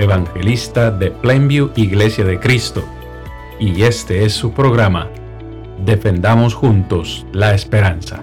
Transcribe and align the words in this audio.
evangelista 0.00 0.90
de 0.90 1.10
Plainview 1.10 1.72
Iglesia 1.76 2.24
de 2.24 2.40
Cristo, 2.40 2.82
y 3.58 3.82
este 3.82 4.24
es 4.24 4.32
su 4.32 4.52
programa, 4.52 5.10
Defendamos 5.84 6.54
Juntos 6.54 7.26
la 7.32 7.54
Esperanza. 7.54 8.22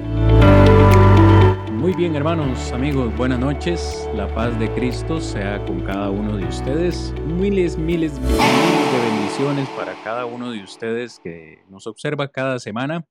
Muy 1.71 1.93
bien 1.93 2.15
hermanos, 2.15 2.71
amigos, 2.71 3.15
buenas 3.15 3.39
noches. 3.39 4.09
La 4.15 4.27
paz 4.33 4.59
de 4.59 4.73
Cristo 4.73 5.21
sea 5.21 5.63
con 5.65 5.81
cada 5.81 6.09
uno 6.09 6.35
de 6.35 6.45
ustedes. 6.45 7.13
Miles, 7.27 7.77
miles, 7.77 8.19
miles 8.19 8.39
de 8.39 9.11
bendiciones 9.11 9.69
para 9.69 9.93
cada 10.03 10.25
uno 10.25 10.51
de 10.51 10.63
ustedes 10.63 11.19
que 11.23 11.63
nos 11.69 11.85
observa 11.85 12.27
cada 12.29 12.57
semana. 12.57 13.05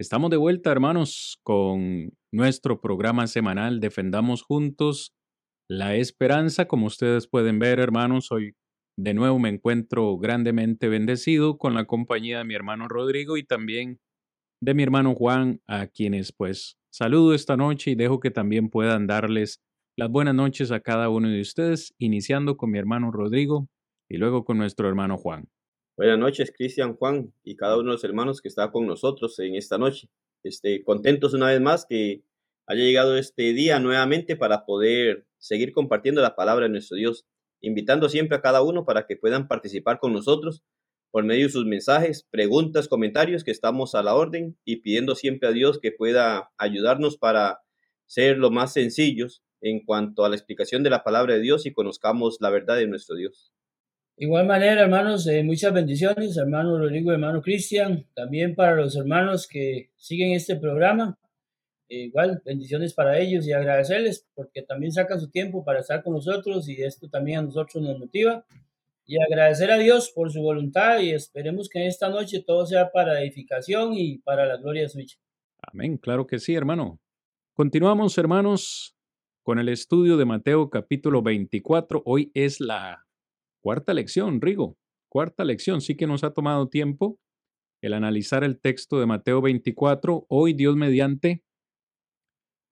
Estamos 0.00 0.30
de 0.30 0.36
vuelta 0.36 0.72
hermanos 0.72 1.38
con 1.44 2.10
nuestro 2.32 2.80
programa 2.80 3.28
semanal 3.28 3.78
Defendamos 3.78 4.42
Juntos 4.42 5.12
la 5.70 5.94
esperanza, 5.94 6.66
como 6.66 6.86
ustedes 6.86 7.28
pueden 7.28 7.60
ver, 7.60 7.78
hermanos, 7.78 8.32
hoy 8.32 8.56
de 8.98 9.14
nuevo 9.14 9.38
me 9.38 9.50
encuentro 9.50 10.18
grandemente 10.18 10.88
bendecido 10.88 11.58
con 11.58 11.74
la 11.74 11.84
compañía 11.84 12.38
de 12.38 12.44
mi 12.44 12.56
hermano 12.56 12.88
Rodrigo 12.88 13.36
y 13.36 13.44
también 13.44 14.00
de 14.60 14.74
mi 14.74 14.82
hermano 14.82 15.14
Juan, 15.14 15.60
a 15.68 15.86
quienes 15.86 16.32
pues 16.32 16.76
saludo 16.92 17.34
esta 17.34 17.56
noche 17.56 17.92
y 17.92 17.94
dejo 17.94 18.18
que 18.18 18.32
también 18.32 18.68
puedan 18.68 19.06
darles 19.06 19.60
las 19.96 20.10
buenas 20.10 20.34
noches 20.34 20.72
a 20.72 20.80
cada 20.80 21.08
uno 21.08 21.28
de 21.28 21.40
ustedes, 21.40 21.94
iniciando 21.98 22.56
con 22.56 22.72
mi 22.72 22.78
hermano 22.80 23.12
Rodrigo 23.12 23.68
y 24.08 24.16
luego 24.16 24.44
con 24.44 24.58
nuestro 24.58 24.88
hermano 24.88 25.18
Juan. 25.18 25.44
Buenas 25.96 26.18
noches, 26.18 26.52
Cristian, 26.52 26.96
Juan 26.96 27.32
y 27.44 27.54
cada 27.54 27.76
uno 27.76 27.90
de 27.90 27.94
los 27.94 28.02
hermanos 28.02 28.40
que 28.40 28.48
está 28.48 28.72
con 28.72 28.88
nosotros 28.88 29.38
en 29.38 29.54
esta 29.54 29.78
noche. 29.78 30.08
Este, 30.42 30.82
contentos 30.82 31.32
una 31.32 31.46
vez 31.46 31.60
más 31.60 31.86
que 31.88 32.24
haya 32.66 32.82
llegado 32.82 33.16
este 33.16 33.52
día 33.52 33.78
nuevamente 33.78 34.34
para 34.34 34.64
poder 34.66 35.29
seguir 35.40 35.72
compartiendo 35.72 36.22
la 36.22 36.36
palabra 36.36 36.66
de 36.66 36.70
nuestro 36.70 36.96
Dios, 36.96 37.26
invitando 37.60 38.08
siempre 38.08 38.36
a 38.36 38.40
cada 38.40 38.62
uno 38.62 38.84
para 38.84 39.06
que 39.06 39.16
puedan 39.16 39.48
participar 39.48 39.98
con 39.98 40.12
nosotros 40.12 40.62
por 41.10 41.24
medio 41.24 41.46
de 41.46 41.52
sus 41.52 41.66
mensajes, 41.66 42.26
preguntas, 42.30 42.86
comentarios, 42.86 43.42
que 43.42 43.50
estamos 43.50 43.96
a 43.96 44.02
la 44.02 44.14
orden 44.14 44.56
y 44.64 44.76
pidiendo 44.76 45.16
siempre 45.16 45.48
a 45.48 45.52
Dios 45.52 45.80
que 45.80 45.90
pueda 45.90 46.50
ayudarnos 46.56 47.16
para 47.16 47.60
ser 48.06 48.38
lo 48.38 48.50
más 48.50 48.72
sencillos 48.72 49.42
en 49.60 49.84
cuanto 49.84 50.24
a 50.24 50.28
la 50.28 50.36
explicación 50.36 50.82
de 50.82 50.90
la 50.90 51.02
palabra 51.02 51.34
de 51.34 51.40
Dios 51.40 51.66
y 51.66 51.72
conozcamos 51.72 52.38
la 52.40 52.50
verdad 52.50 52.76
de 52.76 52.86
nuestro 52.86 53.16
Dios. 53.16 53.52
Igual 54.16 54.46
manera, 54.46 54.82
hermanos, 54.82 55.26
eh, 55.26 55.42
muchas 55.42 55.72
bendiciones, 55.72 56.36
hermano 56.36 56.78
Rodrigo, 56.78 57.10
hermano 57.10 57.40
Cristian, 57.40 58.06
también 58.14 58.54
para 58.54 58.76
los 58.76 58.94
hermanos 58.94 59.48
que 59.48 59.92
siguen 59.96 60.32
este 60.32 60.56
programa. 60.56 61.18
Eh, 61.90 62.04
igual, 62.04 62.40
bendiciones 62.44 62.94
para 62.94 63.18
ellos 63.18 63.44
y 63.48 63.52
agradecerles 63.52 64.24
porque 64.34 64.62
también 64.62 64.92
sacan 64.92 65.18
su 65.18 65.28
tiempo 65.28 65.64
para 65.64 65.80
estar 65.80 66.04
con 66.04 66.14
nosotros 66.14 66.68
y 66.68 66.80
esto 66.84 67.10
también 67.10 67.40
a 67.40 67.42
nosotros 67.42 67.82
nos 67.82 67.98
motiva. 67.98 68.46
Y 69.04 69.20
agradecer 69.20 69.72
a 69.72 69.76
Dios 69.76 70.12
por 70.14 70.30
su 70.30 70.40
voluntad 70.40 71.00
y 71.00 71.10
esperemos 71.10 71.68
que 71.68 71.88
esta 71.88 72.08
noche 72.08 72.44
todo 72.46 72.64
sea 72.64 72.92
para 72.92 73.20
edificación 73.20 73.94
y 73.94 74.18
para 74.18 74.46
la 74.46 74.56
gloria 74.56 74.82
de 74.82 74.88
su 74.88 75.00
Amén, 75.62 75.98
claro 75.98 76.28
que 76.28 76.38
sí, 76.38 76.54
hermano. 76.54 77.00
Continuamos, 77.54 78.16
hermanos, 78.18 78.96
con 79.42 79.58
el 79.58 79.68
estudio 79.68 80.16
de 80.16 80.26
Mateo 80.26 80.70
capítulo 80.70 81.22
24. 81.22 82.02
Hoy 82.06 82.30
es 82.34 82.60
la 82.60 83.04
cuarta 83.60 83.94
lección, 83.94 84.40
Rigo. 84.40 84.78
Cuarta 85.08 85.42
lección, 85.42 85.80
sí 85.80 85.96
que 85.96 86.06
nos 86.06 86.22
ha 86.22 86.32
tomado 86.32 86.68
tiempo 86.68 87.18
el 87.82 87.94
analizar 87.94 88.44
el 88.44 88.60
texto 88.60 89.00
de 89.00 89.06
Mateo 89.06 89.42
24. 89.42 90.26
Hoy, 90.28 90.52
Dios 90.52 90.76
mediante, 90.76 91.42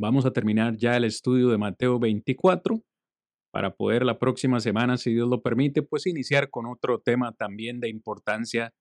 Vamos 0.01 0.25
a 0.27 0.33
terminar 0.33 0.77
ya 0.77 0.97
el 0.97 1.03
estudio 1.03 1.49
de 1.49 1.59
Mateo 1.59 1.99
24 1.99 2.81
para 3.53 3.75
poder 3.75 4.05
la 4.05 4.21
próxima 4.21 4.61
semana, 4.61 4.97
si 4.97 5.13
Dios 5.13 5.29
lo 5.29 5.43
permite, 5.43 5.83
pues 5.83 6.07
iniciar 6.07 6.51
con 6.51 6.67
otro 6.67 7.01
tema 7.01 7.33
también 7.33 7.81
de 7.81 7.89
importancia 7.89 8.73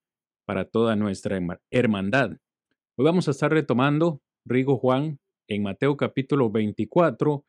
para 0.46 0.66
toda 0.66 0.96
nuestra 0.96 1.40
hermandad. 1.72 2.38
Hoy 2.98 3.06
vamos 3.06 3.28
a 3.28 3.32
estar 3.32 3.52
retomando, 3.52 4.22
Rigo 4.46 4.78
Juan, 4.78 5.18
en 5.48 5.64
Mateo 5.64 5.98
capítulo 5.98 6.52
24, 6.52 7.44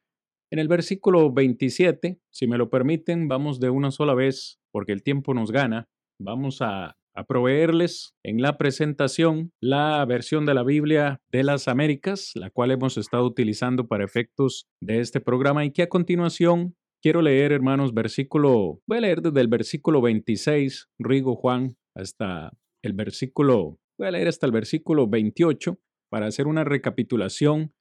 en 0.50 0.58
el 0.58 0.68
versículo 0.68 1.30
27, 1.30 2.18
si 2.30 2.46
me 2.46 2.56
lo 2.56 2.70
permiten, 2.70 3.28
vamos 3.28 3.60
de 3.60 3.68
una 3.68 3.90
sola 3.90 4.14
vez, 4.14 4.58
porque 4.72 4.92
el 4.92 5.02
tiempo 5.02 5.34
nos 5.34 5.52
gana. 5.52 5.90
Vamos 6.18 6.62
a 6.62 6.96
a 7.18 7.24
proveerles 7.24 8.14
en 8.22 8.40
la 8.40 8.56
presentación 8.58 9.52
la 9.60 10.04
versión 10.04 10.46
de 10.46 10.54
la 10.54 10.62
Biblia 10.62 11.20
de 11.32 11.42
las 11.42 11.66
Américas, 11.66 12.30
la 12.36 12.50
cual 12.50 12.70
hemos 12.70 12.96
estado 12.96 13.26
utilizando 13.26 13.88
para 13.88 14.04
efectos 14.04 14.68
de 14.80 15.00
este 15.00 15.20
programa 15.20 15.64
y 15.64 15.72
que 15.72 15.82
a 15.82 15.88
continuación 15.88 16.76
quiero 17.02 17.20
leer, 17.20 17.50
hermanos, 17.50 17.92
versículo, 17.92 18.80
voy 18.86 18.98
a 18.98 19.00
leer 19.00 19.20
desde 19.20 19.40
el 19.40 19.48
versículo 19.48 20.00
26, 20.00 20.90
Rigo 21.00 21.34
Juan, 21.34 21.76
hasta 21.96 22.52
el 22.82 22.92
versículo, 22.92 23.80
voy 23.98 24.06
a 24.06 24.12
leer 24.12 24.28
hasta 24.28 24.46
el 24.46 24.52
versículo 24.52 25.08
28 25.08 25.76
para 26.10 26.26
hacer 26.26 26.46
una 26.46 26.62
recapitulación 26.62 27.74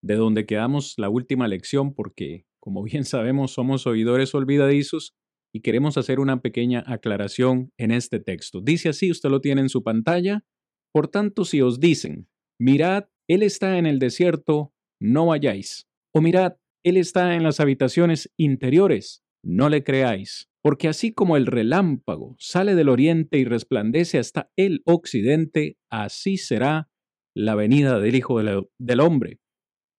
de 0.00 0.14
donde 0.14 0.46
quedamos 0.46 0.94
la 0.96 1.08
última 1.08 1.48
lección, 1.48 1.92
porque 1.92 2.46
como 2.60 2.84
bien 2.84 3.04
sabemos 3.04 3.50
somos 3.50 3.84
oidores 3.88 4.32
olvidadizos 4.32 5.16
y 5.56 5.60
queremos 5.60 5.96
hacer 5.96 6.20
una 6.20 6.42
pequeña 6.42 6.84
aclaración 6.86 7.72
en 7.78 7.90
este 7.90 8.20
texto. 8.20 8.60
Dice 8.60 8.90
así, 8.90 9.10
usted 9.10 9.30
lo 9.30 9.40
tiene 9.40 9.62
en 9.62 9.70
su 9.70 9.82
pantalla. 9.82 10.44
Por 10.92 11.08
tanto, 11.08 11.46
si 11.46 11.62
os 11.62 11.80
dicen, 11.80 12.28
mirad, 12.60 13.04
Él 13.26 13.42
está 13.42 13.78
en 13.78 13.86
el 13.86 13.98
desierto, 13.98 14.74
no 15.00 15.24
vayáis. 15.24 15.88
O 16.14 16.20
mirad, 16.20 16.56
Él 16.84 16.98
está 16.98 17.36
en 17.36 17.42
las 17.42 17.58
habitaciones 17.58 18.30
interiores, 18.36 19.24
no 19.42 19.70
le 19.70 19.82
creáis. 19.82 20.50
Porque 20.62 20.88
así 20.88 21.14
como 21.14 21.38
el 21.38 21.46
relámpago 21.46 22.36
sale 22.38 22.74
del 22.74 22.90
oriente 22.90 23.38
y 23.38 23.46
resplandece 23.46 24.18
hasta 24.18 24.50
el 24.56 24.82
occidente, 24.84 25.78
así 25.90 26.36
será 26.36 26.90
la 27.34 27.54
venida 27.54 27.98
del 27.98 28.14
Hijo 28.14 28.38
del 28.42 29.00
Hombre. 29.00 29.40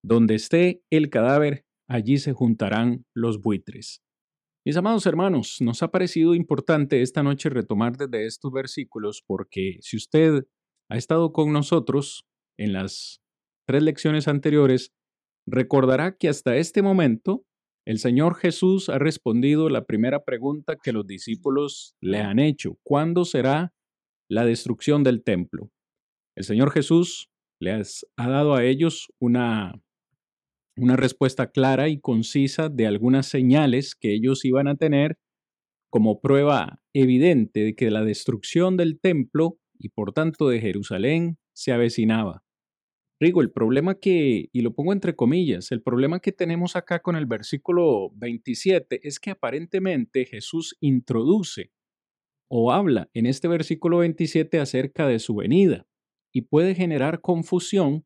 Donde 0.06 0.36
esté 0.36 0.84
el 0.92 1.10
cadáver, 1.10 1.66
allí 1.90 2.20
se 2.20 2.34
juntarán 2.34 3.06
los 3.16 3.42
buitres. 3.42 4.04
Mis 4.68 4.76
amados 4.76 5.06
hermanos, 5.06 5.62
nos 5.62 5.82
ha 5.82 5.92
parecido 5.92 6.36
importante 6.36 7.02
esta 7.02 7.24
noche 7.24 7.48
retomar 7.48 7.96
desde 7.96 8.26
estos 8.26 8.52
versículos 8.52 9.24
porque 9.26 9.78
si 9.80 9.96
usted 9.96 10.46
ha 10.90 10.98
estado 10.98 11.32
con 11.32 11.54
nosotros 11.54 12.28
en 12.60 12.74
las 12.74 13.22
tres 13.66 13.82
lecciones 13.82 14.28
anteriores, 14.28 14.92
recordará 15.48 16.18
que 16.18 16.28
hasta 16.28 16.58
este 16.58 16.82
momento 16.82 17.46
el 17.86 18.00
Señor 18.00 18.36
Jesús 18.36 18.90
ha 18.90 19.00
respondido 19.00 19.70
la 19.70 19.86
primera 19.86 20.26
pregunta 20.26 20.76
que 20.76 20.92
los 20.92 21.08
discípulos 21.08 21.96
le 22.02 22.20
han 22.20 22.38
hecho. 22.38 22.78
¿Cuándo 22.84 23.24
será 23.24 23.74
la 24.30 24.44
destrucción 24.44 25.02
del 25.02 25.24
templo? 25.24 25.72
El 26.36 26.44
Señor 26.44 26.72
Jesús 26.72 27.30
les 27.62 28.06
ha 28.18 28.28
dado 28.28 28.54
a 28.54 28.66
ellos 28.66 29.08
una 29.18 29.82
una 30.78 30.96
respuesta 30.96 31.52
clara 31.52 31.90
y 31.90 32.00
concisa 32.00 32.70
de 32.70 32.88
algunas 32.88 33.28
señales 33.28 33.96
que 33.96 34.14
ellos 34.14 34.46
iban 34.46 34.68
a 34.68 34.76
tener 34.76 35.18
como 35.90 36.20
prueba 36.20 36.82
evidente 36.94 37.62
de 37.62 37.76
que 37.76 37.90
la 37.92 38.04
destrucción 38.04 38.78
del 38.78 39.00
templo 39.00 39.58
y 39.80 39.90
por 39.90 40.14
tanto 40.14 40.50
de 40.50 40.60
Jerusalén 40.60 41.38
se 41.54 41.72
avecinaba. 41.72 42.44
Rigo, 43.20 43.42
el 43.42 43.52
problema 43.52 43.96
que, 43.96 44.50
y 44.52 44.62
lo 44.62 44.76
pongo 44.76 44.94
entre 44.94 45.16
comillas, 45.16 45.72
el 45.72 45.82
problema 45.82 46.20
que 46.20 46.32
tenemos 46.32 46.76
acá 46.76 47.00
con 47.00 47.16
el 47.16 47.26
versículo 47.26 48.12
27 48.16 49.00
es 49.08 49.20
que 49.20 49.32
aparentemente 49.32 50.26
Jesús 50.26 50.78
introduce 50.82 51.72
o 52.50 52.72
habla 52.72 53.10
en 53.14 53.26
este 53.26 53.48
versículo 53.48 54.00
27 54.00 54.60
acerca 54.60 55.08
de 55.08 55.18
su 55.18 55.36
venida 55.36 55.88
y 56.32 56.44
puede 56.44 56.76
generar 56.76 57.22
confusión 57.22 58.06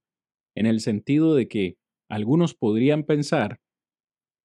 en 0.55 0.65
el 0.65 0.79
sentido 0.79 1.35
de 1.35 1.47
que 1.49 1.77
algunos 2.11 2.53
podrían 2.53 3.03
pensar 3.03 3.59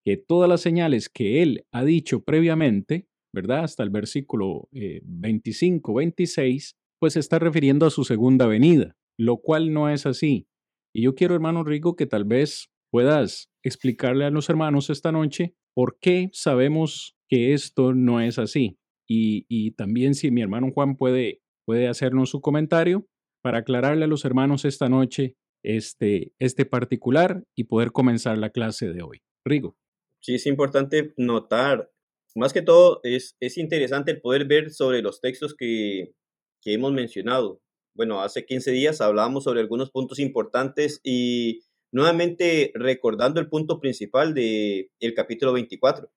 que 0.04 0.16
todas 0.16 0.48
las 0.48 0.60
señales 0.60 1.08
que 1.08 1.42
él 1.42 1.66
ha 1.72 1.84
dicho 1.84 2.22
previamente, 2.22 3.08
¿verdad? 3.34 3.64
Hasta 3.64 3.82
el 3.82 3.90
versículo 3.90 4.68
25, 4.72 5.90
eh, 5.90 6.04
26, 6.04 6.76
pues 7.00 7.16
está 7.16 7.40
refiriendo 7.40 7.84
a 7.84 7.90
su 7.90 8.04
segunda 8.04 8.46
venida, 8.46 8.96
lo 9.18 9.38
cual 9.38 9.72
no 9.72 9.90
es 9.90 10.06
así. 10.06 10.46
Y 10.94 11.02
yo 11.02 11.16
quiero, 11.16 11.34
hermano 11.34 11.64
Rico, 11.64 11.96
que 11.96 12.06
tal 12.06 12.24
vez 12.24 12.70
puedas 12.90 13.50
explicarle 13.64 14.24
a 14.24 14.30
los 14.30 14.48
hermanos 14.48 14.88
esta 14.88 15.10
noche 15.10 15.56
por 15.74 15.98
qué 16.00 16.30
sabemos 16.32 17.16
que 17.28 17.52
esto 17.52 17.94
no 17.94 18.20
es 18.20 18.38
así. 18.38 18.78
Y, 19.08 19.44
y 19.48 19.72
también 19.72 20.14
si 20.14 20.30
mi 20.30 20.40
hermano 20.40 20.70
Juan 20.72 20.96
puede, 20.96 21.42
puede 21.66 21.88
hacernos 21.88 22.30
su 22.30 22.40
comentario 22.40 23.08
para 23.42 23.58
aclararle 23.58 24.04
a 24.04 24.08
los 24.08 24.24
hermanos 24.24 24.64
esta 24.64 24.88
noche 24.88 25.34
este, 25.66 26.32
este 26.38 26.64
particular 26.64 27.44
y 27.54 27.64
poder 27.64 27.92
comenzar 27.92 28.38
la 28.38 28.50
clase 28.50 28.92
de 28.92 29.02
hoy. 29.02 29.22
Rigo. 29.44 29.76
Sí, 30.20 30.36
es 30.36 30.46
importante 30.46 31.12
notar, 31.16 31.90
más 32.34 32.52
que 32.52 32.62
todo, 32.62 33.00
es, 33.02 33.36
es 33.40 33.58
interesante 33.58 34.14
poder 34.14 34.46
ver 34.46 34.70
sobre 34.70 35.02
los 35.02 35.20
textos 35.20 35.54
que, 35.54 36.14
que 36.62 36.72
hemos 36.72 36.92
mencionado. 36.92 37.60
Bueno, 37.94 38.22
hace 38.22 38.44
15 38.44 38.70
días 38.72 39.00
hablamos 39.00 39.44
sobre 39.44 39.60
algunos 39.60 39.90
puntos 39.90 40.18
importantes 40.18 41.00
y 41.02 41.60
nuevamente 41.92 42.72
recordando 42.74 43.40
el 43.40 43.48
punto 43.48 43.80
principal 43.80 44.34
del 44.34 44.90
el 45.00 45.14
capítulo 45.14 45.52
24. 45.52 46.10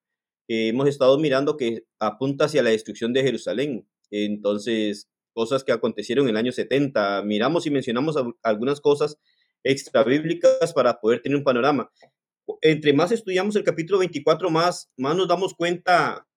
hemos 0.47 0.87
estado 0.87 1.17
mirando 1.17 1.57
que 1.57 1.85
apunta 1.99 2.45
hacia 2.45 2.63
la 2.63 2.71
destrucción 2.71 3.13
de 3.13 3.23
Jerusalén. 3.23 3.87
Entonces, 4.11 5.09
cosas 5.33 5.63
que 5.63 5.71
acontecieron 5.71 6.25
en 6.25 6.31
el 6.31 6.37
año 6.37 6.51
70. 6.51 7.23
Miramos 7.23 7.65
y 7.65 7.71
mencionamos 7.71 8.17
algunas 8.43 8.81
cosas 8.81 9.17
extrabíblicas 9.63 10.73
para 10.73 10.99
poder 10.99 11.21
tener 11.21 11.37
un 11.37 11.43
panorama. 11.43 11.91
Entre 12.61 12.93
más 12.93 13.11
estudiamos 13.11 13.55
el 13.55 13.63
capítulo 13.63 13.99
24, 13.99 14.49
más, 14.49 14.89
más 14.97 15.15
nos 15.15 15.27
damos 15.27 15.53
cuenta 15.53 16.27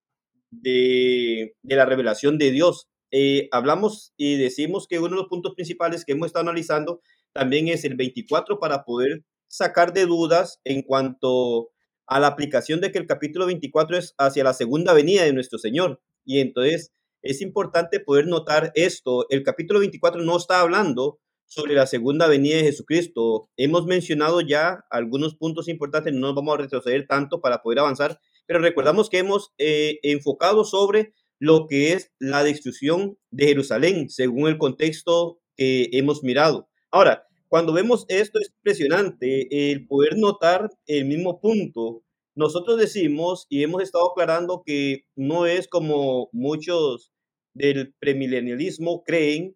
de, 0.50 1.54
de 1.62 1.76
la 1.76 1.86
revelación 1.86 2.38
de 2.38 2.50
Dios. 2.50 2.88
Eh, 3.10 3.48
hablamos 3.52 4.12
y 4.16 4.36
decimos 4.36 4.86
que 4.86 4.98
uno 4.98 5.10
de 5.10 5.16
los 5.16 5.28
puntos 5.28 5.54
principales 5.54 6.04
que 6.04 6.12
hemos 6.12 6.26
estado 6.26 6.44
analizando 6.44 7.00
también 7.32 7.68
es 7.68 7.84
el 7.84 7.94
24 7.94 8.58
para 8.58 8.84
poder 8.84 9.24
sacar 9.48 9.92
de 9.92 10.06
dudas 10.06 10.60
en 10.64 10.82
cuanto 10.82 11.70
a 12.06 12.20
la 12.20 12.28
aplicación 12.28 12.80
de 12.80 12.90
que 12.90 12.98
el 12.98 13.06
capítulo 13.06 13.46
24 13.46 13.98
es 13.98 14.14
hacia 14.18 14.44
la 14.44 14.54
segunda 14.54 14.92
venida 14.94 15.24
de 15.24 15.32
nuestro 15.32 15.58
Señor. 15.58 16.00
Y 16.24 16.40
entonces 16.40 16.92
es 17.22 17.40
importante 17.40 18.00
poder 18.00 18.26
notar 18.26 18.72
esto. 18.74 19.26
El 19.30 19.42
capítulo 19.42 19.80
24 19.80 20.22
no 20.22 20.36
está 20.36 20.60
hablando 20.60 21.20
sobre 21.52 21.74
la 21.74 21.86
segunda 21.86 22.26
venida 22.28 22.56
de 22.56 22.64
Jesucristo. 22.64 23.50
Hemos 23.58 23.84
mencionado 23.84 24.40
ya 24.40 24.84
algunos 24.90 25.34
puntos 25.34 25.68
importantes, 25.68 26.14
no 26.14 26.20
nos 26.20 26.34
vamos 26.34 26.54
a 26.54 26.62
retroceder 26.62 27.06
tanto 27.06 27.42
para 27.42 27.62
poder 27.62 27.80
avanzar, 27.80 28.18
pero 28.46 28.60
recordamos 28.60 29.10
que 29.10 29.18
hemos 29.18 29.52
eh, 29.58 29.98
enfocado 30.02 30.64
sobre 30.64 31.12
lo 31.38 31.66
que 31.66 31.92
es 31.92 32.10
la 32.18 32.42
destrucción 32.42 33.18
de 33.30 33.48
Jerusalén, 33.48 34.08
según 34.08 34.48
el 34.48 34.56
contexto 34.56 35.40
que 35.54 35.90
hemos 35.92 36.22
mirado. 36.22 36.68
Ahora, 36.90 37.26
cuando 37.48 37.74
vemos 37.74 38.06
esto 38.08 38.38
es 38.38 38.50
impresionante 38.56 39.72
el 39.72 39.86
poder 39.86 40.16
notar 40.16 40.70
el 40.86 41.04
mismo 41.04 41.38
punto. 41.38 42.02
Nosotros 42.34 42.78
decimos 42.78 43.46
y 43.50 43.62
hemos 43.62 43.82
estado 43.82 44.10
aclarando 44.10 44.62
que 44.64 45.04
no 45.16 45.44
es 45.44 45.68
como 45.68 46.30
muchos 46.32 47.12
del 47.52 47.92
premilenialismo 47.98 49.04
creen 49.04 49.54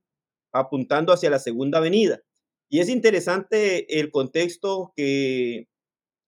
apuntando 0.58 1.12
hacia 1.12 1.30
la 1.30 1.38
segunda 1.38 1.80
venida. 1.80 2.20
Y 2.68 2.80
es 2.80 2.88
interesante 2.88 4.00
el 4.00 4.10
contexto 4.10 4.92
que 4.96 5.68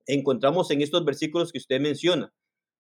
encontramos 0.06 0.70
en 0.70 0.80
estos 0.82 1.04
versículos 1.04 1.52
que 1.52 1.58
usted 1.58 1.80
menciona, 1.80 2.32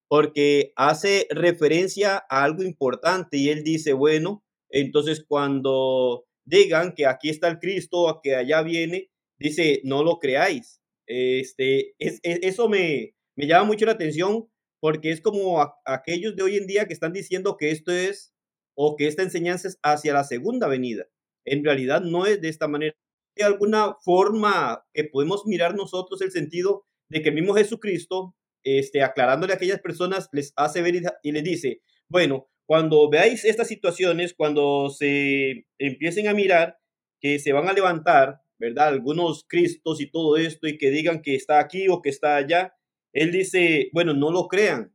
porque 0.08 0.72
hace 0.76 1.26
referencia 1.30 2.24
a 2.28 2.44
algo 2.44 2.62
importante 2.62 3.36
y 3.36 3.50
él 3.50 3.64
dice, 3.64 3.92
bueno, 3.92 4.44
entonces 4.70 5.24
cuando 5.26 6.26
digan 6.44 6.94
que 6.94 7.06
aquí 7.06 7.28
está 7.28 7.48
el 7.48 7.58
Cristo, 7.58 8.20
que 8.22 8.34
allá 8.34 8.62
viene, 8.62 9.10
dice, 9.38 9.80
no 9.84 10.02
lo 10.02 10.18
creáis. 10.18 10.80
Este, 11.06 11.94
es, 11.98 12.20
eso 12.22 12.68
me, 12.68 13.14
me 13.36 13.46
llama 13.46 13.64
mucho 13.64 13.86
la 13.86 13.92
atención 13.92 14.48
porque 14.80 15.10
es 15.10 15.20
como 15.20 15.60
aquellos 15.84 16.36
de 16.36 16.42
hoy 16.42 16.56
en 16.56 16.66
día 16.66 16.86
que 16.86 16.92
están 16.92 17.12
diciendo 17.12 17.56
que 17.56 17.70
esto 17.70 17.92
es 17.92 18.32
o 18.74 18.96
que 18.96 19.08
esta 19.08 19.22
enseñanza 19.22 19.68
es 19.68 19.78
hacia 19.82 20.12
la 20.12 20.24
segunda 20.24 20.68
venida. 20.68 21.08
En 21.44 21.64
realidad 21.64 22.02
no 22.02 22.26
es 22.26 22.40
de 22.40 22.48
esta 22.48 22.68
manera. 22.68 22.94
De 23.36 23.44
alguna 23.44 23.94
forma 24.04 24.84
que 24.92 25.04
podemos 25.04 25.46
mirar 25.46 25.74
nosotros 25.74 26.20
el 26.22 26.30
sentido 26.30 26.84
de 27.08 27.22
que 27.22 27.28
el 27.30 27.34
mismo 27.34 27.54
Jesucristo, 27.54 28.34
este, 28.64 29.02
aclarándole 29.02 29.52
a 29.52 29.56
aquellas 29.56 29.80
personas, 29.80 30.28
les 30.32 30.52
hace 30.56 30.82
ver 30.82 31.02
y 31.22 31.32
les 31.32 31.44
dice, 31.44 31.80
bueno, 32.08 32.48
cuando 32.66 33.08
veáis 33.08 33.44
estas 33.44 33.68
situaciones, 33.68 34.34
cuando 34.34 34.90
se 34.90 35.66
empiecen 35.78 36.28
a 36.28 36.34
mirar 36.34 36.78
que 37.20 37.38
se 37.38 37.52
van 37.52 37.68
a 37.68 37.72
levantar, 37.72 38.42
¿verdad? 38.58 38.88
Algunos 38.88 39.44
Cristos 39.48 40.00
y 40.00 40.10
todo 40.10 40.36
esto 40.36 40.68
y 40.68 40.76
que 40.76 40.90
digan 40.90 41.22
que 41.22 41.34
está 41.34 41.60
aquí 41.60 41.88
o 41.88 42.02
que 42.02 42.10
está 42.10 42.36
allá, 42.36 42.74
él 43.12 43.32
dice, 43.32 43.88
bueno, 43.92 44.12
no 44.14 44.30
lo 44.30 44.48
crean. 44.48 44.92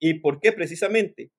¿Y 0.00 0.14
por 0.14 0.40
qué 0.40 0.52
precisamente? 0.52 1.30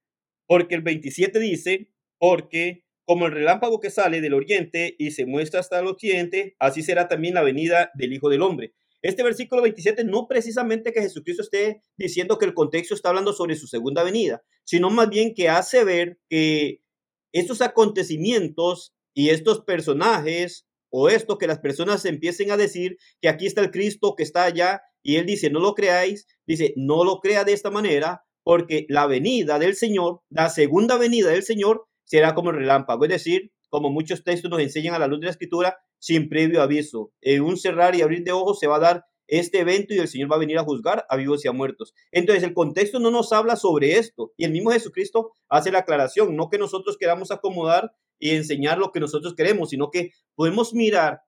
Porque 0.48 0.75
el 0.75 0.81
27 0.81 1.39
dice, 1.39 1.89
porque 2.19 2.83
como 3.11 3.25
el 3.25 3.33
relámpago 3.33 3.81
que 3.81 3.89
sale 3.89 4.21
del 4.21 4.33
oriente 4.33 4.95
y 4.97 5.11
se 5.11 5.25
muestra 5.25 5.59
hasta 5.59 5.77
el 5.77 5.87
occidente, 5.87 6.55
así 6.59 6.81
será 6.81 7.09
también 7.09 7.33
la 7.33 7.43
venida 7.43 7.91
del 7.93 8.13
Hijo 8.13 8.29
del 8.29 8.41
Hombre. 8.41 8.73
Este 9.01 9.21
versículo 9.21 9.61
27 9.61 10.05
no 10.05 10.29
precisamente 10.29 10.93
que 10.93 11.01
Jesucristo 11.01 11.43
esté 11.43 11.81
diciendo 11.97 12.37
que 12.37 12.45
el 12.45 12.53
contexto 12.53 12.95
está 12.95 13.09
hablando 13.09 13.33
sobre 13.33 13.57
su 13.57 13.67
segunda 13.67 14.03
venida, 14.03 14.43
sino 14.63 14.89
más 14.89 15.09
bien 15.09 15.33
que 15.33 15.49
hace 15.49 15.83
ver 15.83 16.21
que 16.29 16.85
estos 17.33 17.61
acontecimientos 17.61 18.93
y 19.13 19.31
estos 19.31 19.59
personajes 19.65 20.65
o 20.89 21.09
esto 21.09 21.37
que 21.37 21.47
las 21.47 21.59
personas 21.59 22.05
empiecen 22.05 22.49
a 22.49 22.55
decir 22.55 22.95
que 23.19 23.27
aquí 23.27 23.45
está 23.45 23.59
el 23.59 23.71
Cristo, 23.71 24.15
que 24.15 24.23
está 24.23 24.45
allá, 24.45 24.83
y 25.03 25.17
él 25.17 25.25
dice, 25.25 25.49
no 25.49 25.59
lo 25.59 25.73
creáis, 25.73 26.27
dice, 26.47 26.73
no 26.77 27.03
lo 27.03 27.19
crea 27.19 27.43
de 27.43 27.51
esta 27.51 27.71
manera, 27.71 28.23
porque 28.41 28.85
la 28.87 29.05
venida 29.05 29.59
del 29.59 29.75
Señor, 29.75 30.21
la 30.29 30.49
segunda 30.49 30.97
venida 30.97 31.27
del 31.27 31.43
Señor, 31.43 31.89
será 32.11 32.35
como 32.35 32.49
el 32.49 32.57
relámpago, 32.57 33.05
es 33.05 33.09
decir, 33.09 33.53
como 33.69 33.89
muchos 33.89 34.25
textos 34.25 34.51
nos 34.51 34.59
enseñan 34.59 34.93
a 34.93 34.99
la 34.99 35.07
luz 35.07 35.21
de 35.21 35.27
la 35.27 35.31
escritura, 35.31 35.77
sin 35.97 36.27
previo 36.27 36.61
aviso. 36.61 37.13
En 37.21 37.41
un 37.41 37.55
cerrar 37.55 37.95
y 37.95 38.01
abrir 38.01 38.25
de 38.25 38.33
ojos 38.33 38.59
se 38.59 38.67
va 38.67 38.75
a 38.75 38.79
dar 38.79 39.05
este 39.27 39.59
evento 39.59 39.93
y 39.93 39.99
el 39.99 40.09
Señor 40.09 40.29
va 40.29 40.35
a 40.35 40.39
venir 40.39 40.57
a 40.57 40.65
juzgar 40.65 41.05
a 41.07 41.15
vivos 41.15 41.45
y 41.45 41.47
a 41.47 41.53
muertos. 41.53 41.93
Entonces 42.11 42.43
el 42.43 42.53
contexto 42.53 42.99
no 42.99 43.11
nos 43.11 43.31
habla 43.31 43.55
sobre 43.55 43.97
esto 43.97 44.33
y 44.35 44.43
el 44.43 44.51
mismo 44.51 44.71
Jesucristo 44.71 45.31
hace 45.47 45.71
la 45.71 45.79
aclaración, 45.79 46.35
no 46.35 46.49
que 46.49 46.57
nosotros 46.57 46.97
queramos 46.97 47.31
acomodar 47.31 47.93
y 48.19 48.31
enseñar 48.31 48.77
lo 48.77 48.91
que 48.91 48.99
nosotros 48.99 49.33
queremos, 49.33 49.69
sino 49.69 49.89
que 49.89 50.11
podemos 50.35 50.73
mirar 50.73 51.21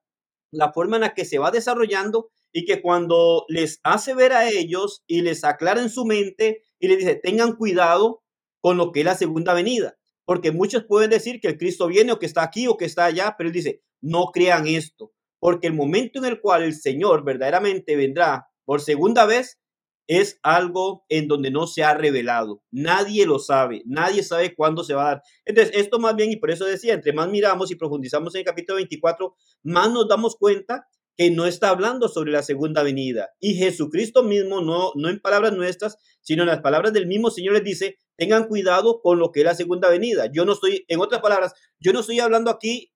la 0.50 0.70
forma 0.74 0.96
en 0.96 1.02
la 1.02 1.14
que 1.14 1.24
se 1.24 1.38
va 1.38 1.50
desarrollando 1.50 2.28
y 2.52 2.66
que 2.66 2.82
cuando 2.82 3.46
les 3.48 3.80
hace 3.84 4.14
ver 4.14 4.34
a 4.34 4.50
ellos 4.50 5.02
y 5.06 5.22
les 5.22 5.44
aclara 5.44 5.80
en 5.80 5.88
su 5.88 6.04
mente 6.04 6.62
y 6.78 6.88
les 6.88 6.98
dice, 6.98 7.14
tengan 7.14 7.56
cuidado 7.56 8.22
con 8.60 8.76
lo 8.76 8.92
que 8.92 9.00
es 9.00 9.06
la 9.06 9.14
segunda 9.14 9.54
venida, 9.54 9.96
porque 10.24 10.52
muchos 10.52 10.84
pueden 10.84 11.10
decir 11.10 11.40
que 11.40 11.48
el 11.48 11.58
Cristo 11.58 11.86
viene 11.86 12.12
o 12.12 12.18
que 12.18 12.26
está 12.26 12.42
aquí 12.42 12.66
o 12.66 12.76
que 12.76 12.84
está 12.84 13.04
allá, 13.06 13.34
pero 13.36 13.48
él 13.48 13.54
dice, 13.54 13.82
no 14.00 14.26
crean 14.32 14.66
esto, 14.66 15.12
porque 15.38 15.66
el 15.66 15.74
momento 15.74 16.18
en 16.18 16.24
el 16.24 16.40
cual 16.40 16.62
el 16.62 16.74
Señor 16.74 17.24
verdaderamente 17.24 17.96
vendrá 17.96 18.46
por 18.64 18.80
segunda 18.80 19.26
vez 19.26 19.58
es 20.06 20.38
algo 20.42 21.04
en 21.08 21.28
donde 21.28 21.50
no 21.50 21.66
se 21.66 21.82
ha 21.82 21.94
revelado. 21.94 22.62
Nadie 22.70 23.26
lo 23.26 23.38
sabe, 23.38 23.82
nadie 23.86 24.22
sabe 24.22 24.54
cuándo 24.54 24.84
se 24.84 24.94
va 24.94 25.02
a 25.02 25.06
dar. 25.06 25.22
Entonces, 25.44 25.74
esto 25.76 25.98
más 25.98 26.14
bien, 26.14 26.30
y 26.30 26.36
por 26.36 26.50
eso 26.50 26.64
decía, 26.64 26.94
entre 26.94 27.12
más 27.12 27.28
miramos 27.28 27.70
y 27.70 27.76
profundizamos 27.76 28.34
en 28.34 28.40
el 28.40 28.44
capítulo 28.44 28.76
24, 28.76 29.34
más 29.62 29.90
nos 29.90 30.08
damos 30.08 30.36
cuenta 30.36 30.86
que 31.16 31.30
no 31.30 31.46
está 31.46 31.70
hablando 31.70 32.08
sobre 32.08 32.32
la 32.32 32.42
segunda 32.42 32.82
venida. 32.82 33.30
Y 33.40 33.54
Jesucristo 33.54 34.22
mismo, 34.22 34.60
no, 34.60 34.92
no 34.96 35.08
en 35.08 35.20
palabras 35.20 35.52
nuestras, 35.52 35.96
sino 36.20 36.42
en 36.42 36.48
las 36.48 36.60
palabras 36.60 36.92
del 36.92 37.06
mismo 37.06 37.30
Señor 37.30 37.54
les 37.54 37.64
dice, 37.64 37.98
tengan 38.16 38.46
cuidado 38.46 39.00
con 39.02 39.18
lo 39.18 39.32
que 39.32 39.40
es 39.40 39.46
la 39.46 39.54
segunda 39.54 39.88
venida. 39.88 40.30
Yo 40.32 40.44
no 40.44 40.52
estoy, 40.52 40.84
en 40.88 41.00
otras 41.00 41.20
palabras, 41.20 41.54
yo 41.78 41.92
no 41.92 42.00
estoy 42.00 42.20
hablando 42.20 42.50
aquí 42.50 42.92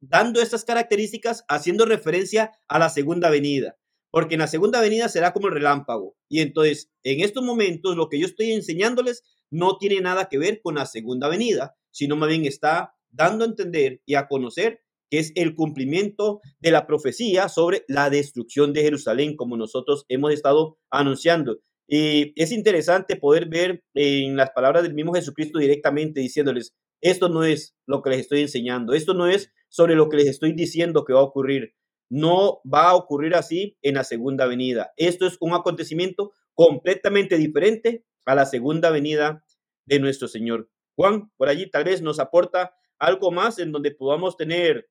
dando 0.00 0.40
estas 0.40 0.64
características 0.64 1.44
haciendo 1.48 1.84
referencia 1.84 2.52
a 2.68 2.78
la 2.78 2.88
segunda 2.88 3.30
venida, 3.30 3.76
porque 4.10 4.34
en 4.34 4.40
la 4.40 4.46
segunda 4.46 4.80
venida 4.80 5.08
será 5.08 5.32
como 5.32 5.48
el 5.48 5.54
relámpago. 5.54 6.16
Y 6.28 6.40
entonces, 6.40 6.90
en 7.02 7.20
estos 7.20 7.42
momentos, 7.42 7.96
lo 7.96 8.08
que 8.08 8.18
yo 8.18 8.26
estoy 8.26 8.52
enseñándoles 8.52 9.24
no 9.50 9.78
tiene 9.78 10.00
nada 10.00 10.28
que 10.28 10.38
ver 10.38 10.60
con 10.62 10.76
la 10.76 10.86
segunda 10.86 11.28
venida, 11.28 11.76
sino 11.90 12.16
más 12.16 12.28
bien 12.28 12.44
está 12.44 12.94
dando 13.10 13.44
a 13.44 13.48
entender 13.48 14.02
y 14.04 14.14
a 14.14 14.28
conocer 14.28 14.82
que 15.10 15.18
es 15.18 15.32
el 15.36 15.54
cumplimiento 15.54 16.40
de 16.60 16.70
la 16.70 16.86
profecía 16.86 17.48
sobre 17.48 17.84
la 17.88 18.10
destrucción 18.10 18.72
de 18.72 18.82
Jerusalén, 18.82 19.36
como 19.36 19.56
nosotros 19.56 20.04
hemos 20.08 20.32
estado 20.32 20.78
anunciando. 20.90 21.60
Y 21.88 22.40
es 22.40 22.52
interesante 22.52 23.16
poder 23.16 23.48
ver 23.48 23.82
en 23.94 24.36
las 24.36 24.50
palabras 24.50 24.82
del 24.82 24.92
mismo 24.92 25.14
Jesucristo 25.14 25.58
directamente 25.58 26.20
diciéndoles, 26.20 26.74
esto 27.00 27.30
no 27.30 27.44
es 27.44 27.74
lo 27.86 28.02
que 28.02 28.10
les 28.10 28.20
estoy 28.20 28.42
enseñando, 28.42 28.92
esto 28.92 29.14
no 29.14 29.26
es 29.26 29.52
sobre 29.68 29.94
lo 29.94 30.10
que 30.10 30.18
les 30.18 30.26
estoy 30.26 30.52
diciendo 30.52 31.04
que 31.04 31.14
va 31.14 31.20
a 31.20 31.24
ocurrir. 31.24 31.74
No 32.10 32.60
va 32.62 32.90
a 32.90 32.94
ocurrir 32.94 33.34
así 33.34 33.76
en 33.82 33.94
la 33.94 34.04
segunda 34.04 34.46
venida. 34.46 34.92
Esto 34.96 35.26
es 35.26 35.36
un 35.40 35.54
acontecimiento 35.54 36.32
completamente 36.54 37.36
diferente 37.38 38.04
a 38.26 38.34
la 38.34 38.44
segunda 38.44 38.90
venida 38.90 39.44
de 39.86 39.98
nuestro 39.98 40.28
Señor. 40.28 40.68
Juan, 40.94 41.30
por 41.36 41.48
allí 41.48 41.70
tal 41.70 41.84
vez 41.84 42.02
nos 42.02 42.18
aporta 42.18 42.74
algo 42.98 43.30
más 43.30 43.58
en 43.58 43.72
donde 43.72 43.92
podamos 43.92 44.36
tener 44.36 44.90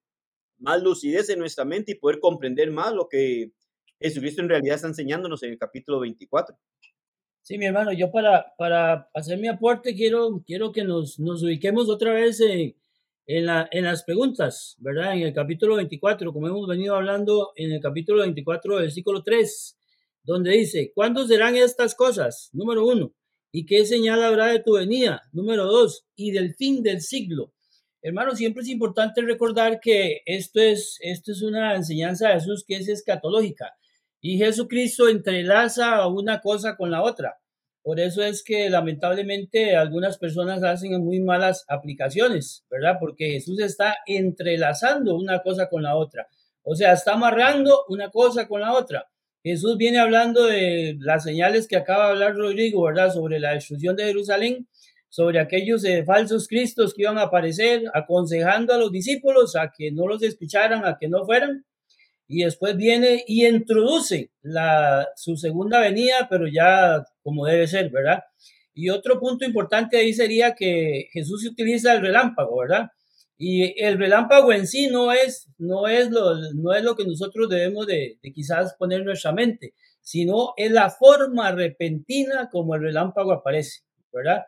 más 0.58 0.82
lucidez 0.82 1.30
en 1.30 1.40
nuestra 1.40 1.66
mente 1.66 1.92
y 1.92 1.96
poder 1.96 2.20
comprender 2.20 2.72
más 2.72 2.94
lo 2.94 3.08
que 3.10 3.52
Jesucristo 4.00 4.42
en 4.42 4.50
realidad 4.50 4.76
está 4.76 4.88
enseñándonos 4.88 5.42
en 5.44 5.52
el 5.52 5.58
capítulo 5.58 6.00
24. 6.00 6.56
Sí, 7.42 7.58
mi 7.58 7.66
hermano, 7.66 7.94
yo 7.94 8.12
para, 8.12 8.54
para 8.58 9.10
hacer 9.14 9.40
mi 9.40 9.48
aporte 9.48 9.96
quiero, 9.96 10.44
quiero 10.46 10.72
que 10.72 10.84
nos, 10.84 11.18
nos 11.20 11.44
ubiquemos 11.44 11.90
otra 11.90 12.14
vez 12.14 12.42
en, 12.42 12.76
en, 13.26 13.46
la, 13.46 13.68
en 13.72 13.86
las 13.86 14.04
preguntas, 14.04 14.76
¿verdad? 14.80 15.14
En 15.14 15.22
el 15.22 15.34
capítulo 15.34 15.78
24, 15.78 16.34
como 16.34 16.48
hemos 16.48 16.68
venido 16.68 16.96
hablando 16.96 17.54
en 17.56 17.72
el 17.72 17.82
capítulo 17.82 18.22
24, 18.22 18.76
versículo 18.76 19.24
3, 19.24 19.78
donde 20.24 20.52
dice, 20.52 20.92
¿cuándo 20.94 21.26
serán 21.26 21.56
estas 21.56 21.96
cosas? 21.96 22.50
Número 22.52 22.86
uno, 22.86 23.14
¿y 23.52 23.66
qué 23.66 23.86
señal 23.86 24.22
habrá 24.24 24.48
de 24.48 24.60
tu 24.60 24.74
venida? 24.74 25.24
Número 25.32 25.66
dos, 25.66 26.06
y 26.16 26.32
del 26.32 26.54
fin 26.54 26.84
del 26.84 27.02
siglo. 27.02 27.54
Hermano, 28.02 28.36
siempre 28.36 28.62
es 28.62 28.70
importante 28.70 29.22
recordar 29.22 29.80
que 29.80 30.22
esto 30.26 30.60
es, 30.60 30.98
esto 31.02 31.32
es 31.32 31.42
una 31.42 31.76
enseñanza 31.76 32.28
de 32.28 32.36
Jesús 32.36 32.64
que 32.68 32.76
es 32.76 32.88
escatológica 32.90 33.74
y 34.22 34.38
Jesucristo 34.38 35.08
entrelaza 35.08 36.08
una 36.08 36.42
cosa 36.42 36.76
con 36.76 36.92
la 36.92 37.04
otra. 37.04 37.38
Por 37.84 38.00
eso 38.00 38.22
es 38.22 38.44
que 38.44 38.70
lamentablemente 38.70 39.76
algunas 39.76 40.18
personas 40.18 40.64
hacen 40.64 41.02
muy 41.04 41.22
malas 41.22 41.64
aplicaciones, 41.70 42.66
¿verdad? 42.70 42.98
Porque 43.00 43.32
Jesús 43.32 43.60
está 43.60 43.96
entrelazando 44.06 45.16
una 45.16 45.40
cosa 45.40 45.70
con 45.70 45.84
la 45.84 45.96
otra. 45.96 46.28
O 46.64 46.76
sea, 46.76 46.92
está 46.94 47.14
amarrando 47.14 47.86
una 47.88 48.10
cosa 48.10 48.48
con 48.48 48.62
la 48.62 48.74
otra. 48.74 49.08
Jesús 49.42 49.78
viene 49.78 50.00
hablando 50.00 50.46
de 50.46 50.98
las 51.00 51.24
señales 51.24 51.68
que 51.68 51.78
acaba 51.78 52.08
de 52.08 52.12
hablar 52.12 52.36
Rodrigo, 52.36 52.84
¿verdad? 52.84 53.14
Sobre 53.14 53.40
la 53.40 53.54
destrucción 53.54 53.96
de 53.96 54.06
Jerusalén 54.06 54.68
sobre 55.10 55.40
aquellos 55.40 55.84
eh, 55.86 56.04
falsos 56.04 56.48
cristos 56.48 56.94
que 56.94 57.04
iban 57.04 57.18
a 57.18 57.24
aparecer, 57.24 57.84
aconsejando 57.94 58.74
a 58.74 58.78
los 58.78 58.92
discípulos 58.92 59.56
a 59.56 59.72
que 59.76 59.92
no 59.92 60.08
los 60.08 60.22
escucharan, 60.24 60.86
a 60.86 60.98
que 61.00 61.08
no 61.08 61.26
fueran. 61.26 61.66
Y 62.28 62.44
después 62.44 62.76
viene 62.76 63.24
y 63.26 63.46
introduce 63.46 64.32
la, 64.42 65.08
su 65.16 65.38
segunda 65.38 65.80
venida, 65.80 66.28
pero 66.30 66.48
ya 66.48 67.04
como 67.24 67.46
debe 67.46 67.68
ser, 67.68 67.90
¿verdad? 67.90 68.24
Y 68.74 68.90
otro 68.90 69.20
punto 69.20 69.46
importante 69.46 69.98
ahí 69.98 70.14
sería 70.14 70.54
que 70.54 71.08
Jesús 71.12 71.46
utiliza 71.46 71.94
el 71.94 72.02
relámpago, 72.02 72.60
¿verdad? 72.60 72.90
Y 73.38 73.82
el 73.84 73.98
relámpago 73.98 74.52
en 74.52 74.68
sí 74.68 74.88
no 74.88 75.12
es, 75.12 75.48
no 75.58 75.88
es, 75.88 76.10
lo, 76.10 76.36
no 76.54 76.74
es 76.74 76.84
lo 76.84 76.96
que 76.96 77.06
nosotros 77.06 77.50
debemos 77.50 77.88
de, 77.88 78.18
de 78.22 78.34
quizás 78.34 78.76
poner 78.78 79.00
en 79.00 79.06
nuestra 79.06 79.32
mente, 79.32 79.74
sino 80.02 80.54
es 80.58 80.72
la 80.72 80.90
forma 80.90 81.52
repentina 81.52 82.50
como 82.52 82.76
el 82.76 82.82
relámpago 82.82 83.32
aparece, 83.32 83.82
¿verdad? 84.12 84.44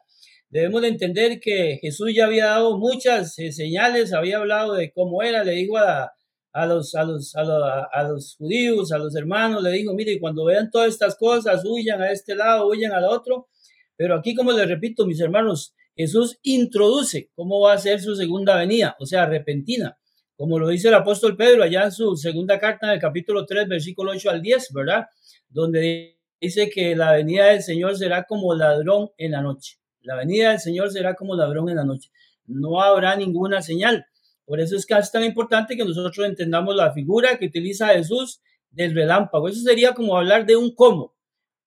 Debemos 0.50 0.81
de 0.81 0.88
entender 0.88 1.39
que 1.39 1.77
Jesús 1.79 2.12
ya 2.15 2.25
había 2.25 2.48
dado 2.48 2.77
muchas 2.79 3.38
eh, 3.38 3.51
señales, 3.51 4.13
había 4.13 4.38
hablado 4.38 4.74
de 4.74 4.91
cómo 4.91 5.21
era, 5.21 5.43
le 5.43 5.51
dijo 5.51 5.77
a, 5.77 6.12
a, 6.51 6.65
los, 6.65 6.96
a, 6.96 7.03
los, 7.03 7.36
a, 7.36 8.03
los, 8.03 8.36
judíos, 8.38 8.91
a 8.91 8.98
los 8.98 9.15
hermanos, 9.15 9.63
le 9.63 9.72
dijo, 9.72 9.94
mire, 9.94 10.20
cuando 10.20 10.46
vean 10.46 10.70
todas 10.72 10.89
estas 10.89 11.15
cosas, 11.15 11.63
huyan 11.65 12.01
a 12.01 12.12
este 12.12 12.36
lado, 12.36 12.68
huyan 12.68 12.91
al 12.91 13.06
otro. 13.06 13.48
Pero 13.96 14.15
aquí, 14.15 14.34
como 14.34 14.51
les 14.51 14.68
repito, 14.68 15.06
mis 15.06 15.20
hermanos, 15.20 15.75
Jesús 15.96 16.39
introduce 16.44 17.29
cómo 17.36 17.60
va 17.62 17.74
a 17.74 17.77
ser 17.77 18.00
su 18.00 18.15
segunda 18.15 18.56
venida, 18.56 18.96
o 19.00 19.06
sea, 19.06 19.25
repentina, 19.25 20.00
como 20.39 20.58
lo 20.58 20.70
dice 20.70 20.88
el 20.88 20.94
apóstol 20.94 21.36
Pedro 21.36 21.63
allá 21.63 21.84
en 21.84 21.91
su 21.91 22.15
segunda 22.15 22.58
carta 22.58 22.88
en 22.88 22.94
el 22.94 23.00
capítulo 23.01 23.46
3, 23.46 23.68
versículo 23.68 24.12
8 24.12 24.29
al 24.29 24.41
10, 24.41 24.70
¿verdad? 24.74 25.08
Donde 25.50 26.18
dice 26.39 26.70
que 26.70 26.96
la 26.96 27.12
venida 27.12 27.48
del 27.48 27.62
Señor 27.62 27.98
será 27.98 28.24
como 28.24 28.56
ladrón 28.56 29.10
en 29.18 29.34
la 29.34 29.41
noche. 29.41 29.79
La 30.00 30.15
venida 30.15 30.51
del 30.51 30.62
Señor 30.62 30.91
será 30.91 31.15
como 31.15 31.36
ladrón 31.36 31.68
en 31.68 31.75
la 31.75 31.84
noche. 31.84 32.10
No 32.46 32.82
habrá 32.82 33.18
ninguna 33.18 33.62
señal. 33.62 34.06
Por 34.50 34.60
eso 34.60 34.75
es 34.75 34.88
que 34.88 34.96
es 34.96 35.12
tan 35.12 35.24
importante 35.24 35.77
que 35.77 35.86
nosotros 35.86 36.25
entendamos 36.25 36.75
la 36.75 36.91
figura 36.91 37.38
que 37.38 37.46
utiliza 37.46 37.89
Jesús 37.89 38.41
del 38.72 38.96
relámpago. 38.96 39.48
Eso 39.48 39.62
sería 39.62 39.94
como 39.94 40.18
hablar 40.18 40.48
de 40.48 40.56
un 40.56 40.74
cómo. 40.74 41.15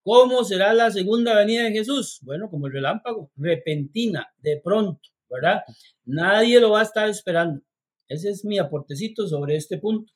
¿Cómo 0.03 0.43
será 0.43 0.75
la 0.75 0.91
segunda 0.91 1.37
venida 1.37 1.63
de 1.63 1.71
Jesús? 1.71 2.19
Bueno, 2.23 2.51
como 2.51 2.67
el 2.67 2.73
relámpago, 2.73 3.31
repentina, 3.37 4.27
de 4.39 4.61
pronto, 4.65 5.01
¿verdad? 5.31 5.63
Nadie 6.05 6.59
lo 6.59 6.73
va 6.73 6.81
a 6.81 6.83
estar 6.83 7.09
esperando. 7.09 7.63
Ese 8.09 8.31
es 8.31 8.45
mi 8.45 8.59
aportecito 8.59 9.29
sobre 9.29 9.55
este 9.55 9.79
punto. 9.79 10.13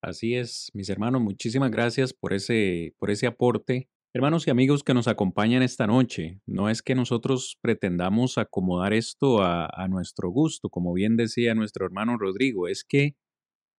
Así 0.00 0.36
es, 0.36 0.70
mis 0.72 0.90
hermanos, 0.90 1.20
muchísimas 1.20 1.72
gracias 1.72 2.12
por 2.12 2.32
ese, 2.32 2.94
por 3.00 3.10
ese 3.10 3.26
aporte. 3.26 3.88
Hermanos 4.16 4.46
y 4.46 4.50
amigos 4.50 4.84
que 4.84 4.94
nos 4.94 5.08
acompañan 5.08 5.64
esta 5.64 5.88
noche, 5.88 6.40
no 6.46 6.68
es 6.68 6.82
que 6.82 6.94
nosotros 6.94 7.58
pretendamos 7.60 8.38
acomodar 8.38 8.92
esto 8.92 9.42
a, 9.42 9.88
nuestro 9.88 10.30
gusto, 10.30 10.70
como 10.70 10.92
bien 10.92 11.16
decía 11.16 11.56
nuestro 11.56 11.84
hermano 11.84 12.16
Rodrigo, 12.16 12.68
es 12.68 12.84
que 12.84 13.16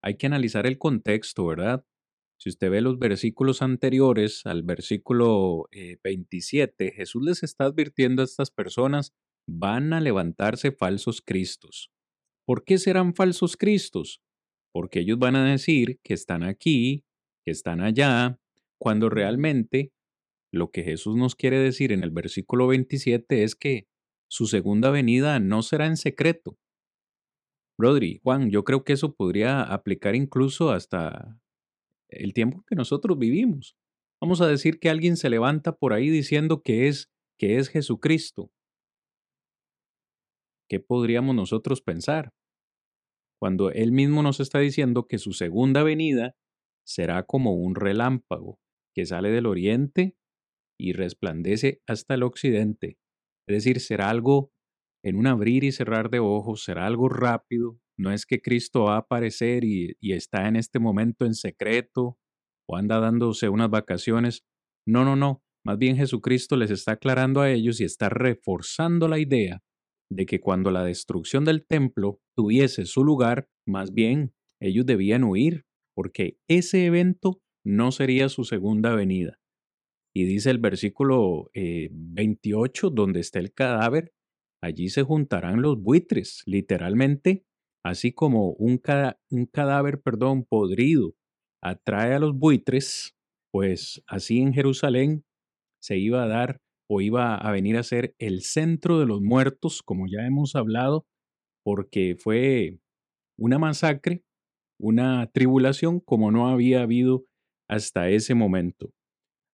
hay 0.04 0.18
que 0.18 0.25
analizar 0.25 0.68
el 0.68 0.77
contexto, 0.77 1.46
¿verdad? 1.46 1.86
Si 2.38 2.50
usted 2.50 2.70
ve 2.70 2.82
los 2.82 3.00
versículos 3.00 3.62
anteriores 3.62 4.46
al 4.46 4.63
versículo 4.63 5.70
27, 6.04 6.86
eh, 6.86 6.92
Jesús 6.92 7.24
les 7.24 7.42
está 7.42 7.63
advirtiendo 7.63 8.22
a 8.22 8.25
estas 8.25 8.51
personas, 8.51 9.13
van 9.48 9.94
a 9.94 10.01
levantarse 10.01 10.74
falsos 10.74 11.22
cristos. 11.22 11.94
¿Por 12.46 12.65
qué 12.65 12.77
serán 12.77 13.15
falsos 13.15 13.56
cristos? 13.56 14.22
Porque 14.74 15.00
ellos 15.00 15.18
van 15.18 15.38
a 15.38 15.50
decir 15.50 16.01
que 16.04 16.13
están 16.13 16.44
aquí, 16.44 17.06
que 17.46 17.51
están 17.51 17.80
allá, 17.80 18.38
cuando 18.77 19.10
realmente 19.10 19.94
lo 20.55 20.71
que 20.71 20.83
Jesús 20.83 21.15
nos 21.15 21.35
quiere 21.35 21.59
decir 21.59 21.91
en 21.91 22.03
el 22.03 22.12
versículo 22.12 22.67
27 22.67 23.43
es 23.43 23.55
que 23.55 23.88
su 24.27 24.47
segunda 24.47 24.89
venida 24.89 25.39
no 25.39 25.62
será 25.62 25.85
en 25.85 25.97
secreto. 25.97 26.57
Rodri, 27.77 28.21
Juan, 28.24 28.50
yo 28.50 28.63
creo 28.63 28.83
que 28.83 28.93
eso 28.93 29.13
podría 29.13 29.62
aplicar 29.62 30.15
incluso 30.15 30.71
hasta 30.71 31.39
el 32.09 32.33
tiempo 32.33 32.63
que 32.67 32.75
nosotros 32.75 33.17
vivimos. 33.17 33.75
Vamos 34.21 34.41
a 34.41 34.47
decir 34.47 34.79
que 34.79 34.89
alguien 34.89 35.17
se 35.17 35.29
levanta 35.29 35.75
por 35.75 35.93
ahí 35.93 36.09
diciendo 36.09 36.62
que 36.62 36.88
es 36.88 37.12
que 37.38 37.57
es 37.57 37.67
Jesucristo. 37.67 38.50
¿Qué 40.69 40.79
podríamos 40.79 41.35
nosotros 41.35 41.81
pensar? 41.81 42.31
Cuando 43.39 43.71
él 43.71 43.91
mismo 43.91 44.24
nos 44.24 44.39
está 44.39 44.59
diciendo 44.59 45.05
que 45.05 45.17
su 45.17 45.33
segunda 45.33 45.83
venida 45.83 46.35
será 46.85 47.24
como 47.24 47.55
un 47.55 47.75
relámpago 47.75 48.57
que 48.95 49.05
sale 49.05 49.29
del 49.29 49.47
oriente 49.47 50.15
y 50.77 50.94
resplandece 50.94 51.82
hasta 51.88 52.15
el 52.15 52.24
occidente. 52.24 52.98
Es 53.48 53.58
decir, 53.58 53.79
será 53.79 54.10
algo 54.10 54.51
en 55.03 55.17
un 55.17 55.27
abrir 55.27 55.63
y 55.63 55.72
cerrar 55.72 56.10
de 56.10 56.20
ojos, 56.20 56.63
será 56.63 56.88
algo 56.88 57.10
rápido. 57.10 57.79
No 57.98 58.12
es 58.12 58.25
que 58.25 58.41
Cristo 58.41 58.86
va 58.86 58.96
a 58.96 59.00
aparecer 59.00 59.63
y, 59.63 59.96
está 60.01 60.48
en 60.48 60.55
este 60.55 60.79
momento 60.79 61.25
en 61.25 61.36
secreto 61.36 62.17
o 62.67 62.75
anda 62.75 63.00
dándose 63.00 63.50
unas 63.50 63.70
vacaciones. 63.70 64.44
No, 64.88 65.05
no, 65.05 65.15
no. 65.15 65.44
Más 65.63 65.77
bien 65.77 65.96
Jesucristo 65.96 66.58
les 66.58 66.72
está 66.72 66.94
aclarando 66.94 67.41
a 67.41 67.51
ellos 67.51 67.79
y 67.79 67.84
está 67.84 68.10
reforzando 68.10 69.08
la 69.08 69.20
idea 69.20 69.63
de 70.12 70.25
que 70.25 70.39
cuando 70.39 70.72
la 70.72 70.84
destrucción 70.84 71.46
del 71.46 71.65
templo 71.65 72.20
tuviese 72.36 72.86
su 72.86 73.03
lugar, 73.03 73.48
más 73.67 73.94
bien 73.94 74.34
ellos 74.62 74.86
debían 74.86 75.24
huir, 75.24 75.65
porque 75.96 76.38
ese 76.48 76.86
evento 76.86 77.41
no 77.63 77.91
sería 77.91 78.29
su 78.29 78.44
segunda 78.44 78.96
venida. 78.96 79.39
Y 80.15 80.24
dice 80.25 80.50
el 80.50 80.60
versículo 80.60 81.51
28, 81.53 82.88
eh, 82.88 82.91
donde 82.93 83.19
está 83.19 83.39
el 83.39 83.53
cadáver, 83.53 84.13
allí 84.63 84.88
se 84.89 85.03
juntarán 85.03 85.62
los 85.62 85.81
buitres, 85.81 86.41
literalmente, 86.45 87.43
así 87.84 88.13
como 88.13 88.51
un, 88.53 88.81
un 89.29 89.45
cadáver, 89.45 90.01
perdón, 90.01 90.45
podrido 90.45 91.15
atrae 91.62 92.13
a 92.13 92.19
los 92.19 92.38
buitres, 92.38 93.15
pues 93.51 94.03
así 94.07 94.39
en 94.39 94.53
Jerusalén 94.53 95.25
se 95.81 95.98
iba 95.98 96.24
a 96.24 96.27
dar 96.27 96.62
o 96.88 97.01
iba 97.01 97.36
a 97.36 97.51
venir 97.51 97.77
a 97.77 97.84
ser 97.84 98.15
el 98.19 98.41
centro 98.41 99.00
de 99.00 99.07
los 99.07 99.22
muertos, 99.22 99.81
como 99.81 100.05
ya 100.07 100.25
hemos 100.25 100.55
hablado, 100.55 101.07
porque 101.63 102.15
fue 102.17 102.79
una 103.38 103.57
masacre, 103.57 104.24
una 104.79 105.29
tribulación 105.31 106.00
como 106.00 106.31
no 106.31 106.48
había 106.48 106.84
habido 106.84 107.25
hasta 107.67 108.10
ese 108.10 108.36
momento. 108.36 108.93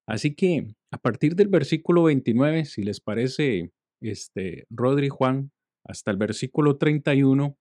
Así 0.07 0.35
que 0.35 0.67
a 0.91 0.97
partir 0.97 1.35
del 1.35 1.47
versículo 1.47 2.03
29, 2.03 2.65
si 2.65 2.83
les 2.83 2.99
parece, 2.99 3.71
este, 4.01 4.65
Rodri 4.69 5.09
Juan, 5.09 5.51
hasta 5.83 6.11
el 6.11 6.17
versículo 6.17 6.77
31, 6.77 7.57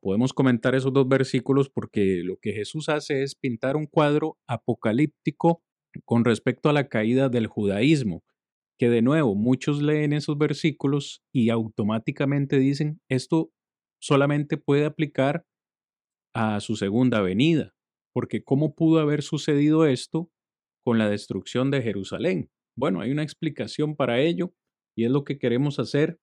podemos 0.00 0.32
comentar 0.32 0.74
esos 0.74 0.92
dos 0.92 1.08
versículos 1.08 1.68
porque 1.68 2.22
lo 2.24 2.36
que 2.36 2.52
Jesús 2.52 2.88
hace 2.88 3.22
es 3.22 3.34
pintar 3.34 3.76
un 3.76 3.86
cuadro 3.86 4.38
apocalíptico 4.46 5.62
con 6.04 6.24
respecto 6.24 6.68
a 6.68 6.72
la 6.72 6.88
caída 6.88 7.28
del 7.28 7.46
judaísmo, 7.46 8.22
que 8.78 8.88
de 8.88 9.02
nuevo 9.02 9.34
muchos 9.34 9.82
leen 9.82 10.12
esos 10.12 10.38
versículos 10.38 11.22
y 11.32 11.50
automáticamente 11.50 12.58
dicen, 12.58 13.00
esto 13.08 13.50
solamente 14.00 14.56
puede 14.56 14.84
aplicar 14.84 15.44
a 16.34 16.60
su 16.60 16.76
segunda 16.76 17.20
venida, 17.20 17.74
porque 18.12 18.42
¿cómo 18.42 18.74
pudo 18.74 19.00
haber 19.00 19.22
sucedido 19.22 19.86
esto 19.86 20.30
con 20.84 20.98
la 20.98 21.08
destrucción 21.08 21.70
de 21.70 21.82
Jerusalén. 21.82 22.50
Bueno, 22.76 23.00
hay 23.00 23.10
una 23.10 23.22
explicación 23.22 23.96
para 23.96 24.20
ello 24.20 24.54
y 24.96 25.04
es 25.04 25.10
lo 25.10 25.24
que 25.24 25.38
queremos 25.38 25.78
hacer 25.78 26.18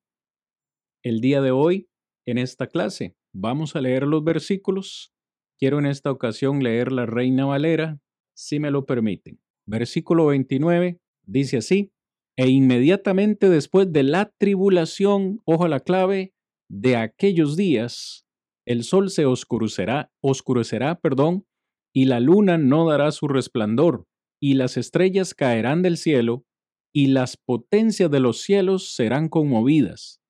el 1.04 1.22
día 1.22 1.42
de 1.42 1.52
hoy 1.52 1.90
en 2.26 2.38
esta 2.38 2.68
clase. 2.68 3.16
Vamos 3.34 3.76
a 3.76 3.82
leer 3.82 4.04
los 4.04 4.24
versículos. 4.24 5.14
Quiero 5.58 5.80
en 5.80 5.86
esta 5.86 6.12
ocasión 6.12 6.64
leer 6.64 6.92
la 6.92 7.06
Reina 7.06 7.46
Valera, 7.46 8.00
si 8.36 8.60
me 8.60 8.72
lo 8.72 8.86
permiten. 8.86 9.40
Versículo 9.66 10.28
29 10.28 11.00
dice 11.26 11.58
así, 11.58 11.92
e 12.38 12.48
inmediatamente 12.48 13.50
después 13.50 13.92
de 13.92 14.04
la 14.04 14.32
tribulación, 14.38 15.42
ojo 15.46 15.66
a 15.66 15.70
la 15.70 15.82
clave, 15.82 16.34
de 16.70 16.96
aquellos 16.96 17.58
días, 17.58 18.26
el 18.66 18.84
sol 18.84 19.10
se 19.10 19.26
oscurecerá, 19.26 20.12
oscurecerá, 20.22 21.00
perdón, 21.00 21.46
y 21.94 22.06
la 22.06 22.20
luna 22.20 22.58
no 22.58 22.88
dará 22.88 23.12
su 23.12 23.28
resplandor, 23.28 24.06
y 24.42 24.54
las 24.54 24.78
estrellas 24.78 25.34
caerán 25.34 25.82
del 25.82 25.98
cielo, 25.98 26.46
y 26.94 27.08
las 27.08 27.38
potencias 27.38 28.10
de 28.10 28.20
los 28.20 28.42
cielos 28.42 28.96
serán 28.96 29.30
conmovidas. 29.30 30.22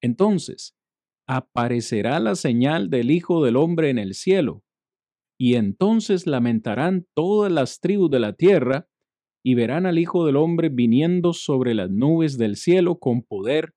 Entonces, 0.00 0.74
aparecerá 1.26 2.20
la 2.20 2.34
señal 2.34 2.90
del 2.90 3.10
Hijo 3.10 3.44
del 3.44 3.56
Hombre 3.56 3.90
en 3.90 3.98
el 3.98 4.14
cielo, 4.14 4.62
y 5.38 5.54
entonces 5.54 6.26
lamentarán 6.26 7.06
todas 7.14 7.50
las 7.50 7.80
tribus 7.80 8.10
de 8.10 8.20
la 8.20 8.34
tierra, 8.34 8.86
y 9.44 9.54
verán 9.54 9.86
al 9.86 9.98
Hijo 9.98 10.24
del 10.24 10.36
Hombre 10.36 10.68
viniendo 10.68 11.32
sobre 11.32 11.74
las 11.74 11.90
nubes 11.90 12.38
del 12.38 12.56
cielo 12.56 12.98
con 12.98 13.22
poder 13.22 13.74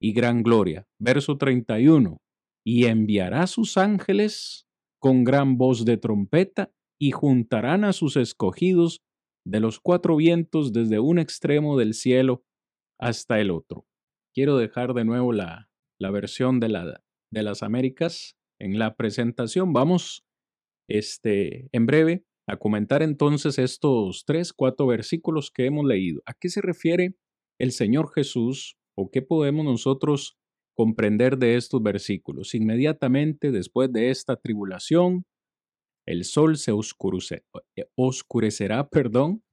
y 0.00 0.12
gran 0.12 0.42
gloria. 0.42 0.86
Verso 0.98 1.36
31. 1.36 2.18
Y 2.64 2.84
enviará 2.86 3.46
sus 3.46 3.76
ángeles 3.76 4.66
con 5.00 5.24
gran 5.24 5.56
voz 5.56 5.84
de 5.84 5.96
trompeta, 5.96 6.70
y 7.02 7.12
juntarán 7.12 7.84
a 7.84 7.94
sus 7.94 8.16
escogidos 8.16 9.00
de 9.46 9.60
los 9.60 9.80
cuatro 9.80 10.16
vientos 10.16 10.72
desde 10.72 11.00
un 11.00 11.18
extremo 11.18 11.78
del 11.78 11.94
cielo 11.94 12.44
hasta 12.98 13.40
el 13.40 13.50
otro. 13.50 13.86
Quiero 14.34 14.56
dejar 14.56 14.94
de 14.94 15.04
nuevo 15.04 15.32
la, 15.32 15.70
la 15.98 16.10
versión 16.10 16.60
de, 16.60 16.68
la, 16.68 17.02
de 17.32 17.42
las 17.42 17.62
Américas 17.62 18.36
en 18.60 18.78
la 18.78 18.96
presentación. 18.96 19.72
Vamos 19.72 20.24
este, 20.88 21.68
en 21.72 21.86
breve 21.86 22.24
a 22.46 22.56
comentar 22.56 23.02
entonces 23.02 23.58
estos 23.58 24.24
tres, 24.26 24.52
cuatro 24.52 24.86
versículos 24.86 25.50
que 25.50 25.66
hemos 25.66 25.86
leído. 25.86 26.20
¿A 26.26 26.34
qué 26.34 26.48
se 26.48 26.60
refiere 26.60 27.14
el 27.58 27.72
Señor 27.72 28.12
Jesús 28.12 28.76
o 28.96 29.10
qué 29.10 29.22
podemos 29.22 29.64
nosotros 29.64 30.36
comprender 30.76 31.38
de 31.38 31.56
estos 31.56 31.82
versículos? 31.82 32.54
Inmediatamente 32.54 33.52
después 33.52 33.92
de 33.92 34.10
esta 34.10 34.36
tribulación, 34.36 35.24
el 36.10 36.24
sol 36.24 36.56
se 36.56 36.72
eh, 36.72 37.84
oscurecerá, 37.96 38.88
perdón, 38.88 39.44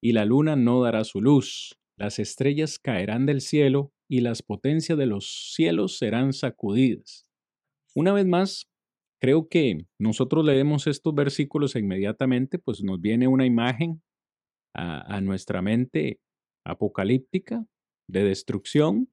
y 0.00 0.12
la 0.12 0.24
luna 0.24 0.54
no 0.54 0.80
dará 0.80 1.02
su 1.02 1.20
luz. 1.20 1.76
Las 1.98 2.20
estrellas 2.20 2.78
caerán 2.78 3.26
del 3.26 3.40
cielo 3.40 3.92
y 4.08 4.20
las 4.20 4.42
potencias 4.42 4.96
de 4.96 5.06
los 5.06 5.52
cielos 5.54 5.98
serán 5.98 6.32
sacudidas. 6.32 7.26
Una 7.94 8.12
vez 8.12 8.24
más, 8.24 8.68
creo 9.20 9.48
que 9.48 9.86
nosotros 9.98 10.44
leemos 10.44 10.86
estos 10.86 11.12
versículos 11.12 11.74
e 11.74 11.80
inmediatamente, 11.80 12.60
pues 12.60 12.84
nos 12.84 13.00
viene 13.00 13.26
una 13.26 13.44
imagen 13.44 14.00
a, 14.76 15.16
a 15.16 15.20
nuestra 15.20 15.60
mente 15.60 16.20
apocalíptica 16.64 17.66
de 18.08 18.22
destrucción, 18.22 19.10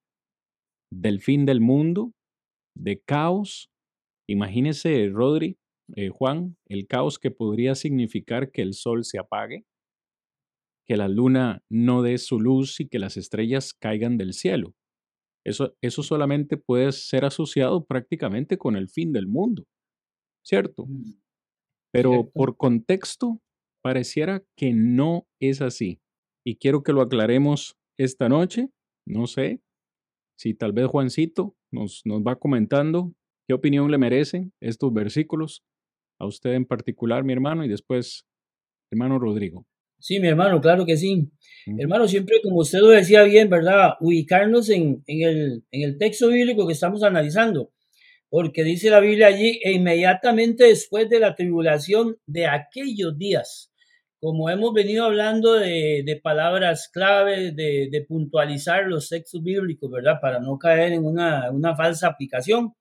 del 0.92 1.22
fin 1.22 1.48
del 1.48 1.60
mundo, 1.60 2.14
de 2.78 3.02
caos. 3.02 3.72
Imagínese, 4.30 5.10
Rodri, 5.12 5.58
eh, 5.96 6.10
Juan, 6.10 6.58
el 6.68 6.88
caos 6.88 7.20
que 7.20 7.32
podría 7.32 7.76
significar 7.76 8.52
que 8.52 8.62
el 8.62 8.74
sol 8.74 9.04
se 9.04 9.20
apague, 9.20 9.66
que 10.86 10.98
la 10.98 11.08
luna 11.08 11.64
no 11.70 12.02
dé 12.02 12.18
su 12.18 12.40
luz 12.40 12.80
y 12.80 12.88
que 12.88 13.00
las 13.00 13.18
estrellas 13.18 13.74
caigan 13.74 14.18
del 14.18 14.34
cielo. 14.34 14.74
Eso, 15.46 15.76
eso 15.82 16.04
solamente 16.04 16.58
puede 16.58 16.92
ser 16.92 17.26
asociado 17.26 17.86
prácticamente 17.86 18.58
con 18.58 18.76
el 18.76 18.90
fin 18.90 19.12
del 19.12 19.28
mundo, 19.28 19.66
¿cierto? 20.44 20.86
Mm, 20.86 21.20
Pero 21.92 22.30
por 22.32 22.58
contexto, 22.58 23.42
pareciera 23.82 24.44
que 24.58 24.74
no 24.74 25.28
es 25.42 25.62
así. 25.62 26.00
Y 26.46 26.56
quiero 26.56 26.84
que 26.84 26.94
lo 26.94 27.02
aclaremos 27.02 27.78
esta 27.98 28.30
noche. 28.30 28.70
No 29.06 29.28
sé 29.28 29.62
si 30.38 30.54
tal 30.54 30.72
vez 30.72 30.88
Juancito 30.88 31.56
nos, 31.72 32.02
nos 32.06 32.22
va 32.22 32.38
comentando 32.38 33.14
qué 33.48 33.54
opinión 33.54 33.92
le 33.92 33.98
merecen 33.98 34.54
estos 34.62 34.94
versículos 34.94 35.64
a 36.24 36.28
usted 36.28 36.54
en 36.54 36.66
particular, 36.66 37.24
mi 37.24 37.34
hermano, 37.34 37.64
y 37.64 37.70
después, 37.70 38.26
hermano 38.92 39.20
Rodrigo. 39.20 39.66
Sí, 40.00 40.20
mi 40.20 40.28
hermano, 40.28 40.60
claro 40.60 40.86
que 40.86 40.98
sí. 40.98 41.32
Hermano, 41.78 42.08
siempre 42.10 42.42
como 42.44 42.58
usted 42.58 42.80
lo 42.80 42.90
decía 42.90 43.24
bien, 43.24 43.50
¿verdad? 43.50 43.94
Ubicarnos 44.02 44.70
en, 44.70 45.02
en, 45.08 45.22
el, 45.28 45.64
en 45.72 45.82
el 45.82 45.98
texto 45.98 46.28
bíblico 46.28 46.68
que 46.68 46.74
estamos 46.74 47.04
analizando, 47.04 47.72
porque 48.30 48.64
dice 48.66 48.90
la 48.90 49.00
Biblia 49.00 49.28
allí, 49.28 49.62
e 49.64 49.72
inmediatamente 49.72 50.66
después 50.66 51.10
de 51.10 51.20
la 51.20 51.36
tribulación 51.36 52.18
de 52.26 52.48
aquellos 52.48 53.18
días, 53.18 53.72
como 54.20 54.50
hemos 54.50 54.74
venido 54.74 55.06
hablando 55.06 55.54
de, 55.54 56.04
de 56.06 56.16
palabras 56.16 56.90
claves, 56.92 57.56
de, 57.56 57.90
de, 57.92 58.02
puntualizar 58.06 58.86
los 58.86 59.10
textos 59.10 59.44
bíblicos, 59.44 59.92
¿verdad? 59.92 60.20
Para 60.22 60.40
no 60.40 60.58
caer 60.58 60.94
en 60.94 61.06
una, 61.06 61.52
una 61.52 61.76
falsa 61.76 62.08
aplicación. 62.08 62.74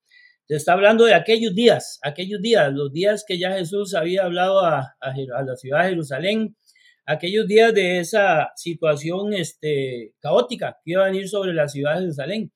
Está 0.56 0.74
hablando 0.74 1.06
de 1.06 1.14
aquellos 1.14 1.54
días, 1.54 1.98
aquellos 2.02 2.42
días, 2.42 2.70
los 2.74 2.92
días 2.92 3.24
que 3.26 3.38
ya 3.38 3.52
Jesús 3.52 3.94
había 3.94 4.24
hablado 4.24 4.60
a, 4.60 4.94
a, 5.00 5.42
la 5.44 5.56
ciudad 5.56 5.84
de 5.84 5.90
Jerusalén, 5.90 6.56
aquellos 7.06 7.46
días 7.46 7.72
de 7.72 8.00
esa 8.00 8.50
situación 8.54 9.32
este, 9.32 10.12
caótica 10.20 10.76
que 10.84 10.92
iba 10.92 11.04
a 11.04 11.06
venir 11.06 11.26
sobre 11.26 11.54
la 11.54 11.68
ciudad 11.68 11.94
de 11.94 12.00
Jerusalén. 12.00 12.52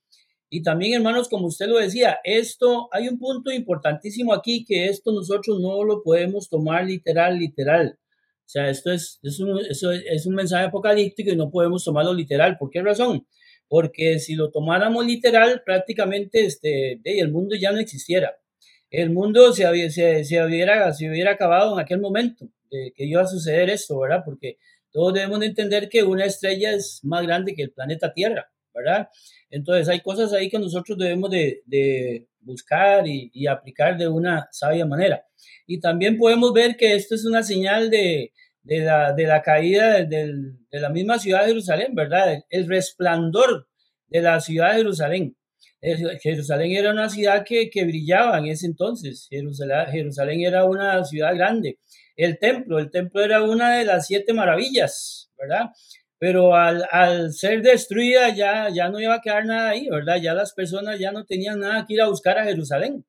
Y 0.50 0.62
también, 0.62 0.92
hermanos, 0.92 1.30
como 1.30 1.46
usted 1.46 1.68
lo 1.68 1.78
decía, 1.78 2.18
esto, 2.22 2.90
hay 2.92 3.08
un 3.08 3.18
punto 3.18 3.50
importantísimo 3.50 4.34
aquí 4.34 4.66
que 4.66 4.88
esto 4.88 5.10
nosotros 5.12 5.58
no 5.60 5.82
lo 5.82 6.02
podemos 6.02 6.50
tomar 6.50 6.84
literal, 6.84 7.38
literal. 7.38 7.98
O 7.98 8.48
sea, 8.48 8.68
esto 8.68 8.92
es, 8.92 9.18
es, 9.22 9.40
un, 9.40 9.58
es 9.58 10.26
un 10.26 10.34
mensaje 10.34 10.66
apocalíptico 10.66 11.30
y 11.30 11.36
no 11.36 11.50
podemos 11.50 11.82
tomarlo 11.82 12.12
literal. 12.12 12.58
¿Por 12.58 12.68
qué 12.68 12.82
razón? 12.82 13.26
Porque 13.68 14.18
si 14.18 14.34
lo 14.34 14.50
tomáramos 14.50 15.06
literal, 15.06 15.62
prácticamente 15.64 16.44
este, 16.44 17.00
el 17.04 17.30
mundo 17.32 17.56
ya 17.56 17.72
no 17.72 17.78
existiera. 17.78 18.36
El 18.90 19.10
mundo 19.10 19.52
se, 19.52 19.90
se, 19.90 20.24
se, 20.24 20.44
hubiera, 20.44 20.92
se 20.92 21.10
hubiera 21.10 21.32
acabado 21.32 21.74
en 21.74 21.80
aquel 21.80 22.00
momento 22.00 22.48
de 22.70 22.92
que 22.94 23.04
iba 23.04 23.22
a 23.22 23.26
suceder 23.26 23.70
esto, 23.70 23.98
¿verdad? 23.98 24.22
Porque 24.24 24.58
todos 24.92 25.12
debemos 25.12 25.40
de 25.40 25.46
entender 25.46 25.88
que 25.88 26.02
una 26.02 26.24
estrella 26.24 26.72
es 26.72 27.00
más 27.02 27.22
grande 27.22 27.54
que 27.54 27.62
el 27.62 27.72
planeta 27.72 28.12
Tierra, 28.12 28.50
¿verdad? 28.72 29.08
Entonces 29.50 29.88
hay 29.88 30.00
cosas 30.00 30.32
ahí 30.32 30.48
que 30.48 30.58
nosotros 30.58 30.96
debemos 30.96 31.30
de, 31.30 32.26
buscar 32.40 33.06
y, 33.06 33.46
aplicar 33.46 33.98
de 33.98 34.08
una 34.08 34.48
sabia 34.52 34.86
manera. 34.86 35.26
Y 35.66 35.80
también 35.80 36.16
podemos 36.16 36.52
ver 36.52 36.76
que 36.76 36.94
esto 36.94 37.14
es 37.14 37.24
una 37.24 37.42
señal 37.42 37.90
de, 37.90 38.32
de 38.66 38.80
la, 38.80 39.12
de 39.12 39.26
la 39.26 39.42
caída 39.42 40.04
de, 40.04 40.34
la 40.72 40.90
misma 40.90 41.18
ciudad 41.18 41.42
de 41.42 41.48
Jerusalén, 41.48 41.94
¿verdad? 41.94 42.42
El, 42.50 42.66
resplandor 42.66 43.68
de 44.08 44.20
la 44.20 44.40
ciudad 44.40 44.72
de 44.72 44.78
Jerusalén. 44.78 45.36
Jerusalén 46.20 46.72
era 46.72 46.90
una 46.90 47.08
ciudad 47.08 47.44
que, 47.44 47.70
que 47.70 47.84
brillaba 47.84 48.38
en 48.38 48.46
ese 48.46 48.66
entonces. 48.66 49.28
Jerusalén, 49.30 49.86
Jerusalén 49.92 50.40
era 50.40 50.64
una 50.64 51.04
ciudad 51.04 51.34
grande. 51.36 51.78
El 52.16 52.38
templo, 52.38 52.80
el 52.80 52.90
templo 52.90 53.22
era 53.22 53.42
una 53.42 53.76
de 53.78 53.84
las 53.84 54.06
siete 54.06 54.32
maravillas, 54.32 55.30
¿verdad? 55.38 55.66
Pero 56.18 56.56
al, 56.56 56.84
al, 56.90 57.32
ser 57.32 57.62
destruida 57.62 58.34
ya, 58.34 58.68
ya 58.70 58.88
no 58.88 58.98
iba 58.98 59.14
a 59.14 59.20
quedar 59.20 59.44
nada 59.44 59.70
ahí, 59.70 59.88
¿verdad? 59.88 60.16
Ya 60.20 60.34
las 60.34 60.52
personas 60.54 60.98
ya 60.98 61.12
no 61.12 61.24
tenían 61.24 61.60
nada 61.60 61.84
que 61.86 61.94
ir 61.94 62.00
a 62.00 62.08
buscar 62.08 62.36
a 62.38 62.44
Jerusalén 62.44 63.04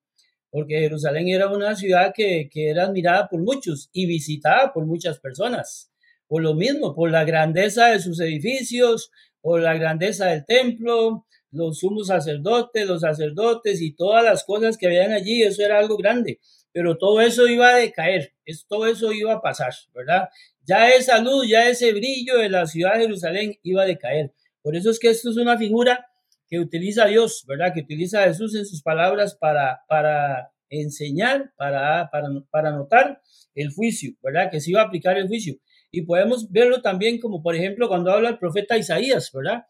porque 0.50 0.80
Jerusalén 0.80 1.28
era 1.28 1.50
una 1.50 1.76
ciudad 1.76 2.14
que, 2.16 2.50
que, 2.52 2.70
era 2.70 2.86
admirada 2.86 3.28
por 3.28 3.42
muchos 3.42 3.90
y 3.92 4.06
visitada 4.06 4.74
por 4.74 4.86
muchas 4.86 5.20
personas. 5.20 5.92
Por 6.28 6.42
lo 6.42 6.56
mismo, 6.56 6.96
por 6.96 7.12
la 7.12 7.24
grandeza 7.24 7.88
de 7.88 8.00
sus 8.00 8.20
edificios, 8.20 9.12
por 9.42 9.62
la 9.62 9.76
grandeza 9.76 10.28
del 10.28 10.46
templo, 10.46 11.26
los 11.52 11.80
sumos 11.80 12.08
sacerdotes, 12.08 12.88
los 12.88 13.02
sacerdotes 13.02 13.82
y 13.82 13.94
todas 13.94 14.24
las 14.24 14.44
cosas 14.44 14.78
que 14.78 14.88
habían 14.88 15.12
allí, 15.12 15.44
eso 15.44 15.64
era 15.64 15.80
algo 15.80 15.98
grande. 15.98 16.40
Pero 16.72 16.98
todo 16.98 17.22
eso 17.22 17.48
iba 17.48 17.70
a 17.70 17.78
decaer, 17.78 18.34
todo 18.68 18.88
eso 18.88 19.12
iba 19.12 19.34
a 19.34 19.42
pasar, 19.42 19.74
¿verdad? 19.94 20.30
Ya 20.64 20.90
esa 20.90 21.20
luz, 21.20 21.48
ya 21.48 21.70
ese 21.70 21.94
brillo 21.94 22.38
de 22.38 22.50
la 22.50 22.68
ciudad 22.68 22.96
de 22.96 23.02
Jerusalén 23.02 23.58
iba 23.64 23.84
a 23.84 23.86
decaer. 23.86 24.34
Por 24.62 24.76
eso 24.76 24.92
es 24.92 25.00
que 25.00 25.10
esto 25.10 25.30
es 25.30 25.38
una 25.38 25.58
figura 25.58 26.08
que 26.50 26.60
utiliza 26.60 27.06
Dios, 27.06 27.44
¿verdad? 27.48 27.74
Que 27.74 27.82
utiliza 27.82 28.24
Jesús 28.24 28.56
en 28.56 28.66
sus 28.66 28.82
palabras 28.82 29.36
para, 29.36 29.82
para 29.88 30.52
enseñar, 30.70 31.52
para, 31.58 32.10
para, 32.12 32.30
para 32.50 32.72
notar 32.72 33.22
el 33.56 33.72
juicio, 33.72 34.14
¿verdad? 34.22 34.50
Que 34.52 34.62
se 34.62 34.72
iba 34.72 34.82
a 34.82 34.86
aplicar 34.86 35.18
el 35.18 35.28
juicio. 35.28 35.56
Y 35.92 36.04
podemos 36.04 36.52
verlo 36.52 36.82
también 36.82 37.20
como, 37.20 37.42
por 37.42 37.56
ejemplo, 37.56 37.88
cuando 37.88 38.12
habla 38.12 38.30
el 38.30 38.38
profeta 38.38 38.78
Isaías, 38.78 39.32
¿verdad? 39.34 39.64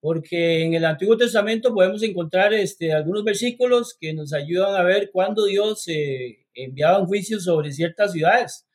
Porque 0.00 0.64
en 0.64 0.74
el 0.74 0.84
Antiguo 0.84 1.16
Testamento 1.16 1.72
podemos 1.72 2.02
encontrar 2.02 2.52
este, 2.52 2.92
algunos 2.92 3.24
versículos 3.24 3.96
que 3.98 4.12
nos 4.12 4.32
ayudan 4.32 4.74
a 4.74 4.82
ver 4.82 5.10
cuándo 5.12 5.44
Dios 5.46 5.86
eh, 5.88 6.46
enviaba 6.54 6.98
un 6.98 7.06
juicio 7.06 7.40
sobre 7.40 7.72
ciertas 7.72 8.12
ciudades. 8.12 8.66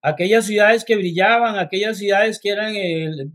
Aquellas 0.00 0.46
ciudades 0.46 0.84
que 0.84 0.96
brillaban, 0.96 1.58
aquellas 1.58 1.98
ciudades 1.98 2.38
que 2.40 2.50
eran 2.50 2.76
el, 2.76 3.32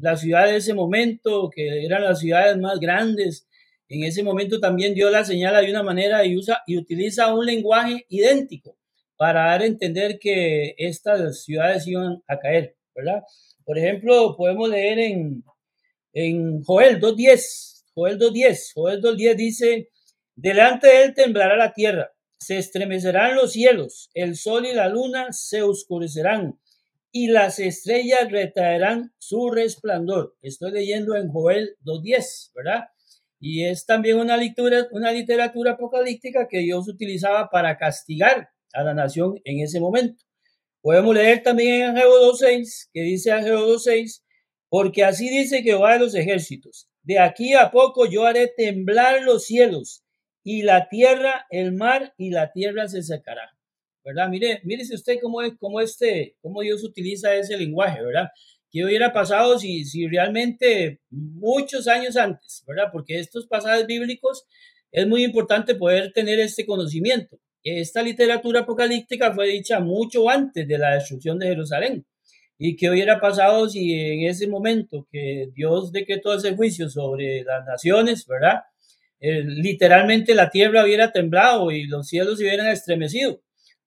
la 0.00 0.16
ciudad 0.16 0.46
de 0.46 0.56
ese 0.56 0.74
momento, 0.74 1.50
que 1.50 1.84
eran 1.84 2.02
las 2.02 2.20
ciudades 2.20 2.56
más 2.58 2.80
grandes. 2.80 3.46
En 3.88 4.04
ese 4.04 4.22
momento 4.22 4.60
también 4.60 4.94
Dios 4.94 5.10
la 5.12 5.24
señala 5.24 5.60
de 5.60 5.70
una 5.70 5.82
manera 5.82 6.24
y, 6.24 6.36
usa, 6.36 6.62
y 6.66 6.78
utiliza 6.78 7.34
un 7.34 7.44
lenguaje 7.46 8.06
idéntico 8.08 8.76
para 9.16 9.46
dar 9.46 9.62
a 9.62 9.66
entender 9.66 10.18
que 10.18 10.74
estas 10.78 11.44
ciudades 11.44 11.86
iban 11.86 12.22
a 12.26 12.38
caer, 12.38 12.76
¿verdad? 12.94 13.22
Por 13.64 13.78
ejemplo, 13.78 14.34
podemos 14.36 14.70
leer 14.70 14.98
en, 14.98 15.44
en 16.12 16.62
Joel 16.64 17.00
2.10. 17.00 17.84
Joel 17.94 18.18
2.10. 18.18 18.72
Joel 18.74 19.02
2.10 19.02 19.34
dice, 19.36 19.90
delante 20.34 20.86
de 20.86 21.04
él 21.04 21.14
temblará 21.14 21.56
la 21.56 21.74
tierra, 21.74 22.12
se 22.38 22.56
estremecerán 22.56 23.36
los 23.36 23.52
cielos, 23.52 24.10
el 24.14 24.36
sol 24.36 24.64
y 24.64 24.72
la 24.72 24.88
luna 24.88 25.32
se 25.32 25.62
oscurecerán 25.62 26.58
y 27.12 27.28
las 27.28 27.58
estrellas 27.58 28.30
retraerán 28.30 29.12
su 29.18 29.50
resplandor. 29.50 30.36
Estoy 30.42 30.72
leyendo 30.72 31.16
en 31.16 31.28
Joel 31.28 31.76
2.10, 31.84 32.52
¿verdad? 32.54 32.84
Y 33.40 33.64
es 33.64 33.86
también 33.86 34.18
una 34.18 34.36
lectura, 34.36 34.86
una 34.92 35.12
literatura 35.12 35.72
apocalíptica 35.72 36.46
que 36.48 36.58
Dios 36.58 36.88
utilizaba 36.88 37.48
para 37.50 37.78
castigar 37.78 38.50
a 38.72 38.84
la 38.84 38.94
nación 38.94 39.40
en 39.44 39.60
ese 39.60 39.80
momento. 39.80 40.24
Podemos 40.82 41.14
leer 41.14 41.42
también 41.42 41.82
en 41.82 41.96
Ageo 41.96 42.32
2.6, 42.32 42.88
que 42.92 43.02
dice 43.02 43.32
Ageo 43.32 43.66
2.6, 43.66 44.22
porque 44.68 45.04
así 45.04 45.28
dice 45.28 45.62
Jehová 45.62 45.94
de 45.94 46.00
los 46.00 46.14
ejércitos, 46.14 46.88
de 47.02 47.18
aquí 47.18 47.54
a 47.54 47.70
poco 47.70 48.06
yo 48.06 48.24
haré 48.24 48.46
temblar 48.56 49.22
los 49.22 49.44
cielos 49.44 50.04
y 50.44 50.62
la 50.62 50.88
tierra, 50.88 51.46
el 51.50 51.72
mar 51.72 52.14
y 52.16 52.30
la 52.30 52.52
tierra 52.52 52.88
se 52.88 53.02
secará. 53.02 53.50
¿Verdad? 54.10 54.28
Mire, 54.28 54.60
mire 54.64 54.82
usted 54.92 55.18
cómo, 55.22 55.40
es, 55.40 55.52
cómo, 55.56 55.80
este, 55.80 56.34
cómo 56.42 56.62
Dios 56.62 56.82
utiliza 56.82 57.32
ese 57.36 57.56
lenguaje, 57.56 58.02
¿verdad? 58.02 58.28
¿Qué 58.68 58.84
hubiera 58.84 59.12
pasado 59.12 59.56
si, 59.56 59.84
si 59.84 60.08
realmente 60.08 60.98
muchos 61.10 61.86
años 61.86 62.16
antes, 62.16 62.64
¿verdad? 62.66 62.88
Porque 62.92 63.20
estos 63.20 63.46
pasajes 63.46 63.86
bíblicos 63.86 64.46
es 64.90 65.06
muy 65.06 65.22
importante 65.22 65.76
poder 65.76 66.12
tener 66.12 66.40
este 66.40 66.66
conocimiento. 66.66 67.38
Esta 67.62 68.02
literatura 68.02 68.60
apocalíptica 68.60 69.32
fue 69.32 69.46
dicha 69.46 69.78
mucho 69.78 70.28
antes 70.28 70.66
de 70.66 70.78
la 70.78 70.94
destrucción 70.94 71.38
de 71.38 71.46
Jerusalén. 71.46 72.04
¿Y 72.58 72.74
qué 72.74 72.90
hubiera 72.90 73.20
pasado 73.20 73.68
si 73.68 73.94
en 73.94 74.28
ese 74.28 74.48
momento 74.48 75.06
que 75.12 75.50
Dios 75.54 75.92
decretó 75.92 76.34
ese 76.34 76.56
juicio 76.56 76.88
sobre 76.88 77.44
las 77.44 77.64
naciones, 77.64 78.26
¿verdad? 78.26 78.62
Eh, 79.20 79.44
literalmente 79.44 80.34
la 80.34 80.50
tierra 80.50 80.82
hubiera 80.82 81.12
temblado 81.12 81.70
y 81.70 81.86
los 81.86 82.08
cielos 82.08 82.38
se 82.38 82.44
hubieran 82.44 82.66
estremecido. 82.68 83.40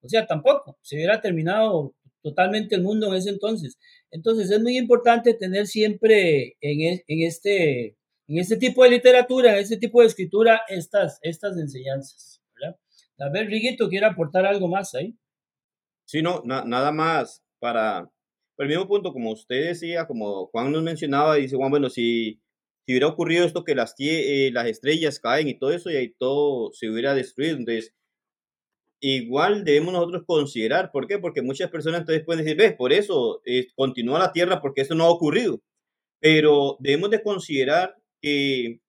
O 0.04 0.10
sea, 0.10 0.26
tampoco, 0.26 0.78
se 0.82 0.96
hubiera 0.96 1.22
terminado 1.22 1.96
totalmente 2.22 2.76
el 2.76 2.82
mundo 2.82 3.08
en 3.08 3.16
ese 3.16 3.30
entonces. 3.30 3.78
Entonces 4.12 4.52
es 4.52 4.62
muy 4.62 4.78
importante 4.78 5.34
tener 5.34 5.66
siempre 5.68 6.58
en, 6.62 6.82
e, 6.82 7.04
en, 7.08 7.28
este, 7.28 7.98
en 8.28 8.38
este 8.38 8.58
tipo 8.58 8.84
de 8.84 8.92
literatura, 8.92 9.54
en 9.54 9.60
este 9.60 9.78
tipo 9.78 10.02
de 10.02 10.08
escritura, 10.08 10.62
estas, 10.68 11.20
estas 11.22 11.58
enseñanzas. 11.58 12.42
¿verdad? 12.56 12.78
Tal 13.18 13.32
vez 13.32 13.48
Riguito 13.48 13.90
quiera 13.90 14.10
aportar 14.10 14.46
algo 14.46 14.68
más 14.68 14.94
ahí. 14.94 15.16
Sí, 16.06 16.22
no, 16.22 16.42
nada 16.44 16.92
más 16.92 17.44
para, 17.60 18.10
el 18.58 18.68
mismo 18.68 18.88
punto, 18.88 19.14
como 19.14 19.32
usted 19.32 19.68
decía, 19.68 20.06
como 20.06 20.48
Juan 20.48 20.72
nos 20.72 20.84
mencionaba, 20.84 21.36
dice 21.36 21.56
Juan, 21.56 21.72
bueno, 21.72 21.90
si, 21.90 22.42
si 22.86 22.94
hubiera 22.94 23.08
ocurrido 23.08 23.46
esto 23.46 23.64
que 23.64 23.76
las, 23.76 23.96
eh, 24.00 24.52
las 24.54 24.68
estrellas 24.68 25.20
caen 25.20 25.48
y 25.48 25.58
todo 25.58 25.72
eso, 25.72 25.90
y 25.90 25.96
ahí 25.96 26.14
todo 26.18 26.72
se 26.74 26.90
hubiera 26.90 27.16
destruido, 27.16 27.58
entonces 27.58 27.94
igual 29.04 29.66
debemos 29.66 29.94
nosotros 29.94 30.24
considerar. 30.26 30.90
¿Por 30.92 31.08
qué? 31.08 31.20
Porque 31.20 31.42
muchas 31.42 31.70
personas 31.70 32.02
entonces 32.02 32.24
pueden 32.24 32.46
decir, 32.46 32.58
ves, 32.58 32.74
por 32.74 32.94
eso 32.94 33.42
eh, 33.46 33.68
continúa 33.76 34.18
la 34.18 34.32
tierra 34.32 34.62
porque 34.62 34.82
eso 34.82 34.96
no 34.96 35.04
ha 35.04 35.10
ocurrido. 35.10 35.62
Pero 36.22 36.78
debemos 36.80 37.10
de 37.10 37.22
considerar 37.22 37.98
que 38.22 38.80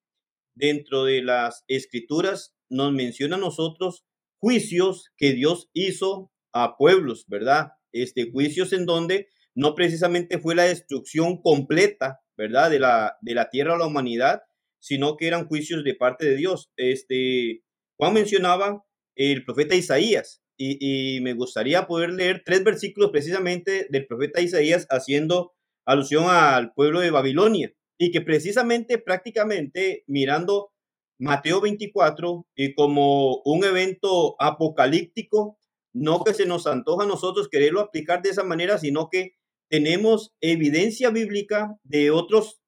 dentro 0.55 1.05
de 1.05 1.23
las 1.23 1.65
escrituras 1.67 2.55
nos 2.71 2.93
menciona 2.93 3.37
a 3.37 3.41
nosotros 3.41 4.05
juicios 4.41 5.11
que 5.17 5.33
Dios 5.33 5.69
hizo 5.73 6.31
a 6.53 6.77
pueblos, 6.77 7.25
¿verdad? 7.27 7.73
Este, 7.91 8.31
juicios 8.31 8.73
en 8.73 8.87
donde 8.87 9.29
no 9.57 9.75
precisamente 9.75 10.39
fue 10.39 10.55
la 10.55 10.65
destrucción 10.65 11.43
completa, 11.43 12.21
¿verdad? 12.37 12.71
De 12.71 12.79
la, 12.79 13.17
de 13.21 13.35
la 13.35 13.51
tierra 13.51 13.75
a 13.75 13.79
la 13.79 13.87
humanidad, 13.87 14.43
sino 14.79 15.17
que 15.17 15.27
eran 15.27 15.49
juicios 15.49 15.83
de 15.83 15.95
parte 15.95 16.25
de 16.25 16.37
Dios. 16.37 16.71
Este, 16.77 17.65
Juan 17.97 18.15
mencionaba 18.15 18.85
el 19.17 19.45
profeta 19.45 19.75
Isaías. 19.75 20.43
Y, 20.57 21.21
me 21.23 21.35
gustaría 21.35 21.87
poder 21.87 22.11
leer 22.11 22.43
tres 22.45 22.63
versículos 22.63 23.11
precisamente 23.11 23.87
del 23.91 24.07
profeta 24.07 24.41
Isaías 24.41 24.87
haciendo 24.89 25.53
alusión 25.85 26.27
al 26.29 26.73
pueblo 26.75 27.01
de 27.01 27.11
Babilonia. 27.11 27.73
Y 27.99 28.11
que 28.11 28.21
precisamente, 28.21 28.99
prácticamente, 28.99 30.05
mirando 30.07 30.71
Mateo 31.19 31.61
24 31.61 32.47
y 32.55 32.75
como 32.75 33.41
un 33.45 33.65
evento 33.65 34.37
apocalíptico, 34.41 35.59
no 35.93 36.25
que 36.25 36.35
se 36.35 36.47
nos 36.47 36.67
antoja 36.67 37.05
a 37.05 37.09
nosotros 37.09 37.49
quererlo 37.49 37.81
aplicar 37.81 38.23
de 38.23 38.31
esa 38.31 38.43
manera, 38.43 38.79
sino 38.79 39.09
que 39.11 39.37
tenemos 39.69 40.35
evidencia 40.41 41.11
bíblica 41.11 41.77
de 41.85 42.11
otros 42.11 42.61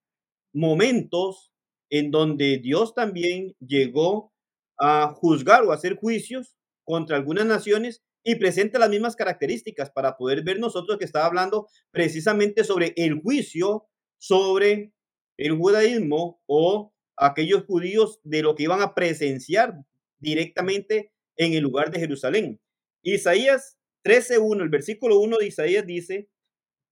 momentos 0.53 1.53
en 1.91 2.11
donde 2.11 2.59
Dios 2.59 2.95
también 2.95 3.55
llegó 3.61 4.33
a 4.79 5.15
juzgar 5.15 5.65
o 5.65 5.73
hacer 5.73 5.97
juicios 5.97 6.57
contra 6.85 7.17
algunas 7.17 7.47
naciones 7.47 8.03
y 8.23 8.35
presenta 8.37 8.79
las 8.79 8.91
mismas 8.91 9.17
características 9.17 9.91
para 9.91 10.17
poder 10.17 10.43
ver 10.43 10.59
nosotros 10.59 10.99
que 10.99 11.05
estaba 11.05 11.27
hablando 11.27 11.69
precisamente 11.91 12.65
sobre 12.65 12.93
el 12.97 13.21
juicio 13.21 13.87
sobre 14.19 14.93
el 15.37 15.57
judaísmo 15.57 16.41
o 16.47 16.93
aquellos 17.17 17.65
judíos 17.65 18.21
de 18.25 18.43
lo 18.43 18.55
que 18.55 18.65
iban 18.65 18.83
a 18.83 18.95
presenciar 18.95 19.85
directamente 20.19 21.13
en 21.37 21.55
el 21.55 21.63
lugar 21.63 21.91
de 21.91 22.01
Jerusalén. 22.01 22.61
Isaías 23.03 23.79
13.1, 24.05 24.63
el 24.63 24.69
versículo 24.69 25.19
1 25.21 25.39
de 25.39 25.47
Isaías 25.47 25.87
dice, 25.87 26.29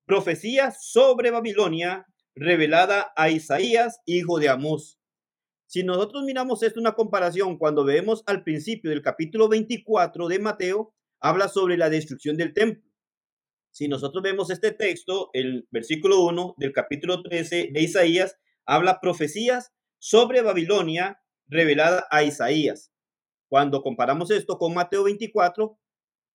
profecía 0.06 0.70
sobre 0.70 1.30
Babilonia 1.30 2.06
revelada 2.34 3.12
a 3.16 3.30
Isaías, 3.30 4.00
hijo 4.06 4.38
de 4.38 4.48
Amós. 4.48 4.98
Si 5.74 5.82
nosotros 5.82 6.22
miramos 6.22 6.62
esto, 6.62 6.78
una 6.78 6.94
comparación, 6.94 7.58
cuando 7.58 7.84
vemos 7.84 8.22
al 8.26 8.44
principio 8.44 8.90
del 8.90 9.02
capítulo 9.02 9.48
24 9.48 10.28
de 10.28 10.38
Mateo, 10.38 10.94
habla 11.20 11.48
sobre 11.48 11.76
la 11.76 11.90
destrucción 11.90 12.36
del 12.36 12.54
templo. 12.54 12.88
Si 13.72 13.88
nosotros 13.88 14.22
vemos 14.22 14.50
este 14.50 14.70
texto, 14.70 15.30
el 15.32 15.66
versículo 15.72 16.22
1 16.26 16.54
del 16.58 16.72
capítulo 16.72 17.24
13 17.24 17.70
de 17.72 17.82
Isaías, 17.82 18.36
habla 18.64 19.00
profecías 19.00 19.72
sobre 19.98 20.42
Babilonia 20.42 21.20
revelada 21.48 22.06
a 22.08 22.22
Isaías. 22.22 22.92
Cuando 23.48 23.82
comparamos 23.82 24.30
esto 24.30 24.58
con 24.58 24.74
Mateo 24.74 25.02
24, 25.02 25.76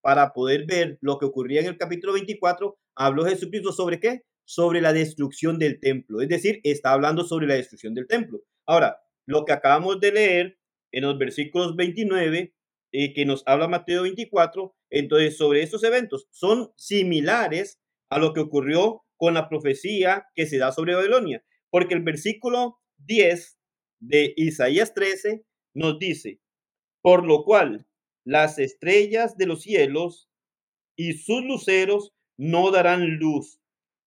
para 0.02 0.34
poder 0.34 0.66
ver 0.66 0.98
lo 1.00 1.18
que 1.18 1.28
ocurría 1.28 1.62
en 1.62 1.68
el 1.68 1.78
capítulo 1.78 2.12
24, 2.12 2.78
habló 2.94 3.24
Jesucristo 3.24 3.72
sobre 3.72 4.02
qué? 4.02 4.24
Sobre 4.44 4.82
la 4.82 4.92
destrucción 4.92 5.60
del 5.60 5.80
templo. 5.80 6.20
Es 6.20 6.28
decir, 6.28 6.60
está 6.66 6.92
hablando 6.92 7.24
sobre 7.24 7.48
la 7.48 7.54
destrucción 7.54 7.94
del 7.94 8.06
templo. 8.06 8.42
Ahora, 8.66 9.00
lo 9.30 9.46
que 9.46 9.54
acabamos 9.54 10.00
de 10.00 10.12
leer 10.12 10.60
en 10.92 11.04
los 11.04 11.20
versículos 11.20 11.76
29, 11.76 12.56
eh, 12.92 13.14
que 13.14 13.26
nos 13.26 13.44
habla 13.46 13.68
Mateo 13.68 14.02
24, 14.02 14.76
entonces 14.90 15.38
sobre 15.38 15.62
estos 15.62 15.84
eventos 15.84 16.28
son 16.32 16.74
similares 16.78 17.80
a 18.10 18.18
lo 18.18 18.34
que 18.34 18.40
ocurrió 18.40 19.04
con 19.18 19.36
la 19.36 19.48
profecía 19.48 20.26
que 20.34 20.48
se 20.48 20.58
da 20.58 20.72
sobre 20.72 20.96
Babilonia, 20.96 21.46
porque 21.70 21.94
el 21.94 22.02
versículo 22.02 22.80
10 23.06 23.60
de 24.00 24.34
Isaías 24.36 24.96
13 24.96 25.46
nos 25.76 26.00
dice, 26.00 26.40
por 27.04 27.24
lo 27.24 27.44
cual 27.44 27.86
las 28.26 28.58
estrellas 28.58 29.38
de 29.38 29.46
los 29.46 29.62
cielos 29.62 30.28
y 30.96 31.14
sus 31.14 31.44
luceros 31.44 32.16
no 32.36 32.72
darán 32.72 33.18
luz, 33.18 33.62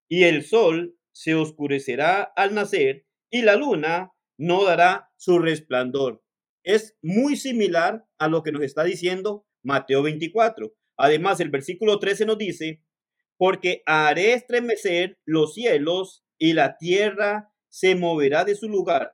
y 0.09 0.23
el 0.23 0.43
sol 0.43 0.97
se 1.13 1.33
oscurecerá 1.33 2.23
al 2.23 2.53
nacer, 2.53 3.05
y 3.31 3.43
la 3.43 3.55
luna 3.55 4.12
no 4.43 4.65
dará 4.65 5.09
su 5.15 5.39
resplandor. 5.39 6.21
Es 6.63 6.97
muy 7.01 7.37
similar 7.37 8.05
a 8.17 8.27
lo 8.27 8.43
que 8.43 8.51
nos 8.51 8.63
está 8.63 8.83
diciendo 8.83 9.45
Mateo 9.63 10.03
24. 10.03 10.73
Además, 10.97 11.39
el 11.39 11.49
versículo 11.49 11.97
13 11.97 12.25
nos 12.25 12.37
dice, 12.37 12.83
porque 13.37 13.83
haré 13.85 14.33
estremecer 14.33 15.17
los 15.25 15.53
cielos 15.53 16.25
y 16.37 16.53
la 16.53 16.77
tierra 16.77 17.53
se 17.69 17.95
moverá 17.95 18.43
de 18.43 18.55
su 18.55 18.67
lugar 18.67 19.13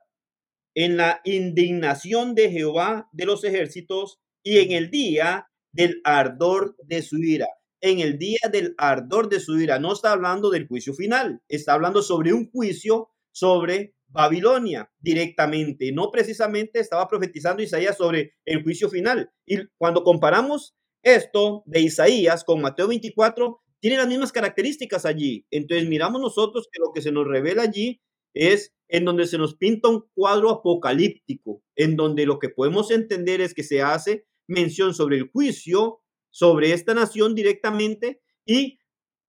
en 0.74 0.96
la 0.96 1.20
indignación 1.24 2.34
de 2.34 2.50
Jehová 2.50 3.08
de 3.12 3.26
los 3.26 3.44
ejércitos 3.44 4.20
y 4.42 4.58
en 4.58 4.72
el 4.72 4.90
día 4.90 5.48
del 5.72 6.00
ardor 6.02 6.76
de 6.82 7.02
su 7.02 7.18
ira. 7.18 7.46
En 7.80 8.00
el 8.00 8.18
día 8.18 8.40
del 8.52 8.74
ardor 8.78 9.28
de 9.28 9.38
su 9.38 9.58
ira. 9.58 9.78
No 9.78 9.92
está 9.92 10.12
hablando 10.12 10.50
del 10.50 10.66
juicio 10.66 10.92
final, 10.92 11.40
está 11.48 11.74
hablando 11.74 12.02
sobre 12.02 12.32
un 12.32 12.50
juicio 12.50 13.10
sobre 13.32 13.94
Babilonia 14.10 14.90
directamente, 14.98 15.92
no 15.92 16.10
precisamente 16.10 16.80
estaba 16.80 17.08
profetizando 17.08 17.62
Isaías 17.62 17.96
sobre 17.96 18.34
el 18.44 18.62
juicio 18.62 18.88
final. 18.88 19.30
Y 19.46 19.58
cuando 19.78 20.04
comparamos 20.04 20.74
esto 21.02 21.62
de 21.66 21.80
Isaías 21.80 22.44
con 22.44 22.60
Mateo 22.60 22.88
24, 22.88 23.60
tiene 23.78 23.96
las 23.96 24.08
mismas 24.08 24.32
características 24.32 25.06
allí. 25.06 25.46
Entonces 25.50 25.88
miramos 25.88 26.20
nosotros 26.20 26.68
que 26.70 26.80
lo 26.80 26.92
que 26.92 27.02
se 27.02 27.12
nos 27.12 27.26
revela 27.26 27.62
allí 27.62 28.00
es 28.34 28.74
en 28.88 29.04
donde 29.04 29.26
se 29.26 29.38
nos 29.38 29.56
pinta 29.56 29.88
un 29.88 30.04
cuadro 30.14 30.50
apocalíptico, 30.50 31.62
en 31.76 31.96
donde 31.96 32.26
lo 32.26 32.38
que 32.38 32.48
podemos 32.48 32.90
entender 32.90 33.40
es 33.40 33.54
que 33.54 33.62
se 33.62 33.82
hace 33.82 34.26
mención 34.46 34.94
sobre 34.94 35.16
el 35.16 35.30
juicio 35.30 36.00
sobre 36.30 36.72
esta 36.72 36.94
nación 36.94 37.34
directamente 37.34 38.20
y 38.46 38.78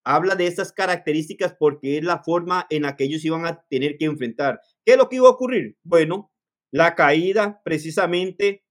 habla 0.03 0.35
de 0.35 0.47
estas 0.47 0.71
características 0.71 1.55
porque 1.59 1.97
es 1.97 2.03
la 2.03 2.23
forma 2.23 2.65
en 2.69 2.83
la 2.83 2.95
que 2.95 3.03
ellos 3.03 3.25
iban 3.25 3.45
a 3.45 3.63
tener 3.69 3.97
que 3.97 4.05
enfrentar. 4.05 4.61
¿Qué 4.85 4.93
es 4.93 4.97
lo 4.97 5.09
que 5.09 5.17
iba 5.17 5.27
a 5.27 5.31
ocurrir? 5.31 5.77
Bueno, 5.83 6.31
la 6.71 6.95
caída 6.95 7.61
precisamente 7.63 8.63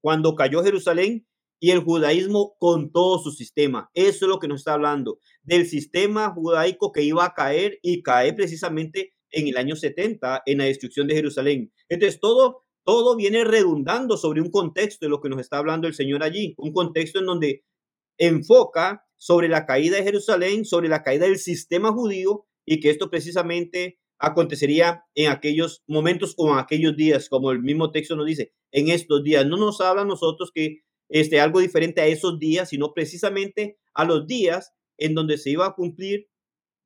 cuando 0.00 0.34
cayó 0.34 0.62
Jerusalén 0.62 1.26
y 1.60 1.70
el 1.70 1.80
judaísmo 1.80 2.56
con 2.58 2.92
todo 2.92 3.18
su 3.18 3.32
sistema. 3.32 3.90
Eso 3.94 4.24
es 4.24 4.28
lo 4.28 4.38
que 4.38 4.48
nos 4.48 4.60
está 4.60 4.74
hablando, 4.74 5.18
del 5.42 5.66
sistema 5.66 6.30
judaico 6.32 6.92
que 6.92 7.02
iba 7.02 7.24
a 7.24 7.34
caer 7.34 7.78
y 7.82 8.02
cae 8.02 8.32
precisamente 8.32 9.14
en 9.30 9.48
el 9.48 9.56
año 9.56 9.76
70 9.76 10.42
en 10.46 10.58
la 10.58 10.64
destrucción 10.64 11.06
de 11.06 11.14
Jerusalén. 11.14 11.72
Entonces, 11.88 12.20
todo, 12.20 12.64
todo 12.84 13.16
viene 13.16 13.44
redundando 13.44 14.16
sobre 14.16 14.40
un 14.40 14.50
contexto 14.50 15.06
de 15.06 15.10
lo 15.10 15.20
que 15.20 15.28
nos 15.28 15.40
está 15.40 15.58
hablando 15.58 15.86
el 15.86 15.94
Señor 15.94 16.22
allí, 16.22 16.54
un 16.58 16.72
contexto 16.72 17.18
en 17.18 17.26
donde 17.26 17.64
enfoca 18.18 19.04
sobre 19.16 19.48
la 19.48 19.66
caída 19.66 19.96
de 19.96 20.04
Jerusalén, 20.04 20.64
sobre 20.64 20.88
la 20.88 21.02
caída 21.02 21.26
del 21.26 21.38
sistema 21.38 21.92
judío 21.92 22.46
y 22.64 22.80
que 22.80 22.90
esto 22.90 23.10
precisamente 23.10 23.98
acontecería 24.18 25.04
en 25.14 25.30
aquellos 25.30 25.82
momentos 25.86 26.34
o 26.36 26.52
en 26.52 26.58
aquellos 26.58 26.96
días, 26.96 27.28
como 27.28 27.50
el 27.52 27.60
mismo 27.60 27.90
texto 27.90 28.16
nos 28.16 28.26
dice, 28.26 28.52
en 28.72 28.88
estos 28.88 29.22
días. 29.22 29.46
No 29.46 29.56
nos 29.56 29.80
habla 29.80 30.02
a 30.02 30.06
nosotros 30.06 30.50
que 30.52 30.82
este, 31.08 31.40
algo 31.40 31.60
diferente 31.60 32.00
a 32.00 32.06
esos 32.06 32.38
días, 32.38 32.70
sino 32.70 32.92
precisamente 32.92 33.78
a 33.94 34.04
los 34.04 34.26
días 34.26 34.72
en 34.98 35.14
donde 35.14 35.38
se 35.38 35.50
iba 35.50 35.66
a 35.66 35.74
cumplir 35.74 36.28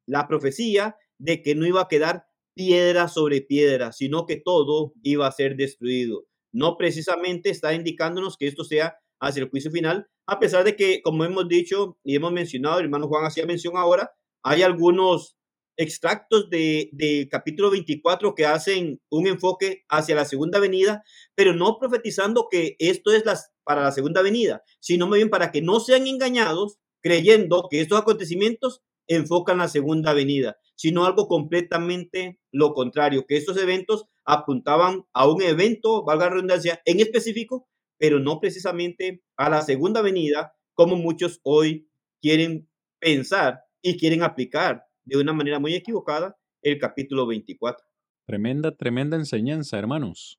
la 0.06 0.28
profecía 0.28 0.96
de 1.18 1.42
que 1.42 1.54
no 1.54 1.66
iba 1.66 1.82
a 1.82 1.88
quedar 1.88 2.26
piedra 2.54 3.08
sobre 3.08 3.40
piedra, 3.40 3.92
sino 3.92 4.26
que 4.26 4.36
todo 4.36 4.92
iba 5.02 5.26
a 5.26 5.32
ser 5.32 5.56
destruido. 5.56 6.26
No 6.52 6.76
precisamente 6.76 7.50
está 7.50 7.72
indicándonos 7.74 8.36
que 8.36 8.46
esto 8.46 8.64
sea 8.64 8.96
hacia 9.20 9.42
el 9.42 9.50
juicio 9.50 9.70
final, 9.70 10.08
a 10.26 10.38
pesar 10.38 10.64
de 10.64 10.76
que, 10.76 11.00
como 11.02 11.24
hemos 11.24 11.48
dicho 11.48 11.98
y 12.04 12.16
hemos 12.16 12.32
mencionado, 12.32 12.78
el 12.78 12.86
hermano 12.86 13.08
Juan 13.08 13.24
hacía 13.24 13.46
mención 13.46 13.76
ahora, 13.76 14.12
hay 14.42 14.62
algunos 14.62 15.36
extractos 15.82 16.48
de, 16.50 16.88
de, 16.92 17.28
capítulo 17.30 17.70
24 17.70 18.34
que 18.34 18.46
hacen 18.46 19.00
un 19.10 19.26
enfoque 19.26 19.84
hacia 19.88 20.14
la 20.14 20.24
segunda 20.24 20.58
venida, 20.58 21.02
pero 21.34 21.54
no 21.54 21.78
profetizando 21.78 22.48
que 22.50 22.76
esto 22.78 23.12
es 23.12 23.26
las, 23.26 23.52
para 23.64 23.82
la 23.82 23.92
segunda 23.92 24.22
venida, 24.22 24.62
sino 24.80 25.06
más 25.06 25.18
bien 25.18 25.30
para 25.30 25.50
que 25.50 25.62
no 25.62 25.80
sean 25.80 26.06
engañados 26.06 26.78
creyendo 27.02 27.68
que 27.70 27.80
estos 27.80 28.00
acontecimientos 28.00 28.82
enfocan 29.08 29.58
la 29.58 29.68
segunda 29.68 30.12
venida, 30.12 30.56
sino 30.74 31.04
algo 31.04 31.28
completamente 31.28 32.40
lo 32.52 32.72
contrario, 32.72 33.26
que 33.26 33.36
estos 33.36 33.56
eventos 33.56 34.06
apuntaban 34.24 35.04
a 35.12 35.28
un 35.28 35.42
evento, 35.42 36.04
valga 36.04 36.26
la 36.26 36.30
redundancia, 36.30 36.80
en 36.84 37.00
específico, 37.00 37.68
pero 37.98 38.20
no 38.20 38.40
precisamente 38.40 39.22
a 39.36 39.50
la 39.50 39.62
segunda 39.62 40.00
venida, 40.02 40.54
como 40.74 40.96
muchos 40.96 41.40
hoy 41.42 41.88
quieren 42.20 42.68
pensar 43.00 43.60
y 43.82 43.98
quieren 43.98 44.22
aplicar 44.22 44.84
de 45.04 45.18
una 45.18 45.32
manera 45.32 45.58
muy 45.58 45.74
equivocada 45.74 46.36
el 46.62 46.78
capítulo 46.78 47.26
24. 47.26 47.84
Tremenda, 48.26 48.76
tremenda 48.76 49.16
enseñanza, 49.16 49.78
hermanos. 49.78 50.38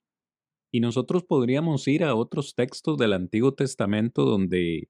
Y 0.72 0.80
nosotros 0.80 1.24
podríamos 1.24 1.88
ir 1.88 2.04
a 2.04 2.16
otros 2.16 2.56
textos 2.56 2.98
del 2.98 3.14
Antiguo 3.14 3.54
Testamento 3.54 4.26
donde 4.26 4.90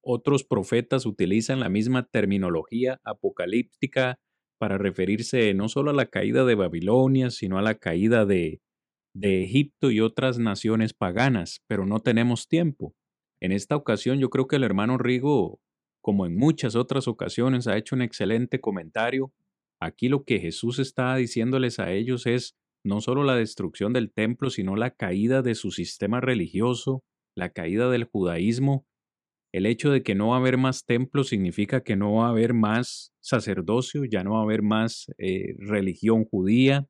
otros 0.00 0.44
profetas 0.44 1.06
utilizan 1.06 1.60
la 1.60 1.68
misma 1.68 2.04
terminología 2.04 3.00
apocalíptica 3.04 4.18
para 4.58 4.78
referirse 4.78 5.52
no 5.54 5.68
solo 5.68 5.90
a 5.90 5.94
la 5.94 6.06
caída 6.06 6.44
de 6.44 6.54
Babilonia, 6.54 7.30
sino 7.30 7.58
a 7.58 7.62
la 7.62 7.74
caída 7.74 8.24
de, 8.24 8.60
de 9.14 9.42
Egipto 9.42 9.90
y 9.90 10.00
otras 10.00 10.38
naciones 10.38 10.94
paganas, 10.94 11.62
pero 11.66 11.86
no 11.86 12.00
tenemos 12.00 12.48
tiempo. 12.48 12.94
En 13.40 13.52
esta 13.52 13.76
ocasión 13.76 14.18
yo 14.18 14.30
creo 14.30 14.46
que 14.46 14.56
el 14.56 14.64
hermano 14.64 14.98
Rigo 14.98 15.60
como 16.04 16.26
en 16.26 16.36
muchas 16.36 16.76
otras 16.76 17.08
ocasiones, 17.08 17.66
ha 17.66 17.78
hecho 17.78 17.96
un 17.96 18.02
excelente 18.02 18.60
comentario. 18.60 19.32
Aquí 19.80 20.08
lo 20.10 20.24
que 20.24 20.38
Jesús 20.38 20.78
está 20.78 21.16
diciéndoles 21.16 21.78
a 21.78 21.92
ellos 21.92 22.26
es 22.26 22.58
no 22.84 23.00
solo 23.00 23.24
la 23.24 23.36
destrucción 23.36 23.94
del 23.94 24.12
templo, 24.12 24.50
sino 24.50 24.76
la 24.76 24.90
caída 24.90 25.40
de 25.40 25.54
su 25.54 25.70
sistema 25.70 26.20
religioso, 26.20 27.02
la 27.34 27.48
caída 27.48 27.88
del 27.88 28.04
judaísmo. 28.04 28.86
El 29.50 29.64
hecho 29.64 29.90
de 29.90 30.02
que 30.02 30.14
no 30.14 30.28
va 30.28 30.36
a 30.36 30.40
haber 30.40 30.58
más 30.58 30.84
templos 30.84 31.28
significa 31.28 31.82
que 31.82 31.96
no 31.96 32.16
va 32.16 32.26
a 32.26 32.30
haber 32.32 32.52
más 32.52 33.14
sacerdocio, 33.20 34.04
ya 34.04 34.22
no 34.24 34.32
va 34.32 34.40
a 34.40 34.42
haber 34.42 34.60
más 34.60 35.06
eh, 35.16 35.54
religión 35.56 36.26
judía. 36.26 36.86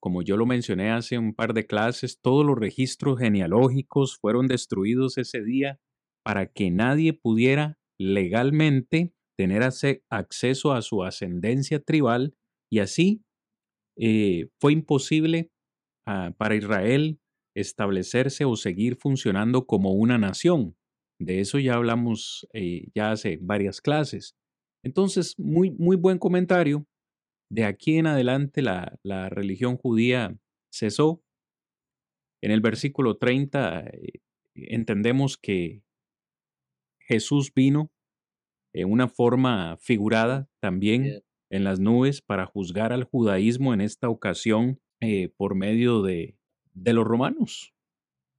Como 0.00 0.22
yo 0.22 0.38
lo 0.38 0.46
mencioné 0.46 0.90
hace 0.90 1.18
un 1.18 1.34
par 1.34 1.52
de 1.52 1.66
clases, 1.66 2.18
todos 2.18 2.46
los 2.46 2.58
registros 2.58 3.18
genealógicos 3.18 4.16
fueron 4.16 4.46
destruidos 4.46 5.18
ese 5.18 5.42
día 5.42 5.78
para 6.24 6.46
que 6.46 6.70
nadie 6.70 7.12
pudiera 7.12 7.77
legalmente 7.98 9.12
tener 9.36 9.62
acceso 10.10 10.72
a 10.72 10.82
su 10.82 11.04
ascendencia 11.04 11.80
tribal 11.80 12.34
y 12.70 12.80
así 12.80 13.22
eh, 13.96 14.48
fue 14.60 14.72
imposible 14.72 15.50
ah, 16.06 16.32
para 16.36 16.56
Israel 16.56 17.20
establecerse 17.56 18.44
o 18.44 18.56
seguir 18.56 18.96
funcionando 18.96 19.66
como 19.66 19.92
una 19.92 20.18
nación. 20.18 20.76
De 21.20 21.40
eso 21.40 21.58
ya 21.58 21.74
hablamos 21.74 22.46
eh, 22.52 22.88
ya 22.94 23.10
hace 23.10 23.38
varias 23.40 23.80
clases. 23.80 24.36
Entonces, 24.84 25.34
muy, 25.38 25.72
muy 25.72 25.96
buen 25.96 26.18
comentario. 26.18 26.86
De 27.50 27.64
aquí 27.64 27.96
en 27.98 28.06
adelante 28.06 28.62
la, 28.62 28.98
la 29.02 29.28
religión 29.28 29.76
judía 29.76 30.36
cesó. 30.72 31.22
En 32.42 32.52
el 32.52 32.60
versículo 32.60 33.16
30 33.16 33.80
eh, 33.80 34.20
entendemos 34.54 35.36
que 35.36 35.82
Jesús 37.08 37.52
vino 37.54 37.90
en 38.74 38.92
una 38.92 39.08
forma 39.08 39.78
figurada 39.78 40.48
también 40.60 41.22
en 41.50 41.64
las 41.64 41.80
nubes 41.80 42.20
para 42.20 42.44
juzgar 42.44 42.92
al 42.92 43.04
judaísmo 43.04 43.72
en 43.72 43.80
esta 43.80 44.10
ocasión 44.10 44.78
eh, 45.00 45.30
por 45.36 45.54
medio 45.54 46.02
de, 46.02 46.36
de 46.74 46.92
los 46.92 47.06
romanos. 47.06 47.72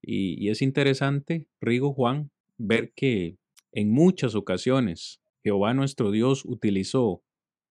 Y, 0.01 0.35
y, 0.43 0.49
es 0.49 0.61
interesante, 0.61 1.47
Rigo 1.59 1.93
Juan, 1.93 2.31
ver 2.57 2.93
que 2.93 3.37
en 3.71 3.91
muchas 3.91 4.35
ocasiones 4.35 5.19
Jehová 5.43 5.73
nuestro 5.73 6.11
Dios 6.11 6.45
utilizó 6.45 7.23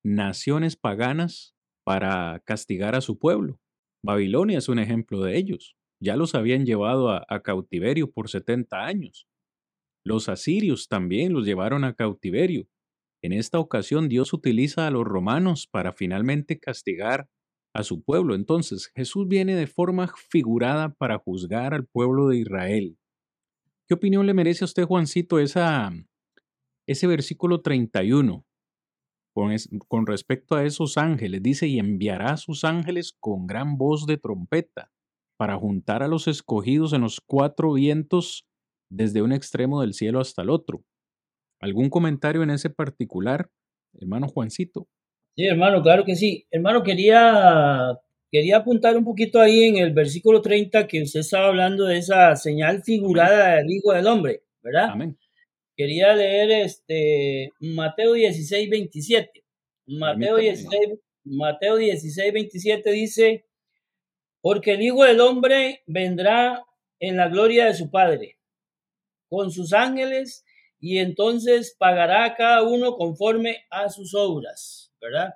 naciones 0.03 0.77
paganas 0.77 1.55
para 1.85 2.43
castigar 2.45 2.97
a 2.97 3.01
su 3.01 3.19
pueblo. 3.19 3.61
Babilonia 4.03 4.59
es 4.59 4.69
un 4.69 4.81
ejemplo 4.81 5.23
de 5.23 5.39
ellos. 5.39 5.77
Ya 6.01 6.17
los 6.17 6.35
habían 6.35 6.67
llevado 6.67 7.11
a, 7.11 7.25
a 7.29 7.41
cautiverio 7.43 8.11
por 8.11 8.29
70 8.29 8.85
años. 8.85 9.28
Los 10.09 10.31
asirios 10.31 10.89
también 10.89 11.35
los 11.35 11.45
llevaron 11.45 11.85
a 11.85 11.93
cautiverio. 11.93 12.67
En 13.23 13.35
esta 13.35 13.59
ocasión 13.59 14.09
Dios 14.09 14.33
utiliza 14.33 14.87
a 14.87 14.91
los 14.91 15.05
romanos 15.05 15.67
para 15.67 15.93
finalmente 15.93 16.59
castigar 16.59 17.29
a 17.75 17.83
su 17.83 18.03
pueblo. 18.03 18.35
Entonces 18.35 18.91
Jesús 18.97 19.29
viene 19.29 19.55
de 19.55 19.67
forma 19.67 20.11
figurada 20.31 20.95
para 20.95 21.19
juzgar 21.19 21.75
al 21.75 21.85
pueblo 21.85 22.29
de 22.29 22.39
Israel. 22.39 22.97
¿Qué 23.87 23.93
opinión 23.93 24.25
le 24.25 24.33
merece 24.33 24.65
a 24.65 24.69
usted, 24.69 24.87
Juancito, 24.87 25.41
esa, 25.41 25.93
ese 26.87 27.07
versículo 27.07 27.61
31 27.61 28.47
con, 29.35 29.55
con 29.89 30.07
respecto 30.07 30.57
a 30.57 30.65
esos 30.65 30.97
ángeles? 30.97 31.43
Dice, 31.43 31.67
y 31.67 31.79
enviará 31.79 32.33
a 32.33 32.37
sus 32.39 32.65
ángeles 32.65 33.15
con 33.21 33.47
gran 33.47 33.77
voz 33.77 34.07
de 34.07 34.17
trompeta 34.17 34.91
para 35.37 35.59
juntar 35.59 36.03
a 36.03 36.09
los 36.09 36.29
escogidos 36.29 36.95
en 36.95 37.03
los 37.03 37.21
cuatro 37.21 37.75
vientos 37.75 38.48
desde 38.91 39.23
un 39.23 39.33
extremo 39.33 39.81
del 39.81 39.95
cielo 39.95 40.21
hasta 40.21 40.43
el 40.43 40.51
otro. 40.51 40.83
¿Algún 41.61 41.91
comentario 41.91 42.43
en 42.43 42.51
ese 42.51 42.71
particular, 42.71 43.51
hermano 44.01 44.29
Juancito? 44.29 44.89
Sí, 45.37 45.47
hermano, 45.47 45.83
claro 45.83 46.05
que 46.05 46.15
sí. 46.15 46.47
Hermano, 46.51 46.83
quería, 46.83 47.99
quería 48.31 48.59
apuntar 48.59 48.97
un 48.97 49.05
poquito 49.05 49.41
ahí 49.41 49.65
en 49.65 49.77
el 49.77 49.93
versículo 49.93 50.41
30 50.41 50.87
que 50.87 51.03
usted 51.03 51.21
estaba 51.21 51.49
hablando 51.49 51.87
de 51.87 51.99
esa 51.99 52.35
señal 52.37 52.83
figurada 52.83 53.57
del 53.57 53.71
Hijo 53.71 53.93
del 53.93 54.07
Hombre, 54.07 54.43
¿verdad? 54.63 54.91
Amén. 54.91 55.19
Quería 55.77 56.15
leer 56.15 56.51
este 56.51 57.51
Mateo 57.61 58.15
16, 58.15 58.69
27. 58.69 59.45
Mateo 59.87 60.37
16, 60.37 60.99
Mateo 61.25 61.77
16, 61.77 62.33
27 62.33 62.91
dice, 62.91 63.47
porque 64.41 64.73
el 64.73 64.83
Hijo 64.83 65.05
del 65.05 65.21
Hombre 65.21 65.83
vendrá 65.87 66.65
en 67.01 67.17
la 67.17 67.29
gloria 67.29 67.67
de 67.67 67.75
su 67.75 67.91
Padre 67.91 68.38
con 69.29 69.51
sus 69.51 69.73
ángeles 69.73 70.45
y 70.81 70.99
entonces 70.99 71.75
pagará 71.79 72.25
a 72.25 72.35
cada 72.35 72.63
uno 72.63 72.97
conforme 72.97 73.65
a 73.71 73.89
sus 73.89 74.15
obras, 74.15 74.93
¿verdad? 75.01 75.35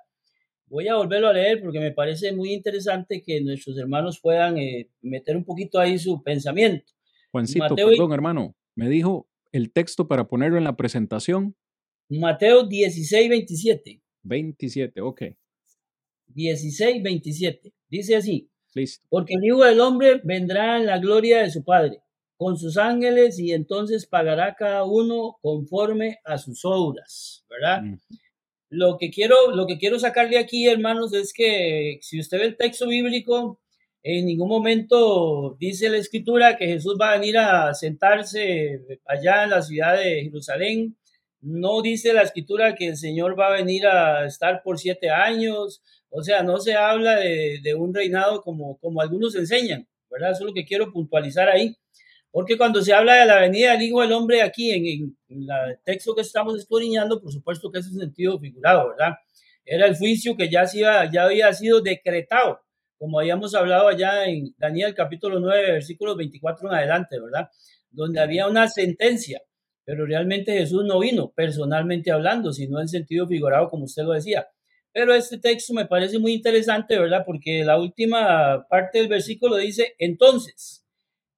Voy 0.67 0.87
a 0.87 0.95
volverlo 0.95 1.27
a 1.27 1.33
leer 1.33 1.61
porque 1.61 1.79
me 1.79 1.91
parece 1.91 2.31
muy 2.33 2.53
interesante 2.53 3.21
que 3.21 3.41
nuestros 3.41 3.77
hermanos 3.77 4.19
puedan 4.21 4.57
eh, 4.57 4.89
meter 5.01 5.37
un 5.37 5.43
poquito 5.43 5.79
ahí 5.79 5.99
su 5.99 6.23
pensamiento. 6.23 6.93
Juancito, 7.31 7.75
perdón, 7.75 8.13
hermano, 8.13 8.55
me 8.75 8.89
dijo 8.89 9.27
el 9.51 9.71
texto 9.71 10.07
para 10.07 10.27
ponerlo 10.27 10.57
en 10.57 10.63
la 10.63 10.75
presentación. 10.75 11.55
Mateo 12.09 12.65
16, 12.65 13.29
27. 13.29 14.01
27, 14.23 15.01
ok. 15.01 15.21
16, 16.27 17.03
27. 17.03 17.73
Dice 17.89 18.15
así. 18.15 18.49
Listo. 18.73 19.05
Porque 19.09 19.35
el 19.35 19.43
Hijo 19.43 19.63
del 19.63 19.79
Hombre 19.79 20.21
vendrá 20.23 20.77
en 20.77 20.87
la 20.87 20.97
gloria 20.97 21.41
de 21.41 21.51
su 21.51 21.63
Padre 21.63 22.02
con 22.43 22.57
sus 22.57 22.75
ángeles 22.75 23.39
y 23.39 23.53
entonces 23.53 24.05
pagará 24.05 24.53
cada 24.53 24.83
uno 24.83 25.37
conforme 25.41 26.19
a 26.25 26.37
sus 26.37 26.65
obras, 26.65 27.45
¿verdad? 27.49 27.83
Mm. 27.83 27.99
lo 28.67 28.97
que 28.97 29.09
quiero, 29.11 29.55
lo 29.55 29.65
que 29.65 29.77
quiero 29.77 29.97
sacar 29.97 30.29
de 30.29 30.37
aquí, 30.37 30.67
hermanos, 30.67 31.13
es 31.13 31.31
que 31.31 31.99
si 32.01 32.19
usted 32.19 32.39
ve 32.39 32.45
el 32.47 32.57
texto 32.57 32.85
bíblico, 32.89 33.61
en 34.03 34.25
ningún 34.25 34.49
momento 34.49 35.55
dice 35.57 35.89
la 35.89 35.95
escritura 35.95 36.57
que 36.57 36.67
Jesús 36.67 36.97
va 36.99 37.11
a 37.11 37.17
venir 37.17 37.37
a 37.37 37.73
sentarse 37.73 38.81
allá 39.05 39.45
en 39.45 39.51
la 39.51 39.61
ciudad 39.61 39.97
de 39.97 40.23
Jerusalén. 40.23 40.97
No 41.39 41.81
dice 41.81 42.11
la 42.11 42.23
escritura 42.23 42.75
que 42.75 42.89
el 42.89 42.97
Señor 42.97 43.39
va 43.39 43.47
a 43.47 43.57
venir 43.57 43.87
a 43.87 44.25
estar 44.25 44.63
por 44.63 44.79
siete 44.79 45.09
años. 45.09 45.81
O 46.09 46.21
sea, 46.21 46.43
no 46.43 46.57
se 46.57 46.73
habla 46.75 47.15
de, 47.15 47.73
un 47.77 47.93
reinado 47.93 48.41
como, 48.41 48.77
como 48.79 48.99
algunos 48.99 49.33
enseñan, 49.35 49.87
¿verdad? 50.11 50.31
Eso 50.31 50.41
es 50.41 50.47
lo 50.47 50.53
que 50.53 50.65
quiero 50.65 50.91
puntualizar 50.91 51.47
ahí. 51.47 51.77
Porque 52.33 52.57
cuando 52.57 52.81
se 52.81 52.93
habla 52.93 53.13
de 53.13 53.25
la 53.27 53.39
venida 53.39 53.73
del 53.73 53.83
Hijo 53.83 54.01
del 54.01 54.11
Hombre 54.11 54.41
aquí, 54.41 54.71
en, 54.71 55.15
el 55.29 55.79
texto 55.85 56.13
que 56.13 56.21
estamos 56.21 56.57
escudriñando, 56.57 57.21
por 57.21 57.31
supuesto 57.31 57.71
que 57.71 57.79
es 57.79 57.87
un 57.87 57.99
sentido 57.99 58.37
figurado, 58.39 58.89
¿verdad? 58.89 59.13
Era 59.63 59.85
el 59.85 59.95
juicio 59.95 60.35
que 60.35 60.49
ya, 60.49 60.65
ya 60.73 61.23
había 61.23 61.53
sido 61.53 61.79
decretado 61.79 62.59
como 63.03 63.19
habíamos 63.19 63.53
hablado 63.53 63.89
allá 63.89 64.27
en 64.27 64.55
Daniel 64.57 64.95
capítulo 64.95 65.37
9, 65.37 65.73
versículos 65.73 66.15
24 66.15 66.69
en 66.69 66.73
adelante, 66.73 67.19
¿verdad? 67.19 67.49
Donde 67.91 68.21
había 68.21 68.47
una 68.47 68.69
sentencia, 68.69 69.41
pero 69.83 70.05
realmente 70.05 70.57
Jesús 70.57 70.85
no 70.85 70.99
vino 70.99 71.33
personalmente 71.35 72.11
hablando, 72.11 72.53
sino 72.53 72.79
en 72.79 72.87
sentido 72.87 73.27
figurado, 73.27 73.69
como 73.69 73.83
usted 73.83 74.03
lo 74.03 74.13
decía. 74.13 74.47
Pero 74.93 75.13
este 75.13 75.37
texto 75.37 75.73
me 75.73 75.85
parece 75.85 76.17
muy 76.17 76.31
interesante, 76.31 76.97
¿verdad? 76.97 77.23
Porque 77.25 77.65
la 77.65 77.77
última 77.77 78.65
parte 78.69 78.99
del 78.99 79.09
versículo 79.09 79.57
dice, 79.57 79.95
entonces, 79.97 80.82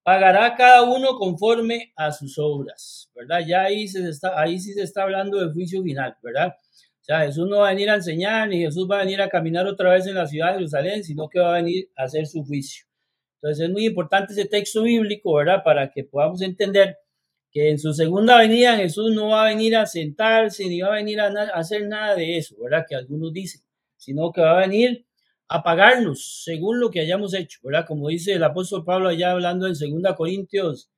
pagará 0.06 0.56
cada 0.56 0.84
uno 0.84 1.18
conforme 1.18 1.92
a 1.96 2.12
sus 2.12 2.38
obras, 2.38 3.10
¿verdad? 3.16 3.40
Ya 3.44 3.64
ahí, 3.64 3.88
se 3.88 4.08
está, 4.08 4.40
ahí 4.40 4.60
sí 4.60 4.72
se 4.74 4.84
está 4.84 5.02
hablando 5.02 5.40
del 5.40 5.52
juicio 5.52 5.82
final, 5.82 6.16
¿verdad? 6.22 6.50
O 6.50 7.04
sea, 7.04 7.22
Jesús 7.22 7.50
no 7.50 7.62
va 7.62 7.70
a 7.70 7.72
venir 7.72 7.90
a 7.90 7.96
enseñar, 7.96 8.48
ni 8.48 8.60
Jesús 8.60 8.88
va 8.90 8.98
a 8.98 9.04
venir 9.04 9.20
a 9.20 9.30
caminar 9.30 9.66
otra 9.66 9.94
vez 9.94 10.06
en 10.06 10.14
la 10.14 10.28
ciudad 10.28 10.50
de 10.50 10.54
Jerusalén, 10.58 11.04
sino 11.04 11.28
que 11.28 11.40
va 11.40 11.56
a 11.56 11.62
venir 11.62 11.90
a 11.98 12.04
hacer 12.04 12.28
su 12.28 12.46
juicio. 12.46 12.86
Entonces 13.42 13.66
es 13.66 13.72
muy 13.72 13.88
importante 13.88 14.34
ese 14.34 14.46
texto 14.46 14.84
bíblico, 14.84 15.34
¿verdad? 15.34 15.64
Para 15.64 15.90
que 15.90 16.04
podamos 16.04 16.44
entender 16.44 16.98
que 17.50 17.72
en 17.72 17.80
su 17.80 17.92
segunda 17.92 18.38
venida 18.38 18.78
Jesús 18.78 19.12
no 19.12 19.30
va 19.30 19.46
a 19.46 19.50
venir 19.50 19.76
a 19.76 19.88
sentarse, 19.88 20.68
ni 20.68 20.82
va 20.82 20.90
a 20.90 20.98
venir 20.98 21.20
a, 21.20 21.30
hacer 21.56 21.88
nada 21.88 22.14
de 22.14 22.38
eso, 22.38 22.56
¿verdad? 22.62 22.86
Que 22.88 22.94
algunos 22.96 23.34
dicen, 23.34 23.62
sino 23.98 24.32
que 24.32 24.42
va 24.42 24.58
a 24.58 24.68
venir 24.68 25.08
a 25.48 25.64
pagarnos 25.64 26.44
según 26.44 26.80
lo 26.80 26.90
que 26.90 27.00
hayamos 27.00 27.34
hecho, 27.34 27.60
¿verdad? 27.64 27.86
Como 27.88 28.10
dice 28.10 28.34
el 28.34 28.44
apóstol 28.44 28.84
Pablo 28.84 29.10
allá 29.10 29.32
hablando 29.32 29.68
en 29.68 29.74
2 29.74 30.16
Corintios 30.16 30.90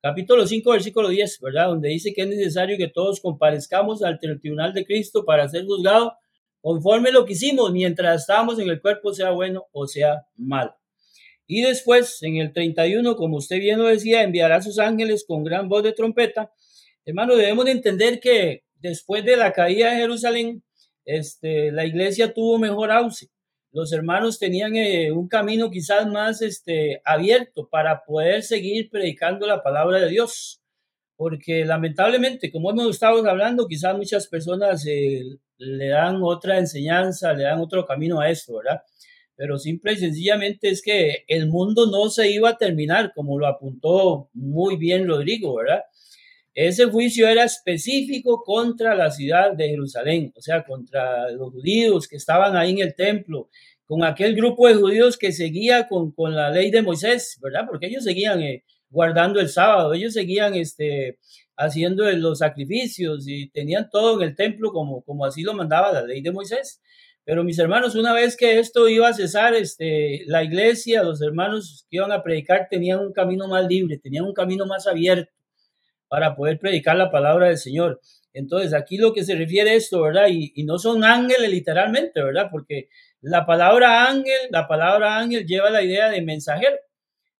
capítulo 0.00 0.46
5, 0.46 0.70
versículo 0.70 1.08
10, 1.08 1.40
¿verdad? 1.40 1.66
Donde 1.66 1.88
dice 1.88 2.12
que 2.12 2.22
es 2.22 2.28
necesario 2.28 2.76
que 2.78 2.88
todos 2.88 3.20
comparezcamos 3.20 4.04
al 4.04 4.20
tribunal 4.20 4.72
de 4.72 4.84
Cristo 4.84 5.24
para 5.24 5.48
ser 5.48 5.64
juzgados 5.64 6.12
conforme 6.60 7.10
lo 7.10 7.24
que 7.24 7.32
hicimos 7.32 7.72
mientras 7.72 8.20
estábamos 8.22 8.58
en 8.60 8.68
el 8.68 8.80
cuerpo, 8.80 9.12
sea 9.12 9.30
bueno 9.30 9.66
o 9.72 9.86
sea 9.86 10.26
malo. 10.36 10.76
Y 11.48 11.62
después, 11.62 12.22
en 12.22 12.36
el 12.36 12.52
31, 12.52 13.16
como 13.16 13.36
usted 13.36 13.58
bien 13.58 13.78
lo 13.78 13.86
decía, 13.86 14.22
enviará 14.22 14.56
a 14.56 14.62
sus 14.62 14.78
ángeles 14.78 15.24
con 15.26 15.44
gran 15.44 15.68
voz 15.68 15.82
de 15.82 15.92
trompeta. 15.92 16.52
Hermano, 17.04 17.36
debemos 17.36 17.64
de 17.64 17.70
entender 17.72 18.20
que 18.20 18.64
después 18.76 19.24
de 19.24 19.36
la 19.36 19.52
caída 19.52 19.90
de 19.90 19.98
Jerusalén, 19.98 20.62
este, 21.04 21.70
la 21.70 21.84
iglesia 21.84 22.32
tuvo 22.34 22.58
mejor 22.58 22.90
auce 22.90 23.28
los 23.76 23.92
hermanos 23.92 24.38
tenían 24.38 24.74
eh, 24.74 25.12
un 25.12 25.28
camino 25.28 25.70
quizás 25.70 26.06
más 26.06 26.40
este, 26.40 27.02
abierto 27.04 27.68
para 27.68 28.06
poder 28.06 28.42
seguir 28.42 28.88
predicando 28.88 29.46
la 29.46 29.62
palabra 29.62 29.98
de 29.98 30.08
Dios. 30.08 30.62
Porque 31.14 31.62
lamentablemente, 31.66 32.50
como 32.50 32.70
hemos 32.70 32.88
estado 32.88 33.18
hablando, 33.28 33.66
quizás 33.68 33.94
muchas 33.94 34.28
personas 34.28 34.86
eh, 34.86 35.20
le 35.58 35.88
dan 35.88 36.22
otra 36.22 36.58
enseñanza, 36.58 37.34
le 37.34 37.42
dan 37.42 37.60
otro 37.60 37.84
camino 37.84 38.18
a 38.18 38.30
esto, 38.30 38.56
¿verdad? 38.56 38.80
Pero 39.34 39.58
simple 39.58 39.92
y 39.92 39.96
sencillamente 39.98 40.70
es 40.70 40.80
que 40.80 41.24
el 41.28 41.46
mundo 41.46 41.84
no 41.90 42.08
se 42.08 42.30
iba 42.30 42.48
a 42.48 42.56
terminar, 42.56 43.12
como 43.14 43.38
lo 43.38 43.46
apuntó 43.46 44.30
muy 44.32 44.76
bien 44.76 45.06
Rodrigo, 45.06 45.54
¿verdad? 45.54 45.82
Ese 46.56 46.86
juicio 46.86 47.28
era 47.28 47.44
específico 47.44 48.42
contra 48.42 48.94
la 48.94 49.10
ciudad 49.10 49.52
de 49.52 49.68
Jerusalén, 49.68 50.32
o 50.34 50.40
sea, 50.40 50.64
contra 50.64 51.30
los 51.32 51.52
judíos 51.52 52.08
que 52.08 52.16
estaban 52.16 52.56
ahí 52.56 52.70
en 52.70 52.78
el 52.78 52.94
templo, 52.94 53.50
con 53.84 54.02
aquel 54.02 54.34
grupo 54.34 54.66
de 54.66 54.74
judíos 54.74 55.18
que 55.18 55.32
seguía 55.32 55.86
con, 55.86 56.12
con 56.12 56.34
la 56.34 56.48
ley 56.48 56.70
de 56.70 56.80
Moisés, 56.80 57.38
¿verdad? 57.42 57.66
Porque 57.68 57.88
ellos 57.88 58.04
seguían 58.04 58.40
eh, 58.40 58.64
guardando 58.88 59.38
el 59.38 59.50
sábado, 59.50 59.92
ellos 59.92 60.14
seguían 60.14 60.54
este, 60.54 61.18
haciendo 61.58 62.10
los 62.12 62.38
sacrificios 62.38 63.28
y 63.28 63.50
tenían 63.50 63.90
todo 63.90 64.18
en 64.18 64.26
el 64.26 64.34
templo 64.34 64.72
como, 64.72 65.02
como 65.02 65.26
así 65.26 65.42
lo 65.42 65.52
mandaba 65.52 65.92
la 65.92 66.04
ley 66.06 66.22
de 66.22 66.32
Moisés. 66.32 66.80
Pero 67.24 67.44
mis 67.44 67.58
hermanos, 67.58 67.96
una 67.96 68.14
vez 68.14 68.34
que 68.34 68.58
esto 68.58 68.88
iba 68.88 69.08
a 69.08 69.12
cesar, 69.12 69.54
este, 69.54 70.22
la 70.24 70.42
iglesia, 70.42 71.02
los 71.02 71.20
hermanos 71.20 71.86
que 71.90 71.98
iban 71.98 72.12
a 72.12 72.22
predicar 72.22 72.68
tenían 72.70 73.00
un 73.00 73.12
camino 73.12 73.46
más 73.46 73.66
libre, 73.66 73.98
tenían 73.98 74.24
un 74.24 74.32
camino 74.32 74.64
más 74.64 74.86
abierto 74.86 75.36
para 76.08 76.36
poder 76.36 76.58
predicar 76.58 76.96
la 76.96 77.10
palabra 77.10 77.48
del 77.48 77.58
Señor. 77.58 78.00
Entonces, 78.32 78.74
aquí 78.74 78.98
lo 78.98 79.14
que 79.14 79.24
se 79.24 79.34
refiere 79.34 79.70
a 79.70 79.74
esto, 79.74 80.02
¿verdad? 80.02 80.26
Y, 80.30 80.62
no 80.64 80.78
son 80.78 81.04
ángeles 81.04 81.50
literalmente, 81.50 82.22
¿verdad? 82.22 82.48
Porque 82.50 82.88
la 83.22 83.46
palabra 83.46 84.08
ángel, 84.08 84.50
la 84.50 84.68
palabra 84.68 85.18
ángel 85.18 85.46
lleva 85.46 85.70
la 85.70 85.82
idea 85.82 86.10
de 86.10 86.20
mensajero. 86.20 86.76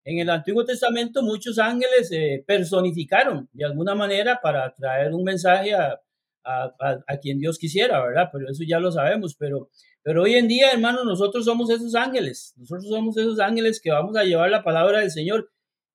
En 0.05 0.18
el 0.20 0.31
Antiguo 0.31 0.64
Testamento 0.64 1.22
muchos 1.22 1.59
ángeles 1.59 2.09
se 2.09 2.44
personificaron 2.46 3.48
de 3.52 3.64
alguna 3.64 3.94
manera 3.94 4.40
para 4.40 4.72
traer 4.74 5.12
un 5.12 5.24
mensaje 5.24 5.74
a, 5.74 6.00
a, 6.44 6.72
a, 7.07 7.16
quien 7.18 7.40
Dios 7.40 7.59
quisiera, 7.59 8.02
¿verdad? 8.02 8.31
Pero 8.33 8.48
eso 8.48 8.62
ya 8.66 8.79
lo 8.79 8.90
sabemos, 8.90 9.35
pero, 9.35 9.68
pero 10.02 10.22
hoy 10.22 10.35
en 10.37 10.48
día, 10.48 10.70
hermanos, 10.72 11.05
nosotros 11.05 11.44
somos 11.44 11.68
esos 11.70 11.94
ángeles, 11.94 12.55
nosotros 12.57 12.88
somos 12.88 13.16
esos 13.16 13.40
ángeles 13.40 13.81
que 13.83 13.90
vamos 13.90 14.16
a 14.16 14.24
llevar 14.24 14.48
la 14.50 14.62
palabra 14.62 15.00
del 15.00 15.11
Señor 15.11 15.50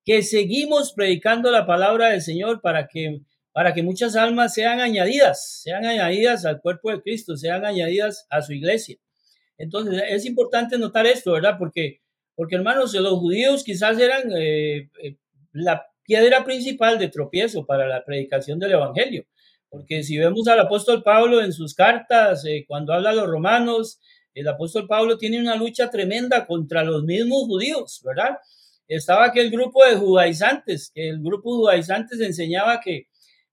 que 0.06 0.24
seguimos 0.24 0.94
predicando 0.94 1.52
la 1.52 1.66
palabra 1.66 2.10
del 2.10 2.22
Señor 2.22 2.62
para 2.62 2.88
que, 2.88 3.22
para 3.52 3.74
que 3.74 3.84
muchas 3.84 4.16
almas 4.16 4.54
sean 4.54 4.80
añadidas, 4.80 5.62
sean 5.62 5.86
añadidas 5.86 6.46
al 6.46 6.62
cuerpo 6.62 6.92
de 6.92 7.02
Cristo, 7.02 7.38
sean 7.38 7.66
añadidas 7.66 8.26
a 8.30 8.42
su 8.42 8.54
iglesia. 8.54 8.98
Entonces, 9.58 10.02
es 10.10 10.26
importante 10.26 10.78
notar 10.78 11.06
esto, 11.06 11.34
¿verdad? 11.34 11.56
Porque, 11.60 12.02
porque 12.36 12.56
hermanos, 12.56 12.94
los 12.96 13.20
judíos 13.20 13.64
quizás 13.64 14.00
eran 14.00 14.32
eh, 14.36 14.90
eh, 15.04 15.18
la 15.54 15.86
piedra 16.04 16.44
principal 16.44 16.98
de 16.98 17.10
tropiezo 17.10 17.66
para 17.66 17.88
la 17.88 18.04
predicación 18.04 18.58
del 18.58 18.72
Evangelio. 18.72 19.26
Porque 19.70 20.04
si 20.04 20.18
vemos 20.18 20.48
al 20.48 20.60
apóstol 20.60 21.04
Pablo 21.04 21.42
en 21.42 21.54
sus 21.54 21.76
cartas, 21.76 22.44
eh, 22.46 22.66
cuando 22.68 22.94
habla 22.94 23.12
a 23.12 23.14
los 23.14 23.28
romanos, 23.28 24.00
el 24.34 24.48
apóstol 24.48 24.88
Pablo 24.88 25.18
tiene 25.18 25.40
una 25.40 25.56
lucha 25.56 25.90
tremenda 25.90 26.46
contra 26.48 26.84
los 26.84 27.04
mismos 27.04 27.44
judíos, 27.44 28.02
¿verdad? 28.04 28.38
Estaba 28.96 29.26
aquel 29.26 29.50
grupo 29.50 29.86
de 29.86 29.96
judaizantes, 29.96 30.92
que 30.94 31.10
el 31.10 31.22
grupo 31.22 31.56
judaizantes 31.56 32.20
enseñaba 32.20 32.82
que, 32.82 33.08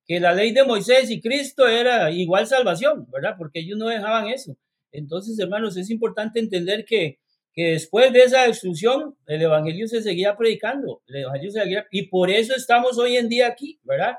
que 0.04 0.18
la 0.18 0.32
ley 0.32 0.52
de 0.52 0.64
Moisés 0.64 1.10
y 1.10 1.20
Cristo 1.20 1.68
era 1.68 2.10
igual 2.10 2.46
salvación, 2.46 3.06
¿verdad? 3.10 3.36
Porque 3.38 3.60
ellos 3.60 3.78
no 3.78 3.88
dejaban 3.88 4.26
eso. 4.26 4.56
Entonces, 4.90 5.38
hermanos, 5.38 5.76
es 5.76 5.90
importante 5.90 6.40
entender 6.40 6.84
que, 6.84 7.20
que 7.52 7.72
después 7.72 8.12
de 8.12 8.22
esa 8.22 8.48
destrucción, 8.48 9.16
el 9.26 9.42
Evangelio 9.42 9.86
se 9.86 10.02
seguía 10.02 10.36
predicando, 10.36 11.02
el 11.06 11.16
Evangelio 11.22 11.50
se 11.52 11.60
seguía, 11.60 11.86
y 11.92 12.08
por 12.08 12.30
eso 12.30 12.56
estamos 12.56 12.98
hoy 12.98 13.16
en 13.16 13.28
día 13.28 13.46
aquí, 13.46 13.78
¿verdad? 13.84 14.16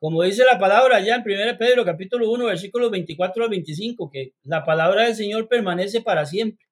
Como 0.00 0.22
dice 0.22 0.44
la 0.44 0.58
palabra 0.58 1.00
ya 1.00 1.16
en 1.16 1.22
1 1.22 1.58
Pedro 1.58 1.84
capítulo 1.84 2.30
1, 2.32 2.46
versículos 2.46 2.90
24 2.90 3.44
al 3.44 3.50
25, 3.50 4.10
que 4.10 4.32
la 4.42 4.64
palabra 4.64 5.04
del 5.04 5.14
Señor 5.14 5.48
permanece 5.48 6.00
para 6.00 6.26
siempre 6.26 6.67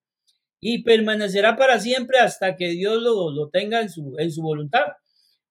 y 0.61 0.83
permanecerá 0.83 1.57
para 1.57 1.79
siempre 1.81 2.19
hasta 2.19 2.57
que 2.57 2.69
Dios 2.71 3.03
lo, 3.03 3.31
lo 3.31 3.49
tenga 3.49 3.81
en 3.81 3.91
su, 3.91 4.15
en 4.19 4.31
su 4.31 4.43
voluntad. 4.43 4.85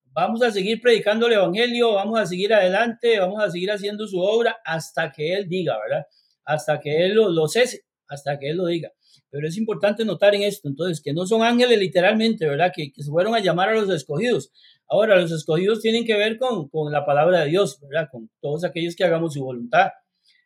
Vamos 0.06 0.42
a 0.42 0.52
seguir 0.52 0.82
predicando 0.82 1.28
el 1.28 1.34
Evangelio, 1.34 1.94
vamos 1.94 2.20
a 2.20 2.26
seguir 2.26 2.54
adelante, 2.54 3.20
vamos 3.20 3.44
a 3.44 3.52
seguir 3.52 3.72
haciendo 3.72 4.08
su 4.08 4.20
obra 4.20 4.58
hasta 4.64 5.12
que 5.12 5.34
Él 5.34 5.48
diga, 5.50 5.78
¿verdad? 5.78 6.06
Hasta 6.46 6.80
que 6.80 7.06
Él 7.06 7.16
lo, 7.16 7.30
lo 7.30 7.48
cese, 7.48 7.84
hasta 8.08 8.40
que 8.40 8.50
Él 8.50 8.58
lo 8.58 8.68
diga. 8.68 8.92
Pero 9.30 9.48
es 9.48 9.58
importante 9.58 10.06
notar 10.06 10.34
en 10.34 10.44
esto, 10.44 10.70
entonces, 10.70 11.02
que 11.02 11.12
no 11.12 11.26
son 11.26 11.44
ángeles 11.44 11.78
literalmente, 11.78 12.48
¿verdad? 12.48 12.72
Que, 12.74 12.94
se 12.96 13.12
fueron 13.12 13.36
a 13.36 13.40
llamar 13.40 13.70
a 13.70 13.74
los 13.74 13.90
escogidos. 13.90 14.52
Ahora, 14.88 15.20
los 15.20 15.32
escogidos 15.32 15.82
tienen 15.82 16.06
que 16.06 16.16
ver 16.16 16.38
con, 16.38 16.70
con 16.70 16.92
la 16.94 17.06
palabra 17.06 17.42
de 17.42 17.50
Dios, 17.50 17.78
¿verdad? 17.82 18.08
Con 18.10 18.30
todos 18.40 18.64
aquellos 18.64 18.96
que 18.96 19.04
hagamos 19.04 19.34
su 19.34 19.44
voluntad. 19.44 19.90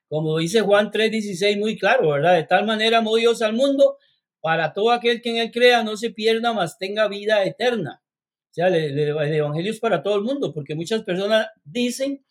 Como 0.07 0.39
dice 0.39 0.61
Juan 0.61 0.89
3:16 0.89 1.59
muy 1.59 1.77
claro, 1.77 2.09
¿verdad? 2.09 2.33
De 2.33 2.43
tal 2.43 2.65
manera 2.65 2.97
amó 2.97 3.15
Dios 3.15 3.43
al 3.43 3.53
mundo 3.53 3.97
para 4.41 4.73
todo 4.73 4.91
aquel 4.91 5.21
que 5.21 5.29
en 5.31 5.37
él 5.37 5.51
crea 5.51 5.83
no 5.83 5.97
se 5.97 6.11
pierda, 6.11 6.53
mas 6.53 6.77
tenga 6.77 7.07
vida 7.07 7.43
eterna. 7.43 8.01
O 8.51 8.53
sea, 8.53 8.67
el, 8.67 8.97
Evangelio 8.97 9.71
es 9.71 9.79
para 9.79 10.01
todo 10.01 10.15
el 10.15 10.23
mundo, 10.23 10.53
porque 10.53 10.75
muchas 10.75 11.03
personas 11.03 11.47
dicen 11.63 12.23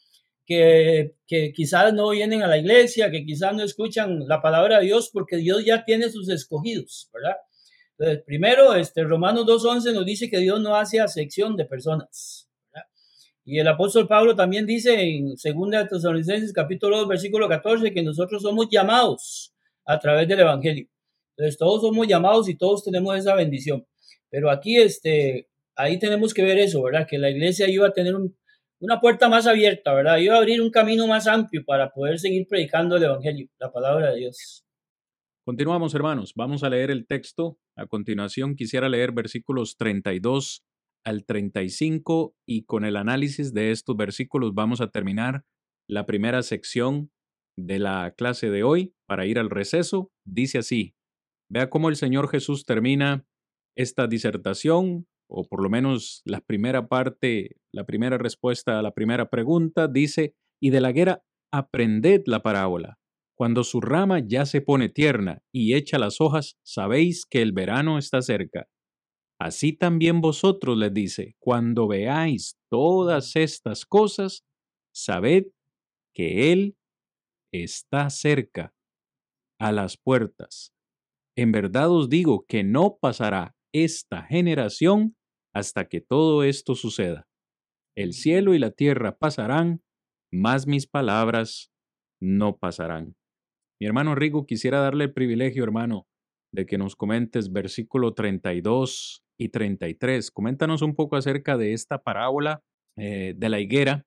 que, 0.45 1.15
que, 1.27 1.53
quizás 1.53 1.93
no 1.93 2.11
vienen 2.11 2.43
a 2.43 2.47
la 2.47 2.59
iglesia, 2.59 3.11
que 3.11 3.25
quizás 3.25 3.55
no 3.55 3.63
escuchan 3.63 4.27
la 4.27 4.43
palabra 4.43 4.79
de 4.79 4.87
Dios, 4.87 5.11
porque 5.13 5.37
Dios 5.37 5.65
ya 5.65 5.85
tiene 5.85 6.11
sus 6.11 6.29
escogidos, 6.29 7.11
¿verdad? 7.13 7.37
Entonces, 7.99 8.25
primero, 8.25 8.75
este, 8.75 9.05
Romanos 9.05 9.45
2.11 9.47 9.93
nos 9.93 10.07
dice 10.07 10.31
que 10.31 10.39
Dios 10.39 10.61
no 10.61 10.77
hace 10.77 11.01
acepción 11.01 11.57
de 11.57 11.65
personas. 11.65 12.49
Y 13.51 13.59
el 13.59 13.67
apóstol 13.67 14.07
Pablo 14.07 14.37
también 14.37 14.67
dice 14.67 15.01
en 15.01 15.29
2 15.31 15.39
Tesalonicenses 15.89 16.53
capítulo 16.53 16.99
2 16.99 17.09
versículo 17.09 17.49
14 17.49 17.95
que 17.95 18.03
nosotros 18.03 18.43
somos 18.43 18.69
llamados 18.71 19.55
a 19.87 19.99
través 19.99 20.29
del 20.29 20.41
evangelio. 20.41 20.87
Entonces 21.39 21.57
todos 21.57 21.83
somos 21.83 22.09
llamados 22.09 22.49
y 22.49 22.57
todos 22.57 22.83
tenemos 22.83 23.17
esa 23.17 23.35
bendición. 23.37 23.87
Pero 24.29 24.51
aquí 24.51 24.77
este 24.77 25.49
ahí 25.77 25.99
tenemos 26.01 26.35
que 26.35 26.43
ver 26.43 26.59
eso, 26.59 26.83
¿verdad? 26.83 27.07
Que 27.09 27.17
la 27.17 27.31
iglesia 27.31 27.71
iba 27.71 27.87
a 27.87 27.93
tener 27.93 28.15
una 28.81 29.01
puerta 29.01 29.29
más 29.29 29.47
abierta, 29.47 29.95
¿verdad? 29.95 30.19
Iba 30.19 30.35
a 30.35 30.39
abrir 30.39 30.61
un 30.61 30.71
camino 30.71 31.07
más 31.07 31.29
amplio 31.29 31.65
para 31.65 31.91
poder 31.91 32.19
seguir 32.19 32.49
predicando 32.49 32.97
el 32.97 33.05
evangelio, 33.05 33.49
la 33.61 33.71
palabra 33.71 34.11
de 34.11 34.19
Dios. 34.19 34.65
Continuamos, 35.45 35.95
hermanos. 35.95 36.33
Vamos 36.35 36.65
a 36.65 36.69
leer 36.69 36.91
el 36.91 37.07
texto. 37.07 37.59
A 37.77 37.87
continuación 37.87 38.57
quisiera 38.57 38.89
leer 38.89 39.13
versículos 39.13 39.77
32 39.77 40.65
al 41.05 41.25
35 41.25 42.35
y 42.45 42.65
con 42.65 42.85
el 42.85 42.97
análisis 42.97 43.55
de 43.55 43.71
estos 43.71 43.97
versículos 43.97 44.53
vamos 44.55 44.81
a 44.81 44.91
terminar 44.91 45.45
la 45.87 46.05
primera 46.05 46.43
sección 46.43 47.13
de 47.57 47.79
la 47.79 48.13
clase 48.17 48.51
de 48.51 48.65
hoy 48.65 48.95
para 49.07 49.25
ir 49.27 49.39
al 49.39 49.49
receso. 49.49 50.11
Dice 50.25 50.59
así, 50.59 50.98
vea 51.49 51.71
cómo 51.71 51.89
el 51.89 51.97
Señor 51.97 52.29
Jesús 52.29 52.65
termina 52.65 53.27
esta 53.77 54.07
disertación, 54.07 55.07
o 55.29 55.45
por 55.45 55.63
lo 55.63 55.71
menos 55.71 56.23
la 56.25 56.41
primera 56.41 56.89
parte, 56.89 57.57
la 57.73 57.85
primera 57.85 58.19
respuesta 58.19 58.79
a 58.79 58.83
la 58.83 58.93
primera 58.93 59.31
pregunta, 59.31 59.89
dice, 59.89 60.35
y 60.61 60.71
de 60.71 60.81
la 60.81 60.93
guerra 60.93 61.23
aprended 61.53 62.23
la 62.27 62.43
parábola. 62.43 62.99
Cuando 63.37 63.63
su 63.63 63.81
rama 63.81 64.19
ya 64.19 64.47
se 64.47 64.61
pone 64.61 64.89
tierna 64.89 65.43
y 65.53 65.75
echa 65.75 65.99
las 65.99 66.21
hojas, 66.21 66.59
sabéis 66.65 67.25
que 67.25 67.41
el 67.41 67.53
verano 67.53 67.99
está 67.99 68.21
cerca. 68.21 68.69
Así 69.39 69.73
también 69.73 70.21
vosotros, 70.21 70.77
les 70.77 70.93
dice, 70.93 71.37
cuando 71.39 71.87
veáis 71.87 72.59
todas 72.69 73.37
estas 73.37 73.87
cosas, 73.87 74.45
sabed 74.93 75.47
que 76.13 76.53
Él 76.53 76.77
está 77.53 78.11
cerca, 78.11 78.75
a 79.61 79.73
las 79.73 79.97
puertas. 79.97 80.73
En 81.39 81.53
verdad 81.53 81.89
os 81.93 82.09
digo 82.09 82.45
que 82.49 82.65
no 82.65 82.99
pasará 83.01 83.55
esta 83.73 84.25
generación 84.25 85.15
hasta 85.55 85.85
que 85.85 86.01
todo 86.01 86.43
esto 86.43 86.75
suceda. 86.75 87.29
El 87.97 88.13
cielo 88.13 88.55
y 88.55 88.59
la 88.59 88.73
tierra 88.73 89.19
pasarán, 89.19 89.81
mas 90.33 90.67
mis 90.67 90.89
palabras 90.89 91.71
no 92.21 92.57
pasarán. 92.57 93.15
Mi 93.81 93.87
hermano 93.87 94.17
Rigo, 94.17 94.47
quisiera 94.47 94.81
darle 94.81 95.05
el 95.05 95.13
privilegio, 95.13 95.63
hermano, 95.63 96.09
de 96.53 96.67
que 96.67 96.77
nos 96.77 96.97
comentes 96.97 97.53
versículo 97.53 98.15
32 98.15 99.23
y 99.39 99.51
33. 99.51 100.33
Coméntanos 100.33 100.83
un 100.83 100.97
poco 100.97 101.15
acerca 101.15 101.57
de 101.57 101.73
esta 101.73 102.03
parábola 102.03 102.65
eh, 102.97 103.35
de 103.37 103.49
la 103.49 103.61
higuera, 103.61 104.07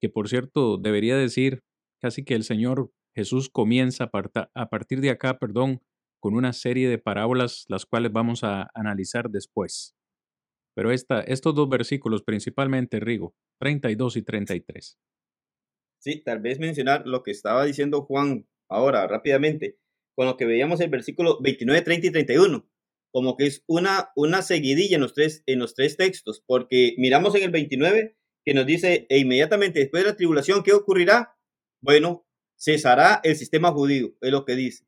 que 0.00 0.10
por 0.10 0.28
cierto 0.28 0.76
debería 0.76 1.16
decir 1.16 1.64
casi 2.00 2.24
que 2.24 2.34
el 2.34 2.44
Señor 2.44 2.92
Jesús 3.16 3.50
comienza 3.50 4.08
a, 4.54 4.68
partir 4.68 5.00
de 5.00 5.10
acá, 5.10 5.40
perdón, 5.40 5.80
con 6.20 6.34
una 6.34 6.52
serie 6.52 6.88
de 6.88 6.98
parábolas, 6.98 7.64
las 7.68 7.86
cuales 7.86 8.12
vamos 8.12 8.44
a 8.44 8.70
analizar 8.74 9.30
después. 9.30 9.94
Pero 10.74 10.92
esta, 10.92 11.20
estos 11.20 11.54
dos 11.54 11.68
versículos, 11.68 12.22
principalmente, 12.22 13.00
Rigo, 13.00 13.34
32 13.60 14.16
y 14.16 14.22
33. 14.22 14.98
Sí, 16.00 16.22
tal 16.22 16.40
vez 16.40 16.60
mencionar 16.60 17.06
lo 17.06 17.22
que 17.22 17.32
estaba 17.32 17.64
diciendo 17.64 18.02
Juan 18.02 18.46
ahora 18.68 19.06
rápidamente, 19.06 19.76
con 20.14 20.26
lo 20.26 20.36
que 20.36 20.46
veíamos 20.46 20.80
el 20.80 20.90
versículo 20.90 21.40
29, 21.40 21.82
30 21.82 22.06
y 22.06 22.10
31, 22.10 22.70
como 23.12 23.36
que 23.36 23.46
es 23.46 23.64
una, 23.66 24.10
una 24.14 24.42
seguidilla 24.42 24.96
en 24.96 25.02
los, 25.02 25.14
tres, 25.14 25.42
en 25.46 25.58
los 25.58 25.74
tres 25.74 25.96
textos, 25.96 26.42
porque 26.46 26.94
miramos 26.98 27.34
en 27.34 27.42
el 27.42 27.50
29 27.50 28.16
que 28.44 28.54
nos 28.54 28.66
dice, 28.66 29.06
e 29.08 29.18
inmediatamente 29.18 29.80
después 29.80 30.04
de 30.04 30.10
la 30.10 30.16
tribulación, 30.16 30.62
¿qué 30.62 30.72
ocurrirá? 30.72 31.36
Bueno, 31.82 32.26
cesará 32.56 33.20
el 33.22 33.36
sistema 33.36 33.72
judío, 33.72 34.14
es 34.20 34.30
lo 34.30 34.44
que 34.44 34.56
dice. 34.56 34.84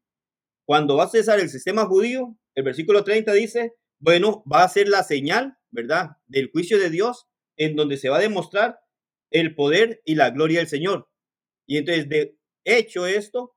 Cuando 0.71 0.95
va 0.95 1.03
a 1.03 1.09
cesar 1.09 1.41
el 1.41 1.49
sistema 1.49 1.85
judío, 1.87 2.39
el 2.55 2.63
versículo 2.63 3.03
30 3.03 3.33
dice, 3.33 3.75
bueno, 3.99 4.45
va 4.47 4.63
a 4.63 4.69
ser 4.69 4.87
la 4.87 5.03
señal, 5.03 5.59
¿verdad?, 5.73 6.11
del 6.29 6.49
juicio 6.53 6.79
de 6.79 6.91
Dios, 6.91 7.27
en 7.57 7.75
donde 7.75 7.97
se 7.97 8.09
va 8.09 8.19
a 8.19 8.21
demostrar 8.21 8.79
el 9.33 9.57
poder 9.57 10.01
y 10.05 10.15
la 10.15 10.31
gloria 10.31 10.61
del 10.61 10.69
Señor. 10.69 11.09
Y 11.67 11.77
entonces, 11.77 12.09
de 12.09 12.39
hecho 12.63 13.09
esto, 13.09 13.57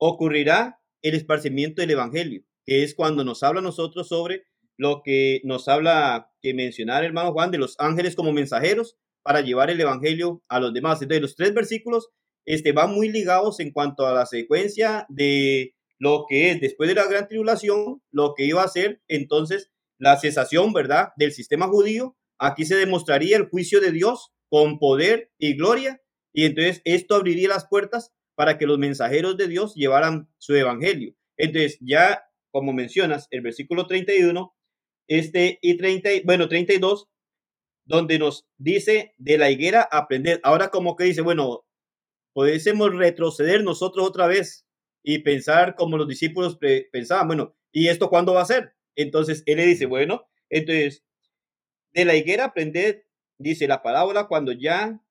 ocurrirá 0.00 0.80
el 1.00 1.14
esparcimiento 1.14 1.80
del 1.80 1.92
Evangelio, 1.92 2.42
que 2.66 2.82
es 2.82 2.96
cuando 2.96 3.22
nos 3.22 3.44
habla 3.44 3.60
a 3.60 3.62
nosotros 3.62 4.08
sobre 4.08 4.42
lo 4.76 5.02
que 5.04 5.40
nos 5.44 5.68
habla 5.68 6.32
que 6.42 6.54
mencionar 6.54 7.04
hermano 7.04 7.32
Juan 7.32 7.52
de 7.52 7.58
los 7.58 7.76
ángeles 7.78 8.16
como 8.16 8.32
mensajeros 8.32 8.96
para 9.22 9.42
llevar 9.42 9.70
el 9.70 9.80
Evangelio 9.80 10.42
a 10.48 10.58
los 10.58 10.74
demás. 10.74 11.00
Entonces, 11.00 11.22
los 11.22 11.36
tres 11.36 11.54
versículos 11.54 12.08
este, 12.44 12.72
van 12.72 12.92
muy 12.92 13.10
ligados 13.10 13.60
en 13.60 13.70
cuanto 13.70 14.08
a 14.08 14.12
la 14.12 14.26
secuencia 14.26 15.06
de 15.08 15.76
lo 15.98 16.26
que 16.28 16.50
es 16.50 16.60
después 16.60 16.88
de 16.88 16.94
la 16.94 17.06
gran 17.06 17.28
tribulación, 17.28 18.02
lo 18.10 18.34
que 18.36 18.44
iba 18.44 18.62
a 18.62 18.68
ser 18.68 19.02
entonces 19.08 19.70
la 19.98 20.16
cesación, 20.16 20.72
¿verdad?, 20.72 21.08
del 21.16 21.32
sistema 21.32 21.66
judío. 21.68 22.16
Aquí 22.38 22.64
se 22.64 22.76
demostraría 22.76 23.36
el 23.36 23.48
juicio 23.48 23.80
de 23.80 23.90
Dios 23.90 24.32
con 24.48 24.78
poder 24.78 25.32
y 25.38 25.56
gloria, 25.56 26.00
y 26.32 26.44
entonces 26.44 26.80
esto 26.84 27.16
abriría 27.16 27.48
las 27.48 27.66
puertas 27.66 28.12
para 28.36 28.58
que 28.58 28.66
los 28.66 28.78
mensajeros 28.78 29.36
de 29.36 29.48
Dios 29.48 29.74
llevaran 29.74 30.28
su 30.38 30.54
evangelio. 30.54 31.16
Entonces, 31.36 31.78
ya 31.80 32.28
como 32.50 32.72
mencionas, 32.72 33.28
el 33.30 33.42
versículo 33.42 33.86
31, 33.86 34.54
este 35.08 35.58
y 35.62 35.76
30, 35.76 36.10
bueno, 36.24 36.48
32, 36.48 37.08
donde 37.84 38.18
nos 38.18 38.46
dice 38.58 39.14
de 39.16 39.38
la 39.38 39.50
higuera 39.50 39.86
aprender. 39.90 40.40
Ahora 40.42 40.68
como 40.68 40.96
que 40.96 41.04
dice, 41.04 41.22
bueno, 41.22 41.64
podemos 42.34 42.94
retroceder 42.94 43.64
nosotros 43.64 44.06
otra 44.06 44.26
vez 44.26 44.66
y 45.10 45.20
pensar 45.20 45.74
como 45.74 45.96
los 45.96 46.06
discípulos 46.06 46.58
pensaban, 46.92 47.28
bueno, 47.28 47.56
¿y 47.72 47.88
esto 47.88 48.10
cuándo 48.10 48.34
va 48.34 48.42
a 48.42 48.44
ser? 48.44 48.74
Entonces 48.94 49.42
él 49.46 49.56
le 49.56 49.64
dice, 49.64 49.86
bueno, 49.86 50.28
entonces, 50.50 51.02
de 51.94 52.04
la 52.04 52.14
higuera 52.14 52.44
aprender, 52.44 53.06
dice 53.38 53.66
la 53.66 53.82
palabra, 53.82 54.26
cuando 54.26 54.52
ya 54.52 55.02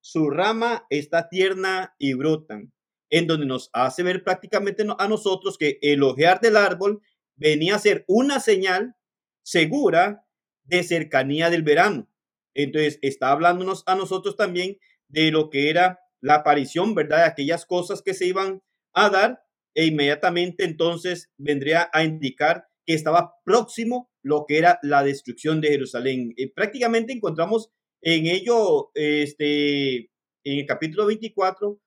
su 0.00 0.30
rama 0.30 0.86
está 0.90 1.28
tierna 1.28 1.96
y 1.98 2.14
brotan, 2.14 2.72
en 3.10 3.26
donde 3.26 3.46
nos 3.46 3.68
hace 3.72 4.04
ver 4.04 4.22
prácticamente 4.22 4.86
a 4.96 5.08
nosotros 5.08 5.58
que 5.58 5.80
el 5.82 6.04
ojear 6.04 6.40
del 6.40 6.56
árbol 6.56 7.02
venía 7.34 7.74
a 7.74 7.80
ser 7.80 8.04
una 8.06 8.38
señal 8.38 8.94
segura 9.42 10.24
de 10.62 10.84
cercanía 10.84 11.50
del 11.50 11.64
verano. 11.64 12.08
Entonces 12.54 13.00
está 13.02 13.32
hablándonos 13.32 13.82
a 13.86 13.96
nosotros 13.96 14.36
también 14.36 14.78
de 15.08 15.32
lo 15.32 15.50
que 15.50 15.68
era 15.68 15.98
la 16.20 16.36
aparición, 16.36 16.94
¿verdad? 16.94 17.24
De 17.24 17.24
aquellas 17.24 17.66
cosas 17.66 18.02
que 18.02 18.14
se 18.14 18.26
iban 18.26 18.62
a 18.94 19.10
dar 19.10 19.42
e 19.74 19.86
inmediatamente 19.86 20.64
entonces 20.64 21.30
vendría 21.38 21.88
a 21.92 22.04
indicar 22.04 22.66
que 22.86 22.94
estaba 22.94 23.34
próximo 23.44 24.10
lo 24.22 24.44
que 24.46 24.58
era 24.58 24.78
la 24.82 25.02
destrucción 25.02 25.60
de 25.60 25.68
Jerusalén. 25.68 26.32
Y 26.36 26.48
prácticamente 26.48 27.12
encontramos 27.12 27.70
en 28.02 28.26
ello, 28.26 28.90
este, 28.94 30.10
en 30.44 30.58
el 30.58 30.66
capítulo 30.66 31.06
24, 31.06 31.80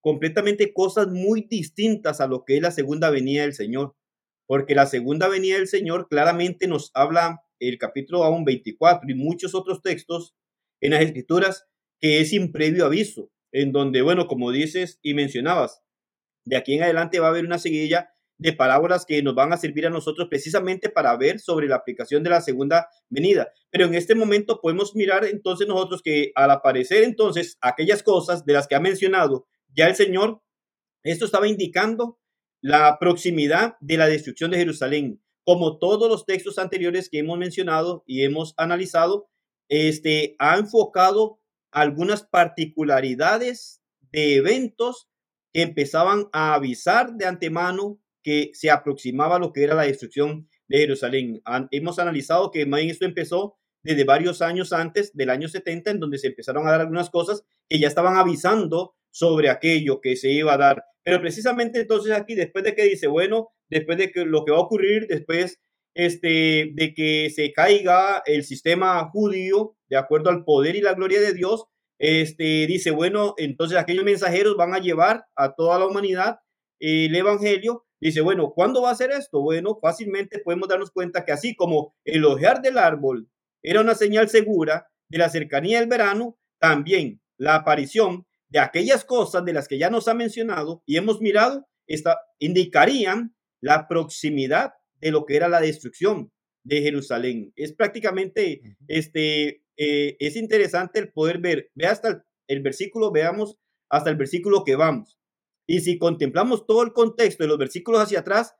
completamente 0.00 0.72
cosas 0.72 1.08
muy 1.08 1.46
distintas 1.48 2.20
a 2.20 2.26
lo 2.26 2.44
que 2.44 2.56
es 2.56 2.62
la 2.62 2.72
segunda 2.72 3.10
venida 3.10 3.42
del 3.42 3.54
Señor. 3.54 3.94
Porque 4.46 4.74
la 4.74 4.86
segunda 4.86 5.28
venida 5.28 5.56
del 5.56 5.68
Señor 5.68 6.08
claramente 6.08 6.66
nos 6.66 6.90
habla 6.94 7.42
el 7.60 7.78
capítulo 7.78 8.24
aún 8.24 8.44
24 8.44 9.08
y 9.08 9.14
muchos 9.14 9.54
otros 9.54 9.80
textos 9.82 10.34
en 10.80 10.90
las 10.90 11.02
escrituras 11.02 11.66
que 12.00 12.20
es 12.20 12.30
sin 12.30 12.50
previo 12.50 12.84
aviso, 12.84 13.30
en 13.52 13.70
donde, 13.70 14.02
bueno, 14.02 14.26
como 14.26 14.50
dices 14.50 14.98
y 15.00 15.14
mencionabas, 15.14 15.80
de 16.44 16.56
aquí 16.56 16.74
en 16.74 16.82
adelante 16.82 17.20
va 17.20 17.26
a 17.26 17.30
haber 17.30 17.44
una 17.44 17.58
seguidilla 17.58 18.10
de 18.38 18.52
parábolas 18.52 19.06
que 19.06 19.22
nos 19.22 19.34
van 19.34 19.52
a 19.52 19.56
servir 19.56 19.86
a 19.86 19.90
nosotros 19.90 20.28
precisamente 20.28 20.88
para 20.88 21.16
ver 21.16 21.38
sobre 21.38 21.68
la 21.68 21.76
aplicación 21.76 22.22
de 22.24 22.30
la 22.30 22.40
segunda 22.40 22.88
venida. 23.08 23.52
Pero 23.70 23.86
en 23.86 23.94
este 23.94 24.14
momento 24.14 24.60
podemos 24.60 24.96
mirar 24.96 25.24
entonces 25.24 25.68
nosotros 25.68 26.02
que 26.02 26.32
al 26.34 26.50
aparecer 26.50 27.04
entonces 27.04 27.56
aquellas 27.60 28.02
cosas 28.02 28.44
de 28.44 28.54
las 28.54 28.66
que 28.66 28.74
ha 28.74 28.80
mencionado 28.80 29.46
ya 29.74 29.86
el 29.86 29.94
Señor, 29.94 30.42
esto 31.04 31.24
estaba 31.24 31.46
indicando 31.48 32.18
la 32.60 32.98
proximidad 32.98 33.76
de 33.80 33.96
la 33.96 34.06
destrucción 34.06 34.50
de 34.50 34.58
Jerusalén. 34.58 35.22
Como 35.44 35.78
todos 35.78 36.08
los 36.08 36.26
textos 36.26 36.58
anteriores 36.58 37.08
que 37.08 37.18
hemos 37.18 37.38
mencionado 37.38 38.04
y 38.06 38.24
hemos 38.24 38.54
analizado, 38.56 39.28
este 39.68 40.36
ha 40.38 40.56
enfocado 40.56 41.40
algunas 41.70 42.22
particularidades 42.22 43.82
de 44.12 44.36
eventos 44.36 45.08
empezaban 45.52 46.28
a 46.32 46.54
avisar 46.54 47.14
de 47.14 47.26
antemano 47.26 47.98
que 48.22 48.50
se 48.54 48.70
aproximaba 48.70 49.38
lo 49.38 49.52
que 49.52 49.64
era 49.64 49.74
la 49.74 49.82
destrucción 49.82 50.48
de 50.68 50.78
Jerusalén. 50.78 51.42
hemos 51.70 51.98
analizado 51.98 52.50
que 52.50 52.66
más 52.66 52.82
esto 52.82 53.04
empezó 53.04 53.56
desde 53.82 54.04
varios 54.04 54.42
años 54.42 54.72
antes 54.72 55.14
del 55.14 55.30
año 55.30 55.48
70, 55.48 55.90
en 55.90 56.00
donde 56.00 56.18
se 56.18 56.28
empezaron 56.28 56.66
a 56.66 56.70
dar 56.70 56.82
algunas 56.82 57.10
cosas 57.10 57.44
que 57.68 57.80
ya 57.80 57.88
estaban 57.88 58.16
avisando 58.16 58.94
sobre 59.10 59.50
aquello 59.50 60.00
que 60.00 60.16
se 60.16 60.30
iba 60.30 60.54
a 60.54 60.58
dar. 60.58 60.84
Pero 61.02 61.20
precisamente 61.20 61.80
entonces 61.80 62.12
aquí, 62.12 62.34
después 62.34 62.64
de 62.64 62.74
que 62.74 62.84
dice, 62.84 63.08
bueno, 63.08 63.50
después 63.68 63.98
de 63.98 64.12
que 64.12 64.24
lo 64.24 64.44
que 64.44 64.52
va 64.52 64.58
a 64.58 64.62
ocurrir, 64.62 65.08
después 65.08 65.60
este, 65.94 66.70
de 66.74 66.94
que 66.94 67.30
se 67.30 67.52
caiga 67.52 68.22
el 68.24 68.44
sistema 68.44 69.04
judío 69.10 69.76
de 69.88 69.96
acuerdo 69.96 70.30
al 70.30 70.44
poder 70.44 70.76
y 70.76 70.80
la 70.80 70.94
gloria 70.94 71.20
de 71.20 71.34
Dios, 71.34 71.66
este, 72.02 72.66
dice, 72.66 72.90
bueno, 72.90 73.34
entonces 73.36 73.78
aquellos 73.78 74.02
mensajeros 74.02 74.56
van 74.56 74.74
a 74.74 74.80
llevar 74.80 75.24
a 75.36 75.54
toda 75.54 75.78
la 75.78 75.86
humanidad 75.86 76.40
el 76.80 77.14
Evangelio. 77.14 77.86
Dice, 78.00 78.20
bueno, 78.22 78.50
¿cuándo 78.50 78.82
va 78.82 78.90
a 78.90 78.96
ser 78.96 79.12
esto? 79.12 79.40
Bueno, 79.40 79.78
fácilmente 79.80 80.40
podemos 80.40 80.68
darnos 80.68 80.90
cuenta 80.90 81.24
que 81.24 81.30
así 81.30 81.54
como 81.54 81.94
el 82.04 82.24
ojear 82.24 82.60
del 82.60 82.78
árbol 82.78 83.28
era 83.62 83.80
una 83.80 83.94
señal 83.94 84.28
segura 84.28 84.88
de 85.08 85.18
la 85.18 85.28
cercanía 85.28 85.78
del 85.78 85.88
verano, 85.88 86.36
también 86.58 87.20
la 87.38 87.54
aparición 87.54 88.26
de 88.48 88.58
aquellas 88.58 89.04
cosas 89.04 89.44
de 89.44 89.52
las 89.52 89.68
que 89.68 89.78
ya 89.78 89.88
nos 89.88 90.08
ha 90.08 90.14
mencionado 90.14 90.82
y 90.84 90.96
hemos 90.96 91.20
mirado, 91.20 91.68
esta, 91.86 92.18
indicarían 92.40 93.36
la 93.60 93.86
proximidad 93.86 94.72
de 95.00 95.12
lo 95.12 95.24
que 95.24 95.36
era 95.36 95.48
la 95.48 95.60
destrucción 95.60 96.32
de 96.64 96.82
Jerusalén. 96.82 97.52
Es 97.54 97.72
prácticamente, 97.72 98.76
este, 98.88 99.61
eh, 99.76 100.16
es 100.18 100.36
interesante 100.36 100.98
el 100.98 101.12
poder 101.12 101.38
ver, 101.38 101.70
ve 101.74 101.86
hasta 101.86 102.24
el, 102.46 102.60
versículo, 102.62 103.10
veamos 103.10 103.56
hasta 103.88 104.10
el 104.10 104.16
versículo 104.16 104.64
que 104.64 104.76
vamos. 104.76 105.18
Y 105.66 105.80
si 105.80 105.98
contemplamos 105.98 106.66
todo 106.66 106.82
el 106.82 106.92
contexto 106.92 107.44
de 107.44 107.48
los 107.48 107.58
versículos 107.58 108.00
hacia 108.00 108.20
atrás, 108.20 108.54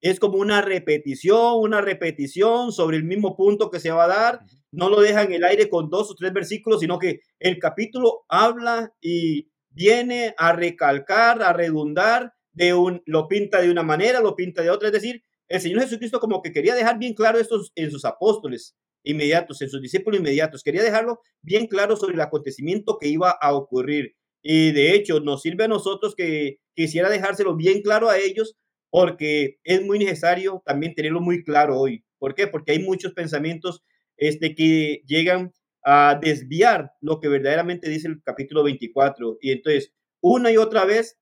es 0.00 0.18
como 0.18 0.38
una 0.38 0.62
repetición, 0.62 1.60
una 1.60 1.80
repetición 1.80 2.72
sobre 2.72 2.96
el 2.96 3.04
mismo 3.04 3.36
punto 3.36 3.70
que 3.70 3.80
se 3.80 3.90
va 3.90 4.04
a 4.04 4.08
dar. 4.08 4.40
No 4.72 4.88
lo 4.88 5.00
deja 5.00 5.22
en 5.22 5.32
el 5.32 5.44
aire 5.44 5.68
con 5.68 5.90
dos 5.90 6.10
o 6.10 6.14
tres 6.14 6.32
versículos, 6.32 6.80
sino 6.80 6.98
que 6.98 7.20
el 7.38 7.58
capítulo 7.58 8.24
habla 8.28 8.94
y 9.00 9.50
viene 9.68 10.34
a 10.38 10.52
recalcar, 10.52 11.42
a 11.42 11.52
redundar, 11.52 12.32
de 12.52 12.74
un, 12.74 13.02
lo 13.06 13.28
pinta 13.28 13.60
de 13.60 13.70
una 13.70 13.82
manera, 13.82 14.20
lo 14.20 14.34
pinta 14.34 14.62
de 14.62 14.70
otra. 14.70 14.88
Es 14.88 14.92
decir, 14.92 15.22
el 15.48 15.60
Señor 15.60 15.82
Jesucristo 15.82 16.20
como 16.20 16.42
que 16.42 16.52
quería 16.52 16.74
dejar 16.74 16.98
bien 16.98 17.14
claro 17.14 17.38
esto 17.38 17.60
en 17.74 17.90
sus 17.90 18.04
apóstoles 18.04 18.76
inmediatos, 19.02 19.62
en 19.62 19.70
sus 19.70 19.80
discípulos 19.80 20.20
inmediatos. 20.20 20.62
Quería 20.62 20.82
dejarlo 20.82 21.20
bien 21.42 21.66
claro 21.66 21.96
sobre 21.96 22.14
el 22.14 22.20
acontecimiento 22.20 22.98
que 23.00 23.08
iba 23.08 23.30
a 23.30 23.54
ocurrir. 23.54 24.14
Y 24.42 24.72
de 24.72 24.94
hecho 24.94 25.20
nos 25.20 25.42
sirve 25.42 25.64
a 25.64 25.68
nosotros 25.68 26.14
que 26.14 26.58
quisiera 26.74 27.10
dejárselo 27.10 27.56
bien 27.56 27.82
claro 27.82 28.08
a 28.08 28.18
ellos 28.18 28.56
porque 28.90 29.58
es 29.64 29.82
muy 29.82 29.98
necesario 29.98 30.62
también 30.66 30.94
tenerlo 30.94 31.20
muy 31.20 31.44
claro 31.44 31.78
hoy. 31.78 32.04
¿Por 32.18 32.34
qué? 32.34 32.46
Porque 32.46 32.72
hay 32.72 32.80
muchos 32.80 33.12
pensamientos 33.12 33.82
este, 34.16 34.54
que 34.54 35.02
llegan 35.06 35.52
a 35.84 36.18
desviar 36.20 36.92
lo 37.00 37.20
que 37.20 37.28
verdaderamente 37.28 37.88
dice 37.88 38.08
el 38.08 38.22
capítulo 38.22 38.64
24. 38.64 39.38
Y 39.40 39.52
entonces, 39.52 39.92
una 40.20 40.50
y 40.50 40.56
otra 40.56 40.84
vez 40.84 41.18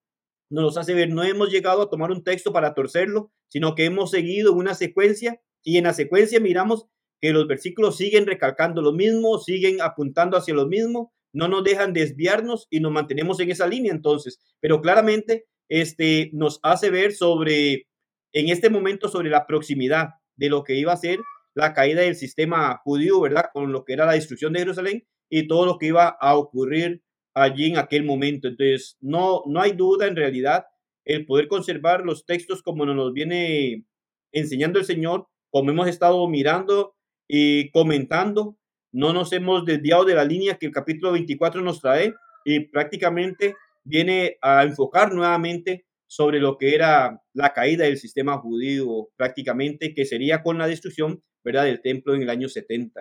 nos 0.51 0.76
hace 0.79 0.95
ver, 0.95 1.11
no 1.11 1.22
hemos 1.22 1.51
llegado 1.51 1.83
a 1.83 1.91
tomar 1.91 2.11
un 2.11 2.24
texto 2.24 2.53
para 2.53 2.74
torcerlo, 2.74 3.31
sino 3.49 3.74
que 3.74 3.85
hemos 3.85 4.11
seguido 4.11 4.55
una 4.55 4.74
secuencia 4.74 5.41
y 5.62 5.76
en 5.76 5.85
la 5.85 5.93
secuencia 5.93 6.41
miramos 6.41 6.87
que 7.21 7.33
los 7.33 7.47
versículos 7.47 7.97
siguen 7.97 8.27
recalcando 8.27 8.83
lo 8.83 8.93
mismo, 8.93 9.39
siguen 9.39 9.81
apuntando 9.81 10.37
hacia 10.37 10.55
lo 10.55 10.66
mismo, 10.66 11.12
no 11.33 11.49
nos 11.49 11.64
dejan 11.64 11.93
desviarnos 11.93 12.66
y 12.71 12.81
nos 12.81 12.93
mantenemos 12.93 13.41
en 13.41 13.51
esa 13.51 13.66
línea 13.66 13.93
entonces, 13.93 14.41
pero 14.61 14.81
claramente 14.81 15.47
este, 15.69 16.31
nos 16.33 16.61
hace 16.62 16.91
ver 16.91 17.12
sobre, 17.12 17.87
en 18.33 18.49
este 18.49 18.71
momento, 18.71 19.09
sobre 19.09 19.31
la 19.31 19.47
proximidad 19.47 20.09
de 20.37 20.49
lo 20.49 20.64
que 20.64 20.77
iba 20.77 20.93
a 20.93 20.97
ser 20.97 21.19
la 21.55 21.75
caída 21.75 22.03
del 22.03 22.14
sistema 22.14 22.81
judío, 22.85 23.21
¿verdad? 23.21 23.47
Con 23.53 23.73
lo 23.73 23.85
que 23.85 23.93
era 23.93 24.07
la 24.07 24.12
destrucción 24.12 24.53
de 24.53 24.61
Jerusalén 24.61 25.07
y 25.29 25.49
todo 25.49 25.66
lo 25.66 25.79
que 25.79 25.87
iba 25.87 26.09
a 26.09 26.37
ocurrir 26.37 27.03
allí 27.35 27.66
en 27.66 27.79
aquel 27.79 28.05
momento. 28.05 28.49
Entonces, 28.49 28.97
no, 29.01 29.43
no 29.47 29.61
hay 29.61 29.73
duda 29.73 30.07
en 30.07 30.16
realidad 30.16 30.66
el 31.05 31.27
poder 31.27 31.49
conservar 31.49 32.05
los 32.05 32.27
textos 32.27 32.62
como 32.62 32.87
nos 32.87 32.97
los 32.97 33.12
viene 33.12 33.85
enseñando 34.33 34.79
el 34.79 34.85
Señor, 34.85 35.27
como 35.51 35.71
hemos 35.71 35.89
estado 35.89 36.29
mirando 36.29 36.95
y 37.29 37.70
comentando, 37.70 38.57
no 38.93 39.12
nos 39.12 39.33
hemos 39.33 39.64
desviado 39.64 40.05
de 40.05 40.14
la 40.14 40.24
línea 40.24 40.57
que 40.57 40.66
el 40.66 40.72
capítulo 40.72 41.12
24 41.12 41.61
nos 41.61 41.81
trae 41.81 42.14
y 42.45 42.61
prácticamente 42.61 43.55
viene 43.85 44.39
a 44.41 44.62
enfocar 44.64 45.12
nuevamente 45.12 45.87
sobre 46.07 46.41
lo 46.41 46.57
que 46.57 46.74
era 46.74 47.20
la 47.35 47.53
caída 47.53 47.85
del 47.85 47.99
sistema 47.99 48.39
judío 48.39 49.11
prácticamente, 49.16 49.93
que 49.95 50.07
sería 50.07 50.43
con 50.43 50.57
la 50.57 50.66
destrucción, 50.66 51.22
¿verdad?, 51.45 51.64
del 51.64 51.83
templo 51.83 52.14
en 52.14 52.22
el 52.22 52.31
año 52.31 52.49
70. 52.49 53.01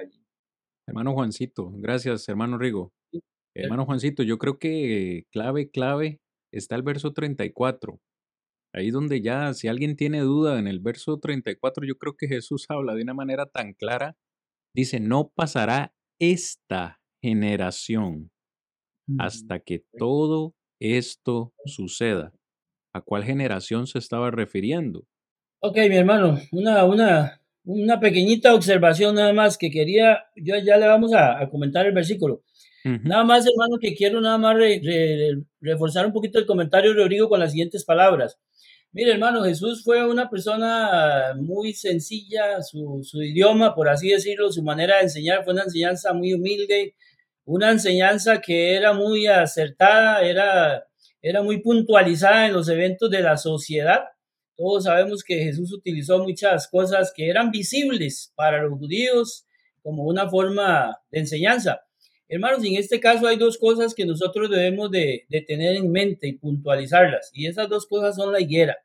Hermano 0.85 1.13
Juancito, 1.13 1.71
gracias, 1.75 2.27
hermano 2.27 2.57
Rigo. 2.57 2.93
Hermano 3.55 3.85
Juancito, 3.85 4.23
yo 4.23 4.37
creo 4.37 4.59
que 4.59 5.25
clave, 5.31 5.69
clave 5.71 6.19
está 6.51 6.75
el 6.75 6.83
verso 6.83 7.13
34. 7.13 7.99
Ahí 8.77 8.91
donde 8.91 9.21
ya, 9.21 9.53
si 9.53 9.67
alguien 9.67 9.95
tiene 9.95 10.19
duda 10.19 10.59
en 10.59 10.67
el 10.67 10.79
verso 10.79 11.19
34, 11.19 11.85
yo 11.85 11.97
creo 11.97 12.15
que 12.15 12.27
Jesús 12.27 12.65
habla 12.69 12.93
de 12.93 13.01
una 13.01 13.15
manera 13.15 13.47
tan 13.47 13.73
clara. 13.73 14.15
Dice, 14.75 14.99
no 14.99 15.31
pasará 15.35 15.93
esta 16.19 16.99
generación 17.21 18.31
hasta 19.17 19.59
que 19.59 19.83
todo 19.97 20.53
esto 20.79 21.53
suceda. 21.65 22.33
¿A 22.93 23.01
cuál 23.01 23.23
generación 23.23 23.87
se 23.87 23.99
estaba 23.99 24.29
refiriendo? 24.31 25.05
Ok, 25.59 25.77
mi 25.89 25.95
hermano, 25.95 26.37
una, 26.51 26.83
una, 26.85 27.41
una 27.63 27.99
pequeñita 27.99 28.53
observación 28.53 29.15
nada 29.15 29.33
más 29.33 29.57
que 29.57 29.71
quería, 29.71 30.25
yo 30.35 30.55
ya 30.57 30.77
le 30.77 30.87
vamos 30.87 31.13
a, 31.13 31.47
comentar 31.49 31.85
el 31.85 31.93
versículo. 31.93 32.43
Nada 33.03 33.23
más, 33.23 33.45
hermano, 33.45 33.77
que 33.79 33.95
quiero 33.95 34.21
nada 34.21 34.37
más 34.37 34.55
reforzar 35.59 36.05
un 36.05 36.13
poquito 36.13 36.39
el 36.39 36.45
comentario 36.45 36.91
de 36.91 36.97
Rodrigo 36.97 37.29
con 37.29 37.39
las 37.39 37.51
siguientes 37.51 37.83
palabras. 37.83 38.37
Mire, 38.93 39.11
hermano, 39.11 39.43
Jesús 39.43 39.83
fue 39.83 40.07
una 40.07 40.29
persona 40.29 41.33
muy 41.37 41.73
sencilla, 41.73 42.61
su, 42.63 43.01
su, 43.03 43.21
idioma, 43.21 43.75
por 43.75 43.89
así 43.89 44.09
decirlo, 44.09 44.51
su 44.51 44.63
manera 44.63 44.97
de 44.97 45.03
enseñar 45.03 45.43
fue 45.43 45.53
una 45.53 45.63
enseñanza 45.63 46.13
muy 46.13 46.33
humilde, 46.33 46.95
una 47.45 47.71
enseñanza 47.71 48.41
que 48.41 48.75
era 48.75 48.93
muy 48.93 49.27
acertada, 49.27 50.21
era, 50.21 50.87
era 51.21 51.43
muy 51.43 51.61
puntualizada 51.61 52.47
en 52.47 52.53
los 52.53 52.69
eventos 52.69 53.09
de 53.11 53.21
la 53.21 53.37
sociedad. 53.37 54.01
Todos 54.55 54.85
sabemos 54.85 55.23
que 55.23 55.43
Jesús 55.43 55.73
utilizó 55.73 56.19
muchas 56.23 56.67
cosas 56.67 57.13
que 57.15 57.29
eran 57.29 57.51
visibles 57.51 58.33
para 58.35 58.63
los 58.63 58.79
judíos 58.79 59.45
como 59.83 60.03
una 60.03 60.29
forma 60.29 60.97
de 61.11 61.19
enseñanza. 61.19 61.86
Hermanos, 62.29 62.63
en 62.65 62.75
este 62.75 62.99
caso 62.99 63.25
hay 63.25 63.37
dos 63.37 63.57
cosas 63.57 63.93
que 63.95 64.05
nosotros 64.05 64.49
debemos 64.49 64.91
de, 64.91 65.25
tener 65.47 65.77
en 65.77 65.91
mente 65.91 66.27
y 66.27 66.33
puntualizarlas. 66.33 67.31
Y 67.33 67.47
esas 67.47 67.69
dos 67.69 67.87
cosas 67.87 68.15
son 68.15 68.33
la 68.33 68.41
higuera. 68.41 68.77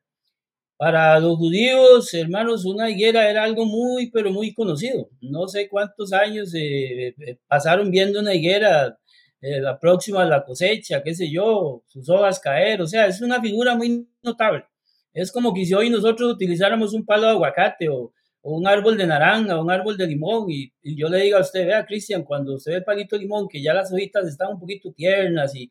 Para 0.76 1.18
los 1.20 1.36
judíos, 1.38 2.12
hermanos, 2.14 2.64
una 2.64 2.90
higuera 2.90 3.28
era 3.30 3.44
algo 3.44 3.64
muy, 3.64 4.10
pero 4.10 4.30
muy 4.30 4.54
conocido. 4.54 5.08
No 5.20 5.48
sé 5.48 5.68
cuántos 5.68 6.12
años 6.12 6.54
eh, 6.54 7.14
eh, 7.18 7.38
pasaron 7.48 7.90
viendo 7.90 8.20
una 8.20 8.34
higuera, 8.34 8.98
eh, 9.40 9.60
la 9.60 9.78
próxima 9.78 10.22
a 10.22 10.26
la 10.26 10.44
cosecha, 10.44 11.02
qué 11.02 11.14
sé 11.14 11.30
yo, 11.30 11.84
sus 11.88 12.08
hojas 12.08 12.40
caer. 12.40 12.80
O 12.82 12.86
sea, 12.86 13.06
es 13.06 13.20
una 13.20 13.40
figura 13.40 13.76
muy 13.76 14.08
notable. 14.22 14.64
Es 15.12 15.32
como 15.32 15.52
que 15.54 15.64
si 15.66 15.74
hoy 15.74 15.90
nosotros 15.90 16.32
utilizáramos 16.32 16.94
un 16.94 17.04
palo 17.04 17.24
de 17.24 17.30
aguacate 17.30 17.88
o, 17.88 18.12
un 18.42 18.66
árbol 18.66 18.96
de 18.96 19.06
naranja 19.06 19.60
un 19.60 19.70
árbol 19.70 19.96
de 19.96 20.06
limón 20.06 20.50
y, 20.50 20.72
yo 20.82 21.08
le 21.08 21.18
diga 21.22 21.38
a 21.38 21.42
usted, 21.42 21.66
vea, 21.66 21.86
Cristian, 21.86 22.24
cuando 22.24 22.54
usted 22.54 22.72
ve 22.72 22.78
el 22.78 22.84
palito 22.84 23.16
de 23.16 23.22
limón, 23.22 23.48
que 23.48 23.62
ya 23.62 23.72
las 23.72 23.92
hojitas 23.92 24.26
están 24.26 24.52
un 24.52 24.60
poquito 24.60 24.92
tiernas 24.92 25.54
y, 25.54 25.70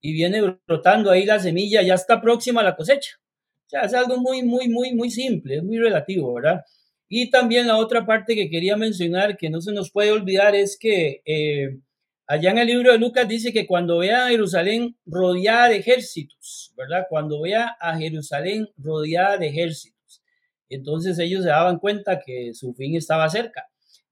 y 0.00 0.12
viene 0.12 0.40
brotando 0.66 1.10
ahí 1.10 1.24
la 1.26 1.38
semilla, 1.38 1.82
ya 1.82 1.94
está 1.94 2.20
próxima 2.20 2.60
a 2.62 2.64
la 2.64 2.76
cosecha. 2.76 3.16
O 3.66 3.68
sea, 3.68 3.82
es 3.82 3.94
algo 3.94 4.16
muy, 4.18 4.42
muy, 4.42 4.68
muy, 4.68 4.94
muy 4.94 5.10
simple, 5.10 5.56
es 5.56 5.62
muy 5.62 5.78
relativo, 5.78 6.32
¿verdad? 6.34 6.62
Y 7.08 7.30
también 7.30 7.66
la 7.66 7.76
otra 7.76 8.06
parte 8.06 8.34
que 8.34 8.48
quería 8.48 8.76
mencionar, 8.76 9.36
que 9.36 9.50
no 9.50 9.60
se 9.60 9.72
nos 9.72 9.90
puede 9.90 10.12
olvidar, 10.12 10.54
es 10.54 10.78
que 10.78 11.22
eh, 11.24 11.78
allá 12.26 12.50
en 12.50 12.58
el 12.58 12.66
libro 12.68 12.92
de 12.92 12.98
Lucas 12.98 13.28
dice 13.28 13.52
que 13.52 13.66
cuando 13.66 13.98
vea 13.98 14.26
a 14.26 14.28
Jerusalén 14.28 14.96
rodeada 15.06 15.68
de 15.68 15.76
ejércitos, 15.78 16.72
¿verdad? 16.76 17.06
Cuando 17.08 17.40
vea 17.42 17.76
a 17.80 17.96
Jerusalén 17.98 18.68
rodeada 18.76 19.38
de 19.38 19.48
ejércitos, 19.48 19.95
entonces 20.68 21.18
ellos 21.18 21.42
se 21.44 21.50
daban 21.50 21.78
cuenta 21.78 22.20
que 22.20 22.52
su 22.54 22.74
fin 22.74 22.96
estaba 22.96 23.28
cerca. 23.28 23.68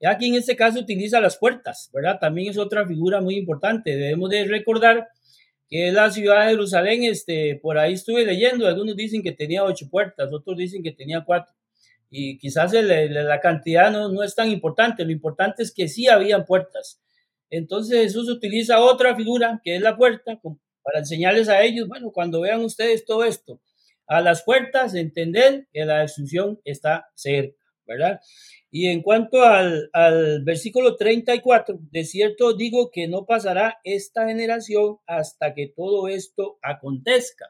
Aquí 0.07 0.27
en 0.27 0.35
este 0.35 0.57
caso 0.57 0.81
utiliza 0.81 1.21
las 1.21 1.39
puertas, 1.39 1.91
¿verdad? 1.93 2.19
También 2.21 2.51
es 2.51 2.59
otra 2.59 2.87
figura 2.87 3.21
muy 3.21 3.37
importante. 3.37 3.97
Debemos 3.97 4.29
de 4.29 4.45
recordar 4.45 5.09
que 5.69 5.91
la 5.93 6.11
ciudad 6.11 6.45
de 6.45 6.51
Jerusalén, 6.51 7.05
este, 7.05 7.59
por 7.63 7.79
ahí 7.79 7.95
estuve 7.95 8.25
leyendo, 8.25 8.67
algunos 8.67 8.97
dicen 8.97 9.23
que 9.23 9.33
tenía 9.33 9.65
ocho 9.65 9.89
puertas, 9.91 10.31
otros 10.33 10.59
dicen 10.59 10.83
que 10.83 10.93
tenía 10.93 11.25
cuatro, 11.25 11.55
y 12.11 12.39
quizás 12.39 12.73
la 12.73 13.41
cantidad 13.41 13.91
no, 13.91 14.09
no 14.09 14.23
es 14.23 14.35
tan 14.35 14.51
importante, 14.51 15.05
lo 15.05 15.11
importante 15.11 15.63
es 15.63 15.73
que 15.73 15.89
sí 15.89 16.07
habían 16.07 16.45
puertas. 16.45 17.01
Entonces 17.51 18.03
Jesús 18.03 18.29
utiliza 18.29 18.81
otra 18.81 19.17
figura, 19.17 19.61
que 19.65 19.77
es 19.77 19.83
la 19.83 19.97
puerta, 19.97 20.39
para 20.83 20.99
enseñarles 20.99 21.49
a 21.49 21.63
ellos, 21.63 21.89
bueno, 21.89 22.13
cuando 22.13 22.43
vean 22.43 22.63
ustedes 22.63 23.05
todo 23.05 23.25
esto, 23.25 23.61
a 24.07 24.21
las 24.21 24.43
puertas, 24.45 24.95
entender 24.95 25.67
que 25.73 25.85
la 25.85 26.01
destrucción 26.01 26.61
está 26.65 27.07
cerca, 27.15 27.59
¿verdad? 27.87 28.21
Y 28.71 28.89
en 28.89 29.03
cuanto 29.03 29.43
al, 29.43 29.89
al, 29.93 30.43
versículo 30.43 30.97
34, 30.97 31.79
de 31.91 32.05
cierto 32.05 32.55
digo 32.55 32.91
que 32.91 33.07
no 33.07 33.25
pasará 33.25 33.79
esta 33.85 34.27
generación 34.27 34.97
hasta 35.07 35.55
que 35.55 35.69
todo 35.69 36.09
esto 36.09 36.59
acontezca. 36.61 37.47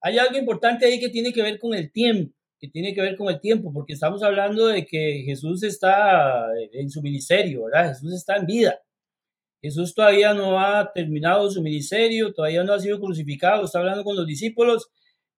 Hay 0.00 0.18
algo 0.18 0.38
importante 0.38 0.86
ahí 0.86 1.00
que 1.00 1.10
tiene 1.10 1.32
que 1.32 1.42
ver 1.42 1.58
con 1.58 1.74
el 1.74 1.92
tiempo, 1.92 2.34
que 2.58 2.68
tiene 2.68 2.94
que 2.94 3.02
ver 3.02 3.16
con 3.16 3.28
el 3.28 3.40
tiempo, 3.40 3.72
porque 3.72 3.92
estamos 3.92 4.22
hablando 4.22 4.68
de 4.68 4.86
que 4.86 5.22
Jesús 5.26 5.62
está 5.62 6.46
en 6.72 6.88
su 6.90 7.02
ministerio, 7.02 7.64
¿verdad? 7.64 7.88
Jesús 7.88 8.14
está 8.14 8.36
en 8.36 8.46
vida. 8.46 8.80
Jesús 9.60 9.94
todavía 9.94 10.34
no 10.34 10.60
ha 10.60 10.92
terminado 10.92 11.50
su 11.50 11.62
ministerio, 11.62 12.32
todavía 12.32 12.62
no 12.62 12.72
ha 12.72 12.78
sido 12.78 13.00
crucificado, 13.00 13.64
está 13.64 13.80
hablando 13.80 14.04
con 14.04 14.16
los 14.16 14.26
discípulos, 14.26 14.88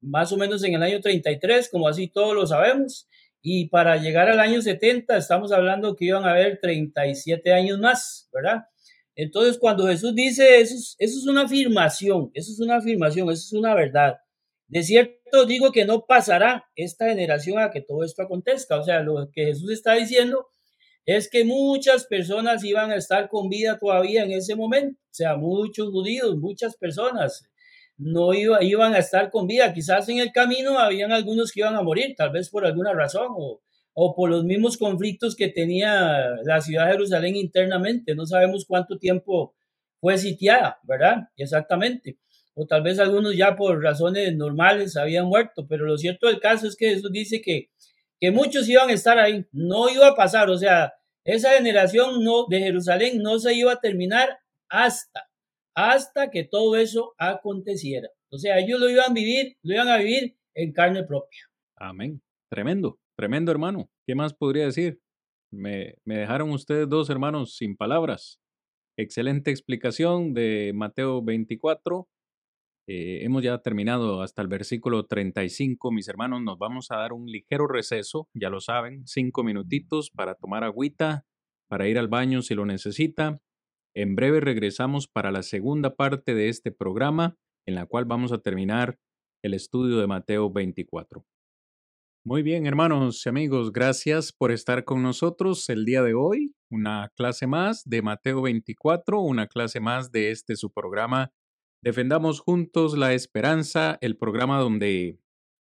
más 0.00 0.32
o 0.32 0.36
menos 0.36 0.62
en 0.64 0.74
el 0.74 0.82
año 0.82 1.00
33, 1.00 1.68
como 1.70 1.88
así 1.88 2.08
todos 2.08 2.34
lo 2.34 2.46
sabemos. 2.46 3.08
Y 3.42 3.68
para 3.68 3.96
llegar 3.96 4.28
al 4.28 4.40
año 4.40 4.60
70, 4.60 5.16
estamos 5.16 5.52
hablando 5.52 5.96
que 5.96 6.06
iban 6.06 6.24
a 6.24 6.32
haber 6.32 6.60
37 6.60 7.52
años 7.52 7.78
más, 7.78 8.28
¿verdad? 8.32 8.64
Entonces, 9.14 9.58
cuando 9.58 9.86
Jesús 9.86 10.14
dice 10.14 10.60
eso, 10.60 10.74
eso 10.74 11.18
es 11.18 11.26
una 11.26 11.42
afirmación, 11.42 12.30
eso 12.34 12.52
es 12.52 12.60
una 12.60 12.76
afirmación, 12.76 13.30
eso 13.30 13.42
es 13.42 13.52
una 13.52 13.74
verdad. 13.74 14.16
De 14.68 14.82
cierto 14.82 15.46
digo 15.46 15.72
que 15.72 15.84
no 15.84 16.06
pasará 16.06 16.64
esta 16.76 17.08
generación 17.08 17.58
a 17.58 17.70
que 17.70 17.80
todo 17.80 18.04
esto 18.04 18.22
acontezca. 18.22 18.78
O 18.78 18.84
sea, 18.84 19.00
lo 19.00 19.30
que 19.32 19.46
Jesús 19.46 19.72
está 19.72 19.94
diciendo 19.94 20.46
es 21.06 21.28
que 21.28 21.44
muchas 21.44 22.06
personas 22.06 22.62
iban 22.62 22.92
a 22.92 22.96
estar 22.96 23.28
con 23.28 23.48
vida 23.48 23.78
todavía 23.78 24.22
en 24.22 24.32
ese 24.32 24.54
momento. 24.54 25.00
O 25.02 25.14
sea, 25.14 25.36
muchos 25.36 25.90
judíos, 25.90 26.36
muchas 26.36 26.76
personas 26.76 27.49
no 28.00 28.32
iba, 28.32 28.62
iban 28.64 28.94
a 28.94 28.98
estar 28.98 29.30
con 29.30 29.46
vida. 29.46 29.72
Quizás 29.74 30.08
en 30.08 30.18
el 30.18 30.32
camino 30.32 30.78
habían 30.78 31.12
algunos 31.12 31.52
que 31.52 31.60
iban 31.60 31.76
a 31.76 31.82
morir, 31.82 32.14
tal 32.16 32.30
vez 32.30 32.48
por 32.48 32.64
alguna 32.64 32.94
razón 32.94 33.28
o, 33.36 33.60
o 33.92 34.14
por 34.14 34.30
los 34.30 34.44
mismos 34.44 34.78
conflictos 34.78 35.36
que 35.36 35.48
tenía 35.48 36.30
la 36.44 36.60
ciudad 36.62 36.86
de 36.86 36.92
Jerusalén 36.92 37.36
internamente. 37.36 38.14
No 38.14 38.24
sabemos 38.24 38.64
cuánto 38.66 38.98
tiempo 38.98 39.54
fue 40.00 40.16
sitiada, 40.16 40.78
¿verdad? 40.84 41.28
Exactamente. 41.36 42.18
O 42.54 42.66
tal 42.66 42.82
vez 42.82 42.98
algunos 42.98 43.36
ya 43.36 43.54
por 43.54 43.82
razones 43.82 44.34
normales 44.34 44.96
habían 44.96 45.26
muerto, 45.26 45.66
pero 45.68 45.84
lo 45.84 45.98
cierto 45.98 46.26
del 46.26 46.40
caso 46.40 46.66
es 46.66 46.76
que 46.76 46.94
Jesús 46.94 47.12
dice 47.12 47.42
que, 47.42 47.70
que 48.18 48.30
muchos 48.30 48.68
iban 48.68 48.88
a 48.88 48.94
estar 48.94 49.18
ahí, 49.18 49.46
no 49.52 49.90
iba 49.90 50.08
a 50.08 50.14
pasar, 50.14 50.48
o 50.48 50.56
sea, 50.56 50.94
esa 51.24 51.50
generación 51.50 52.24
no, 52.24 52.46
de 52.48 52.60
Jerusalén 52.60 53.22
no 53.22 53.38
se 53.38 53.54
iba 53.54 53.72
a 53.72 53.80
terminar 53.80 54.38
hasta 54.68 55.29
hasta 55.74 56.30
que 56.30 56.44
todo 56.44 56.76
eso 56.76 57.14
aconteciera. 57.18 58.08
O 58.30 58.38
sea, 58.38 58.58
ellos 58.58 58.80
lo 58.80 58.88
iban 58.88 59.10
a 59.10 59.14
vivir, 59.14 59.56
lo 59.62 59.74
iban 59.74 59.88
a 59.88 59.98
vivir 59.98 60.36
en 60.54 60.72
carne 60.72 61.04
propia. 61.04 61.40
Amén. 61.76 62.22
Tremendo, 62.50 62.98
tremendo 63.16 63.52
hermano. 63.52 63.90
¿Qué 64.06 64.14
más 64.14 64.34
podría 64.34 64.64
decir? 64.64 65.00
Me, 65.52 65.94
me 66.04 66.18
dejaron 66.18 66.50
ustedes 66.50 66.88
dos 66.88 67.10
hermanos 67.10 67.56
sin 67.56 67.76
palabras. 67.76 68.40
Excelente 68.96 69.50
explicación 69.50 70.34
de 70.34 70.72
Mateo 70.74 71.22
24. 71.22 72.08
Eh, 72.88 73.24
hemos 73.24 73.42
ya 73.44 73.56
terminado 73.58 74.20
hasta 74.20 74.42
el 74.42 74.48
versículo 74.48 75.06
35. 75.06 75.92
Mis 75.92 76.08
hermanos, 76.08 76.42
nos 76.42 76.58
vamos 76.58 76.90
a 76.90 76.96
dar 76.96 77.12
un 77.12 77.26
ligero 77.26 77.68
receso, 77.68 78.28
ya 78.34 78.50
lo 78.50 78.60
saben, 78.60 79.06
cinco 79.06 79.44
minutitos 79.44 80.10
para 80.10 80.34
tomar 80.34 80.64
agüita, 80.64 81.24
para 81.68 81.86
ir 81.86 81.98
al 81.98 82.08
baño 82.08 82.42
si 82.42 82.54
lo 82.54 82.66
necesita. 82.66 83.40
En 83.94 84.14
breve 84.14 84.40
regresamos 84.40 85.08
para 85.08 85.32
la 85.32 85.42
segunda 85.42 85.96
parte 85.96 86.34
de 86.34 86.48
este 86.48 86.70
programa, 86.70 87.36
en 87.66 87.74
la 87.74 87.86
cual 87.86 88.04
vamos 88.04 88.32
a 88.32 88.38
terminar 88.38 88.98
el 89.42 89.54
estudio 89.54 89.98
de 89.98 90.06
Mateo 90.06 90.50
24. 90.52 91.24
Muy 92.24 92.42
bien, 92.42 92.66
hermanos 92.66 93.24
y 93.24 93.28
amigos, 93.28 93.72
gracias 93.72 94.32
por 94.32 94.52
estar 94.52 94.84
con 94.84 95.02
nosotros 95.02 95.68
el 95.70 95.84
día 95.84 96.02
de 96.02 96.14
hoy. 96.14 96.54
Una 96.70 97.10
clase 97.16 97.46
más 97.46 97.82
de 97.88 98.02
Mateo 98.02 98.42
24, 98.42 99.20
una 99.20 99.46
clase 99.46 99.80
más 99.80 100.12
de 100.12 100.30
este 100.30 100.54
su 100.54 100.70
programa. 100.70 101.32
Defendamos 101.82 102.40
juntos 102.40 102.96
la 102.96 103.14
esperanza, 103.14 103.98
el 104.02 104.18
programa 104.18 104.58
donde 104.58 105.18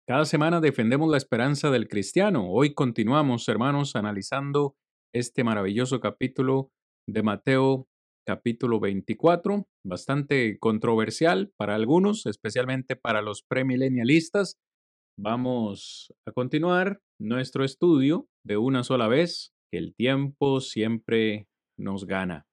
cada 0.06 0.24
semana 0.24 0.60
defendemos 0.60 1.08
la 1.08 1.16
esperanza 1.16 1.70
del 1.70 1.86
cristiano. 1.86 2.50
Hoy 2.50 2.74
continuamos, 2.74 3.48
hermanos, 3.48 3.94
analizando 3.94 4.76
este 5.14 5.44
maravilloso 5.44 6.00
capítulo 6.00 6.72
de 7.06 7.22
Mateo 7.22 7.86
capítulo 8.26 8.80
24, 8.80 9.66
bastante 9.84 10.58
controversial 10.58 11.52
para 11.56 11.74
algunos, 11.74 12.26
especialmente 12.26 12.96
para 12.96 13.22
los 13.22 13.42
premilenialistas. 13.42 14.58
Vamos 15.18 16.12
a 16.26 16.32
continuar 16.32 17.00
nuestro 17.20 17.64
estudio 17.64 18.28
de 18.44 18.56
una 18.56 18.84
sola 18.84 19.08
vez, 19.08 19.52
que 19.70 19.78
el 19.78 19.94
tiempo 19.94 20.60
siempre 20.60 21.48
nos 21.78 22.06
gana. 22.06 22.46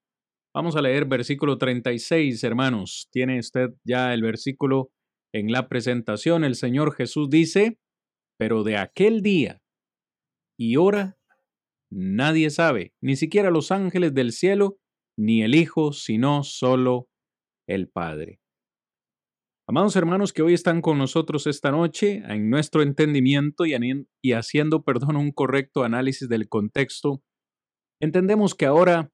Vamos 0.55 0.76
a 0.76 0.82
leer 0.82 1.05
versículo 1.05 1.57
36, 1.57 2.43
hermanos. 2.43 3.07
Tiene 3.11 3.39
usted 3.39 3.70
ya 3.86 4.13
el 4.13 4.24
versículo 4.24 4.89
en 5.34 5.51
la 5.51 5.70
presentación. 5.70 6.43
El 6.43 6.55
Señor 6.55 6.93
Jesús 6.95 7.30
dice, 7.30 7.78
pero 8.39 8.63
de 8.63 8.78
aquel 8.78 9.22
día 9.22 9.61
y 10.59 10.78
hora 10.78 11.18
nadie 11.91 12.49
sabe, 12.49 12.93
ni 13.01 13.15
siquiera 13.15 13.51
los 13.51 13.72
ángeles 13.72 14.13
del 14.13 14.32
cielo, 14.32 14.78
ni 15.18 15.41
el 15.41 15.55
Hijo, 15.55 15.93
sino 15.93 16.43
solo 16.43 17.09
el 17.68 17.89
Padre. 17.89 18.39
Amados 19.70 19.97
hermanos 19.97 20.32
que 20.32 20.43
hoy 20.43 20.53
están 20.53 20.82
con 20.82 20.97
nosotros 20.97 21.45
esta 21.45 21.72
noche, 21.72 22.24
en 22.26 22.49
nuestro 22.49 22.82
entendimiento 22.82 23.65
y, 23.65 24.32
haciendo, 24.32 24.84
perdón, 24.84 25.18
un 25.18 25.32
correcto 25.32 25.84
análisis 25.84 26.30
del 26.30 26.47
contexto, 26.47 27.22
entendemos 28.01 28.55
que 28.55 28.65
ahora 28.65 29.11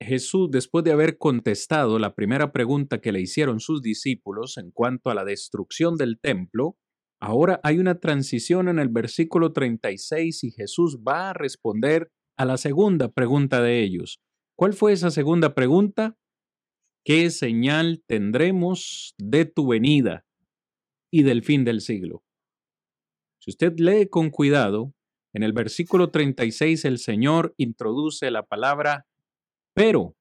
Jesús, 0.00 0.50
después 0.50 0.84
de 0.84 0.90
haber 0.90 1.18
contestado 1.18 2.00
la 2.00 2.16
primera 2.16 2.50
pregunta 2.50 3.00
que 3.00 3.12
le 3.12 3.20
hicieron 3.20 3.60
sus 3.60 3.80
discípulos 3.80 4.58
en 4.58 4.72
cuanto 4.72 5.10
a 5.10 5.14
la 5.14 5.24
destrucción 5.24 5.96
del 5.96 6.18
templo, 6.18 6.76
ahora 7.20 7.60
hay 7.62 7.78
una 7.78 8.00
transición 8.00 8.68
en 8.68 8.80
el 8.80 8.88
versículo 8.88 9.52
36 9.52 10.42
y 10.42 10.50
Jesús 10.50 10.98
va 11.06 11.30
a 11.30 11.32
responder 11.32 12.10
a 12.36 12.44
la 12.44 12.56
segunda 12.56 13.08
pregunta 13.12 13.62
de 13.62 13.84
ellos. 13.84 14.20
¿Cuál 14.56 14.74
fue 14.74 14.92
esa 14.92 15.10
segunda 15.10 15.54
pregunta? 15.54 16.16
¿Qué 17.04 17.30
señal 17.30 18.02
tendremos 18.06 19.14
de 19.18 19.44
tu 19.44 19.66
venida 19.66 20.24
y 21.10 21.22
del 21.22 21.42
fin 21.42 21.64
del 21.64 21.80
siglo? 21.80 22.22
Si 23.40 23.50
usted 23.50 23.74
lee 23.78 24.08
con 24.08 24.30
cuidado, 24.30 24.94
en 25.34 25.42
el 25.42 25.52
versículo 25.52 26.10
36 26.10 26.84
el 26.84 26.98
Señor 26.98 27.54
introduce 27.56 28.30
la 28.30 28.44
palabra 28.44 29.06
pero. 29.74 30.14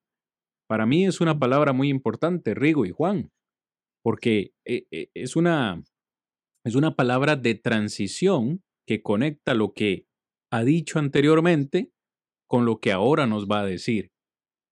Para 0.67 0.85
mí 0.85 1.05
es 1.05 1.19
una 1.19 1.37
palabra 1.37 1.73
muy 1.73 1.89
importante, 1.89 2.53
Rigo 2.53 2.85
y 2.85 2.91
Juan, 2.91 3.31
porque 4.01 4.53
eh, 4.65 4.85
eh, 4.91 5.09
es 5.13 5.35
una, 5.35 5.83
es 6.63 6.75
una 6.75 6.95
palabra 6.95 7.35
de 7.35 7.55
transición 7.55 8.63
que 8.87 9.01
conecta 9.01 9.53
lo 9.53 9.73
que 9.73 10.07
ha 10.49 10.63
dicho 10.63 10.97
anteriormente 10.97 11.91
con 12.47 12.65
lo 12.65 12.79
que 12.79 12.93
ahora 12.93 13.27
nos 13.27 13.47
va 13.47 13.61
a 13.61 13.65
decir. 13.65 14.11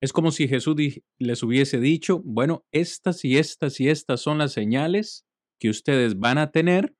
Es 0.01 0.13
como 0.13 0.31
si 0.31 0.47
Jesús 0.47 0.75
les 1.17 1.43
hubiese 1.43 1.79
dicho, 1.79 2.21
bueno, 2.23 2.63
estas 2.71 3.25
y 3.25 3.37
estas 3.37 3.79
y 3.81 3.89
estas 3.89 4.21
son 4.21 4.37
las 4.37 4.53
señales 4.53 5.25
que 5.59 5.69
ustedes 5.69 6.17
van 6.17 6.37
a 6.37 6.51
tener 6.51 6.95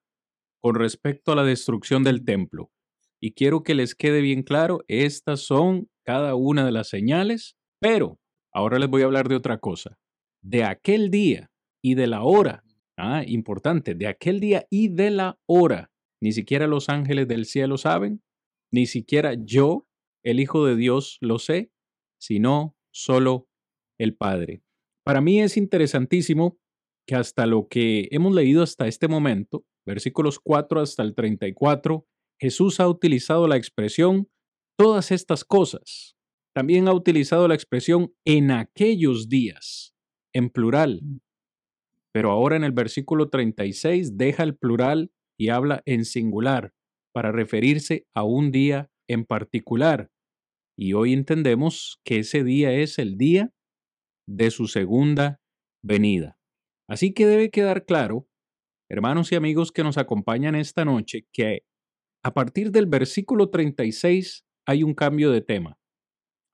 con 0.62 0.76
respecto 0.76 1.32
a 1.32 1.36
la 1.36 1.44
destrucción 1.46 2.04
del 2.04 2.26
templo. 2.26 2.72
Y 3.22 3.34
quiero 3.34 3.64
que 3.64 3.74
les 3.74 3.96
quede 3.96 4.22
bien 4.22 4.44
claro, 4.44 4.84
estas 4.88 5.42
son 5.42 5.90
cada 6.06 6.36
una 6.36 6.66
de 6.66 6.72
las 6.72 6.90
señales, 6.90 7.56
pero 7.80 8.20
ahora 8.54 8.80
les 8.80 8.90
voy 8.90 9.02
a 9.02 9.06
hablar 9.06 9.30
de 9.30 9.36
otra 9.36 9.60
cosa. 9.60 9.98
De 10.42 10.64
aquel 10.64 11.10
día 11.10 11.52
y 11.82 11.96
de 11.96 12.08
la 12.08 12.24
hora, 12.24 12.64
ah, 12.98 13.24
importante, 13.26 13.96
de 13.96 14.08
aquel 14.08 14.42
día 14.42 14.66
y 14.70 14.90
de 14.90 15.12
la 15.12 15.40
hora, 15.46 15.90
ni 16.22 16.34
siquiera 16.34 16.68
los 16.68 16.90
ángeles 16.90 17.28
del 17.28 17.46
cielo 17.46 17.78
saben, 17.78 18.22
ni 18.72 18.86
siquiera 18.88 19.36
yo, 19.36 19.88
el 20.24 20.42
Hijo 20.42 20.66
de 20.66 20.76
Dios, 20.76 21.18
lo 21.22 21.40
sé, 21.40 21.72
sino 22.20 22.76
solo 22.92 23.48
el 23.98 24.16
Padre. 24.16 24.62
Para 25.04 25.22
mí 25.22 25.42
es 25.42 25.58
interesantísimo 25.58 26.60
que 27.08 27.16
hasta 27.16 27.46
lo 27.46 27.68
que 27.68 28.08
hemos 28.12 28.34
leído 28.34 28.62
hasta 28.62 28.88
este 28.88 29.08
momento, 29.08 29.66
versículos 29.86 30.40
4 30.40 30.82
hasta 30.82 31.04
el 31.04 31.16
34, 31.16 32.06
Jesús 32.40 32.80
ha 32.80 32.88
utilizado 32.88 33.48
la 33.48 33.58
expresión 33.58 34.30
todas 34.78 35.12
estas 35.12 35.44
cosas. 35.44 36.16
También 36.54 36.88
ha 36.88 36.94
utilizado 36.94 37.48
la 37.48 37.56
expresión 37.56 38.14
en 38.26 38.52
aquellos 38.52 39.30
días, 39.30 39.94
en 40.34 40.50
plural. 40.50 41.02
Mm. 41.04 41.20
Pero 42.14 42.32
ahora 42.32 42.56
en 42.56 42.64
el 42.64 42.72
versículo 42.72 43.30
36 43.30 44.18
deja 44.18 44.44
el 44.44 44.56
plural 44.56 45.12
y 45.38 45.50
habla 45.50 45.82
en 45.86 46.06
singular 46.06 46.74
para 47.14 47.32
referirse 47.32 48.08
a 48.14 48.24
un 48.24 48.52
día 48.52 48.90
en 49.08 49.26
particular. 49.26 50.10
Y 50.82 50.94
hoy 50.94 51.12
entendemos 51.12 52.00
que 52.06 52.20
ese 52.20 52.46
día 52.46 52.72
es 52.72 53.00
el 53.00 53.18
día 53.18 53.52
de 54.26 54.50
su 54.50 54.68
segunda 54.68 55.42
venida. 55.84 56.40
Así 56.88 57.14
que 57.14 57.28
debe 57.28 57.50
quedar 57.50 57.86
claro, 57.86 58.30
hermanos 58.90 59.30
y 59.34 59.36
amigos 59.36 59.74
que 59.74 59.84
nos 59.84 59.98
acompañan 59.98 60.56
esta 60.56 60.86
noche, 60.86 61.28
que 61.34 61.64
a 62.24 62.34
partir 62.34 62.72
del 62.72 62.86
versículo 62.86 63.50
36 63.50 64.46
hay 64.66 64.84
un 64.84 64.94
cambio 64.94 65.32
de 65.32 65.42
tema. 65.42 65.78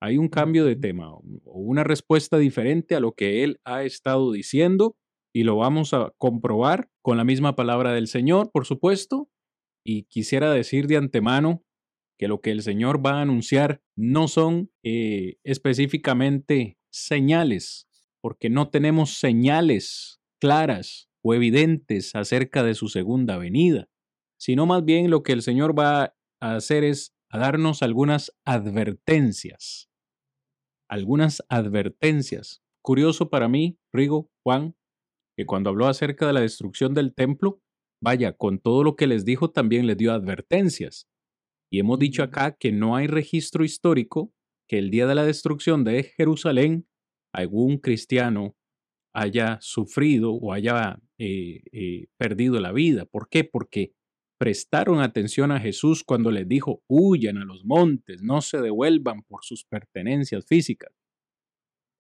Hay 0.02 0.18
un 0.18 0.28
cambio 0.28 0.66
de 0.66 0.76
tema 0.76 1.14
o 1.14 1.22
una 1.44 1.84
respuesta 1.84 2.40
diferente 2.40 2.96
a 2.96 3.00
lo 3.00 3.12
que 3.12 3.44
él 3.44 3.60
ha 3.64 3.84
estado 3.84 4.32
diciendo 4.32 4.98
y 5.36 5.44
lo 5.44 5.56
vamos 5.58 5.94
a 5.94 6.12
comprobar 6.18 6.90
con 7.04 7.18
la 7.18 7.26
misma 7.26 7.56
palabra 7.56 7.94
del 7.94 8.08
Señor, 8.08 8.50
por 8.52 8.66
supuesto. 8.66 9.30
Y 9.86 10.06
quisiera 10.06 10.52
decir 10.52 10.88
de 10.88 10.98
antemano 10.98 11.62
que 12.18 12.28
lo 12.28 12.42
que 12.42 12.52
el 12.52 12.62
Señor 12.62 13.06
va 13.06 13.20
a 13.20 13.22
anunciar 13.22 13.82
no 13.96 14.28
son 14.28 14.72
eh, 14.84 15.38
específicamente 15.44 16.78
señales, 16.92 17.88
porque 18.22 18.50
no 18.50 18.70
tenemos 18.70 19.18
señales 19.20 20.22
claras 20.40 21.10
o 21.22 21.34
evidentes 21.34 22.16
acerca 22.16 22.64
de 22.64 22.76
su 22.76 22.88
segunda 22.88 23.38
venida, 23.38 23.90
sino 24.38 24.66
más 24.66 24.86
bien 24.86 25.10
lo 25.10 25.24
que 25.24 25.34
el 25.34 25.42
Señor 25.42 25.78
va 25.78 26.16
a 26.40 26.56
hacer 26.56 26.84
es 26.84 27.16
a 27.30 27.40
darnos 27.40 27.82
algunas 27.82 28.32
advertencias. 28.46 29.90
Algunas 30.88 31.44
advertencias. 31.50 32.62
Curioso 32.82 33.30
para 33.30 33.48
mí, 33.50 33.80
Rigo, 33.92 34.30
Juan, 34.44 34.76
que 35.36 35.46
cuando 35.46 35.70
habló 35.70 35.88
acerca 35.88 36.28
de 36.28 36.34
la 36.34 36.42
destrucción 36.42 36.94
del 36.94 37.14
templo, 37.14 37.62
vaya, 38.02 38.34
con 38.34 38.60
todo 38.60 38.84
lo 38.84 38.96
que 38.96 39.08
les 39.08 39.26
dijo 39.26 39.50
también 39.50 39.88
les 39.88 39.98
dio 39.98 40.14
advertencias. 40.14 41.10
Y 41.72 41.80
hemos 41.80 42.00
dicho 42.00 42.24
acá 42.24 42.56
que 42.58 42.72
no 42.72 42.96
hay 42.96 43.08
registro 43.08 43.64
histórico 43.64 44.32
que 44.68 44.78
el 44.78 44.90
día 44.90 45.08
de 45.08 45.16
la 45.16 45.26
destrucción 45.26 45.84
de 45.84 46.04
Jerusalén 46.04 46.88
algún 47.34 47.78
cristiano 47.78 48.56
haya 49.14 49.58
sufrido 49.62 50.34
o 50.34 50.54
haya 50.54 51.00
eh, 51.18 51.62
eh, 51.72 52.08
perdido 52.18 52.60
la 52.60 52.72
vida. 52.72 53.06
¿Por 53.06 53.30
qué? 53.30 53.44
Porque 53.44 53.94
prestaron 54.38 55.00
atención 55.00 55.52
a 55.52 55.60
Jesús 55.60 56.04
cuando 56.04 56.32
les 56.32 56.48
dijo, 56.48 56.84
huyan 56.88 57.38
a 57.38 57.46
los 57.46 57.66
montes, 57.66 58.22
no 58.22 58.42
se 58.42 58.60
devuelvan 58.60 59.24
por 59.24 59.44
sus 59.44 59.66
pertenencias 59.66 60.46
físicas. 60.46 60.92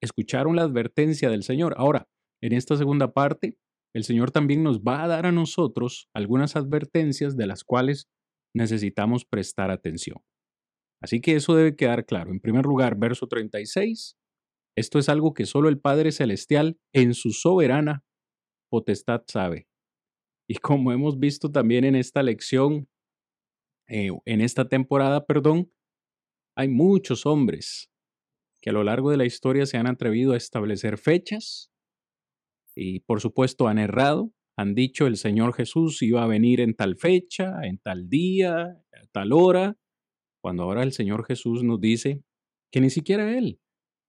Escucharon 0.01 0.55
la 0.55 0.63
advertencia 0.63 1.29
del 1.29 1.43
Señor. 1.43 1.75
Ahora, 1.77 2.07
en 2.41 2.53
esta 2.53 2.75
segunda 2.75 3.13
parte, 3.13 3.57
el 3.93 4.03
Señor 4.03 4.31
también 4.31 4.61
nos 4.61 4.81
va 4.81 5.03
a 5.03 5.07
dar 5.07 5.25
a 5.25 5.31
nosotros 5.31 6.09
algunas 6.13 6.57
advertencias 6.57 7.37
de 7.37 7.47
las 7.47 7.63
cuales 7.63 8.09
necesitamos 8.55 9.25
prestar 9.25 9.69
atención. 9.69 10.17
Así 11.01 11.21
que 11.21 11.35
eso 11.35 11.55
debe 11.55 11.75
quedar 11.75 12.05
claro. 12.05 12.31
En 12.31 12.39
primer 12.39 12.65
lugar, 12.65 12.97
verso 12.97 13.27
36, 13.27 14.17
esto 14.75 14.97
es 14.97 15.09
algo 15.09 15.33
que 15.33 15.45
solo 15.45 15.69
el 15.69 15.79
Padre 15.79 16.11
Celestial 16.11 16.79
en 16.93 17.13
su 17.13 17.31
soberana 17.31 18.03
potestad 18.71 19.23
sabe. 19.27 19.67
Y 20.47 20.55
como 20.55 20.91
hemos 20.91 21.19
visto 21.19 21.51
también 21.51 21.85
en 21.85 21.95
esta 21.95 22.23
lección, 22.23 22.87
eh, 23.87 24.09
en 24.25 24.41
esta 24.41 24.67
temporada, 24.67 25.25
perdón, 25.25 25.71
hay 26.57 26.69
muchos 26.69 27.25
hombres 27.25 27.91
que 28.61 28.69
a 28.69 28.73
lo 28.73 28.83
largo 28.83 29.11
de 29.11 29.17
la 29.17 29.25
historia 29.25 29.65
se 29.65 29.77
han 29.77 29.87
atrevido 29.87 30.33
a 30.33 30.37
establecer 30.37 30.97
fechas 30.97 31.71
y 32.75 33.01
por 33.01 33.21
supuesto 33.21 33.67
han 33.67 33.77
errado, 33.77 34.31
han 34.57 34.73
dicho 34.73 35.07
el 35.07 35.17
Señor 35.17 35.53
Jesús 35.53 36.01
iba 36.01 36.23
a 36.23 36.27
venir 36.27 36.61
en 36.61 36.75
tal 36.75 36.95
fecha, 36.95 37.59
en 37.63 37.77
tal 37.79 38.09
día, 38.09 38.61
a 38.61 39.07
tal 39.11 39.33
hora, 39.33 39.77
cuando 40.41 40.63
ahora 40.63 40.83
el 40.83 40.93
Señor 40.93 41.25
Jesús 41.25 41.63
nos 41.63 41.81
dice 41.81 42.23
que 42.71 42.81
ni 42.81 42.89
siquiera 42.89 43.37
Él, 43.37 43.59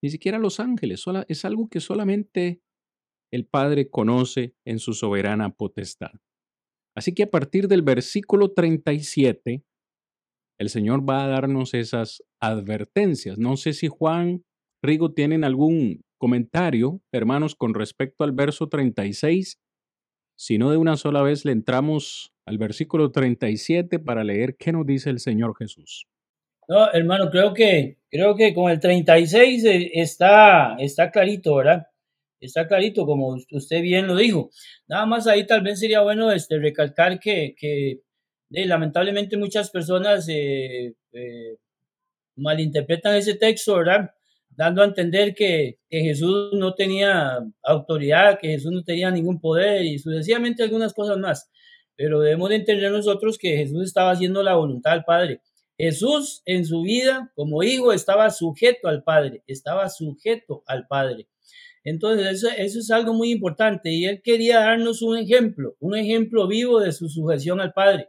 ni 0.03 0.11
siquiera 0.11 0.38
los 0.38 0.61
ángeles, 0.61 1.05
es 1.28 1.44
algo 1.44 1.68
que 1.68 1.80
solamente 1.80 2.61
el 3.32 3.47
Padre 3.47 3.90
conoce 3.90 4.55
en 4.64 4.78
su 4.78 4.92
soberana 4.92 5.51
potestad. 5.51 6.12
Así 6.97 7.14
que 7.14 7.24
a 7.24 7.30
partir 7.30 7.68
del 7.68 7.82
versículo 7.82 8.53
37, 8.53 9.64
el 10.59 10.68
Señor 10.70 11.09
va 11.09 11.24
a 11.24 11.28
darnos 11.28 11.74
esas 11.74 12.22
advertencias. 12.40 13.38
No 13.38 13.57
sé 13.57 13.72
si 13.72 13.88
Juan, 13.88 14.44
Rigo, 14.82 15.12
tienen 15.12 15.44
algún 15.44 16.03
comentario, 16.18 17.03
hermanos, 17.12 17.55
con 17.55 17.74
respecto 17.74 18.24
al 18.24 18.32
verso 18.32 18.68
36. 18.68 19.59
Si 20.37 20.59
no 20.59 20.70
de 20.70 20.76
una 20.76 20.97
sola 20.97 21.22
vez 21.22 21.45
le 21.45 21.53
entramos 21.53 22.32
al 22.45 22.59
versículo 22.59 23.11
37 23.11 23.99
para 23.99 24.22
leer 24.22 24.57
qué 24.57 24.70
nos 24.70 24.87
dice 24.87 25.11
el 25.11 25.18
Señor 25.18 25.57
Jesús. 25.59 26.07
No, 26.68 26.93
hermano, 26.93 27.30
creo 27.30 27.55
que, 27.55 27.99
creo 28.11 28.34
que 28.37 28.53
con 28.53 28.70
el 28.70 28.80
36 28.80 29.64
eh, 29.64 29.91
está, 29.95 30.76
está 30.78 31.11
clarito, 31.11 31.57
¿verdad? 31.57 31.87
Está 32.41 32.66
clarito, 32.66 33.07
como 33.07 33.37
usted 33.51 33.82
bien 33.82 34.07
lo 34.07 34.16
dijo. 34.16 34.51
Nada 34.89 35.07
más 35.07 35.26
ahí 35.26 35.47
tal 35.47 35.62
vez 35.62 35.80
sería 35.80 36.03
bueno 36.03 36.30
este, 36.32 36.59
recalcar 36.59 37.18
que, 37.18 37.55
que 37.57 38.03
eh, 38.51 38.66
lamentablemente 38.66 39.37
muchas 39.37 39.70
personas 39.70 40.26
eh, 40.28 40.95
malinterpretan 42.37 43.16
ese 43.16 43.34
texto, 43.34 43.76
¿verdad? 43.76 44.11
Dando 44.57 44.82
a 44.82 44.86
entender 44.86 45.34
que, 45.34 45.78
Jesús 45.90 46.50
no 46.54 46.74
tenía 46.74 47.38
autoridad, 47.62 48.38
que 48.40 48.48
Jesús 48.48 48.72
no 48.72 48.82
tenía 48.82 49.11
ningún 49.11 49.40
poder 49.40 49.84
y 49.84 49.98
sucesivamente 49.98 50.62
algunas 50.62 50.92
cosas 50.92 51.18
más. 51.18 51.50
Pero 51.94 52.20
debemos 52.20 52.50
de 52.50 52.57
entender 52.57 52.90
nosotros 52.90 53.38
que 53.38 53.57
Jesús 53.57 53.84
estaba 53.84 54.11
haciendo 54.11 54.42
la 54.42 54.54
voluntad 54.54 54.92
del 54.92 55.04
Padre. 55.04 55.40
Jesús 55.78 56.42
en 56.46 56.64
su 56.64 56.82
vida 56.82 57.30
como 57.34 57.62
hijo 57.62 57.92
estaba 57.92 58.30
sujeto 58.30 58.88
al 58.88 59.02
Padre, 59.02 59.42
estaba 59.46 59.88
sujeto 59.90 60.62
al 60.66 60.86
Padre. 60.86 61.28
Entonces, 61.84 62.42
eso, 62.59 62.78
es 62.80 62.90
algo 62.90 63.14
muy 63.14 63.30
importante 63.30 63.92
y 63.92 64.07
él 64.07 64.20
quería 64.22 64.61
darnos 64.61 65.02
un 65.02 65.18
ejemplo, 65.18 65.76
un 65.78 65.96
ejemplo 65.96 66.48
vivo 66.48 66.80
de 66.80 66.92
su 66.92 67.09
sujeción 67.09 67.61
al 67.61 67.72
Padre. 67.72 68.09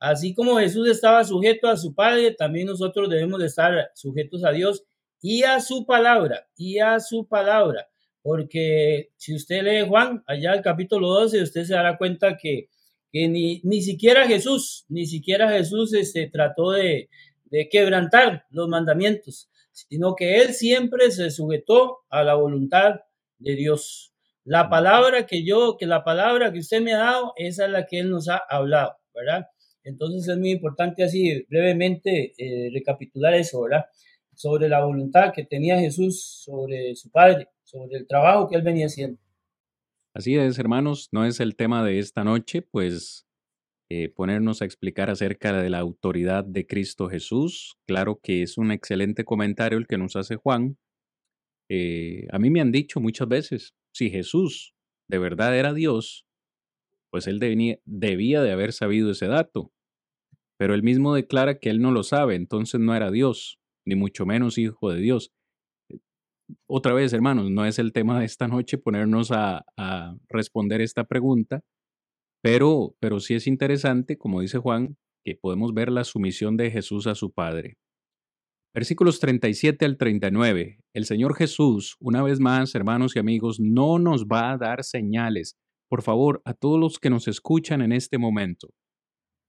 Así 0.00 0.34
como 0.34 0.56
Jesús 0.56 0.88
estaba 0.88 1.22
sujeto 1.24 1.68
a 1.68 1.76
su 1.76 1.94
Padre, 1.94 2.32
también 2.32 2.66
nosotros 2.66 3.08
debemos 3.08 3.38
de 3.38 3.46
estar 3.46 3.90
sujetos 3.94 4.44
a 4.44 4.50
Dios 4.50 4.84
y 5.24 5.42
a 5.44 5.58
su 5.60 5.86
palabra, 5.86 6.46
y 6.54 6.80
a 6.80 7.00
su 7.00 7.26
palabra. 7.26 7.88
Porque 8.20 9.10
si 9.16 9.34
usted 9.34 9.62
lee 9.62 9.88
Juan, 9.88 10.22
allá 10.26 10.52
el 10.52 10.60
capítulo 10.60 11.08
12, 11.08 11.42
usted 11.42 11.64
se 11.64 11.72
dará 11.72 11.96
cuenta 11.96 12.36
que 12.36 12.68
que 13.14 13.28
ni, 13.28 13.60
ni 13.62 13.80
siquiera 13.80 14.26
Jesús, 14.26 14.86
ni 14.88 15.06
siquiera 15.06 15.48
Jesús 15.48 15.94
este, 15.94 16.28
trató 16.28 16.72
de, 16.72 17.08
de 17.44 17.68
quebrantar 17.68 18.44
los 18.50 18.68
mandamientos, 18.68 19.48
sino 19.70 20.16
que 20.16 20.38
él 20.38 20.52
siempre 20.52 21.12
se 21.12 21.30
sujetó 21.30 22.00
a 22.10 22.24
la 22.24 22.34
voluntad 22.34 23.02
de 23.38 23.54
Dios. 23.54 24.12
La 24.42 24.68
palabra 24.68 25.26
que 25.26 25.44
yo, 25.44 25.76
que 25.78 25.86
la 25.86 26.02
palabra 26.02 26.52
que 26.52 26.58
usted 26.58 26.82
me 26.82 26.94
ha 26.94 26.98
dado, 26.98 27.34
esa 27.36 27.66
es 27.66 27.70
la 27.70 27.86
que 27.86 28.00
él 28.00 28.10
nos 28.10 28.28
ha 28.28 28.42
hablado, 28.50 28.96
¿verdad? 29.14 29.46
Entonces 29.84 30.26
es 30.26 30.36
muy 30.36 30.50
importante 30.50 31.04
así 31.04 31.46
brevemente 31.48 32.34
eh, 32.36 32.68
recapitular 32.74 33.34
eso, 33.34 33.62
¿verdad? 33.62 33.84
Sobre 34.34 34.68
la 34.68 34.84
voluntad 34.84 35.32
que 35.32 35.44
tenía 35.44 35.78
Jesús 35.78 36.42
sobre 36.44 36.94
su 36.96 37.10
Padre, 37.10 37.48
sobre 37.62 37.98
el 37.98 38.06
trabajo 38.06 38.48
que 38.48 38.56
él 38.56 38.62
venía 38.62 38.86
haciendo. 38.86 39.18
Así 40.12 40.36
es, 40.36 40.58
hermanos, 40.58 41.08
no 41.12 41.24
es 41.24 41.40
el 41.40 41.56
tema 41.56 41.84
de 41.84 41.98
esta 41.98 42.22
noche, 42.22 42.62
pues 42.62 43.26
eh, 43.90 44.08
ponernos 44.08 44.62
a 44.62 44.64
explicar 44.64 45.10
acerca 45.10 45.52
de 45.52 45.70
la 45.70 45.78
autoridad 45.78 46.44
de 46.44 46.66
Cristo 46.66 47.08
Jesús. 47.08 47.76
Claro 47.86 48.20
que 48.22 48.42
es 48.42 48.56
un 48.56 48.72
excelente 48.72 49.24
comentario 49.24 49.76
el 49.76 49.86
que 49.86 49.98
nos 49.98 50.16
hace 50.16 50.36
Juan. 50.36 50.78
Eh, 51.68 52.26
a 52.30 52.38
mí 52.38 52.50
me 52.50 52.60
han 52.60 52.72
dicho 52.72 53.00
muchas 53.00 53.28
veces, 53.28 53.74
si 53.92 54.10
Jesús 54.10 54.74
de 55.08 55.18
verdad 55.18 55.56
era 55.56 55.72
Dios, 55.74 56.26
pues 57.10 57.26
él 57.26 57.38
debía 57.38 58.42
de 58.42 58.52
haber 58.52 58.72
sabido 58.72 59.10
ese 59.10 59.26
dato. 59.26 59.72
Pero 60.56 60.74
él 60.74 60.82
mismo 60.82 61.14
declara 61.14 61.58
que 61.58 61.70
él 61.70 61.80
no 61.80 61.90
lo 61.90 62.02
sabe, 62.02 62.36
entonces 62.36 62.80
no 62.80 62.94
era 62.94 63.10
Dios, 63.10 63.60
ni 63.86 63.94
mucho 63.96 64.26
menos 64.26 64.58
hijo 64.58 64.90
de 64.90 65.00
Dios 65.00 65.32
otra 66.66 66.92
vez, 66.92 67.12
hermanos, 67.12 67.50
no 67.50 67.64
es 67.64 67.78
el 67.78 67.92
tema 67.92 68.18
de 68.18 68.26
esta 68.26 68.48
noche 68.48 68.78
ponernos 68.78 69.30
a, 69.30 69.64
responder 70.28 70.80
esta 70.80 71.04
pregunta, 71.04 71.60
pero, 72.42 72.94
pero 73.00 73.20
sí 73.20 73.34
es 73.34 73.46
interesante, 73.46 74.18
como 74.18 74.40
dice 74.40 74.58
Juan, 74.58 74.96
que 75.24 75.36
podemos 75.36 75.72
ver 75.72 75.90
la 75.90 76.04
sumisión 76.04 76.56
de 76.56 76.70
Jesús 76.70 77.06
a 77.06 77.14
su 77.14 77.32
Padre. 77.32 77.76
Versículos 78.74 79.20
37 79.20 79.84
al 79.84 79.96
39. 79.96 80.80
El 80.92 81.04
Señor 81.04 81.36
Jesús, 81.36 81.96
una 82.00 82.22
vez 82.22 82.40
más, 82.40 82.74
hermanos 82.74 83.14
y 83.14 83.20
amigos, 83.20 83.60
no 83.60 83.98
nos 83.98 84.26
va 84.26 84.50
a 84.50 84.58
dar 84.58 84.82
señales. 84.82 85.56
Por 85.88 86.02
favor, 86.02 86.42
a 86.44 86.54
todos 86.54 86.78
los 86.78 86.98
que 86.98 87.08
nos 87.08 87.28
escuchan 87.28 87.82
en 87.82 87.92
este 87.92 88.18
momento, 88.18 88.68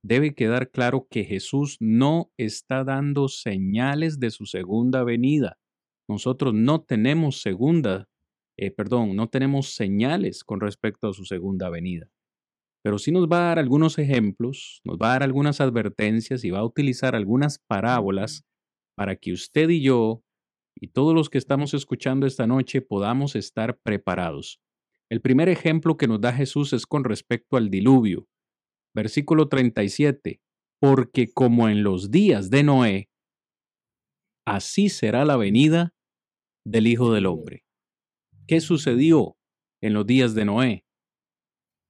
debe 0.06 0.36
quedar 0.36 0.70
claro 0.70 1.08
que 1.10 1.24
Jesús 1.24 1.78
no 1.80 2.32
está 2.38 2.84
dando 2.84 3.28
señales 3.28 4.20
de 4.20 4.32
su 4.32 4.46
segunda 4.46 5.04
venida 5.04 5.58
nosotros 6.08 6.54
no 6.54 6.82
tenemos 6.82 7.42
segunda, 7.42 8.08
eh, 8.58 8.72
perdón, 8.72 9.16
no 9.16 9.28
tenemos 9.28 9.74
señales 9.74 10.44
con 10.44 10.60
respecto 10.60 11.08
a 11.08 11.14
su 11.14 11.26
segunda 11.26 11.70
venida. 11.70 12.10
Pero 12.84 13.00
sí 13.00 13.12
nos 13.12 13.28
va 13.28 13.38
a 13.38 13.48
dar 13.48 13.60
algunos 13.60 13.98
ejemplos, 13.98 14.82
nos 14.84 14.98
va 14.98 15.08
a 15.08 15.12
dar 15.14 15.24
algunas 15.24 15.60
advertencias 15.60 16.44
y 16.44 16.52
va 16.52 16.60
a 16.60 16.66
utilizar 16.66 17.16
algunas 17.16 17.58
parábolas 17.68 18.44
para 18.96 19.16
que 19.16 19.34
usted 19.34 19.70
y 19.70 19.82
yo 19.82 20.22
y 20.76 20.90
todos 20.90 21.16
los 21.16 21.30
que 21.30 21.38
estamos 21.38 21.74
escuchando 21.74 22.28
esta 22.28 22.46
noche 22.46 22.82
podamos 22.82 23.36
estar 23.36 23.80
preparados. 23.82 24.60
El 25.10 25.22
primer 25.22 25.50
ejemplo 25.50 25.98
que 25.98 26.08
nos 26.08 26.22
da 26.22 26.34
Jesús 26.34 26.74
es 26.74 26.86
con 26.86 27.04
respecto 27.04 27.58
al 27.58 27.70
diluvio. 27.70 28.28
Versículo 28.96 29.50
37. 29.50 30.40
Porque 30.80 31.32
como 31.32 31.68
en 31.68 31.84
los 31.84 32.12
días 32.12 32.50
de 32.50 32.64
Noé, 32.64 33.10
así 34.48 34.88
será 34.90 35.26
la 35.26 35.36
venida 35.36 35.94
del 36.66 36.88
Hijo 36.88 37.12
del 37.14 37.26
Hombre. 37.26 37.66
¿Qué 38.48 38.62
sucedió 38.62 39.38
en 39.82 39.94
los 39.94 40.06
días 40.06 40.34
de 40.34 40.46
Noé? 40.46 40.86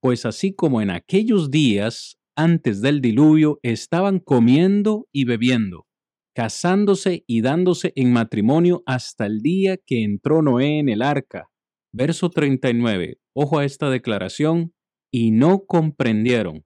Pues 0.02 0.26
así 0.26 0.54
como 0.54 0.82
en 0.82 0.90
aquellos 0.90 1.52
días 1.52 2.18
antes 2.36 2.82
del 2.82 3.02
diluvio 3.02 3.60
estaban 3.62 4.20
comiendo 4.20 5.08
y 5.12 5.26
bebiendo, 5.26 5.88
casándose 6.36 7.24
y 7.28 7.42
dándose 7.42 7.94
en 7.96 8.14
matrimonio 8.14 8.84
hasta 8.86 9.26
el 9.26 9.42
día 9.42 9.78
que 9.78 10.04
entró 10.04 10.42
Noé 10.42 10.80
en 10.80 10.90
el 10.90 11.02
arca. 11.02 11.50
Verso 11.94 12.30
39. 12.30 13.20
Ojo 13.34 13.60
a 13.60 13.66
esta 13.66 13.90
declaración. 13.92 14.74
Y 15.12 15.32
no 15.32 15.66
comprendieron 15.66 16.66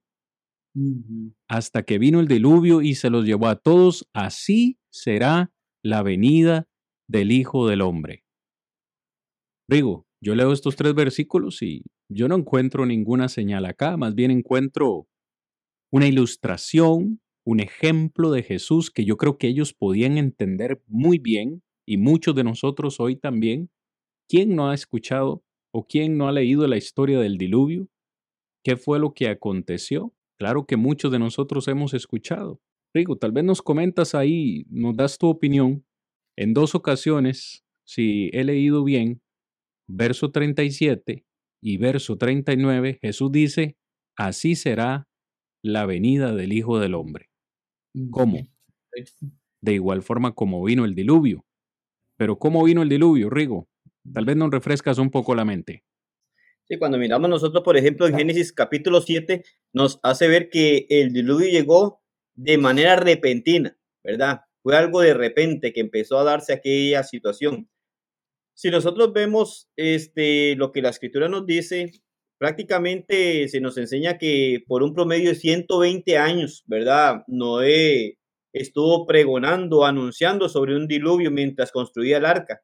hasta 1.48 1.82
que 1.82 1.98
vino 1.98 2.20
el 2.20 2.28
diluvio 2.28 2.80
y 2.82 2.94
se 2.94 3.10
los 3.10 3.24
llevó 3.24 3.48
a 3.48 3.56
todos. 3.56 4.08
Así 4.12 4.78
será 4.90 5.52
la 5.82 6.02
venida 6.02 6.68
del 7.08 7.32
Hijo 7.32 7.66
del 7.68 7.80
Hombre. 7.80 8.24
Rigo, 9.68 10.06
yo 10.22 10.34
leo 10.34 10.52
estos 10.52 10.76
tres 10.76 10.94
versículos 10.94 11.62
y 11.62 11.82
yo 12.10 12.28
no 12.28 12.36
encuentro 12.36 12.86
ninguna 12.86 13.28
señal 13.28 13.64
acá, 13.66 13.96
más 13.96 14.14
bien 14.14 14.30
encuentro 14.30 15.06
una 15.92 16.06
ilustración, 16.06 17.20
un 17.44 17.60
ejemplo 17.60 18.30
de 18.30 18.42
Jesús 18.42 18.90
que 18.90 19.04
yo 19.04 19.16
creo 19.16 19.38
que 19.38 19.48
ellos 19.48 19.72
podían 19.72 20.18
entender 20.18 20.82
muy 20.86 21.18
bien 21.18 21.62
y 21.86 21.96
muchos 21.96 22.34
de 22.34 22.44
nosotros 22.44 23.00
hoy 23.00 23.16
también. 23.16 23.70
¿Quién 24.28 24.54
no 24.54 24.70
ha 24.70 24.74
escuchado 24.74 25.42
o 25.72 25.86
quién 25.86 26.16
no 26.16 26.28
ha 26.28 26.32
leído 26.32 26.66
la 26.66 26.76
historia 26.76 27.18
del 27.18 27.38
diluvio? 27.38 27.88
¿Qué 28.64 28.76
fue 28.76 28.98
lo 28.98 29.14
que 29.14 29.28
aconteció? 29.28 30.12
Claro 30.40 30.64
que 30.64 30.78
muchos 30.78 31.12
de 31.12 31.18
nosotros 31.18 31.68
hemos 31.68 31.92
escuchado. 31.92 32.62
Rigo, 32.94 33.18
tal 33.18 33.30
vez 33.30 33.44
nos 33.44 33.60
comentas 33.60 34.14
ahí, 34.14 34.64
nos 34.70 34.96
das 34.96 35.18
tu 35.18 35.28
opinión. 35.28 35.84
En 36.34 36.54
dos 36.54 36.74
ocasiones, 36.74 37.62
si 37.86 38.30
he 38.32 38.42
leído 38.42 38.82
bien, 38.82 39.20
verso 39.86 40.30
37 40.30 41.26
y 41.62 41.76
verso 41.76 42.16
39, 42.16 42.98
Jesús 43.02 43.30
dice, 43.30 43.76
así 44.16 44.56
será 44.56 45.10
la 45.62 45.84
venida 45.84 46.34
del 46.34 46.54
Hijo 46.54 46.78
del 46.78 46.94
Hombre. 46.94 47.28
¿Cómo? 48.10 48.38
De 49.60 49.74
igual 49.74 50.00
forma 50.00 50.32
como 50.32 50.64
vino 50.64 50.86
el 50.86 50.94
diluvio. 50.94 51.44
Pero 52.16 52.38
¿cómo 52.38 52.64
vino 52.64 52.80
el 52.80 52.88
diluvio, 52.88 53.28
Rigo? 53.28 53.68
Tal 54.10 54.24
vez 54.24 54.38
nos 54.38 54.50
refrescas 54.50 54.96
un 54.96 55.10
poco 55.10 55.34
la 55.34 55.44
mente. 55.44 55.84
Sí, 56.70 56.78
cuando 56.78 56.98
miramos 56.98 57.28
nosotros, 57.28 57.64
por 57.64 57.76
ejemplo, 57.76 58.06
en 58.06 58.16
Génesis 58.16 58.52
capítulo 58.52 59.00
7, 59.00 59.42
nos 59.72 59.98
hace 60.04 60.28
ver 60.28 60.50
que 60.50 60.86
el 60.88 61.12
diluvio 61.12 61.50
llegó 61.50 62.00
de 62.36 62.58
manera 62.58 62.94
repentina, 62.94 63.76
¿verdad? 64.04 64.42
Fue 64.62 64.76
algo 64.76 65.00
de 65.00 65.12
repente 65.12 65.72
que 65.72 65.80
empezó 65.80 66.16
a 66.20 66.22
darse 66.22 66.52
aquella 66.52 67.02
situación. 67.02 67.68
Si 68.54 68.70
nosotros 68.70 69.12
vemos 69.12 69.68
este, 69.74 70.54
lo 70.54 70.70
que 70.70 70.80
la 70.80 70.90
escritura 70.90 71.28
nos 71.28 71.44
dice, 71.44 71.90
prácticamente 72.38 73.48
se 73.48 73.60
nos 73.60 73.76
enseña 73.76 74.16
que 74.16 74.62
por 74.68 74.84
un 74.84 74.94
promedio 74.94 75.30
de 75.30 75.34
120 75.34 76.18
años, 76.18 76.62
¿verdad? 76.66 77.24
Noé 77.26 78.16
estuvo 78.52 79.06
pregonando, 79.06 79.84
anunciando 79.84 80.48
sobre 80.48 80.76
un 80.76 80.86
diluvio 80.86 81.32
mientras 81.32 81.72
construía 81.72 82.18
el 82.18 82.26
arca, 82.26 82.62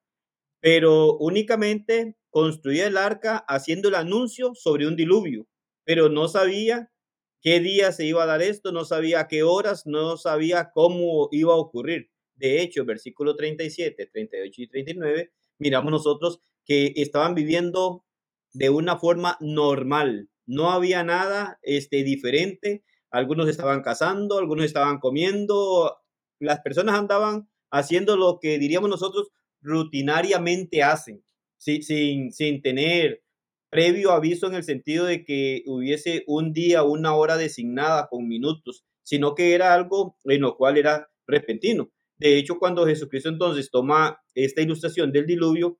pero 0.60 1.16
únicamente 1.16 2.14
construía 2.36 2.88
el 2.88 2.98
arca 2.98 3.46
haciendo 3.48 3.88
el 3.88 3.94
anuncio 3.94 4.52
sobre 4.54 4.86
un 4.86 4.94
diluvio, 4.94 5.48
pero 5.84 6.10
no 6.10 6.28
sabía 6.28 6.92
qué 7.40 7.60
día 7.60 7.92
se 7.92 8.04
iba 8.04 8.24
a 8.24 8.26
dar 8.26 8.42
esto, 8.42 8.72
no 8.72 8.84
sabía 8.84 9.26
qué 9.26 9.42
horas, 9.42 9.86
no 9.86 10.18
sabía 10.18 10.70
cómo 10.74 11.30
iba 11.32 11.54
a 11.54 11.56
ocurrir. 11.56 12.10
De 12.34 12.60
hecho, 12.60 12.84
versículo 12.84 13.36
37, 13.36 14.10
38 14.12 14.62
y 14.62 14.68
39, 14.68 15.32
miramos 15.58 15.90
nosotros 15.90 16.40
que 16.66 16.92
estaban 16.96 17.34
viviendo 17.34 18.04
de 18.52 18.68
una 18.68 18.98
forma 18.98 19.38
normal. 19.40 20.28
No 20.44 20.72
había 20.72 21.04
nada 21.04 21.58
este, 21.62 22.04
diferente. 22.04 22.84
Algunos 23.10 23.48
estaban 23.48 23.80
cazando, 23.80 24.36
algunos 24.36 24.66
estaban 24.66 24.98
comiendo. 24.98 25.96
Las 26.38 26.60
personas 26.60 26.98
andaban 26.98 27.48
haciendo 27.70 28.18
lo 28.18 28.40
que 28.40 28.58
diríamos 28.58 28.90
nosotros 28.90 29.30
rutinariamente 29.62 30.82
hacen, 30.82 31.24
sin, 31.58 32.32
sin 32.32 32.62
tener 32.62 33.22
previo 33.70 34.12
aviso 34.12 34.46
en 34.46 34.54
el 34.54 34.64
sentido 34.64 35.04
de 35.06 35.24
que 35.24 35.62
hubiese 35.66 36.24
un 36.26 36.52
día, 36.52 36.82
una 36.82 37.14
hora 37.14 37.36
designada 37.36 38.08
con 38.08 38.28
minutos, 38.28 38.84
sino 39.02 39.34
que 39.34 39.54
era 39.54 39.74
algo 39.74 40.16
en 40.24 40.40
lo 40.40 40.56
cual 40.56 40.78
era 40.78 41.10
repentino. 41.26 41.90
De 42.18 42.38
hecho, 42.38 42.58
cuando 42.58 42.86
Jesucristo 42.86 43.28
entonces 43.28 43.70
toma 43.70 44.20
esta 44.34 44.62
ilustración 44.62 45.12
del 45.12 45.26
diluvio, 45.26 45.78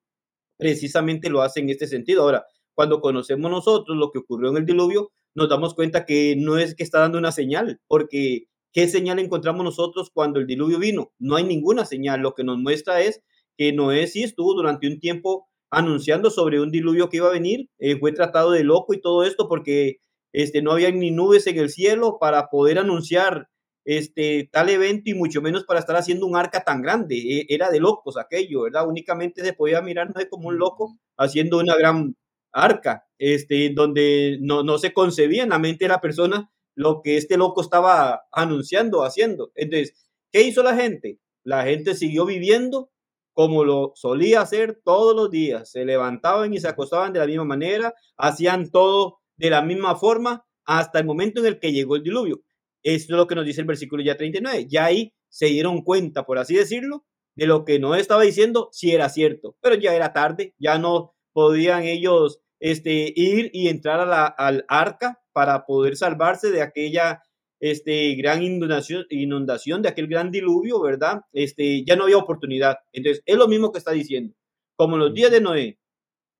precisamente 0.59 1.31
lo 1.31 1.43
hace 1.43 1.61
en 1.61 1.71
este 1.71 1.87
sentido. 1.87 2.23
Ahora, 2.23 2.45
cuando 2.75 3.01
conocemos 3.01 3.51
nosotros 3.51 3.97
lo 3.97 4.11
que 4.11 4.19
ocurrió 4.19 4.51
en 4.51 4.59
el 4.59 4.67
diluvio, 4.67 5.11
nos 5.35 5.49
damos 5.49 5.75
cuenta 5.75 6.05
que 6.05 6.37
no 6.37 6.59
es 6.59 6.75
que 6.75 6.83
está 6.83 7.01
dando 7.01 7.19
una 7.19 7.33
señal, 7.33 7.81
porque 7.89 8.49
¿qué 8.73 8.89
señal 8.89 9.19
encontramos 9.19 9.65
nosotros 9.65 10.11
cuando 10.13 10.41
el 10.41 10.47
diluvio 10.47 10.79
vino? 10.79 11.13
No 11.19 11.37
hay 11.37 11.45
ninguna 11.45 11.85
señal. 11.85 12.21
Lo 12.21 12.35
que 12.35 12.45
nos 12.45 12.59
muestra 12.59 13.01
es 13.01 13.23
que 13.57 13.73
Noé 13.73 14.07
sí 14.07 14.23
estuvo 14.23 14.55
durante 14.55 14.87
un 14.87 15.01
tiempo 15.01 15.49
anunciando 15.77 16.31
sobre 16.31 16.59
un 16.59 16.71
diluvio 16.71 17.11
que 17.11 17.19
iba 17.19 17.29
a 17.29 17.33
venir, 17.33 17.69
eh, 17.79 17.99
fue 17.99 18.11
tratado 18.13 18.53
de 18.53 18.65
loco 18.65 18.95
y 18.95 19.01
todo 19.03 19.25
esto 19.25 19.47
porque 19.47 19.99
este, 20.33 20.63
no 20.63 20.73
había 20.73 20.91
ni 20.91 21.11
nubes 21.11 21.47
en 21.49 21.59
el 21.59 21.69
cielo 21.69 22.17
para 22.19 22.49
poder 22.49 22.79
anunciar 22.79 23.49
este, 23.85 24.49
tal 24.51 24.71
evento 24.71 25.11
y 25.11 25.15
mucho 25.15 25.43
menos 25.43 25.65
para 25.65 25.81
estar 25.81 25.95
haciendo 25.97 26.25
un 26.27 26.35
arca 26.35 26.65
tan 26.65 26.81
grande. 26.81 27.17
E, 27.17 27.47
era 27.51 27.69
de 27.71 27.79
locos 27.81 28.17
aquello, 28.17 28.63
¿verdad? 28.63 28.89
Únicamente 28.89 29.45
se 29.45 29.53
podía 29.53 29.83
mirar 29.83 30.11
como 30.31 30.49
un 30.49 30.57
loco 30.57 30.99
haciendo 31.19 31.59
una 31.59 31.77
gran 31.77 32.17
arca, 32.53 33.05
este, 33.19 33.71
donde 33.75 34.39
no, 34.41 34.63
no 34.63 34.79
se 34.79 34.95
concebía 34.95 35.43
en 35.43 35.51
la 35.51 35.59
mente 35.59 35.85
de 35.85 35.91
la 35.91 36.01
persona 36.01 36.51
lo 36.75 37.03
que 37.03 37.19
este 37.19 37.37
loco 37.37 37.61
estaba 37.61 38.23
anunciando, 38.33 39.05
haciendo. 39.05 39.53
Entonces, 39.55 39.95
¿qué 40.33 40.41
hizo 40.43 40.63
la 40.63 40.75
gente? 40.75 41.19
La 41.45 41.65
gente 41.65 41.95
siguió 41.95 42.25
viviendo 42.25 42.91
como 43.37 43.65
lo 43.65 43.93
solía 43.97 44.41
hacer 44.41 44.81
todos 44.83 45.15
los 45.15 45.31
días. 45.31 45.71
Se 45.71 45.85
levantaban 45.85 46.55
y 46.55 46.59
se 46.59 46.69
acostaban 46.69 47.13
de 47.13 47.19
la 47.19 47.27
misma 47.27 47.45
manera, 47.45 47.93
hacían 48.17 48.71
todo 48.71 49.19
de 49.37 49.51
la 49.51 49.61
misma 49.61 49.95
forma 49.95 50.47
hasta 50.65 51.01
el 51.01 51.05
momento 51.05 51.41
en 51.41 51.47
el 51.47 51.59
que 51.59 51.71
llegó 51.71 51.97
el 51.97 52.03
diluvio. 52.03 52.41
Esto 52.83 53.13
es 53.13 53.17
lo 53.19 53.27
que 53.27 53.35
nos 53.35 53.45
dice 53.45 53.61
el 53.61 53.67
versículo 53.67 54.03
ya 54.03 54.17
39. 54.17 54.69
Ya 54.71 54.87
ahí 54.87 55.13
se 55.29 55.47
dieron 55.47 55.83
cuenta, 55.83 56.25
por 56.25 56.39
así 56.39 56.55
decirlo, 56.55 57.05
de 57.35 57.47
lo 57.47 57.67
que 57.67 57.79
no 57.79 57.95
estaba 57.95 58.23
diciendo, 58.23 58.71
si 58.73 58.93
era 58.93 59.11
cierto, 59.11 59.59
pero 59.61 59.75
ya 59.75 59.95
era 59.95 60.15
tarde, 60.15 60.55
ya 60.59 60.79
no 60.79 61.15
podían 61.35 61.85
ellos 61.85 62.41
este, 62.59 63.13
ir 63.15 63.51
y 63.53 63.69
entrar 63.69 64.01
a 64.01 64.07
la, 64.07 64.25
al 64.25 64.65
arca 64.67 65.21
para 65.35 65.67
poder 65.67 65.99
salvarse 65.99 66.51
de 66.51 66.63
aquella 66.63 67.23
este, 67.61 68.15
gran 68.15 68.43
inundación, 68.43 69.07
inundación, 69.11 69.83
de 69.83 69.89
aquel 69.89 70.07
gran 70.07 70.31
diluvio, 70.31 70.81
¿verdad? 70.81 71.23
Este, 71.33 71.85
ya 71.85 71.97
no 71.97 72.05
había 72.05 72.19
oportunidad. 72.19 72.79
Entonces, 72.93 73.23
es 73.27 73.37
lo 73.37 73.49
mismo 73.49 73.73
que 73.73 73.79
está 73.79 73.93
diciendo. 73.93 74.35
Como 74.77 74.97
en 74.97 75.01
los 75.01 75.15
días 75.15 75.31
de 75.31 75.41
Noé, 75.41 75.79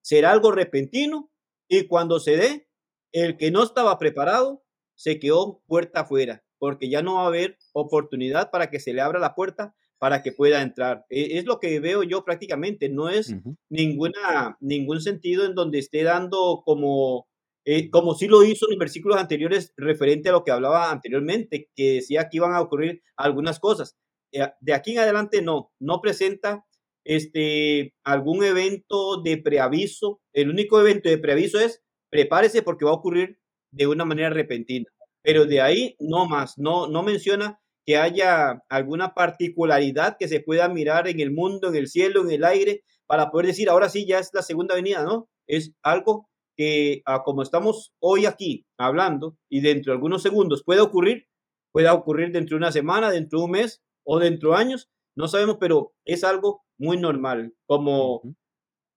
será 0.03 0.33
algo 0.33 0.53
repentino 0.53 1.31
y 1.69 1.87
cuando 1.87 2.21
se 2.21 2.37
dé, 2.37 2.69
el 3.13 3.37
que 3.37 3.51
no 3.51 3.63
estaba 3.63 3.99
preparado 3.99 4.63
se 4.95 5.19
quedó 5.19 5.63
puerta 5.67 6.01
afuera, 6.01 6.45
porque 6.59 6.89
ya 6.89 7.03
no 7.03 7.17
va 7.17 7.25
a 7.25 7.27
haber 7.29 7.59
oportunidad 7.73 8.51
para 8.51 8.71
que 8.71 8.81
se 8.81 8.93
le 8.93 9.01
abra 9.01 9.19
la 9.19 9.35
puerta 9.35 9.75
para 9.99 10.23
que 10.23 10.33
pueda 10.33 10.63
entrar. 10.63 11.07
E, 11.09 11.39
es 11.39 11.45
lo 11.47 11.59
que 11.59 11.81
veo 11.81 12.03
yo 12.03 12.25
prácticamente, 12.25 12.89
no 12.89 13.09
es 13.09 13.35
ninguna, 13.69 14.57
ningún 14.61 15.01
sentido 15.01 15.45
en 15.47 15.55
donde 15.55 15.79
esté 15.79 16.03
dando 16.03 16.63
como, 16.65 17.27
eh, 17.69 17.91
como 17.91 18.15
si 18.15 18.29
lo 18.29 18.45
hizo 18.45 18.67
en 18.67 18.71
los 18.71 18.79
versículos 18.79 19.19
anteriores 19.19 19.75
referente 19.77 20.29
a 20.29 20.33
lo 20.33 20.45
que 20.45 20.53
hablaba 20.53 20.93
anteriormente, 20.93 21.69
que 21.75 21.95
decía 21.95 22.29
que 22.29 22.37
iban 22.37 22.55
a 22.55 22.61
ocurrir 22.61 23.03
algunas 23.17 23.59
cosas. 23.59 23.97
Eh, 24.31 24.49
de 24.61 24.73
aquí 24.73 24.93
en 24.93 25.01
adelante 25.01 25.43
no, 25.43 25.73
no 25.81 26.01
presenta 26.01 26.65
este, 27.05 27.93
algún 28.05 28.45
evento 28.45 29.21
de 29.21 29.39
preaviso. 29.39 30.21
El 30.33 30.49
único 30.51 30.81
evento 30.81 31.09
de 31.09 31.19
preaviso 31.19 31.59
es 31.59 31.83
prepárese 32.09 32.63
porque 32.63 32.85
va 32.85 32.93
a 32.93 32.95
ocurrir 32.95 33.41
de 33.73 33.89
una 33.89 34.05
manera 34.05 34.31
repentina. 34.31 34.87
Pero 35.23 35.45
de 35.45 35.61
ahí 35.61 35.97
no 35.99 36.27
más, 36.29 36.59
no, 36.59 36.87
no 36.87 37.03
menciona 37.03 37.61
que 37.85 37.97
haya 37.97 38.63
alguna 38.69 39.13
particularidad 39.13 40.17
que 40.19 40.29
se 40.29 40.39
pueda 40.39 40.69
mirar 40.69 41.09
en 41.09 41.19
el 41.19 41.33
mundo, 41.33 41.69
en 41.69 41.75
el 41.75 41.89
cielo, 41.89 42.23
en 42.23 42.31
el 42.31 42.45
aire, 42.45 42.85
para 43.07 43.33
poder 43.33 43.47
decir, 43.47 43.69
ahora 43.69 43.89
sí, 43.89 44.07
ya 44.07 44.21
es 44.21 44.31
la 44.33 44.43
segunda 44.43 44.77
venida, 44.77 45.03
¿no? 45.03 45.29
Es 45.49 45.73
algo 45.83 46.29
que, 46.57 47.03
ah, 47.07 47.23
como 47.25 47.43
estamos 47.43 47.93
hoy 48.01 48.27
aquí 48.27 48.67
hablando 48.79 49.37
y 49.49 49.61
dentro 49.61 49.93
de 49.93 49.97
algunos 49.97 50.23
segundos 50.23 50.63
puede 50.65 50.81
ocurrir, 50.81 51.27
puede 51.73 51.89
ocurrir 51.91 52.33
dentro 52.33 52.55
de 52.55 52.59
una 52.59 52.73
semana, 52.73 53.11
dentro 53.11 53.41
de 53.41 53.45
un 53.45 53.51
mes 53.53 53.83
o 54.05 54.19
dentro 54.19 54.51
de 54.51 54.57
años, 54.57 54.89
no 55.15 55.29
sabemos, 55.29 55.57
pero 55.61 55.93
es 56.05 56.25
algo 56.25 56.65
muy 56.79 56.97
normal. 56.97 57.55
Como, 57.67 58.23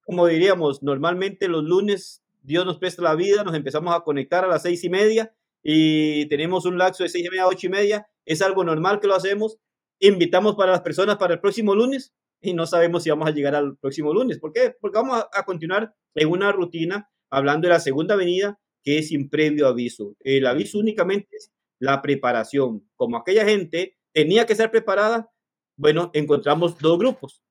como 0.06 0.28
diríamos, 0.28 0.84
normalmente 0.84 1.48
los 1.48 1.64
lunes 1.64 2.24
Dios 2.42 2.66
nos 2.66 2.78
presta 2.78 3.02
la 3.02 3.16
vida, 3.16 3.44
nos 3.44 3.56
empezamos 3.56 3.96
a 3.96 4.02
conectar 4.02 4.46
a 4.46 4.48
las 4.48 4.64
seis 4.64 4.84
y 4.84 4.90
media 4.90 5.34
y 5.62 6.26
tenemos 6.28 6.66
un 6.66 6.78
lapso 6.78 7.04
de 7.04 7.10
seis 7.10 7.26
y 7.26 7.30
media 7.30 7.44
a 7.44 7.48
ocho 7.48 7.68
y 7.68 7.70
media 7.70 8.08
es 8.30 8.44
algo 8.44 8.64
normal 8.64 9.00
que 9.00 9.08
lo 9.08 9.16
hacemos. 9.16 9.58
Invitamos 10.00 10.56
para 10.56 10.72
las 10.72 10.82
personas 10.82 11.18
para 11.18 11.34
el 11.34 11.40
próximo 11.40 11.74
lunes 11.74 12.14
y 12.42 12.54
no 12.54 12.68
sabemos 12.68 13.04
si 13.04 13.10
vamos 13.10 13.28
a 13.28 13.32
llegar 13.32 13.56
al 13.56 13.76
próximo 13.78 14.14
lunes. 14.14 14.40
¿Por 14.40 14.54
qué? 14.54 14.76
Porque 14.80 15.00
vamos 15.00 15.26
a, 15.34 15.44
continuar 15.44 15.96
en 16.14 16.30
una 16.30 16.52
rutina 16.52 17.10
hablando 17.30 17.68
de 17.68 17.74
la 17.74 17.80
segunda 17.80 18.16
venida 18.16 18.60
que 18.84 19.00
es 19.00 19.10
sin 19.10 19.30
previo 19.30 19.68
aviso. 19.68 20.16
El 20.22 20.46
aviso 20.48 20.80
únicamente 20.80 21.36
es 21.36 21.52
la 21.80 22.02
preparación. 22.02 22.88
Como 22.96 23.18
aquella 23.18 23.46
gente 23.46 23.98
tenía 24.14 24.46
que 24.46 24.56
ser 24.56 24.72
preparada, 24.72 25.30
bueno, 25.78 26.12
encontramos 26.14 26.78
dos 26.80 26.98
grupos. 26.98 27.44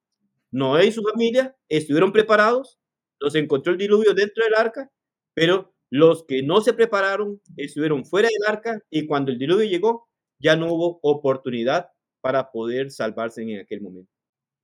Noé 0.51 0.87
y 0.87 0.93
su 0.93 1.03
familia 1.03 1.57
estuvieron 1.69 2.13
preparados, 2.13 2.79
los 3.21 3.35
encontró 3.35 3.73
el 3.73 3.79
diluvio 3.79 4.15
dentro 4.15 4.45
del 4.45 4.55
arca, 4.55 4.91
pero 5.35 5.75
los 5.91 6.25
que 6.25 6.43
no 6.43 6.61
se 6.61 6.73
prepararon 6.73 7.41
estuvieron 7.57 8.05
fuera 8.05 8.29
del 8.29 8.51
arca 8.51 8.81
y 8.91 9.07
cuando 9.07 9.31
el 9.31 9.39
diluvio 9.39 9.69
llegó 9.69 10.09
ya 10.39 10.57
no 10.57 10.73
hubo 10.73 11.01
oportunidad 11.03 11.91
para 12.21 12.51
poder 12.51 12.91
salvarse 12.91 13.43
en 13.43 13.61
aquel 13.61 13.81
momento. 13.81 14.11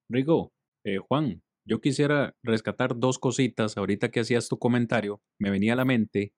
Rigo, 0.09 0.53
eh, 0.85 0.99
Juan, 0.99 1.43
yo 1.67 1.81
quisiera 1.81 2.37
rescatar 2.43 2.99
dos 2.99 3.19
cositas. 3.19 3.77
Ahorita 3.77 4.11
que 4.11 4.21
hacías 4.21 4.49
tu 4.49 4.59
comentario, 4.59 5.23
me 5.39 5.51
venía 5.51 5.73
a 5.73 5.77
la 5.77 5.85
mente 5.85 6.33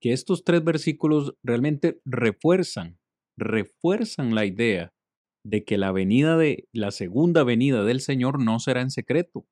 que 0.00 0.12
estos 0.12 0.44
tres 0.44 0.62
versículos 0.62 1.34
realmente 1.42 2.00
refuerzan, 2.04 2.98
refuerzan 3.38 4.34
la 4.34 4.44
idea 4.44 4.92
de 5.44 5.64
que 5.64 5.78
la 5.78 5.92
venida 5.92 6.36
de 6.36 6.68
la 6.72 6.90
segunda 6.90 7.44
venida 7.44 7.84
del 7.84 8.00
Señor 8.00 8.42
no 8.42 8.58
será 8.58 8.82
en 8.82 8.90
secreto. 8.90 9.46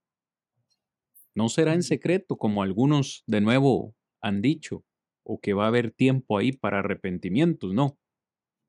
No 1.34 1.48
será 1.48 1.74
en 1.74 1.82
secreto 1.82 2.36
como 2.36 2.62
algunos 2.62 3.24
de 3.26 3.40
nuevo 3.40 3.94
han 4.22 4.42
dicho 4.42 4.84
o 5.24 5.40
que 5.40 5.54
va 5.54 5.64
a 5.64 5.68
haber 5.68 5.90
tiempo 5.90 6.38
ahí 6.38 6.52
para 6.52 6.80
arrepentimientos, 6.80 7.72
no. 7.72 7.98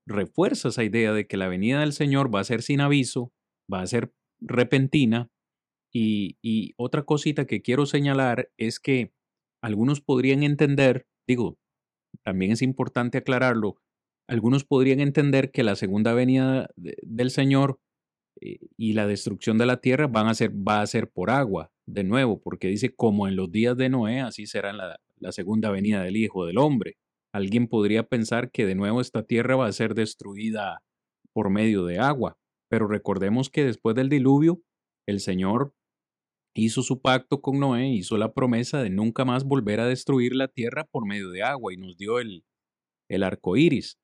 Refuerza 0.07 0.69
esa 0.69 0.83
idea 0.83 1.13
de 1.13 1.27
que 1.27 1.37
la 1.37 1.47
venida 1.47 1.81
del 1.81 1.93
Señor 1.93 2.33
va 2.33 2.39
a 2.39 2.45
ser 2.45 2.61
sin 2.61 2.79
aviso, 2.79 3.33
va 3.71 3.81
a 3.81 3.87
ser 3.87 4.13
repentina. 4.39 5.29
Y, 5.97 6.73
otra 6.75 7.03
cosita 7.03 7.45
que 7.45 7.61
quiero 7.61 7.85
señalar 7.85 8.51
es 8.57 8.81
que 8.81 9.13
algunos 9.61 10.01
podrían 10.01 10.43
entender, 10.43 11.07
digo, 11.25 11.57
también 12.21 12.51
es 12.51 12.61
importante 12.61 13.17
aclararlo, 13.17 13.77
algunos 14.27 14.65
podrían 14.65 14.99
entender 14.99 15.51
que 15.51 15.63
la 15.63 15.77
segunda 15.77 16.13
venida 16.13 16.69
del 16.75 17.31
Señor 17.31 17.79
eh, 18.41 18.57
y 18.75 18.91
la 18.91 19.07
destrucción 19.07 19.57
de 19.57 19.67
la 19.67 19.77
tierra 19.79 20.07
van 20.07 20.27
a 20.27 20.33
ser, 20.33 20.51
va 20.51 20.81
a 20.81 20.87
ser 20.87 21.09
por 21.09 21.29
agua, 21.29 21.71
de 21.85 22.03
nuevo, 22.03 22.41
porque 22.41 22.67
dice, 22.67 22.93
como 22.93 23.29
en 23.29 23.37
los 23.37 23.49
días 23.49 23.77
de 23.77 23.87
Noé, 23.87 24.19
así 24.19 24.47
será 24.47 24.73
la 24.73 25.31
segunda 25.31 25.71
venida 25.71 26.03
del 26.03 26.17
Hijo 26.17 26.45
del 26.45 26.57
Hombre. 26.57 26.97
Alguien 27.31 27.67
podría 27.67 28.03
pensar 28.03 28.51
que 28.51 28.65
de 28.65 28.75
nuevo 28.75 28.99
esta 28.99 29.23
tierra 29.23 29.55
va 29.55 29.67
a 29.67 29.71
ser 29.71 29.95
destruida 29.95 30.83
por 31.31 31.49
medio 31.49 31.85
de 31.85 31.99
agua, 31.99 32.37
pero 32.69 32.87
recordemos 32.87 33.49
que 33.49 33.63
después 33.63 33.95
del 33.95 34.09
diluvio, 34.09 34.61
el 35.07 35.21
Señor 35.21 35.73
hizo 36.55 36.81
su 36.81 37.01
pacto 37.01 37.41
con 37.41 37.59
Noé, 37.59 37.89
hizo 37.89 38.17
la 38.17 38.33
promesa 38.33 38.81
de 38.81 38.89
nunca 38.89 39.25
más 39.25 39.43
volver 39.43 39.81
a 39.81 39.87
destruir 39.87 40.35
la 40.35 40.47
tierra 40.47 40.85
por 40.85 41.05
medio 41.05 41.29
de 41.29 41.43
agua 41.43 41.73
y 41.73 41.77
nos 41.77 41.97
dio 41.97 42.19
el, 42.19 42.45
el 43.09 43.23
arco 43.23 43.57
iris. 43.57 43.99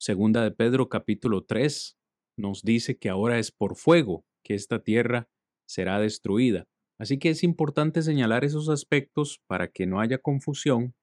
Segunda 0.00 0.42
de 0.42 0.50
Pedro 0.50 0.88
capítulo 0.88 1.44
3 1.44 1.96
nos 2.36 2.62
dice 2.62 2.98
que 2.98 3.08
ahora 3.08 3.38
es 3.38 3.52
por 3.52 3.76
fuego 3.76 4.24
que 4.44 4.54
esta 4.54 4.82
tierra 4.82 5.28
será 5.64 6.00
destruida. 6.00 6.66
Así 6.98 7.18
que 7.18 7.30
es 7.30 7.44
importante 7.44 8.02
señalar 8.02 8.44
esos 8.44 8.68
aspectos 8.68 9.40
para 9.46 9.68
que 9.68 9.86
no 9.86 10.00
haya 10.00 10.18
confusión 10.18 10.94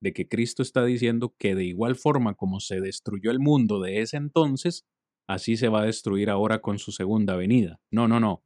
de 0.00 0.12
que 0.12 0.28
Cristo 0.28 0.62
está 0.62 0.84
diciendo 0.84 1.34
que 1.38 1.54
de 1.54 1.64
igual 1.64 1.96
forma 1.96 2.34
como 2.34 2.60
se 2.60 2.80
destruyó 2.80 3.30
el 3.30 3.40
mundo 3.40 3.80
de 3.80 4.00
ese 4.00 4.16
entonces, 4.16 4.86
así 5.28 5.56
se 5.56 5.68
va 5.68 5.82
a 5.82 5.86
destruir 5.86 6.30
ahora 6.30 6.60
con 6.60 6.78
su 6.78 6.92
segunda 6.92 7.36
venida. 7.36 7.80
No, 7.90 8.08
no, 8.08 8.18
no. 8.18 8.44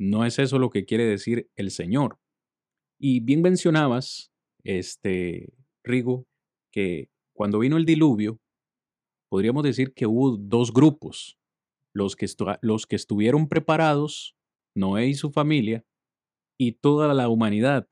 No 0.00 0.24
es 0.24 0.38
eso 0.38 0.58
lo 0.58 0.70
que 0.70 0.84
quiere 0.84 1.04
decir 1.04 1.50
el 1.56 1.70
Señor. 1.70 2.18
Y 3.00 3.20
bien 3.20 3.42
mencionabas, 3.42 4.32
este, 4.64 5.52
Rigo, 5.84 6.26
que 6.72 7.10
cuando 7.34 7.58
vino 7.58 7.76
el 7.76 7.84
diluvio, 7.84 8.40
podríamos 9.30 9.62
decir 9.62 9.92
que 9.94 10.06
hubo 10.06 10.36
dos 10.36 10.72
grupos, 10.72 11.38
los 11.94 12.16
que, 12.16 12.26
los 12.62 12.86
que 12.86 12.96
estuvieron 12.96 13.48
preparados, 13.48 14.36
Noé 14.76 15.06
y 15.08 15.14
su 15.14 15.30
familia, 15.30 15.84
y 16.58 16.72
toda 16.72 17.12
la 17.14 17.28
humanidad, 17.28 17.88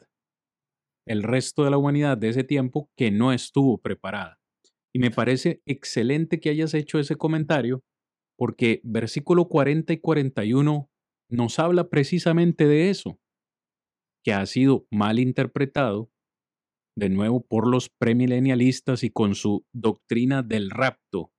el 1.07 1.23
resto 1.23 1.65
de 1.65 1.71
la 1.71 1.79
humanidad 1.79 2.19
de 2.19 2.29
ese 2.29 2.45
tiempo 2.45 2.91
que 2.97 3.11
no 3.11 3.33
estuvo 3.33 3.79
preparada. 3.79 4.41
Y 4.93 4.99
me 4.99 5.11
parece 5.11 5.63
excelente 5.67 6.41
que 6.41 6.51
hayas 6.51 6.75
hecho 6.75 6.99
ese 6.99 7.17
comentario, 7.17 7.85
porque 8.37 8.81
versículo 8.83 9.49
40 9.49 9.93
y 9.93 9.99
41 9.99 10.91
nos 11.31 11.59
habla 11.59 11.89
precisamente 11.89 12.67
de 12.67 12.91
eso, 12.91 13.19
que 14.25 14.33
ha 14.33 14.45
sido 14.47 14.87
mal 14.91 15.19
interpretado 15.19 16.11
de 16.97 17.11
nuevo 17.11 17.45
por 17.45 17.69
los 17.69 17.91
premilenialistas 17.91 19.05
y 19.05 19.11
con 19.11 19.35
su 19.35 19.65
doctrina 19.75 20.43
del 20.43 20.71
rapto, 20.71 21.31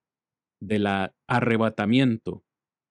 del 0.62 0.88
arrebatamiento, 1.28 2.44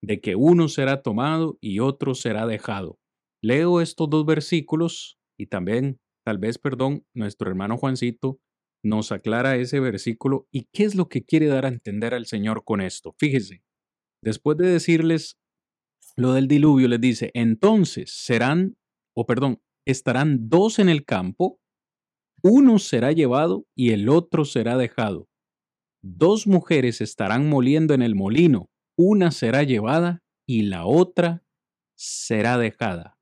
de 0.03 0.19
que 0.19 0.35
uno 0.35 0.67
será 0.67 1.01
tomado 1.01 1.57
y 1.61 1.79
otro 1.79 2.13
será 2.13 2.45
dejado. 2.45 2.99
Leo 3.41 3.81
estos 3.81 4.09
dos 4.09 4.25
versículos 4.25 5.17
y 5.39 5.47
también, 5.47 5.99
tal 6.25 6.39
vez, 6.39 6.57
perdón, 6.57 7.05
nuestro 7.15 7.49
hermano 7.49 7.77
Juancito 7.77 8.39
nos 8.83 9.11
aclara 9.11 9.55
ese 9.55 9.79
versículo 9.79 10.47
y 10.51 10.67
qué 10.73 10.83
es 10.83 10.95
lo 10.95 11.07
que 11.09 11.23
quiere 11.23 11.47
dar 11.47 11.65
a 11.65 11.69
entender 11.69 12.13
al 12.13 12.25
Señor 12.25 12.63
con 12.63 12.81
esto. 12.81 13.15
Fíjese, 13.17 13.63
después 14.23 14.57
de 14.57 14.67
decirles 14.67 15.37
lo 16.17 16.33
del 16.33 16.47
diluvio, 16.47 16.87
les 16.87 16.99
dice, 16.99 17.31
entonces 17.33 18.11
serán, 18.11 18.75
o 19.15 19.25
perdón, 19.25 19.61
estarán 19.85 20.49
dos 20.49 20.79
en 20.79 20.89
el 20.89 21.05
campo, 21.05 21.59
uno 22.43 22.79
será 22.79 23.11
llevado 23.11 23.65
y 23.75 23.91
el 23.91 24.09
otro 24.09 24.43
será 24.43 24.77
dejado. 24.77 25.29
Dos 26.03 26.47
mujeres 26.47 27.01
estarán 27.01 27.49
moliendo 27.49 27.93
en 27.93 28.01
el 28.01 28.15
molino, 28.15 28.69
una 28.97 29.31
será 29.31 29.63
llevada 29.63 30.23
y 30.47 30.63
la 30.63 30.85
otra 30.85 31.43
será 31.95 32.57
dejada. 32.57 33.17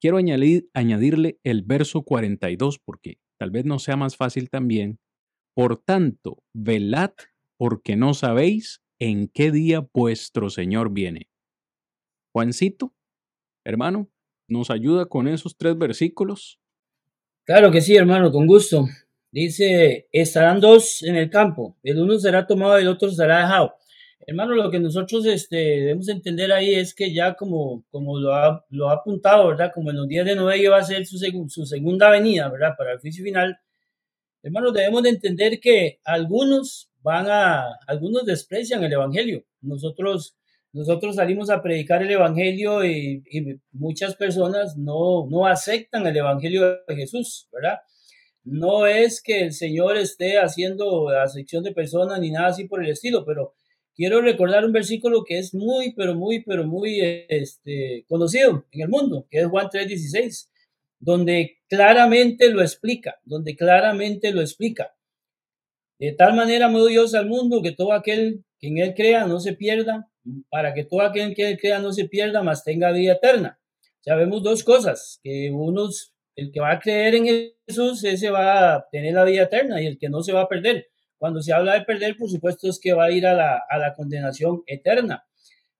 Quiero 0.00 0.16
añadir, 0.16 0.68
añadirle 0.74 1.38
el 1.44 1.62
verso 1.62 2.02
42 2.02 2.78
porque 2.78 3.18
tal 3.38 3.50
vez 3.50 3.64
no 3.64 3.78
sea 3.78 3.96
más 3.96 4.16
fácil 4.16 4.50
también. 4.50 4.98
Por 5.54 5.76
tanto, 5.76 6.42
velad 6.54 7.12
porque 7.58 7.96
no 7.96 8.14
sabéis 8.14 8.82
en 8.98 9.28
qué 9.28 9.52
día 9.52 9.86
vuestro 9.92 10.48
Señor 10.50 10.92
viene. 10.92 11.31
Juancito, 12.32 12.94
hermano, 13.64 14.08
¿nos 14.48 14.70
ayuda 14.70 15.06
con 15.06 15.28
esos 15.28 15.56
tres 15.56 15.76
versículos? 15.76 16.58
Claro 17.44 17.70
que 17.70 17.80
sí, 17.80 17.94
hermano, 17.94 18.32
con 18.32 18.46
gusto. 18.46 18.86
Dice, 19.30 20.08
estarán 20.12 20.60
dos 20.60 21.02
en 21.02 21.16
el 21.16 21.30
campo, 21.30 21.76
el 21.82 22.00
uno 22.00 22.18
será 22.18 22.46
tomado 22.46 22.78
y 22.78 22.82
el 22.82 22.88
otro 22.88 23.10
será 23.10 23.40
dejado. 23.40 23.74
Hermano, 24.26 24.54
lo 24.54 24.70
que 24.70 24.78
nosotros 24.78 25.26
este, 25.26 25.56
debemos 25.56 26.08
entender 26.08 26.52
ahí 26.52 26.74
es 26.74 26.94
que 26.94 27.12
ya 27.12 27.34
como, 27.34 27.84
como 27.90 28.18
lo, 28.18 28.34
ha, 28.34 28.64
lo 28.70 28.88
ha 28.88 28.94
apuntado, 28.94 29.48
¿verdad? 29.48 29.72
Como 29.74 29.90
en 29.90 29.96
los 29.96 30.06
días 30.06 30.24
de 30.24 30.36
Noé 30.36 30.68
va 30.68 30.78
a 30.78 30.84
ser 30.84 31.04
su, 31.06 31.18
su 31.48 31.66
segunda 31.66 32.08
venida, 32.08 32.48
¿verdad? 32.48 32.74
Para 32.78 32.92
el 32.92 33.00
juicio 33.00 33.24
final. 33.24 33.58
Hermano, 34.42 34.70
debemos 34.70 35.02
de 35.02 35.10
entender 35.10 35.58
que 35.60 36.00
algunos 36.04 36.90
van 37.02 37.26
a, 37.28 37.78
algunos 37.86 38.24
desprecian 38.24 38.84
el 38.84 38.92
Evangelio. 38.92 39.44
Nosotros 39.60 40.36
nosotros 40.72 41.16
salimos 41.16 41.50
a 41.50 41.62
predicar 41.62 42.02
el 42.02 42.10
Evangelio 42.10 42.84
y, 42.84 43.22
muchas 43.72 44.16
personas 44.16 44.76
no, 44.76 45.26
no 45.28 45.46
aceptan 45.46 46.06
el 46.06 46.16
Evangelio 46.16 46.80
de 46.86 46.96
Jesús, 46.96 47.48
¿verdad? 47.52 47.80
No 48.44 48.86
es 48.86 49.22
que 49.22 49.42
el 49.42 49.52
Señor 49.52 49.96
esté 49.96 50.38
haciendo 50.38 51.10
acepción 51.10 51.62
de 51.62 51.72
personas 51.72 52.18
ni 52.20 52.30
nada 52.30 52.48
así 52.48 52.64
por 52.64 52.82
el 52.82 52.90
estilo, 52.90 53.24
pero 53.24 53.54
quiero 53.94 54.20
recordar 54.20 54.64
un 54.64 54.72
versículo 54.72 55.24
que 55.24 55.38
es 55.38 55.54
muy, 55.54 55.92
pero 55.94 56.14
muy, 56.14 56.42
pero 56.42 56.66
muy 56.66 57.00
este, 57.28 58.04
conocido 58.08 58.64
en 58.72 58.80
el 58.80 58.88
mundo, 58.88 59.26
que 59.30 59.40
es 59.40 59.46
Juan 59.46 59.68
3:16, 59.68 60.48
donde 60.98 61.58
claramente 61.68 62.50
lo 62.50 62.62
explica, 62.62 63.20
donde 63.24 63.54
claramente 63.56 64.32
lo 64.32 64.40
explica. 64.40 64.94
De 65.98 66.12
tal 66.12 66.34
manera 66.34 66.66
amó 66.66 66.84
Dios 66.86 67.14
al 67.14 67.26
mundo 67.26 67.62
que 67.62 67.72
todo 67.72 67.92
aquel 67.92 68.44
que 68.62 68.68
en 68.68 68.78
él 68.78 68.94
crea 68.94 69.26
no 69.26 69.40
se 69.40 69.54
pierda, 69.54 70.08
para 70.48 70.72
que 70.72 70.84
todo 70.84 71.02
aquel 71.02 71.34
que 71.34 71.58
crea 71.58 71.80
no 71.80 71.92
se 71.92 72.04
pierda, 72.04 72.44
mas 72.44 72.62
tenga 72.62 72.92
vida 72.92 73.14
eterna. 73.14 73.58
Sabemos 74.00 74.44
dos 74.44 74.62
cosas, 74.62 75.18
que 75.20 75.50
unos, 75.50 76.14
el 76.36 76.52
que 76.52 76.60
va 76.60 76.70
a 76.70 76.78
creer 76.78 77.16
en 77.16 77.50
Jesús, 77.66 78.04
ese 78.04 78.30
va 78.30 78.76
a 78.76 78.88
tener 78.90 79.14
la 79.14 79.24
vida 79.24 79.42
eterna 79.42 79.82
y 79.82 79.86
el 79.86 79.98
que 79.98 80.08
no 80.08 80.22
se 80.22 80.32
va 80.32 80.42
a 80.42 80.48
perder. 80.48 80.86
Cuando 81.18 81.42
se 81.42 81.52
habla 81.52 81.74
de 81.74 81.84
perder, 81.84 82.16
por 82.16 82.30
supuesto, 82.30 82.68
es 82.68 82.78
que 82.80 82.92
va 82.92 83.06
a 83.06 83.10
ir 83.10 83.26
a 83.26 83.34
la, 83.34 83.62
a 83.68 83.78
la 83.78 83.94
condenación 83.94 84.62
eterna. 84.66 85.24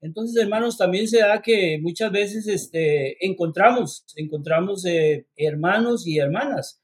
Entonces, 0.01 0.37
hermanos, 0.43 0.76
también 0.76 1.07
se 1.07 1.20
da 1.20 1.41
que 1.41 1.78
muchas 1.80 2.11
veces 2.11 2.49
este, 2.49 3.24
encontramos, 3.24 4.05
encontramos 4.16 4.85
eh, 4.87 5.28
hermanos 5.37 6.05
y 6.05 6.18
hermanas. 6.18 6.83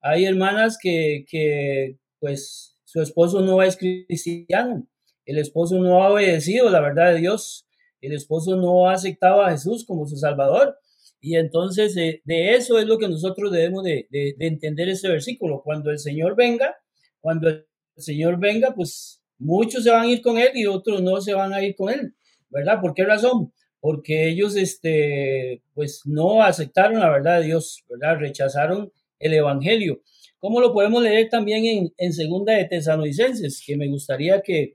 Hay 0.00 0.24
hermanas 0.24 0.78
que, 0.80 1.26
que, 1.28 1.98
pues, 2.20 2.78
su 2.84 3.02
esposo 3.02 3.42
no 3.42 3.62
es 3.62 3.76
cristiano 3.76 4.88
el 5.26 5.38
esposo 5.38 5.78
no 5.78 6.02
ha 6.02 6.12
obedecido 6.12 6.70
la 6.70 6.80
verdad 6.80 7.12
de 7.12 7.20
Dios. 7.20 7.66
El 8.00 8.12
esposo 8.12 8.56
no 8.56 8.88
ha 8.88 8.94
aceptado 8.94 9.42
a 9.42 9.50
Jesús 9.50 9.84
como 9.84 10.06
su 10.06 10.16
Salvador. 10.16 10.78
Y 11.20 11.36
entonces 11.36 11.96
eh, 11.96 12.22
de 12.24 12.54
eso 12.54 12.78
es 12.78 12.86
lo 12.86 12.98
que 12.98 13.08
nosotros 13.08 13.52
debemos 13.52 13.84
de, 13.84 14.06
entender 14.38 14.88
ese 14.88 15.08
versículo. 15.08 15.62
Cuando 15.62 15.90
el 15.90 15.98
Señor 15.98 16.36
venga, 16.36 16.76
cuando 17.20 17.48
el 17.48 17.66
Señor 17.96 18.38
venga, 18.38 18.74
pues 18.74 19.20
muchos 19.38 19.84
se 19.84 19.90
van 19.90 20.04
a 20.04 20.10
ir 20.10 20.22
con 20.22 20.38
Él 20.38 20.50
y 20.54 20.66
otros 20.66 21.02
no 21.02 21.20
se 21.20 21.34
van 21.34 21.52
a 21.52 21.62
ir 21.62 21.76
con 21.76 21.92
Él. 21.92 22.14
¿Verdad? 22.48 22.80
¿Por 22.80 22.94
qué 22.94 23.04
razón? 23.04 23.52
porque 23.86 24.28
ellos, 24.28 24.56
este, 24.56 25.62
pues 25.72 26.02
no 26.06 26.42
aceptaron 26.42 26.98
la 26.98 27.08
verdad 27.08 27.38
de 27.38 27.46
Dios, 27.46 27.84
¿verdad? 27.88 28.18
Rechazaron 28.18 28.90
el 29.20 29.34
Evangelio. 29.34 30.02
¿Cómo 30.40 30.60
lo 30.60 30.72
podemos 30.72 31.04
leer 31.04 31.28
también 31.28 31.64
en, 31.64 31.94
en 31.96 32.12
Segunda 32.12 32.54
de 32.54 32.64
Tesalonicenses? 32.64 33.62
Que 33.64 33.76
me 33.76 33.86
gustaría 33.86 34.42
que, 34.42 34.74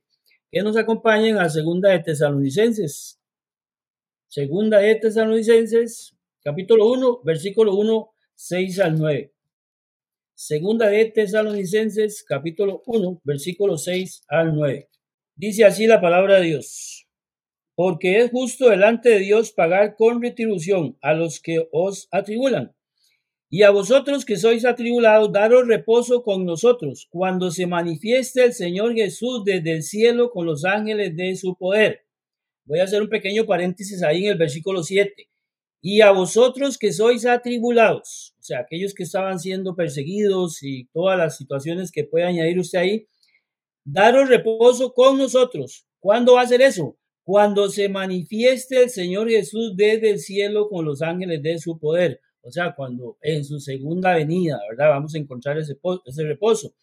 que 0.51 0.61
nos 0.61 0.75
acompañen 0.75 1.37
a 1.37 1.49
Segunda 1.49 1.91
de 1.91 1.99
Tesalonicenses. 1.99 3.17
Segunda 4.27 4.79
de 4.79 4.95
Tesalonicenses, 4.95 6.13
capítulo 6.43 6.91
1, 6.91 7.21
versículo 7.23 7.75
1, 7.75 8.11
6 8.35 8.79
al 8.79 8.99
9. 8.99 9.33
Segunda 10.35 10.87
de 10.89 11.05
Tesalonicenses, 11.05 12.25
capítulo 12.27 12.83
1, 12.85 13.21
versículo 13.23 13.77
6 13.77 14.23
al 14.27 14.53
9. 14.53 14.89
Dice 15.35 15.63
así 15.63 15.87
la 15.87 16.01
palabra 16.01 16.41
de 16.41 16.47
Dios. 16.47 17.07
Porque 17.73 18.19
es 18.19 18.31
justo 18.31 18.69
delante 18.69 19.09
de 19.09 19.19
Dios 19.19 19.53
pagar 19.53 19.95
con 19.95 20.21
retribución 20.21 20.97
a 21.01 21.13
los 21.13 21.39
que 21.39 21.65
os 21.71 22.09
atribulan. 22.11 22.75
Y 23.53 23.63
a 23.63 23.69
vosotros 23.69 24.23
que 24.23 24.37
sois 24.37 24.63
atribulados, 24.63 25.29
daros 25.29 25.67
reposo 25.67 26.23
con 26.23 26.45
nosotros, 26.45 27.09
cuando 27.11 27.51
se 27.51 27.67
manifieste 27.67 28.45
el 28.45 28.53
Señor 28.53 28.95
Jesús 28.95 29.43
desde 29.43 29.73
el 29.73 29.83
cielo 29.83 30.31
con 30.31 30.45
los 30.45 30.63
ángeles 30.63 31.17
de 31.17 31.35
su 31.35 31.57
poder. 31.57 32.05
Voy 32.63 32.79
a 32.79 32.85
hacer 32.85 33.01
un 33.01 33.09
pequeño 33.09 33.45
paréntesis 33.45 34.03
ahí 34.03 34.23
en 34.23 34.31
el 34.31 34.37
versículo 34.37 34.83
7. 34.83 35.27
Y 35.81 35.99
a 35.99 36.11
vosotros 36.11 36.77
que 36.77 36.93
sois 36.93 37.25
atribulados, 37.25 38.35
o 38.39 38.43
sea, 38.43 38.59
aquellos 38.59 38.93
que 38.93 39.03
estaban 39.03 39.37
siendo 39.37 39.75
perseguidos 39.75 40.63
y 40.63 40.85
todas 40.93 41.17
las 41.17 41.35
situaciones 41.35 41.91
que 41.91 42.05
puede 42.05 42.23
añadir 42.23 42.57
usted 42.57 42.79
ahí, 42.79 43.09
daros 43.83 44.29
reposo 44.29 44.93
con 44.93 45.17
nosotros. 45.17 45.85
¿Cuándo 45.99 46.35
va 46.35 46.41
a 46.41 46.43
hacer 46.45 46.61
eso? 46.61 46.97
Cuando 47.25 47.67
se 47.67 47.89
manifieste 47.89 48.81
el 48.83 48.89
Señor 48.89 49.29
Jesús 49.29 49.73
desde 49.75 50.09
el 50.11 50.19
cielo 50.19 50.69
con 50.69 50.85
los 50.85 51.01
ángeles 51.01 51.43
de 51.43 51.59
su 51.59 51.77
poder. 51.77 52.21
O 52.43 52.51
sea, 52.51 52.73
cuando 52.75 53.17
en 53.21 53.45
su 53.45 53.59
segunda 53.59 54.15
venida, 54.15 54.59
¿verdad? 54.69 54.89
Vamos 54.89 55.13
a 55.15 55.19
encontrar 55.19 55.57
ese, 55.57 55.77
reposo. 56.17 56.73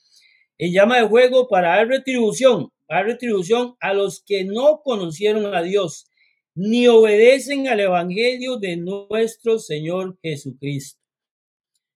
En 0.57 0.73
llama 0.73 1.01
de 1.01 1.09
fuego 1.09 1.49
para 1.49 1.77
dar 1.77 1.89
retribución, 1.89 2.71
dar 2.89 3.07
retribución 3.07 3.75
a 3.81 3.95
los 3.95 4.23
que 4.23 4.45
no 4.45 4.81
conocieron 4.83 5.55
a 5.55 5.63
Dios 5.63 6.09
ni 6.55 6.89
obedecen 6.89 7.69
al 7.69 7.79
Evangelio 7.79 8.57
de 8.57 8.77
nuestro 8.77 9.61
Señor 9.61 10.19
Jesucristo. 10.21 11.01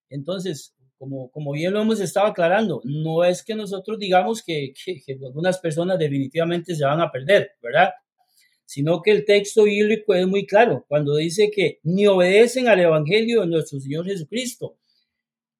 Entonces, 0.09 0.73
como, 0.99 1.53
bien 1.53 1.73
lo 1.73 1.83
hemos 1.83 1.99
estado 1.99 2.27
aclarando, 2.29 2.81
no 2.85 3.25
es 3.25 3.43
que 3.43 3.57
nosotros 3.57 3.99
digamos 3.99 4.41
que, 4.41 4.73
algunas 5.25 5.59
personas 5.59 5.99
definitivamente 5.99 6.77
se 6.77 6.85
van 6.85 7.01
a 7.01 7.11
perder, 7.11 7.51
¿verdad? 7.61 7.91
Sino 8.73 9.03
que 9.03 9.11
el 9.11 9.27
texto 9.27 9.64
bíblico 9.64 10.14
es 10.14 10.27
muy 10.27 10.47
claro 10.47 10.87
cuando 10.89 11.16
dice 11.16 11.51
que 11.51 11.79
ni 11.83 12.07
obedecen 12.07 12.68
al 12.68 12.81
Evangelio 12.81 13.43
de 13.43 13.49
nuestro 13.49 13.79
Señor 13.79 14.07
Jesucristo. 14.07 14.79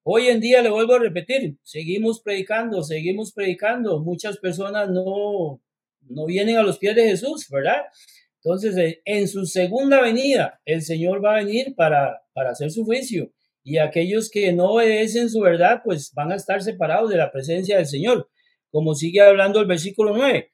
Hoy 0.01 0.29
en 0.29 0.39
día, 0.39 0.63
le 0.63 0.71
vuelvo 0.71 0.95
a 0.95 0.99
repetir, 0.99 1.59
seguimos 1.61 2.23
predicando, 2.23 2.81
seguimos 2.81 3.31
predicando. 3.31 4.01
Muchas 4.01 4.39
personas 4.39 4.89
no, 4.89 5.61
no 6.09 6.25
vienen 6.25 6.57
a 6.57 6.63
los 6.63 6.79
pies 6.79 6.95
de 6.95 7.03
Jesús, 7.03 7.47
¿verdad? 7.51 7.83
Entonces, 8.43 8.75
eh, 8.77 9.03
en 9.05 9.27
su 9.27 9.45
segunda 9.45 10.01
venida, 10.01 10.59
el 10.65 10.81
Señor 10.81 11.23
va 11.23 11.35
a 11.35 11.43
venir 11.43 11.75
para, 11.75 12.19
para 12.33 12.49
hacer 12.49 12.71
su 12.71 12.83
juicio. 12.83 13.31
Y 13.63 13.77
aquellos 13.77 14.31
que 14.31 14.53
no 14.53 14.71
obedecen 14.71 15.29
su 15.29 15.39
verdad, 15.41 15.81
pues 15.85 16.11
van 16.15 16.31
a 16.31 16.35
estar 16.35 16.63
separados 16.63 17.11
de 17.11 17.17
la 17.17 17.31
presencia 17.31 17.77
del 17.77 17.85
Señor. 17.85 18.27
Como 18.71 18.95
sigue 18.95 19.21
hablando 19.21 19.59
el 19.59 19.67
versículo 19.67 20.17
9. 20.17 20.51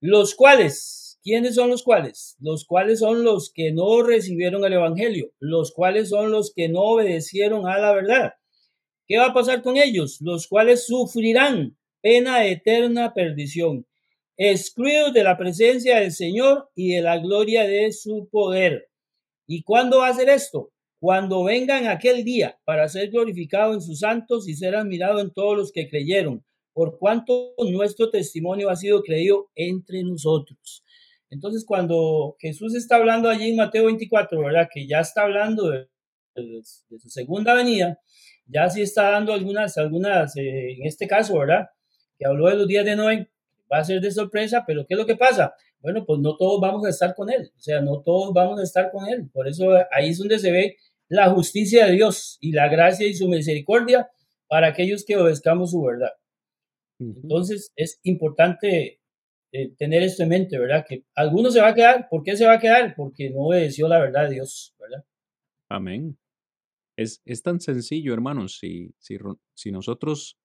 Los 0.00 0.34
cuales, 0.34 1.03
¿quiénes 1.24 1.56
son 1.56 1.70
los 1.70 1.82
cuales? 1.82 2.36
Los 2.38 2.64
cuales 2.64 3.00
son 3.00 3.24
los 3.24 3.50
que 3.52 3.72
no 3.72 4.02
recibieron 4.02 4.64
el 4.64 4.74
Evangelio. 4.74 5.32
Los 5.40 5.72
cuales 5.72 6.10
son 6.10 6.30
los 6.30 6.52
que 6.54 6.68
no 6.68 6.82
obedecieron 6.82 7.66
a 7.66 7.78
la 7.78 7.92
verdad. 7.92 8.34
¿Qué 9.08 9.18
va 9.18 9.26
a 9.26 9.34
pasar 9.34 9.62
con 9.62 9.76
ellos? 9.76 10.18
Los 10.20 10.46
cuales 10.46 10.86
sufrirán 10.86 11.76
pena 12.00 12.38
de 12.38 12.52
eterna 12.52 13.12
perdición 13.12 13.86
excluidos 14.36 15.12
de 15.12 15.22
la 15.22 15.38
presencia 15.38 16.00
del 16.00 16.12
Señor 16.12 16.70
y 16.74 16.94
de 16.94 17.02
la 17.02 17.18
gloria 17.18 17.64
de 17.64 17.92
su 17.92 18.28
poder. 18.30 18.88
¿Y 19.46 19.62
cuándo 19.62 19.98
va 19.98 20.08
a 20.08 20.14
ser 20.14 20.28
esto? 20.28 20.72
Cuando 20.98 21.44
vengan 21.44 21.86
aquel 21.86 22.24
día 22.24 22.58
para 22.64 22.88
ser 22.88 23.10
glorificado 23.10 23.74
en 23.74 23.80
sus 23.80 24.00
santos 24.00 24.48
y 24.48 24.54
ser 24.54 24.74
admirado 24.74 25.20
en 25.20 25.32
todos 25.32 25.56
los 25.56 25.72
que 25.72 25.88
creyeron, 25.88 26.44
por 26.72 26.98
cuanto 26.98 27.54
nuestro 27.58 28.10
testimonio 28.10 28.70
ha 28.70 28.76
sido 28.76 29.02
creído 29.02 29.50
entre 29.54 30.02
nosotros. 30.02 30.82
Entonces, 31.34 31.64
cuando 31.66 32.36
Jesús 32.38 32.76
está 32.76 32.94
hablando 32.94 33.28
allí 33.28 33.50
en 33.50 33.56
Mateo 33.56 33.86
24, 33.86 34.40
¿verdad? 34.40 34.68
Que 34.72 34.86
ya 34.86 35.00
está 35.00 35.22
hablando 35.22 35.68
de, 35.68 35.88
su 36.62 37.08
segunda 37.08 37.54
venida, 37.54 37.98
ya 38.46 38.70
sí 38.70 38.82
está 38.82 39.10
dando 39.10 39.32
algunas, 39.32 39.76
algunas, 39.76 40.36
eh, 40.36 40.74
en 40.74 40.86
este 40.86 41.08
caso, 41.08 41.36
¿verdad? 41.36 41.66
Que 42.16 42.26
habló 42.26 42.48
de 42.48 42.54
los 42.54 42.68
días 42.68 42.84
de 42.84 42.94
Noé, 42.94 43.28
va 43.70 43.78
a 43.78 43.84
ser 43.84 44.00
de 44.00 44.12
sorpresa, 44.12 44.62
pero 44.64 44.86
¿qué 44.86 44.94
es 44.94 44.98
lo 44.98 45.06
que 45.06 45.16
pasa? 45.16 45.54
Bueno, 45.80 46.04
pues 46.06 46.20
no 46.20 46.36
todos 46.36 46.60
vamos 46.60 46.86
a 46.86 46.90
estar 46.90 47.16
con 47.16 47.28
Él, 47.30 47.50
o 47.56 47.60
sea, 47.60 47.80
no 47.80 48.00
todos 48.00 48.32
vamos 48.32 48.60
a 48.60 48.62
estar 48.62 48.92
con 48.92 49.08
Él. 49.08 49.28
Por 49.32 49.48
eso 49.48 49.72
ahí 49.90 50.10
es 50.10 50.18
donde 50.18 50.38
se 50.38 50.52
ve 50.52 50.76
la 51.08 51.30
justicia 51.30 51.86
de 51.86 51.92
Dios 51.92 52.38
y 52.40 52.52
la 52.52 52.68
gracia 52.68 53.08
y 53.08 53.14
su 53.14 53.28
misericordia 53.28 54.08
para 54.46 54.68
aquellos 54.68 55.04
que 55.04 55.16
obedezcamos 55.16 55.72
su 55.72 55.82
verdad. 55.82 56.12
Entonces 57.00 57.72
es 57.74 57.98
importante 58.04 59.00
eh, 59.56 59.72
tener 59.78 60.02
esto 60.02 60.24
en 60.24 60.30
mente, 60.30 60.58
¿verdad? 60.58 60.84
Que 60.84 61.04
alguno 61.14 61.48
se 61.48 61.60
va 61.60 61.68
a 61.68 61.74
quedar. 61.74 62.08
¿Por 62.10 62.24
qué 62.24 62.36
se 62.36 62.44
va 62.44 62.54
a 62.54 62.58
quedar? 62.58 62.96
Porque 62.96 63.30
no 63.30 63.42
obedeció 63.42 63.86
la 63.86 64.00
verdad 64.00 64.24
de 64.28 64.34
Dios, 64.34 64.74
¿verdad? 64.80 65.04
Amén. 65.70 66.18
Es, 66.98 67.22
es 67.24 67.40
tan 67.40 67.60
sencillo, 67.60 68.12
hermanos. 68.14 68.58
Si, 68.58 68.96
si, 68.98 69.16
si 69.54 69.70
nosotros 69.70 70.40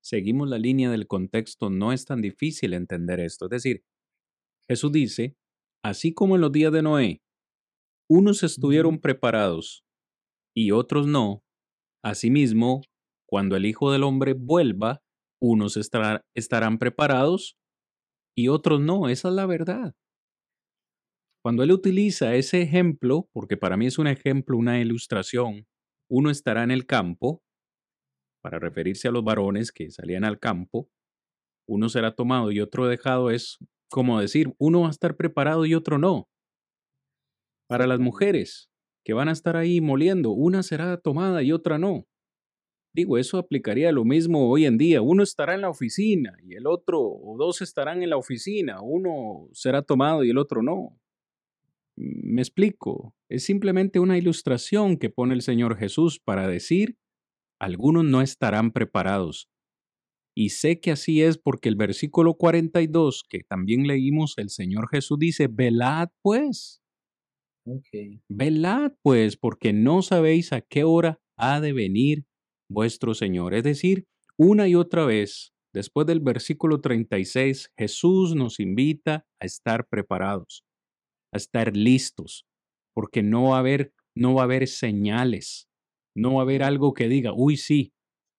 seguimos 0.00 0.48
la 0.48 0.58
línea 0.58 0.92
del 0.92 1.08
contexto, 1.08 1.70
no 1.70 1.92
es 1.92 2.04
tan 2.04 2.20
difícil 2.20 2.74
entender 2.74 3.18
esto. 3.18 3.46
Es 3.46 3.50
decir, 3.50 3.84
Jesús 4.68 4.92
dice, 4.92 5.36
así 5.84 6.14
como 6.14 6.36
en 6.36 6.42
los 6.42 6.52
días 6.52 6.72
de 6.72 6.82
Noé, 6.82 7.20
unos 8.08 8.44
estuvieron 8.44 9.00
preparados 9.00 9.84
y 10.54 10.70
otros 10.70 11.08
no, 11.08 11.42
asimismo, 12.04 12.82
cuando 13.28 13.56
el 13.56 13.66
Hijo 13.66 13.90
del 13.90 14.04
Hombre 14.04 14.34
vuelva, 14.34 15.02
unos 15.40 15.76
estarán 15.76 16.78
preparados 16.78 17.56
y 18.36 18.48
otros 18.48 18.80
no. 18.80 19.08
Esa 19.08 19.28
es 19.28 19.34
la 19.34 19.46
verdad. 19.46 19.94
Cuando 21.42 21.64
él 21.64 21.72
utiliza 21.72 22.34
ese 22.34 22.62
ejemplo, 22.62 23.28
porque 23.32 23.56
para 23.56 23.76
mí 23.76 23.86
es 23.86 23.98
un 23.98 24.06
ejemplo, 24.06 24.56
una 24.56 24.80
ilustración, 24.80 25.66
uno 26.08 26.30
estará 26.30 26.62
en 26.62 26.70
el 26.70 26.86
campo 26.86 27.42
para 28.42 28.58
referirse 28.58 29.08
a 29.08 29.12
los 29.12 29.24
varones 29.24 29.72
que 29.72 29.90
salían 29.90 30.24
al 30.24 30.38
campo, 30.38 30.88
uno 31.68 31.88
será 31.88 32.14
tomado 32.14 32.50
y 32.52 32.60
otro 32.60 32.86
dejado 32.86 33.30
es 33.30 33.58
como 33.90 34.20
decir, 34.20 34.54
uno 34.58 34.82
va 34.82 34.88
a 34.88 34.90
estar 34.90 35.16
preparado 35.16 35.66
y 35.66 35.74
otro 35.74 35.98
no. 35.98 36.28
Para 37.68 37.86
las 37.86 38.00
mujeres 38.00 38.70
que 39.04 39.14
van 39.14 39.28
a 39.28 39.32
estar 39.32 39.56
ahí 39.56 39.80
moliendo, 39.80 40.30
una 40.30 40.62
será 40.62 40.96
tomada 40.96 41.42
y 41.42 41.52
otra 41.52 41.78
no. 41.78 42.06
Digo, 42.94 43.16
eso 43.16 43.38
aplicaría 43.38 43.90
lo 43.90 44.04
mismo 44.04 44.50
hoy 44.50 44.66
en 44.66 44.76
día. 44.76 45.00
Uno 45.00 45.22
estará 45.22 45.54
en 45.54 45.62
la 45.62 45.70
oficina 45.70 46.36
y 46.42 46.54
el 46.54 46.66
otro, 46.66 47.00
o 47.00 47.36
dos 47.38 47.62
estarán 47.62 48.02
en 48.02 48.10
la 48.10 48.18
oficina. 48.18 48.82
Uno 48.82 49.48
será 49.52 49.82
tomado 49.82 50.24
y 50.24 50.30
el 50.30 50.38
otro 50.38 50.62
no. 50.62 50.98
Me 51.96 52.42
explico. 52.42 53.14
Es 53.28 53.44
simplemente 53.44 53.98
una 53.98 54.18
ilustración 54.18 54.98
que 54.98 55.10
pone 55.10 55.34
el 55.34 55.42
Señor 55.42 55.76
Jesús 55.76 56.20
para 56.20 56.46
decir 56.46 56.96
algunos 57.58 58.04
no 58.04 58.20
estarán 58.22 58.72
preparados. 58.72 59.48
Y 60.34 60.50
sé 60.50 60.80
que 60.80 60.90
así 60.90 61.22
es 61.22 61.38
porque 61.38 61.68
el 61.68 61.76
versículo 61.76 62.34
42 62.34 63.24
que 63.28 63.44
también 63.44 63.86
leímos, 63.86 64.34
el 64.38 64.50
Señor 64.50 64.88
Jesús 64.90 65.18
dice, 65.18 65.46
velad 65.46 66.08
pues. 66.22 66.82
Velad 68.28 68.92
pues, 69.02 69.36
porque 69.36 69.72
no 69.72 70.02
sabéis 70.02 70.52
a 70.52 70.60
qué 70.60 70.84
hora 70.84 71.20
ha 71.36 71.60
de 71.60 71.72
venir 71.72 72.26
vuestro 72.72 73.14
Señor. 73.14 73.54
Es 73.54 73.64
decir, 73.64 74.06
una 74.36 74.68
y 74.68 74.74
otra 74.74 75.04
vez, 75.04 75.52
después 75.72 76.06
del 76.06 76.20
versículo 76.20 76.80
36, 76.80 77.72
Jesús 77.76 78.34
nos 78.34 78.60
invita 78.60 79.26
a 79.40 79.46
estar 79.46 79.86
preparados, 79.88 80.64
a 81.32 81.36
estar 81.36 81.76
listos, 81.76 82.46
porque 82.94 83.22
no 83.22 83.50
va 83.50 83.56
a 83.56 83.60
haber, 83.60 83.92
no 84.14 84.34
va 84.34 84.42
a 84.42 84.44
haber 84.44 84.68
señales, 84.68 85.68
no 86.14 86.34
va 86.34 86.40
a 86.40 86.42
haber 86.42 86.62
algo 86.62 86.94
que 86.94 87.08
diga, 87.08 87.32
uy, 87.34 87.56
sí, 87.56 87.92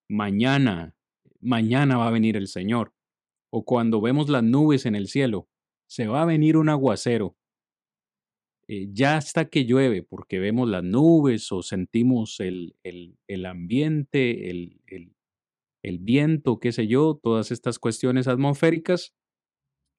mañana, 0.10 0.96
mañana 1.40 1.98
va 1.98 2.08
a 2.08 2.12
venir 2.12 2.38
el 2.38 2.48
Señor. 2.48 2.94
O 3.52 3.66
cuando 3.66 4.02
vemos 4.02 4.30
las 4.30 4.44
nubes 4.44 4.86
en 4.86 4.96
el 4.96 5.08
cielo, 5.08 5.48
se 5.88 6.08
va 6.08 6.24
a 6.24 6.26
venir 6.26 6.58
un 6.58 6.70
aguacero. 6.70 7.36
Eh, 8.68 8.88
ya 8.94 9.18
hasta 9.18 9.50
que 9.50 9.66
llueve, 9.66 10.04
porque 10.04 10.40
vemos 10.40 10.70
las 10.70 10.84
nubes 10.84 11.52
o 11.52 11.62
sentimos 11.64 12.40
el, 12.40 12.76
el, 12.84 13.18
el 13.28 13.46
ambiente, 13.46 14.50
el, 14.50 14.82
el, 15.82 16.00
viento, 16.00 16.60
qué 16.60 16.72
sé 16.72 16.88
yo, 16.88 17.20
todas 17.22 17.52
estas 17.52 17.78
cuestiones 17.78 18.28
atmosféricas, 18.28 19.14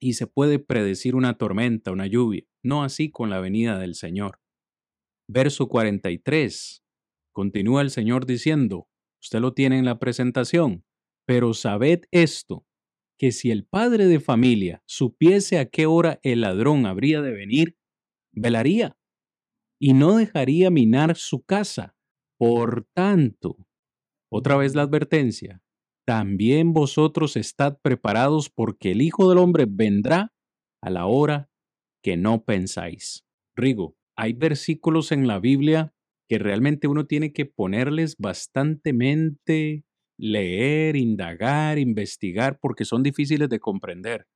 y 0.00 0.14
se 0.14 0.26
puede 0.26 0.58
predecir 0.58 1.14
una 1.14 1.36
tormenta, 1.36 1.92
una 1.92 2.06
lluvia. 2.06 2.44
no 2.62 2.82
así 2.82 3.10
con 3.10 3.30
la 3.30 3.40
venida 3.40 3.78
del 3.78 3.94
Señor. 3.94 4.40
Verso 5.28 5.68
43. 5.68 6.82
Continúa 7.32 7.82
el 7.82 7.90
Señor 7.90 8.26
diciendo, 8.26 8.88
usted 9.22 9.40
lo 9.40 9.52
tiene 9.52 9.78
en 9.78 9.84
la 9.84 9.98
presentación, 9.98 10.84
pero 11.26 11.52
sabed 11.52 12.02
esto, 12.10 12.66
que 13.18 13.32
si 13.32 13.50
el 13.50 13.64
padre 13.64 14.06
de 14.06 14.20
familia 14.20 14.82
supiese 14.86 15.58
a 15.58 15.66
qué 15.66 15.86
hora 15.86 16.20
el 16.22 16.42
ladrón 16.42 16.86
habría 16.86 17.22
de 17.22 17.32
venir, 17.32 17.76
velaría 18.34 18.96
y 19.80 19.92
no 19.92 20.16
dejaría 20.16 20.70
minar 20.70 21.16
su 21.16 21.42
casa. 21.42 21.94
Por 22.38 22.86
tanto, 22.94 23.56
otra 24.30 24.56
vez 24.56 24.74
la 24.74 24.82
advertencia, 24.82 25.62
también 26.06 26.72
vosotros 26.72 27.36
estad 27.36 27.78
preparados 27.82 28.50
porque 28.50 28.92
el 28.92 29.02
Hijo 29.02 29.28
del 29.28 29.38
Hombre 29.38 29.66
vendrá 29.68 30.32
a 30.82 30.90
la 30.90 31.06
hora 31.06 31.48
que 32.02 32.16
no 32.16 32.44
pensáis. 32.44 33.24
Rigo, 33.56 33.96
hay 34.16 34.34
versículos 34.34 35.12
en 35.12 35.26
la 35.26 35.38
Biblia 35.38 35.94
que 36.28 36.38
realmente 36.38 36.88
uno 36.88 37.06
tiene 37.06 37.32
que 37.32 37.46
ponerles 37.46 38.16
bastantemente 38.18 39.84
leer, 40.18 40.96
indagar, 40.96 41.78
investigar, 41.78 42.58
porque 42.60 42.84
son 42.84 43.02
difíciles 43.02 43.48
de 43.48 43.60
comprender. 43.60 44.26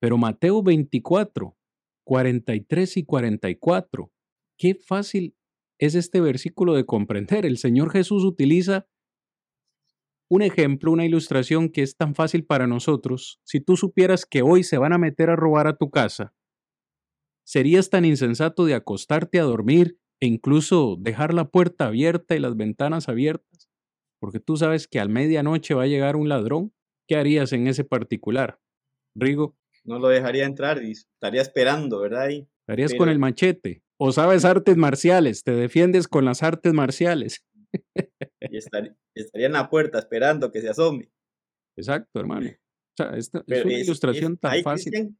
Pero 0.00 0.18
Mateo 0.18 0.62
24, 0.62 1.56
43 2.04 2.96
y 2.96 3.04
44, 3.04 4.12
qué 4.58 4.74
fácil 4.74 5.36
es 5.78 5.94
este 5.94 6.20
versículo 6.20 6.74
de 6.74 6.86
comprender. 6.86 7.46
El 7.46 7.58
Señor 7.58 7.90
Jesús 7.90 8.24
utiliza 8.24 8.86
un 10.30 10.42
ejemplo, 10.42 10.92
una 10.92 11.04
ilustración 11.04 11.68
que 11.68 11.82
es 11.82 11.96
tan 11.96 12.14
fácil 12.14 12.44
para 12.44 12.66
nosotros. 12.66 13.40
Si 13.44 13.60
tú 13.60 13.76
supieras 13.76 14.24
que 14.24 14.42
hoy 14.42 14.62
se 14.62 14.78
van 14.78 14.92
a 14.92 14.98
meter 14.98 15.30
a 15.30 15.36
robar 15.36 15.66
a 15.66 15.76
tu 15.76 15.90
casa, 15.90 16.34
serías 17.44 17.90
tan 17.90 18.04
insensato 18.04 18.64
de 18.64 18.74
acostarte 18.74 19.38
a 19.40 19.44
dormir 19.44 19.98
e 20.20 20.26
incluso 20.26 20.96
dejar 20.98 21.34
la 21.34 21.50
puerta 21.50 21.86
abierta 21.86 22.36
y 22.36 22.38
las 22.38 22.56
ventanas 22.56 23.08
abiertas 23.08 23.72
porque 24.22 24.38
tú 24.38 24.56
sabes 24.56 24.86
que 24.86 25.00
al 25.00 25.08
medianoche 25.08 25.74
va 25.74 25.82
a 25.82 25.88
llegar 25.88 26.14
un 26.14 26.28
ladrón, 26.28 26.72
¿qué 27.08 27.16
harías 27.16 27.52
en 27.52 27.66
ese 27.66 27.82
particular? 27.82 28.60
Rigo. 29.16 29.56
No 29.84 29.98
lo 29.98 30.08
dejaría 30.08 30.44
entrar 30.44 30.82
y 30.82 30.92
estaría 30.92 31.42
esperando, 31.42 32.00
¿verdad? 32.00 32.30
Estarías 32.30 32.94
con 32.94 33.08
el 33.08 33.18
machete. 33.18 33.82
O 33.98 34.12
sabes 34.12 34.44
artes 34.44 34.76
marciales, 34.76 35.44
te 35.44 35.52
defiendes 35.52 36.08
con 36.08 36.24
las 36.24 36.42
artes 36.42 36.72
marciales. 36.72 37.44
y 38.40 38.56
estaría, 38.56 38.96
en 39.14 39.52
la 39.52 39.70
puerta 39.70 39.98
esperando 39.98 40.50
que 40.50 40.60
se 40.60 40.68
asome. 40.68 41.10
Exacto, 41.76 42.20
hermano. 42.20 42.50
O 42.50 42.96
sea, 42.96 43.16
es 43.16 43.30
una 43.32 43.72
ilustración 43.72 44.36
tan 44.36 44.62
fácil. 44.62 45.16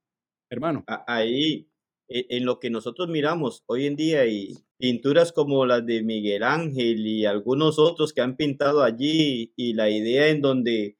hermano. 0.50 0.84
Ahí, 1.06 1.70
e, 2.08 2.26
en 2.36 2.44
lo 2.44 2.58
que 2.58 2.70
nosotros 2.70 3.08
miramos 3.08 3.62
hoy 3.66 3.86
en 3.86 3.96
día 3.96 4.26
y 4.26 4.58
pinturas 4.78 5.32
como 5.32 5.64
las 5.64 5.86
de 5.86 6.02
Miguel 6.02 6.42
Ángel 6.42 7.06
y 7.06 7.24
algunos 7.24 7.78
otros 7.78 8.12
que 8.12 8.20
han 8.20 8.36
pintado 8.36 8.82
allí 8.82 9.52
y 9.56 9.74
la 9.74 9.88
idea 9.88 10.28
en 10.28 10.40
donde 10.40 10.98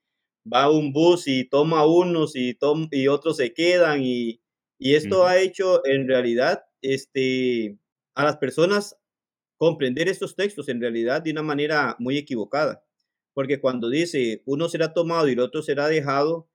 va 0.51 0.71
un 0.71 0.93
bus 0.93 1.27
y 1.27 1.45
toma 1.45 1.87
unos 1.87 2.37
y, 2.37 2.57
y 2.91 3.09
otros 3.09 3.37
se 3.37 3.53
quedan 3.53 4.03
y, 4.03 4.41
esto 4.79 5.25
ha 5.25 5.39
hecho 5.39 5.87
en 5.87 6.09
realidad 6.09 6.65
este, 6.81 7.79
a 8.17 8.25
las 8.25 8.39
personas 8.39 8.99
comprender 9.57 10.09
estos 10.09 10.35
textos 10.35 10.69
en 10.69 10.81
realidad 10.81 11.23
de 11.23 11.31
una 11.31 11.45
manera 11.45 11.95
muy 12.01 12.19
equivocada. 12.19 12.83
Porque 13.33 13.61
cuando 13.61 13.89
dice 13.89 14.43
uno 14.45 14.69
será 14.69 14.93
tomado 14.93 15.29
y 15.29 15.35
el 15.35 15.39
otro 15.39 15.63
será 15.63 15.87
dejado, 15.87 16.49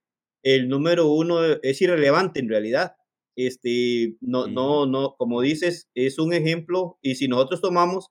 el 0.44 0.68
número 0.68 1.08
uno 1.08 1.42
es 1.64 1.82
irrelevante 1.82 2.42
en 2.42 2.50
realidad. 2.50 2.98
Este, 3.38 4.18
no, 4.20 4.48
no, 4.48 4.86
no, 4.88 5.16
como 5.16 5.42
dices, 5.42 5.90
es 5.96 6.20
un 6.20 6.34
ejemplo 6.34 7.00
y 7.02 7.16
si 7.16 7.30
nosotros 7.30 7.62
tomamos 7.62 8.10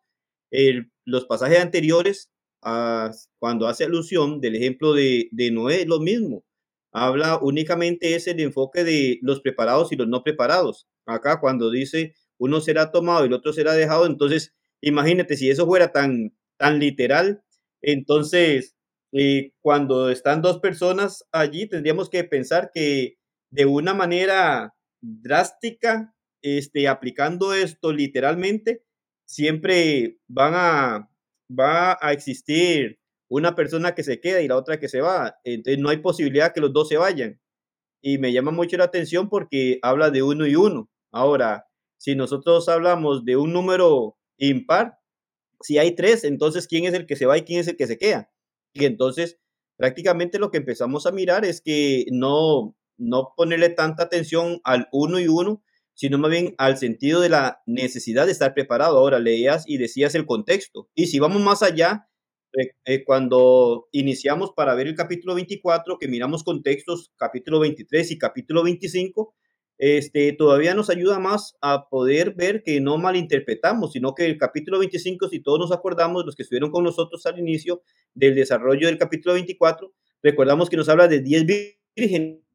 el, 0.51 0.93
los 1.05 1.27
pasajes 1.27 1.61
anteriores, 1.61 2.31
a, 2.67 3.13
cuando 3.39 3.69
hace 3.69 3.85
alusión 3.85 4.41
del 4.41 4.57
ejemplo 4.57 4.93
de, 4.93 5.29
de 5.31 5.51
Noé, 5.53 5.87
lo 5.87 6.01
mismo. 6.01 6.45
Habla 6.93 7.39
únicamente 7.41 8.15
es 8.15 8.27
el 8.27 8.41
enfoque 8.41 8.85
de 8.85 9.19
los 9.23 9.41
preparados 9.41 9.93
y 9.93 9.97
los 9.97 10.09
no 10.09 10.25
preparados. 10.25 10.89
Acá 11.07 11.41
cuando 11.41 11.71
dice 11.71 12.15
uno 12.39 12.61
será 12.61 12.91
tomado 12.91 13.25
y 13.25 13.29
el 13.29 13.35
otro 13.35 13.53
será 13.53 13.75
dejado, 13.75 14.07
entonces 14.07 14.55
imagínate 14.81 15.37
si 15.37 15.49
eso 15.51 15.67
fuera 15.67 15.93
tan, 15.93 16.35
tan 16.59 16.79
literal, 16.79 17.43
entonces 17.83 18.77
eh, 19.13 19.53
cuando 19.63 20.11
están 20.11 20.43
dos 20.43 20.59
personas 20.59 21.25
allí 21.33 21.67
tendríamos 21.67 22.11
que 22.11 22.25
pensar 22.25 22.71
que 22.75 23.17
de 23.51 23.67
una 23.67 23.95
manera 23.95 24.75
drástica, 25.01 26.15
este, 26.43 26.89
aplicando 26.89 27.55
esto 27.55 27.93
literalmente, 27.93 28.83
siempre 29.25 30.19
van 30.29 30.53
a, 30.57 31.11
va 31.51 31.98
a 32.01 32.12
existir 32.12 32.98
una 33.28 33.55
persona 33.55 33.94
que 33.94 34.05
se 34.05 34.20
queda 34.20 34.40
y 34.40 34.48
la 34.48 34.56
otra 34.56 34.78
que 34.78 34.89
se 34.89 35.01
va. 35.01 35.36
Entonces 35.44 35.81
no 35.81 35.89
hay 35.89 35.98
posibilidad 35.98 36.52
que 36.52 36.60
los 36.60 36.73
dos 36.73 36.89
se 36.89 36.97
vayan. 36.97 37.40
Y 38.02 38.18
me 38.18 38.32
llama 38.32 38.51
mucho 38.52 38.77
la 38.77 38.85
atención 38.85 39.28
porque 39.28 39.78
habla 39.82 40.10
de 40.10 40.23
uno 40.23 40.47
y 40.47 40.55
uno. 40.55 40.90
Ahora, 41.12 41.66
si 41.98 42.14
nosotros 42.14 42.68
hablamos 42.68 43.24
de 43.24 43.36
un 43.36 43.52
número 43.52 44.16
impar, 44.39 44.98
si 45.60 45.78
hay 45.78 45.94
tres, 45.94 46.24
entonces 46.24 46.68
¿quién 46.68 46.85
es 46.85 46.94
el 46.94 47.06
que 47.06 47.16
se 47.16 47.27
va 47.27 47.39
y 47.39 47.43
quién 47.43 47.60
es 47.60 47.68
el 47.68 47.77
que 47.77 47.86
se 47.86 47.98
queda? 47.98 48.31
Y 48.74 48.85
entonces 48.85 49.39
prácticamente 49.77 50.39
lo 50.39 50.51
que 50.51 50.59
empezamos 50.59 51.06
a 51.06 51.12
mirar 51.12 51.44
es 51.44 51.60
que 51.60 52.06
no, 52.10 52.77
no 52.98 53.32
ponerle 53.36 53.70
tanta 53.70 54.05
atención 54.05 54.60
al 54.64 54.89
uno 54.93 55.18
y 55.18 55.28
uno, 55.28 55.62
sino 55.97 56.18
más 56.18 56.31
bien 56.31 56.55
al 56.59 56.77
sentido 56.77 57.20
de 57.20 57.31
la 57.31 57.62
necesidad 57.66 58.27
de 58.27 58.32
estar 58.32 58.55
preparado. 58.55 58.98
Ahora 58.98 59.18
leías 59.18 59.64
y 59.66 59.78
decías 59.78 60.14
el 60.14 60.27
contexto. 60.27 60.89
Y 60.94 61.06
si 61.06 61.18
vamos 61.18 61.43
más 61.43 61.62
allá, 61.62 62.09
eh, 62.52 62.70
eh, 62.85 63.05
cuando 63.05 63.89
iniciamos 63.93 64.52
para 64.55 64.74
ver 64.74 64.86
el 64.86 64.94
capítulo 64.94 65.35
24, 65.35 65.98
que 65.98 66.06
miramos 66.06 66.44
contextos, 66.44 67.12
capítulo 67.16 67.60
23 67.60 68.12
y 68.12 68.18
capítulo 68.18 68.62
25, 68.62 69.35
este, 69.78 70.32
todavía 70.35 70.74
nos 70.74 70.90
ayuda 70.90 71.18
más 71.18 71.56
a 71.62 71.89
poder 71.89 72.35
ver 72.35 72.62
que 72.62 72.81
no 72.81 72.98
malinterpretamos, 72.98 73.93
sino 73.93 74.14
que 74.14 74.27
el 74.27 74.39
capítulo 74.39 74.78
25, 74.78 75.28
si 75.28 75.40
todos 75.40 75.59
nos 75.59 75.73
acordamos, 75.73 76.24
los 76.27 76.36
que 76.36 76.43
estuvieron 76.43 76.70
con 76.70 76.85
nosotros 76.85 77.24
al 77.27 77.39
inicio 77.39 77.82
del 78.14 78.35
desarrollo 78.35 78.86
del 78.86 78.98
capítulo 78.98 79.35
24, 79.35 79.93
recordamos 80.23 80.68
que 80.70 80.77
nos 80.77 80.89
habla 80.89 81.09
de 81.09 81.20
10 81.20 81.47
vírgenes 81.47 82.47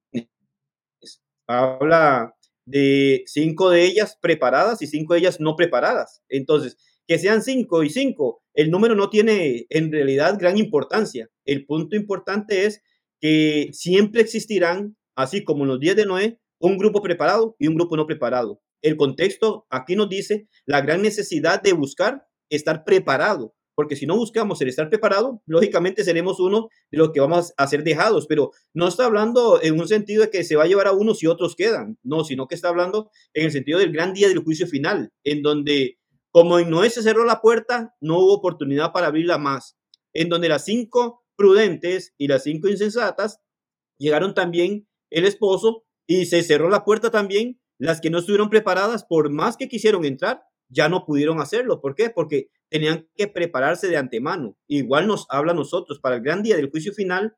habla 1.48 2.36
de 2.66 3.24
cinco 3.26 3.70
de 3.70 3.86
ellas 3.86 4.18
preparadas 4.22 4.82
y 4.82 4.88
cinco 4.88 5.14
de 5.14 5.22
ellas 5.22 5.40
no 5.40 5.56
preparadas. 5.56 6.22
Entonces, 6.30 6.78
que 7.08 7.20
sean 7.20 7.42
cinco 7.42 7.84
y 7.84 7.90
cinco, 7.90 8.44
el 8.54 8.72
número 8.72 8.96
no 8.96 9.10
tiene 9.10 9.66
en 9.70 9.92
realidad 9.92 10.38
gran 10.40 10.58
importancia. 10.58 11.30
El 11.46 11.66
punto 11.66 11.96
importante 11.96 12.66
es 12.66 12.82
que 13.20 13.70
siempre 13.74 14.22
existirán, 14.22 14.98
así 15.16 15.44
como 15.44 15.64
en 15.64 15.70
los 15.70 15.80
días 15.80 15.96
de 15.96 16.06
Noé, 16.06 16.40
un 16.60 16.78
grupo 16.78 17.02
preparado 17.02 17.56
y 17.60 17.68
un 17.68 17.76
grupo 17.76 17.98
no 17.98 18.08
preparado. 18.08 18.62
El 18.82 18.98
contexto 18.98 19.66
aquí 19.70 19.96
nos 19.96 20.10
dice 20.10 20.48
la 20.66 20.82
gran 20.82 21.02
necesidad 21.02 21.62
de 21.62 21.74
buscar 21.74 22.24
estar 22.50 22.84
preparado 22.84 23.56
porque 23.76 23.96
si 23.96 24.06
no 24.06 24.16
buscamos 24.16 24.62
el 24.62 24.70
estar 24.70 24.90
preparado, 24.90 25.42
lógicamente 25.46 26.04
seremos 26.04 26.40
uno 26.40 26.70
de 26.92 26.98
los 26.98 27.12
que 27.12 27.20
vamos 27.20 27.54
a 27.58 27.68
ser 27.68 27.84
dejados, 27.84 28.28
pero 28.28 28.52
no 28.74 28.88
está 28.88 29.06
hablando 29.06 29.62
en 29.62 29.80
un 29.80 29.88
sentido 29.88 30.24
de 30.24 30.30
que 30.30 30.44
se 30.44 30.56
va 30.56 30.64
a 30.64 30.68
llevar 30.68 30.88
a 30.88 30.92
unos 30.92 31.24
y 31.24 31.28
otros 31.28 31.56
quedan, 31.56 31.98
no, 32.04 32.24
sino 32.24 32.48
que 32.48 32.56
está 32.56 32.70
hablando 32.70 33.10
en 33.34 33.46
el 33.46 33.52
sentido 33.52 33.80
del 33.80 33.92
gran 33.92 34.14
día 34.14 34.28
del 34.28 34.44
juicio 34.44 34.68
final, 34.68 35.12
en 35.24 35.42
donde 35.42 35.98
como 36.32 36.60
en 36.60 36.72
se 36.90 37.04
cerró 37.04 37.26
la 37.26 37.42
puerta, 37.42 37.94
no 38.00 38.20
hubo 38.20 38.34
oportunidad 38.34 38.94
para 38.94 39.08
abrirla 39.08 39.38
más, 39.38 39.78
en 40.14 40.30
donde 40.30 40.50
las 40.50 40.64
cinco 40.66 41.26
prudentes 41.36 42.14
y 42.18 42.28
las 42.28 42.44
cinco 42.44 42.70
insensatas 42.70 43.40
llegaron 43.98 44.34
también 44.34 44.88
el 45.10 45.26
esposo 45.26 45.84
y 46.08 46.26
se 46.26 46.42
cerró 46.44 46.70
la 46.70 46.86
puerta 46.86 47.12
también, 47.12 47.60
las 47.78 48.00
que 48.00 48.10
no 48.10 48.20
estuvieron 48.20 48.50
preparadas, 48.50 49.04
por 49.04 49.30
más 49.30 49.58
que 49.58 49.68
quisieron 49.68 50.06
entrar, 50.06 50.44
ya 50.72 50.90
no 50.90 51.06
pudieron 51.06 51.40
hacerlo. 51.40 51.82
¿Por 51.82 51.96
qué? 51.96 52.10
Porque 52.10 52.48
tenían 52.70 53.08
que 53.16 53.28
prepararse 53.28 53.88
de 53.88 53.98
antemano. 53.98 54.58
Igual 54.68 55.08
nos 55.08 55.26
habla 55.30 55.52
a 55.52 55.56
nosotros, 55.56 56.00
para 56.00 56.16
el 56.16 56.22
gran 56.22 56.42
día 56.42 56.56
del 56.56 56.72
juicio 56.72 56.94
final 56.94 57.36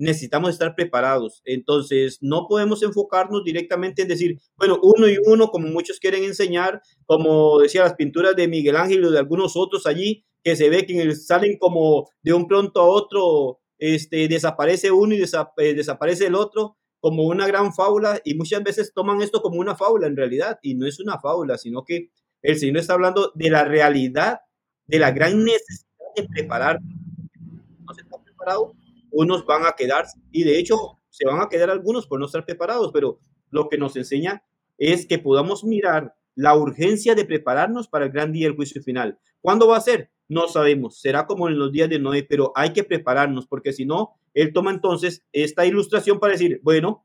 necesitamos 0.00 0.50
estar 0.50 0.74
preparados. 0.74 1.42
Entonces, 1.44 2.18
no 2.22 2.46
podemos 2.48 2.82
enfocarnos 2.82 3.44
directamente 3.44 4.02
en 4.02 4.08
decir, 4.08 4.38
bueno, 4.56 4.78
uno 4.82 5.06
y 5.08 5.18
uno, 5.26 5.48
como 5.48 5.68
muchos 5.68 6.00
quieren 6.00 6.24
enseñar, 6.24 6.80
como 7.04 7.60
decía 7.60 7.82
las 7.82 7.94
pinturas 7.94 8.34
de 8.34 8.48
Miguel 8.48 8.76
Ángel 8.76 9.04
o 9.04 9.10
de 9.10 9.18
algunos 9.18 9.56
otros 9.56 9.86
allí, 9.86 10.24
que 10.42 10.56
se 10.56 10.70
ve 10.70 10.86
que 10.86 11.14
salen 11.14 11.58
como 11.58 12.08
de 12.22 12.32
un 12.32 12.48
pronto 12.48 12.80
a 12.80 12.86
otro, 12.86 13.60
este, 13.78 14.26
desaparece 14.26 14.90
uno 14.90 15.14
y 15.14 15.22
eh, 15.22 15.74
desaparece 15.74 16.26
el 16.26 16.34
otro, 16.34 16.78
como 17.00 17.24
una 17.24 17.46
gran 17.46 17.74
fábula, 17.74 18.20
y 18.24 18.34
muchas 18.34 18.62
veces 18.62 18.92
toman 18.94 19.20
esto 19.20 19.42
como 19.42 19.60
una 19.60 19.76
fábula 19.76 20.06
en 20.06 20.16
realidad, 20.16 20.58
y 20.62 20.76
no 20.76 20.86
es 20.86 20.98
una 20.98 21.18
fábula, 21.20 21.58
sino 21.58 21.84
que 21.84 22.08
el 22.42 22.58
Señor 22.58 22.78
está 22.78 22.94
hablando 22.94 23.32
de 23.34 23.50
la 23.50 23.64
realidad 23.64 24.40
de 24.86 24.98
la 24.98 25.12
gran 25.12 25.44
necesidad 25.44 25.86
de 26.16 26.28
preparar. 26.28 26.80
No 26.82 27.94
se 27.94 28.02
están 28.02 28.22
preparados, 28.24 28.72
unos 29.10 29.46
van 29.46 29.64
a 29.66 29.72
quedarse, 29.72 30.18
y 30.32 30.42
de 30.44 30.58
hecho 30.58 30.98
se 31.10 31.26
van 31.26 31.40
a 31.40 31.48
quedar 31.48 31.70
algunos 31.70 32.06
por 32.06 32.18
no 32.18 32.26
estar 32.26 32.44
preparados, 32.44 32.90
pero 32.92 33.20
lo 33.50 33.68
que 33.68 33.78
nos 33.78 33.96
enseña 33.96 34.42
es 34.78 35.06
que 35.06 35.18
podamos 35.18 35.64
mirar 35.64 36.14
la 36.34 36.56
urgencia 36.56 37.14
de 37.14 37.24
prepararnos 37.24 37.88
para 37.88 38.06
el 38.06 38.12
gran 38.12 38.32
día 38.32 38.46
del 38.46 38.56
juicio 38.56 38.82
final. 38.82 39.18
¿Cuándo 39.40 39.68
va 39.68 39.76
a 39.76 39.80
ser? 39.80 40.10
No 40.28 40.48
sabemos. 40.48 41.00
Será 41.00 41.26
como 41.26 41.48
en 41.48 41.58
los 41.58 41.72
días 41.72 41.88
de 41.88 41.98
Noé, 41.98 42.22
pero 42.22 42.52
hay 42.54 42.72
que 42.72 42.84
prepararnos 42.84 43.46
porque 43.46 43.72
si 43.72 43.84
no, 43.84 44.14
él 44.32 44.52
toma 44.52 44.70
entonces 44.70 45.24
esta 45.32 45.66
ilustración 45.66 46.20
para 46.20 46.32
decir, 46.32 46.60
bueno, 46.62 47.04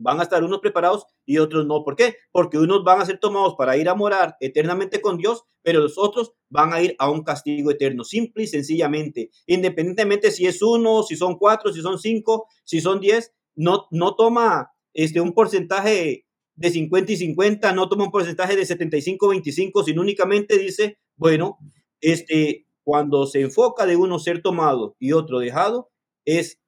van 0.00 0.18
a 0.18 0.24
estar 0.24 0.42
unos 0.42 0.60
preparados 0.60 1.04
y 1.26 1.38
otros 1.38 1.66
no. 1.66 1.84
¿Por 1.84 1.94
qué? 1.94 2.16
Porque 2.32 2.58
unos 2.58 2.82
van 2.82 3.00
a 3.00 3.06
ser 3.06 3.18
tomados 3.18 3.54
para 3.56 3.76
ir 3.76 3.88
a 3.88 3.94
morar 3.94 4.36
eternamente 4.40 5.00
con 5.00 5.18
Dios, 5.18 5.44
pero 5.62 5.80
los 5.80 5.98
otros 5.98 6.32
van 6.48 6.72
a 6.72 6.82
ir 6.82 6.96
a 6.98 7.10
un 7.10 7.22
castigo 7.22 7.70
eterno, 7.70 8.02
simple 8.02 8.44
y 8.44 8.46
sencillamente. 8.46 9.30
Independientemente 9.46 10.30
si 10.30 10.46
es 10.46 10.62
uno, 10.62 11.02
si 11.02 11.16
son 11.16 11.36
cuatro, 11.36 11.72
si 11.72 11.82
son 11.82 11.98
cinco, 11.98 12.48
si 12.64 12.80
son 12.80 13.00
diez, 13.00 13.32
no, 13.54 13.86
no 13.90 14.16
toma 14.16 14.72
este, 14.94 15.20
un 15.20 15.34
porcentaje 15.34 16.24
de 16.54 16.70
50 16.70 17.12
y 17.12 17.16
50, 17.16 17.72
no 17.72 17.88
toma 17.88 18.04
un 18.04 18.10
porcentaje 18.10 18.56
de 18.56 18.62
75-25, 18.62 19.84
sino 19.84 20.02
únicamente 20.02 20.58
dice, 20.58 20.98
bueno, 21.16 21.58
este, 22.00 22.66
cuando 22.84 23.26
se 23.26 23.42
enfoca 23.42 23.86
de 23.86 23.96
uno 23.96 24.18
ser 24.18 24.42
tomado 24.42 24.96
y 24.98 25.12
otro 25.12 25.38
dejado, 25.38 25.90
es 26.24 26.60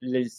el, 0.00 0.30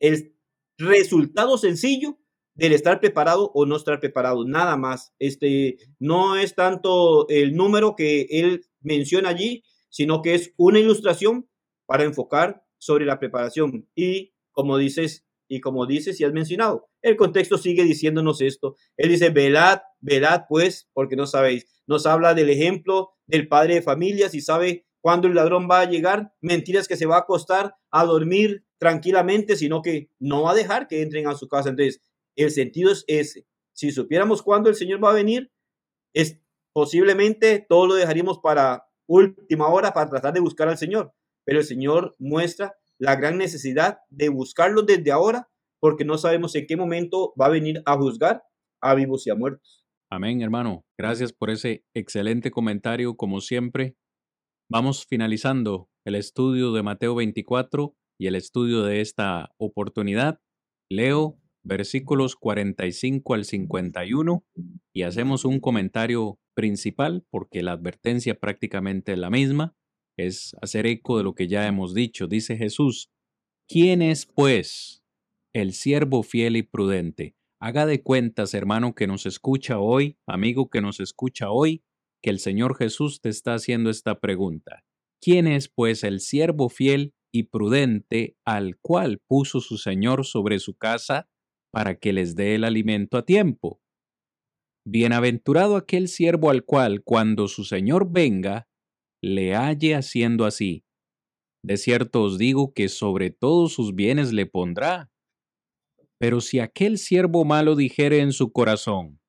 el 0.00 0.35
resultado 0.78 1.58
sencillo 1.58 2.18
del 2.54 2.72
estar 2.72 3.00
preparado 3.00 3.50
o 3.54 3.66
no 3.66 3.76
estar 3.76 4.00
preparado, 4.00 4.44
nada 4.46 4.76
más. 4.76 5.12
Este 5.18 5.76
no 5.98 6.36
es 6.36 6.54
tanto 6.54 7.28
el 7.28 7.54
número 7.54 7.94
que 7.96 8.26
él 8.30 8.64
menciona 8.80 9.28
allí, 9.28 9.62
sino 9.90 10.22
que 10.22 10.34
es 10.34 10.52
una 10.56 10.78
ilustración 10.78 11.48
para 11.86 12.04
enfocar 12.04 12.64
sobre 12.78 13.04
la 13.04 13.18
preparación. 13.18 13.88
Y 13.94 14.34
como 14.52 14.78
dices, 14.78 15.26
y 15.48 15.60
como 15.60 15.86
dices 15.86 16.20
y 16.20 16.24
has 16.24 16.32
mencionado, 16.32 16.88
el 17.02 17.16
contexto 17.16 17.58
sigue 17.58 17.84
diciéndonos 17.84 18.40
esto. 18.40 18.76
Él 18.96 19.10
dice, 19.10 19.30
velad, 19.30 19.80
velad 20.00 20.42
pues, 20.48 20.88
porque 20.92 21.16
no 21.16 21.26
sabéis. 21.26 21.66
Nos 21.86 22.06
habla 22.06 22.34
del 22.34 22.50
ejemplo 22.50 23.10
del 23.26 23.48
padre 23.48 23.74
de 23.74 23.82
familia, 23.82 24.28
si 24.28 24.40
sabe 24.40 24.85
cuándo 25.06 25.28
el 25.28 25.36
ladrón 25.36 25.68
va 25.70 25.82
a 25.82 25.88
llegar, 25.88 26.32
mentiras 26.40 26.88
que 26.88 26.96
se 26.96 27.06
va 27.06 27.14
a 27.14 27.20
acostar 27.20 27.76
a 27.92 28.04
dormir 28.04 28.66
tranquilamente, 28.76 29.54
sino 29.54 29.80
que 29.80 30.10
no 30.18 30.42
va 30.42 30.50
a 30.50 30.54
dejar 30.56 30.88
que 30.88 31.00
entren 31.00 31.28
a 31.28 31.36
su 31.36 31.46
casa. 31.46 31.68
Entonces, 31.68 32.02
el 32.34 32.50
sentido 32.50 32.90
es 32.90 33.04
ese. 33.06 33.46
Si 33.72 33.92
supiéramos 33.92 34.42
cuándo 34.42 34.68
el 34.68 34.74
Señor 34.74 35.04
va 35.04 35.10
a 35.10 35.14
venir, 35.14 35.52
es 36.12 36.40
posiblemente 36.72 37.64
todo 37.68 37.86
lo 37.86 37.94
dejaríamos 37.94 38.40
para 38.40 38.88
última 39.06 39.68
hora 39.68 39.92
para 39.92 40.10
tratar 40.10 40.34
de 40.34 40.40
buscar 40.40 40.68
al 40.68 40.76
Señor. 40.76 41.12
Pero 41.44 41.60
el 41.60 41.64
Señor 41.64 42.16
muestra 42.18 42.74
la 42.98 43.14
gran 43.14 43.38
necesidad 43.38 43.98
de 44.10 44.28
buscarlo 44.28 44.82
desde 44.82 45.12
ahora, 45.12 45.48
porque 45.78 46.04
no 46.04 46.18
sabemos 46.18 46.56
en 46.56 46.66
qué 46.66 46.76
momento 46.76 47.32
va 47.40 47.46
a 47.46 47.50
venir 47.50 47.80
a 47.86 47.96
juzgar 47.96 48.42
a 48.80 48.96
vivos 48.96 49.24
y 49.28 49.30
a 49.30 49.36
muertos. 49.36 49.86
Amén, 50.10 50.42
hermano. 50.42 50.84
Gracias 50.98 51.32
por 51.32 51.50
ese 51.50 51.84
excelente 51.94 52.50
comentario, 52.50 53.14
como 53.16 53.40
siempre. 53.40 53.94
Vamos 54.68 55.06
finalizando 55.06 55.88
el 56.04 56.16
estudio 56.16 56.72
de 56.72 56.82
Mateo 56.82 57.14
24 57.14 57.94
y 58.18 58.26
el 58.26 58.34
estudio 58.34 58.82
de 58.82 59.00
esta 59.00 59.54
oportunidad, 59.58 60.40
leo 60.90 61.38
versículos 61.62 62.34
45 62.34 63.34
al 63.34 63.44
51 63.44 64.44
y 64.92 65.02
hacemos 65.02 65.44
un 65.44 65.60
comentario 65.60 66.40
principal 66.54 67.24
porque 67.30 67.62
la 67.62 67.72
advertencia 67.72 68.40
prácticamente 68.40 69.12
es 69.12 69.18
la 69.18 69.30
misma, 69.30 69.76
es 70.18 70.56
hacer 70.60 70.86
eco 70.86 71.16
de 71.18 71.22
lo 71.22 71.36
que 71.36 71.46
ya 71.46 71.68
hemos 71.68 71.94
dicho. 71.94 72.26
Dice 72.26 72.56
Jesús, 72.56 73.12
¿quién 73.68 74.02
es 74.02 74.26
pues 74.26 75.04
el 75.52 75.74
siervo 75.74 76.24
fiel 76.24 76.56
y 76.56 76.64
prudente? 76.64 77.36
Haga 77.60 77.86
de 77.86 78.02
cuentas, 78.02 78.52
hermano, 78.52 78.96
que 78.96 79.06
nos 79.06 79.26
escucha 79.26 79.78
hoy, 79.78 80.18
amigo 80.26 80.70
que 80.70 80.80
nos 80.80 80.98
escucha 80.98 81.50
hoy, 81.50 81.84
que 82.26 82.30
el 82.30 82.40
Señor 82.40 82.76
Jesús 82.76 83.20
te 83.20 83.28
está 83.28 83.54
haciendo 83.54 83.88
esta 83.88 84.18
pregunta. 84.18 84.82
¿Quién 85.20 85.46
es 85.46 85.68
pues 85.68 86.02
el 86.02 86.18
siervo 86.18 86.68
fiel 86.68 87.14
y 87.30 87.44
prudente 87.44 88.36
al 88.44 88.78
cual 88.80 89.20
puso 89.28 89.60
su 89.60 89.78
Señor 89.78 90.26
sobre 90.26 90.58
su 90.58 90.76
casa 90.76 91.28
para 91.70 92.00
que 92.00 92.12
les 92.12 92.34
dé 92.34 92.56
el 92.56 92.64
alimento 92.64 93.16
a 93.16 93.24
tiempo. 93.24 93.80
Bienaventurado 94.84 95.76
aquel 95.76 96.08
siervo 96.08 96.50
al 96.50 96.64
cual, 96.64 97.04
cuando 97.04 97.46
su 97.46 97.62
Señor 97.62 98.10
venga, 98.10 98.66
le 99.22 99.54
halle 99.54 99.94
haciendo 99.94 100.46
así. 100.46 100.84
De 101.62 101.76
cierto 101.76 102.22
os 102.22 102.38
digo 102.38 102.72
que 102.72 102.88
sobre 102.88 103.30
todos 103.30 103.72
sus 103.72 103.94
bienes 103.94 104.32
le 104.32 104.46
pondrá. 104.46 105.12
Pero 106.18 106.40
si 106.40 106.58
aquel 106.58 106.98
siervo 106.98 107.44
malo 107.44 107.76
dijere 107.76 108.18
en 108.18 108.32
su 108.32 108.50
corazón, 108.50 109.20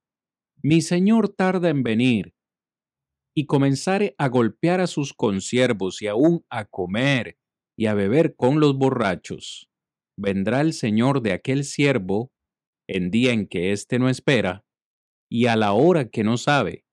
mi 0.64 0.82
Señor 0.82 1.30
tarda 1.30 1.70
en 1.70 1.84
venir, 1.84 2.37
y 3.38 3.46
comenzare 3.46 4.16
a 4.18 4.30
golpear 4.30 4.82
a 4.82 4.88
sus 4.88 5.14
consiervos 5.14 6.02
y 6.02 6.08
aún 6.08 6.44
a 6.50 6.66
comer 6.66 7.38
y 7.78 7.86
a 7.86 7.94
beber 7.94 8.36
con 8.36 8.60
los 8.60 8.76
borrachos. 8.76 9.70
Vendrá 10.18 10.62
el 10.62 10.74
Señor 10.74 11.22
de 11.22 11.34
aquel 11.34 11.64
siervo 11.64 12.32
en 12.90 13.12
día 13.12 13.34
en 13.34 13.48
que 13.48 13.74
éste 13.74 14.00
no 14.00 14.10
espera, 14.10 14.66
y 15.30 15.46
a 15.46 15.56
la 15.56 15.74
hora 15.74 16.10
que 16.10 16.24
no 16.24 16.38
sabe, 16.38 16.84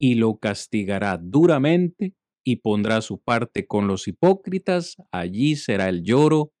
y 0.00 0.14
lo 0.14 0.38
castigará 0.38 1.18
duramente 1.20 2.14
y 2.46 2.56
pondrá 2.56 3.00
su 3.00 3.20
parte 3.20 3.66
con 3.66 3.88
los 3.88 4.06
hipócritas, 4.06 4.98
allí 5.10 5.56
será 5.56 5.88
el 5.88 6.04
lloro 6.04 6.52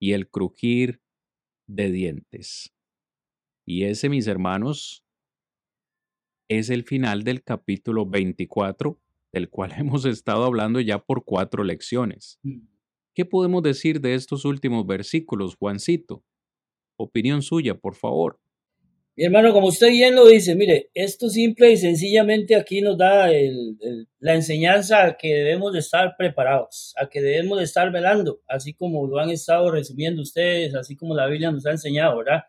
y 0.00 0.12
el 0.12 0.30
crujir 0.30 1.02
de 1.68 1.90
dientes. 1.90 2.72
Y 3.66 3.84
ese, 3.84 4.08
mis 4.08 4.26
hermanos, 4.28 5.04
es 6.48 6.70
el 6.70 6.84
final 6.84 7.24
del 7.24 7.42
capítulo 7.42 8.06
24, 8.06 8.98
del 9.32 9.48
cual 9.48 9.72
hemos 9.78 10.04
estado 10.04 10.44
hablando 10.44 10.80
ya 10.80 10.98
por 10.98 11.24
cuatro 11.24 11.62
lecciones. 11.62 12.38
Mm. 12.42 12.66
¿Qué 13.14 13.24
podemos 13.24 13.62
decir 13.62 14.00
de 14.00 14.14
estos 14.14 14.44
últimos 14.44 14.86
versículos, 14.86 15.56
Juancito? 15.56 16.22
Opinión 16.96 17.42
suya, 17.42 17.74
por 17.74 17.94
favor. 17.94 18.38
Mi 19.16 19.24
hermano, 19.24 19.52
como 19.52 19.66
usted 19.66 19.88
bien 19.88 20.14
lo 20.14 20.28
dice, 20.28 20.54
mire, 20.54 20.90
esto 20.94 21.28
simple 21.28 21.72
y 21.72 21.76
sencillamente 21.76 22.54
aquí 22.54 22.80
nos 22.80 22.96
da 22.96 23.28
la 24.20 24.34
enseñanza 24.34 25.04
a 25.04 25.16
que 25.16 25.34
debemos 25.34 25.72
de 25.72 25.80
estar 25.80 26.14
preparados, 26.16 26.94
a 26.96 27.08
que 27.08 27.20
debemos 27.20 27.58
de 27.58 27.64
estar 27.64 27.90
velando, 27.90 28.40
así 28.46 28.74
como 28.74 29.08
lo 29.08 29.18
han 29.18 29.30
estado 29.30 29.72
resumiendo 29.72 30.22
ustedes, 30.22 30.72
así 30.76 30.94
como 30.94 31.16
la 31.16 31.26
Biblia 31.26 31.50
nos 31.50 31.66
ha 31.66 31.72
enseñado, 31.72 32.18
¿verdad? 32.18 32.44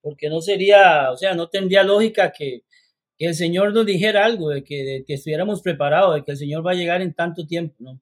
Porque 0.00 0.30
no 0.30 0.40
sería, 0.40 1.10
o 1.12 1.16
sea, 1.18 1.34
no 1.34 1.50
tendría 1.50 1.82
lógica 1.82 2.32
que, 2.32 2.62
el 3.18 3.34
Señor 3.34 3.72
nos 3.72 3.86
dijera 3.86 4.24
algo, 4.24 4.50
de 4.50 4.64
que, 4.64 5.04
que 5.06 5.14
estuviéramos 5.14 5.62
preparados, 5.62 6.16
de 6.16 6.24
que 6.24 6.32
el 6.32 6.38
Señor 6.38 6.66
va 6.66 6.72
a 6.72 6.74
llegar 6.74 7.00
en 7.02 7.14
tanto 7.14 7.46
tiempo, 7.46 7.76
¿no? 7.78 8.00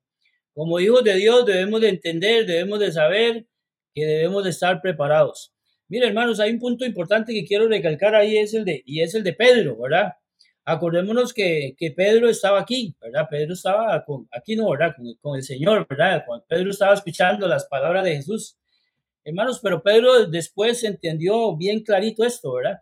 Como 0.55 0.81
hijos 0.81 1.03
de 1.03 1.15
Dios 1.15 1.47
debemos 1.47 1.81
de 1.81 1.89
entender, 1.89 2.47
debemos 2.47 2.79
de 2.79 2.93
saber 2.93 3.47
que 3.95 4.05
debemos 4.05 4.45
de 4.45 4.51
estar 4.51 4.81
preparados. 4.83 5.53
Mira, 5.89 6.07
hermanos, 6.09 6.41
hay 6.41 6.51
un 6.53 6.59
punto 6.59 6.85
importante 6.85 7.33
que 7.33 7.45
quiero 7.45 7.69
recalcar 7.69 8.15
ahí, 8.15 8.39
es 8.39 8.55
el 8.55 8.65
de, 8.65 8.83
y 8.87 9.03
es 9.03 9.15
el 9.15 9.23
de 9.23 9.33
Pedro, 9.35 9.77
¿verdad? 9.77 10.13
Acordémonos 10.65 11.33
que, 11.35 11.75
que 11.77 11.91
Pedro 11.91 12.29
estaba 12.29 12.61
aquí, 12.61 12.95
¿verdad? 13.01 13.27
Pedro 13.31 13.55
estaba 13.55 14.05
con, 14.05 14.29
aquí 14.31 14.57
no, 14.57 14.71
¿verdad? 14.71 14.95
Con, 15.21 15.37
el 15.37 15.43
Señor, 15.43 15.87
¿verdad? 15.89 16.23
Cuando 16.27 16.47
Pedro 16.47 16.71
estaba 16.71 16.95
escuchando 16.95 17.49
las 17.49 17.67
palabras 17.67 18.05
de 18.05 18.17
Jesús. 18.17 18.57
Hermanos, 19.25 19.61
pero 19.63 19.83
Pedro 19.83 20.27
después 20.27 20.83
entendió 20.85 21.57
bien 21.57 21.83
clarito 21.83 22.25
esto, 22.25 22.55
¿verdad? 22.55 22.79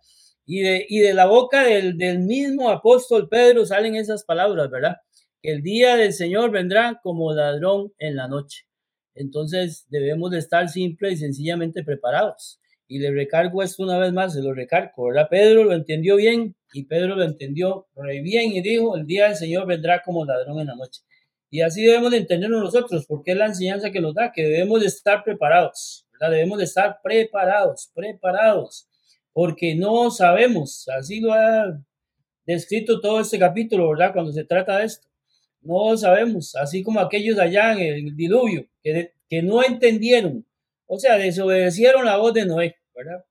Y 0.53 0.63
de, 0.63 0.85
y 0.89 0.99
de 0.99 1.15
la 1.15 1.27
boca 1.27 1.63
del, 1.63 1.97
del 1.97 2.19
mismo 2.19 2.71
apóstol 2.71 3.29
Pedro 3.29 3.65
salen 3.65 3.95
esas 3.95 4.25
palabras, 4.25 4.69
¿verdad? 4.69 4.97
el 5.43 5.63
día 5.63 5.97
del 5.97 6.13
Señor 6.13 6.51
vendrá 6.51 7.01
como 7.03 7.33
ladrón 7.33 7.93
en 7.99 8.17
la 8.17 8.29
noche. 8.29 8.67
Entonces 9.15 9.87
debemos 9.89 10.31
de 10.31 10.39
estar 10.39 10.69
simple 10.69 11.13
y 11.13 11.17
sencillamente 11.17 11.83
preparados. 11.83 12.61
Y 12.87 12.99
le 12.99 13.11
recargo 13.11 13.63
esto 13.63 13.85
una 13.85 13.99
vez 13.99 14.13
más, 14.13 14.35
se 14.35 14.43
lo 14.43 14.53
recargo, 14.53 15.07
¿verdad? 15.07 15.29
Pedro 15.31 15.65
lo 15.65 15.73
entendió 15.73 16.17
bien 16.17 16.57
y 16.73 16.85
Pedro 16.85 17.17
lo 17.17 17.25
entendió 17.25 17.87
re 17.95 18.21
bien 18.21 18.53
y 18.53 18.61
dijo, 18.63 18.97
el 18.97 19.07
día 19.07 19.29
del 19.29 19.37
Señor 19.37 19.67
vendrá 19.67 20.03
como 20.03 20.25
ladrón 20.25 20.61
en 20.61 20.67
la 20.67 20.75
noche. 20.75 21.03
Y 21.51 21.63
así 21.63 21.85
debemos 21.85 22.11
de 22.11 22.19
entenderlo 22.19 22.61
nosotros, 22.61 23.07
porque 23.07 23.33
es 23.33 23.37
la 23.37 23.47
enseñanza 23.47 23.91
que 23.91 24.01
nos 24.01 24.15
da, 24.15 24.33
que 24.33 24.43
debemos 24.43 24.81
de 24.81 24.87
estar 24.87 25.25
preparados, 25.25 26.07
¿verdad? 26.13 26.33
Debemos 26.33 26.59
de 26.59 26.65
estar 26.65 26.99
preparados, 27.03 27.91
preparados, 27.95 28.89
porque 29.33 29.75
no 29.75 30.11
sabemos, 30.11 30.89
así 30.89 31.21
lo 31.21 31.33
ha 31.33 31.81
descrito 32.45 33.01
todo 33.01 33.21
este 33.21 33.39
capítulo, 33.39 33.91
¿verdad? 33.91 34.13
Cuando 34.13 34.33
se 34.33 34.45
trata 34.45 34.79
de 34.79 34.87
esto 34.87 35.11
no 35.63 35.97
sabemos, 35.97 36.55
así 36.57 36.83
como 36.83 37.01
aquellos 37.01 37.39
allá 37.39 37.73
en 37.73 37.81
el 37.81 38.17
diluvio, 38.17 38.67
que, 38.83 39.13
que 39.29 39.43
no 39.43 39.63
entendieron, 39.63 40.47
o 40.87 40.99
sea, 40.99 41.17
desobedecieron 41.19 42.05
la 42.05 42.17
voz 42.17 42.35
de 42.35 42.47
Noé, 42.47 42.77
¿verdad? 42.95 43.25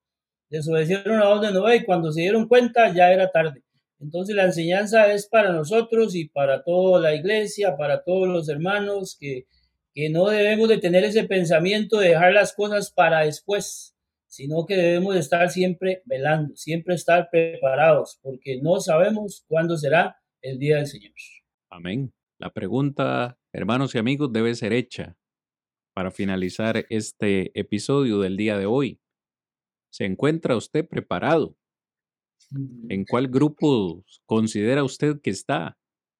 Desobedecieron 0.49 1.19
la 1.19 1.27
voz 1.27 1.41
de 1.41 1.51
Noé 1.51 1.77
y 1.77 1.85
cuando 1.85 2.11
se 2.11 2.21
dieron 2.21 2.47
cuenta 2.47 2.93
ya 2.93 3.11
era 3.11 3.31
tarde. 3.31 3.63
Entonces 3.99 4.35
la 4.35 4.45
enseñanza 4.45 5.11
es 5.11 5.27
para 5.27 5.51
nosotros 5.51 6.15
y 6.15 6.29
para 6.29 6.63
toda 6.63 7.01
la 7.01 7.13
iglesia, 7.15 7.75
para 7.75 8.03
todos 8.03 8.27
los 8.27 8.47
hermanos, 8.47 9.17
que, 9.19 9.45
que 9.93 10.09
no 10.09 10.29
debemos 10.29 10.69
de 10.69 10.77
tener 10.77 11.03
ese 11.03 11.25
pensamiento 11.25 11.99
de 11.99 12.09
dejar 12.09 12.33
las 12.33 12.53
cosas 12.53 12.91
para 12.91 13.21
después, 13.21 13.95
sino 14.29 14.65
que 14.65 14.75
debemos 14.75 15.15
estar 15.15 15.49
siempre 15.49 16.03
velando, 16.05 16.55
siempre 16.55 16.93
estar 16.93 17.29
preparados, 17.31 18.19
porque 18.21 18.61
no 18.61 18.79
sabemos 18.79 19.43
cuándo 19.47 19.75
será 19.75 20.17
el 20.41 20.59
día 20.59 20.77
del 20.77 20.87
Señor. 20.87 21.11
Amén. 21.69 22.13
La 22.37 22.53
pregunta, 22.53 23.37
hermanos 23.51 23.95
y 23.95 23.97
amigos, 23.97 24.31
debe 24.31 24.53
ser 24.55 24.71
hecha 24.71 25.17
para 25.95 26.11
finalizar 26.11 26.85
este 26.89 27.51
episodio 27.59 28.19
del 28.19 28.37
día 28.37 28.57
de 28.57 28.67
hoy. 28.67 29.01
¿Se 29.91 30.05
encuentra 30.05 30.55
usted 30.55 30.87
preparado? 30.87 31.57
Mm. 32.51 32.91
¿En 32.91 33.05
cuál 33.05 33.27
grupo 33.27 34.05
considera 34.25 34.83
usted 34.83 35.19
que 35.21 35.31
está? 35.31 35.77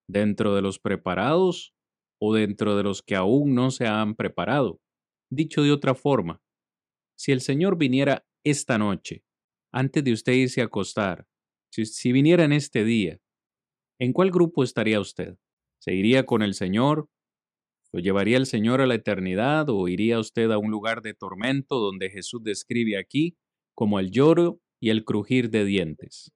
¿Dentro 0.10 0.56
de 0.56 0.64
los 0.64 0.80
preparados 0.80 1.74
o 2.20 2.34
dentro 2.34 2.76
de 2.76 2.84
los 2.84 3.04
que 3.04 3.16
aún 3.16 3.54
no 3.54 3.70
se 3.70 3.86
han 3.86 4.16
preparado? 4.16 4.82
Dicho 5.32 5.62
de 5.62 5.72
otra 5.72 5.94
forma, 5.94 6.42
si 7.20 7.34
el 7.34 7.42
Señor 7.42 7.78
viniera 7.78 8.26
esta 8.46 8.78
noche, 8.78 9.26
antes 9.74 10.06
de 10.06 10.14
usted 10.14 10.32
irse 10.32 10.62
a 10.62 10.66
acostar, 10.66 11.28
si, 11.70 12.14
viniera 12.14 12.46
en 12.46 12.54
este 12.54 12.86
día, 12.86 13.20
¿en 14.00 14.14
cuál 14.14 14.32
grupo 14.32 14.64
estaría 14.64 15.02
usted? 15.02 15.36
¿Se 15.80 15.94
iría 15.94 16.26
con 16.26 16.44
el 16.44 16.54
Señor? 16.54 17.10
¿Lo 17.92 18.00
llevaría 18.00 18.38
el 18.38 18.46
Señor 18.46 18.80
a 18.80 18.88
la 18.88 18.96
eternidad 18.96 19.68
o 19.68 19.90
iría 19.90 20.18
usted 20.18 20.50
a 20.50 20.58
un 20.60 20.72
lugar 20.72 21.02
de 21.02 21.14
tormento 21.14 21.80
donde 21.80 22.10
Jesús 22.10 22.42
describe 22.42 22.98
aquí 22.98 23.36
como 23.76 24.00
el 24.00 24.12
lloro 24.12 24.62
y 24.80 24.90
el 24.90 25.04
crujir 25.04 25.50
de 25.50 25.66
dientes? 25.66 26.32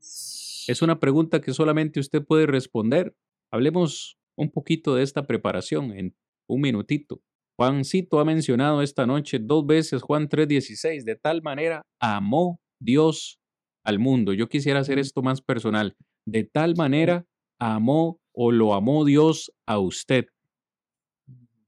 Es 0.00 0.82
una 0.82 1.00
pregunta 1.00 1.40
que 1.40 1.54
solamente 1.54 2.00
usted 2.00 2.22
puede 2.22 2.46
responder. 2.46 3.16
Hablemos 3.50 4.18
un 4.36 4.50
poquito 4.50 4.94
de 4.94 5.04
esta 5.04 5.26
preparación 5.26 5.92
en 5.92 6.14
un 6.46 6.60
minutito. 6.60 7.22
Juancito 7.58 8.20
ha 8.20 8.24
mencionado 8.24 8.82
esta 8.82 9.04
noche 9.04 9.40
dos 9.40 9.66
veces 9.66 10.00
Juan 10.02 10.28
3:16, 10.28 11.04
de 11.04 11.16
tal 11.16 11.42
manera 11.42 11.82
amó 12.00 12.60
Dios 12.80 13.40
al 13.84 13.98
mundo. 13.98 14.32
Yo 14.32 14.48
quisiera 14.48 14.78
hacer 14.78 15.00
esto 15.00 15.22
más 15.22 15.40
personal. 15.42 15.96
De 16.24 16.44
tal 16.44 16.76
manera 16.76 17.26
amó 17.58 18.20
o 18.32 18.52
lo 18.52 18.74
amó 18.74 19.04
Dios 19.04 19.50
a 19.66 19.80
usted, 19.80 20.26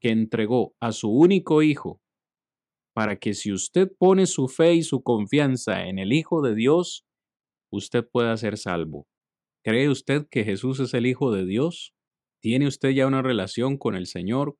que 0.01 0.11
entregó 0.11 0.75
a 0.81 0.93
su 0.93 1.11
único 1.11 1.61
hijo, 1.61 2.01
para 2.95 3.17
que 3.17 3.35
si 3.35 3.53
usted 3.53 3.91
pone 3.99 4.27
su 4.27 4.47
fe 4.47 4.75
y 4.75 4.85
su 4.85 5.03
confianza 5.03 5.87
en 5.87 5.99
el 5.99 6.13
Hijo 6.13 6.41
de 6.41 6.55
Dios, 6.55 7.05
usted 7.73 8.05
pueda 8.09 8.37
ser 8.37 8.59
salvo. 8.59 9.09
¿Cree 9.65 9.89
usted 9.89 10.29
que 10.31 10.45
Jesús 10.45 10.79
es 10.79 10.95
el 10.95 11.07
Hijo 11.07 11.33
de 11.33 11.47
Dios? 11.47 11.95
¿Tiene 12.41 12.69
usted 12.69 12.91
ya 12.91 13.09
una 13.09 13.23
relación 13.23 13.77
con 13.77 13.97
el 13.97 14.07
Señor? 14.07 14.57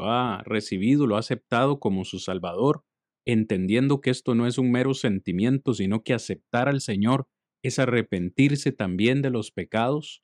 ¿Lo 0.00 0.10
ha 0.10 0.42
recibido, 0.46 1.06
lo 1.06 1.16
ha 1.16 1.18
aceptado 1.18 1.78
como 1.78 2.06
su 2.06 2.20
Salvador, 2.20 2.86
entendiendo 3.26 4.00
que 4.00 4.08
esto 4.08 4.34
no 4.34 4.46
es 4.46 4.56
un 4.56 4.72
mero 4.72 4.94
sentimiento, 4.94 5.74
sino 5.74 6.02
que 6.02 6.14
aceptar 6.14 6.70
al 6.70 6.80
Señor 6.80 7.28
es 7.62 7.78
arrepentirse 7.78 8.72
también 8.72 9.20
de 9.20 9.28
los 9.28 9.52
pecados? 9.52 10.22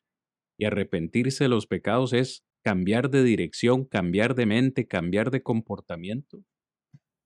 Y 0.59 0.65
arrepentirse 0.65 1.45
de 1.45 1.51
los 1.51 1.67
pecados 1.67 2.15
es 2.15 2.43
cambiar 2.65 3.11
de 3.11 3.23
dirección, 3.23 3.85
cambiar 3.85 4.35
de 4.35 4.47
mente, 4.47 4.89
cambiar 4.89 5.31
de 5.31 5.43
comportamiento, 5.43 6.43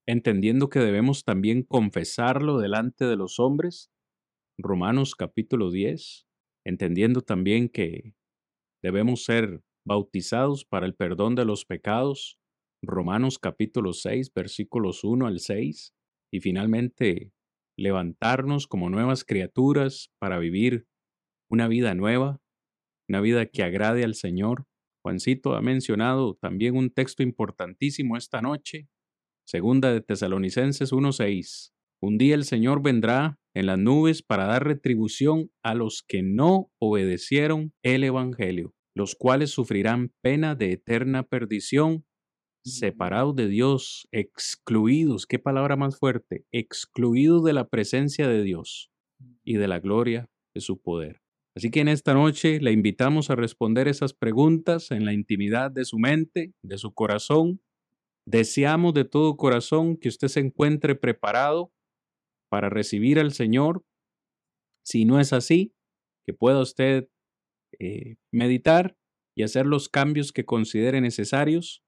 entendiendo 0.09 0.71
que 0.71 0.81
debemos 0.81 1.23
también 1.23 1.63
confesarlo 1.63 2.59
delante 2.59 3.05
de 3.05 3.15
los 3.15 3.39
hombres. 3.39 3.93
Romanos 4.59 5.15
capítulo 5.15 5.71
10, 5.71 6.27
entendiendo 6.67 7.21
también 7.21 7.69
que 7.69 8.17
debemos 8.83 9.23
ser 9.23 9.63
bautizados 9.87 10.65
para 10.65 10.85
el 10.87 10.97
perdón 10.97 11.37
de 11.37 11.45
los 11.45 11.65
pecados. 11.65 12.40
Romanos 12.83 13.39
capítulo 13.39 13.93
6, 13.93 14.33
versículos 14.35 15.05
1 15.05 15.27
al 15.27 15.41
6. 15.41 15.95
Y 16.33 16.41
finalmente, 16.41 17.33
levantarnos 17.77 18.67
como 18.67 18.89
nuevas 18.89 19.25
criaturas 19.25 20.11
para 20.19 20.39
vivir 20.39 20.87
una 21.51 21.69
vida 21.69 21.95
nueva, 21.95 22.41
una 23.09 23.21
vida 23.21 23.47
que 23.47 23.63
agrade 23.63 24.05
al 24.05 24.15
Señor. 24.15 24.67
Juancito 25.05 25.55
ha 25.55 25.61
mencionado 25.61 26.39
también 26.41 26.77
un 26.77 26.91
texto 26.91 27.23
importantísimo 27.23 28.17
esta 28.17 28.41
noche, 28.41 28.89
segunda 29.47 29.93
de 29.93 30.01
Tesalonicenses 30.01 30.93
1:6. 30.93 31.73
Un 32.03 32.17
día 32.17 32.35
el 32.35 32.45
Señor 32.45 32.83
vendrá 32.83 33.39
en 33.55 33.67
las 33.67 33.79
nubes 33.79 34.23
para 34.23 34.47
dar 34.47 34.65
retribución 34.65 35.51
a 35.63 35.75
los 35.75 36.03
que 36.07 36.23
no 36.23 36.71
obedecieron 36.79 37.75
el 37.83 38.05
Evangelio, 38.05 38.75
los 38.95 39.17
cuales 39.17 39.51
sufrirán 39.51 40.13
pena 40.23 40.55
de 40.55 40.73
eterna 40.73 41.25
perdición, 41.25 42.07
separados 42.65 43.35
de 43.37 43.49
Dios, 43.49 44.09
excluidos, 44.13 45.27
qué 45.27 45.39
palabra 45.39 45.77
más 45.77 45.99
fuerte, 45.99 46.45
excluidos 46.53 47.45
de 47.45 47.53
la 47.53 47.69
presencia 47.69 48.29
de 48.29 48.43
Dios 48.43 48.91
y 49.45 49.55
de 49.55 49.69
la 49.69 49.81
gloria 49.81 50.29
de 50.55 50.61
su 50.61 50.81
poder. 50.81 51.21
Así 51.57 51.71
que 51.71 51.81
en 51.81 51.89
esta 51.89 52.15
noche 52.15 52.61
le 52.61 52.73
invitamos 52.73 53.31
a 53.31 53.37
responder 53.37 53.89
esas 53.89 54.15
preguntas 54.15 54.91
en 54.91 55.05
la 55.05 55.13
intimidad 55.13 55.71
de 55.71 55.85
su 55.85 55.99
mente, 55.99 56.55
de 56.63 56.79
su 56.79 56.93
corazón. 56.95 57.61
Deseamos 58.25 58.95
de 58.95 59.05
todo 59.05 59.37
corazón 59.37 59.97
que 59.97 60.09
usted 60.09 60.29
se 60.29 60.41
encuentre 60.41 60.95
preparado 60.95 61.73
para 62.49 62.69
recibir 62.69 63.19
al 63.19 63.33
Señor. 63.33 63.85
Si 64.85 65.05
no 65.05 65.19
es 65.19 65.33
así, 65.33 65.75
que 66.25 66.35
pueda 66.35 66.61
usted 66.61 67.09
eh, 67.79 68.17
meditar 68.31 68.97
y 69.35 69.43
hacer 69.43 69.67
los 69.67 69.89
cambios 69.89 70.33
que 70.33 70.45
considere 70.45 71.01
necesarios. 71.01 71.83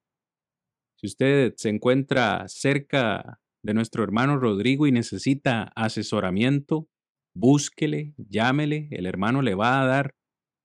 Si 1.03 1.09
usted 1.09 1.55
se 1.57 1.69
encuentra 1.69 2.47
cerca 2.47 3.41
de 3.65 3.75
nuestro 3.75 4.05
hermano 4.05 4.39
Rodrigo 4.39 4.87
y 4.87 4.93
necesita 4.93 5.65
asesoramiento, 5.75 6.89
búsquele, 7.35 8.15
llámele, 8.19 8.87
el 8.93 9.07
hermano 9.07 9.43
le 9.43 9.57
va 9.57 9.83
a 9.83 9.87
dar 9.87 10.15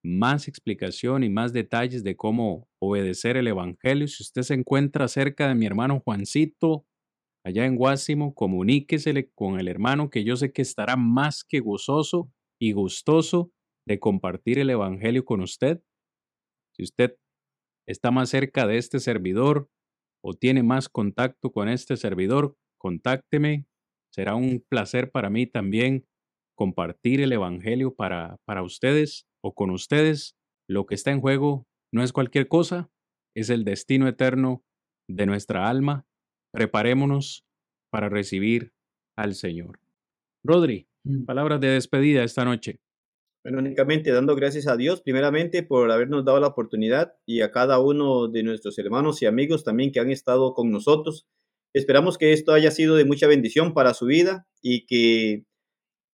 más 0.06 0.48
explicación 0.48 1.24
y 1.24 1.30
más 1.30 1.54
detalles 1.54 2.04
de 2.04 2.16
cómo 2.16 2.70
obedecer 2.80 3.36
el 3.36 3.48
Evangelio. 3.48 4.08
Si 4.08 4.22
usted 4.22 4.44
se 4.44 4.54
encuentra 4.54 5.08
cerca 5.08 5.48
de 5.48 5.56
mi 5.56 5.66
hermano 5.66 6.02
Juancito, 6.02 6.86
allá 7.44 7.66
en 7.66 7.76
Guásimo, 7.76 8.36
comuníquesele 8.36 9.32
con 9.32 9.60
el 9.60 9.68
hermano 9.68 10.12
que 10.12 10.24
yo 10.24 10.36
sé 10.36 10.52
que 10.52 10.62
estará 10.62 10.98
más 10.98 11.44
que 11.44 11.62
gozoso 11.62 12.32
y 12.62 12.74
gustoso 12.74 13.52
de 13.88 14.00
compartir 14.00 14.60
el 14.60 14.70
Evangelio 14.70 15.26
con 15.26 15.42
usted. 15.42 15.82
Si 16.76 16.84
usted 16.84 17.18
está 17.88 18.12
más 18.12 18.30
cerca 18.30 18.68
de 18.68 18.78
este 18.78 19.00
servidor 19.00 19.68
o 20.24 20.34
tiene 20.34 20.64
más 20.64 20.90
contacto 20.90 21.52
con 21.52 21.70
este 21.70 21.98
servidor, 21.98 22.56
contácteme. 22.78 23.66
Será 24.12 24.36
un 24.36 24.64
placer 24.68 25.12
para 25.12 25.30
mí 25.30 25.48
también 25.48 26.06
compartir 26.56 27.22
el 27.22 27.32
Evangelio 27.32 27.94
para, 27.94 28.38
para 28.46 28.64
ustedes 28.64 29.28
o 29.42 29.54
con 29.54 29.70
ustedes. 29.70 30.36
Lo 30.68 30.86
que 30.86 30.96
está 30.96 31.12
en 31.12 31.22
juego 31.22 31.68
no 31.92 32.04
es 32.04 32.12
cualquier 32.12 32.48
cosa, 32.48 32.90
es 33.36 33.50
el 33.50 33.64
destino 33.64 34.08
eterno 34.08 34.64
de 35.08 35.26
nuestra 35.26 35.70
alma. 35.70 36.06
Preparémonos 36.52 37.46
para 37.92 38.10
recibir 38.10 38.74
al 39.16 39.36
Señor. 39.36 39.80
Rodri, 40.44 40.88
mm. 41.04 41.26
palabras 41.26 41.60
de 41.60 41.70
despedida 41.70 42.24
esta 42.24 42.46
noche. 42.46 42.80
Bueno, 43.48 43.60
únicamente 43.60 44.12
dando 44.12 44.36
gracias 44.36 44.68
a 44.68 44.76
Dios, 44.76 45.00
primeramente 45.00 45.64
por 45.64 45.90
habernos 45.90 46.26
dado 46.26 46.42
la 46.42 46.48
oportunidad 46.48 47.14
y 47.26 47.40
a 47.40 47.50
cada 47.50 47.80
uno 47.80 48.28
de 48.28 48.44
nuestros 48.44 48.78
hermanos 48.78 49.22
y 49.22 49.26
amigos 49.26 49.64
también 49.64 49.94
que 49.94 50.02
han 50.02 50.12
estado 50.12 50.54
con 50.54 50.70
nosotros. 50.70 51.30
Esperamos 51.74 52.18
que 52.18 52.34
esto 52.34 52.52
haya 52.52 52.72
sido 52.72 52.98
de 52.98 53.06
mucha 53.06 53.26
bendición 53.26 53.74
para 53.74 53.94
su 53.94 54.06
vida 54.06 54.46
y 54.62 54.86
que 54.86 55.46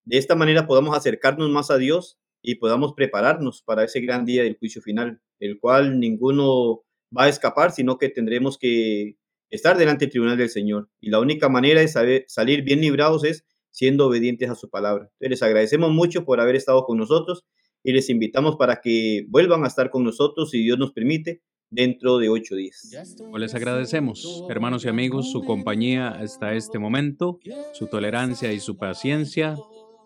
de 0.05 0.17
esta 0.19 0.35
manera 0.35 0.67
podamos 0.67 0.95
acercarnos 0.95 1.49
más 1.49 1.71
a 1.71 1.79
Dios 1.79 2.19
y 2.43 2.57
podamos 2.57 2.93
prepararnos 2.93 3.63
para 3.63 3.83
ese 3.83 3.99
gran 4.01 4.25
día 4.25 4.43
del 4.43 4.59
juicio 4.59 4.83
final, 4.83 5.19
el 5.39 5.59
cual 5.59 5.99
ninguno 5.99 6.83
va 7.17 7.23
a 7.23 7.29
escapar, 7.29 7.71
sino 7.71 7.97
que 7.97 8.09
tendremos 8.09 8.59
que 8.59 9.17
estar 9.49 9.75
delante 9.75 10.05
del 10.05 10.11
tribunal 10.11 10.37
del 10.37 10.49
Señor. 10.49 10.91
Y 11.01 11.09
la 11.09 11.19
única 11.19 11.49
manera 11.49 11.81
de 11.81 12.25
salir 12.27 12.61
bien 12.61 12.81
librados 12.81 13.23
es 13.23 13.43
siendo 13.73 14.07
obedientes 14.07 14.49
a 14.49 14.55
su 14.55 14.69
palabra. 14.69 15.09
Entonces, 15.13 15.29
les 15.29 15.43
agradecemos 15.43 15.91
mucho 15.91 16.23
por 16.23 16.39
haber 16.39 16.55
estado 16.55 16.85
con 16.85 16.97
nosotros 16.97 17.43
y 17.83 17.91
les 17.91 18.09
invitamos 18.09 18.55
para 18.55 18.79
que 18.81 19.25
vuelvan 19.27 19.65
a 19.65 19.67
estar 19.67 19.89
con 19.89 20.03
nosotros, 20.03 20.51
si 20.51 20.63
Dios 20.63 20.77
nos 20.77 20.93
permite, 20.93 21.41
dentro 21.69 22.19
de 22.19 22.29
ocho 22.29 22.55
días. 22.55 22.89
Pues 23.31 23.41
les 23.41 23.55
agradecemos, 23.55 24.45
hermanos 24.47 24.85
y 24.85 24.89
amigos, 24.89 25.31
su 25.31 25.43
compañía 25.43 26.09
hasta 26.09 26.53
este 26.53 26.77
momento, 26.77 27.39
su 27.73 27.87
tolerancia 27.87 28.53
y 28.53 28.59
su 28.59 28.77
paciencia. 28.77 29.57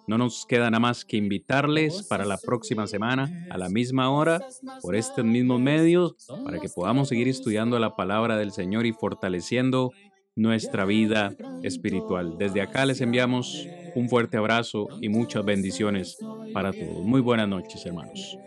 No 0.08 0.18
nos 0.18 0.46
queda 0.46 0.72
nada 0.72 0.80
más 0.80 1.04
que 1.04 1.18
invitarles 1.18 2.04
para 2.04 2.24
la 2.24 2.38
próxima 2.38 2.88
semana 2.88 3.46
a 3.50 3.58
la 3.58 3.68
misma 3.68 4.10
hora 4.10 4.40
por 4.82 4.96
estos 4.96 5.26
mismos 5.26 5.60
medios 5.60 6.16
para 6.46 6.60
que 6.60 6.70
podamos 6.70 7.10
seguir 7.10 7.28
estudiando 7.28 7.78
la 7.78 7.98
palabra 7.98 8.38
del 8.38 8.54
Señor 8.54 8.86
y 8.86 8.94
fortaleciendo 8.94 9.92
nuestra 10.38 10.86
vida 10.86 11.38
espiritual. 11.62 12.38
Desde 12.38 12.62
acá 12.62 12.86
les 12.86 13.02
enviamos 13.02 13.72
un 13.94 14.10
fuerte 14.10 14.38
abrazo 14.38 14.92
y 15.02 15.10
muchas 15.10 15.44
bendiciones 15.46 16.24
para 16.54 16.74
todos. 16.74 17.06
Muy 17.06 17.22
buenas 17.22 17.50
noches, 17.50 17.86
hermanos. 17.86 18.40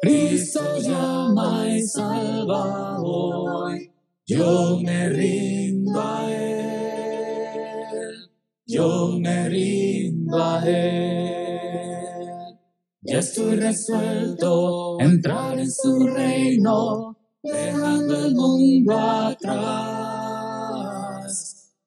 Cristo 0.00 0.60
llama 0.80 1.68
y 1.68 1.82
salva 1.82 2.98
hoy, 3.02 3.92
yo 4.26 4.80
me 4.82 5.10
rindo 5.10 6.00
a 6.00 6.30
él. 6.32 8.30
yo 8.66 9.18
me 9.20 9.48
rindo 9.50 10.36
a 10.42 10.62
Él. 10.66 12.58
Ya 13.02 13.18
estoy 13.20 13.56
resuelto 13.56 15.00
a 15.00 15.04
entrar 15.04 15.58
en 15.58 15.70
su 15.70 16.06
reino, 16.08 17.18
dejando 17.42 18.26
el 18.26 18.34
mundo 18.34 18.98
atrás. 18.98 20.09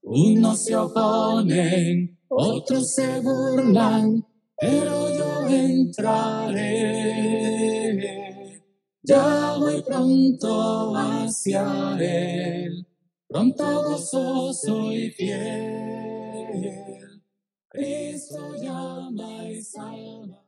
Unos 0.06 0.66
se 0.66 0.76
oponen, 0.76 2.20
otros 2.28 2.94
se 2.94 3.22
burlan, 3.22 4.26
pero 4.60 5.10
yo 5.16 5.48
entraré. 5.48 6.84
Ya 9.02 9.56
voy 9.58 9.82
pronto 9.82 10.94
hacia 10.96 11.98
él, 12.02 12.86
pronto 13.30 13.84
gozoso 13.84 14.92
y 14.92 15.10
fiel. 15.12 16.74
Cristo 17.70 18.56
llama 18.62 19.50
y 19.50 19.62
salva. 19.62 20.43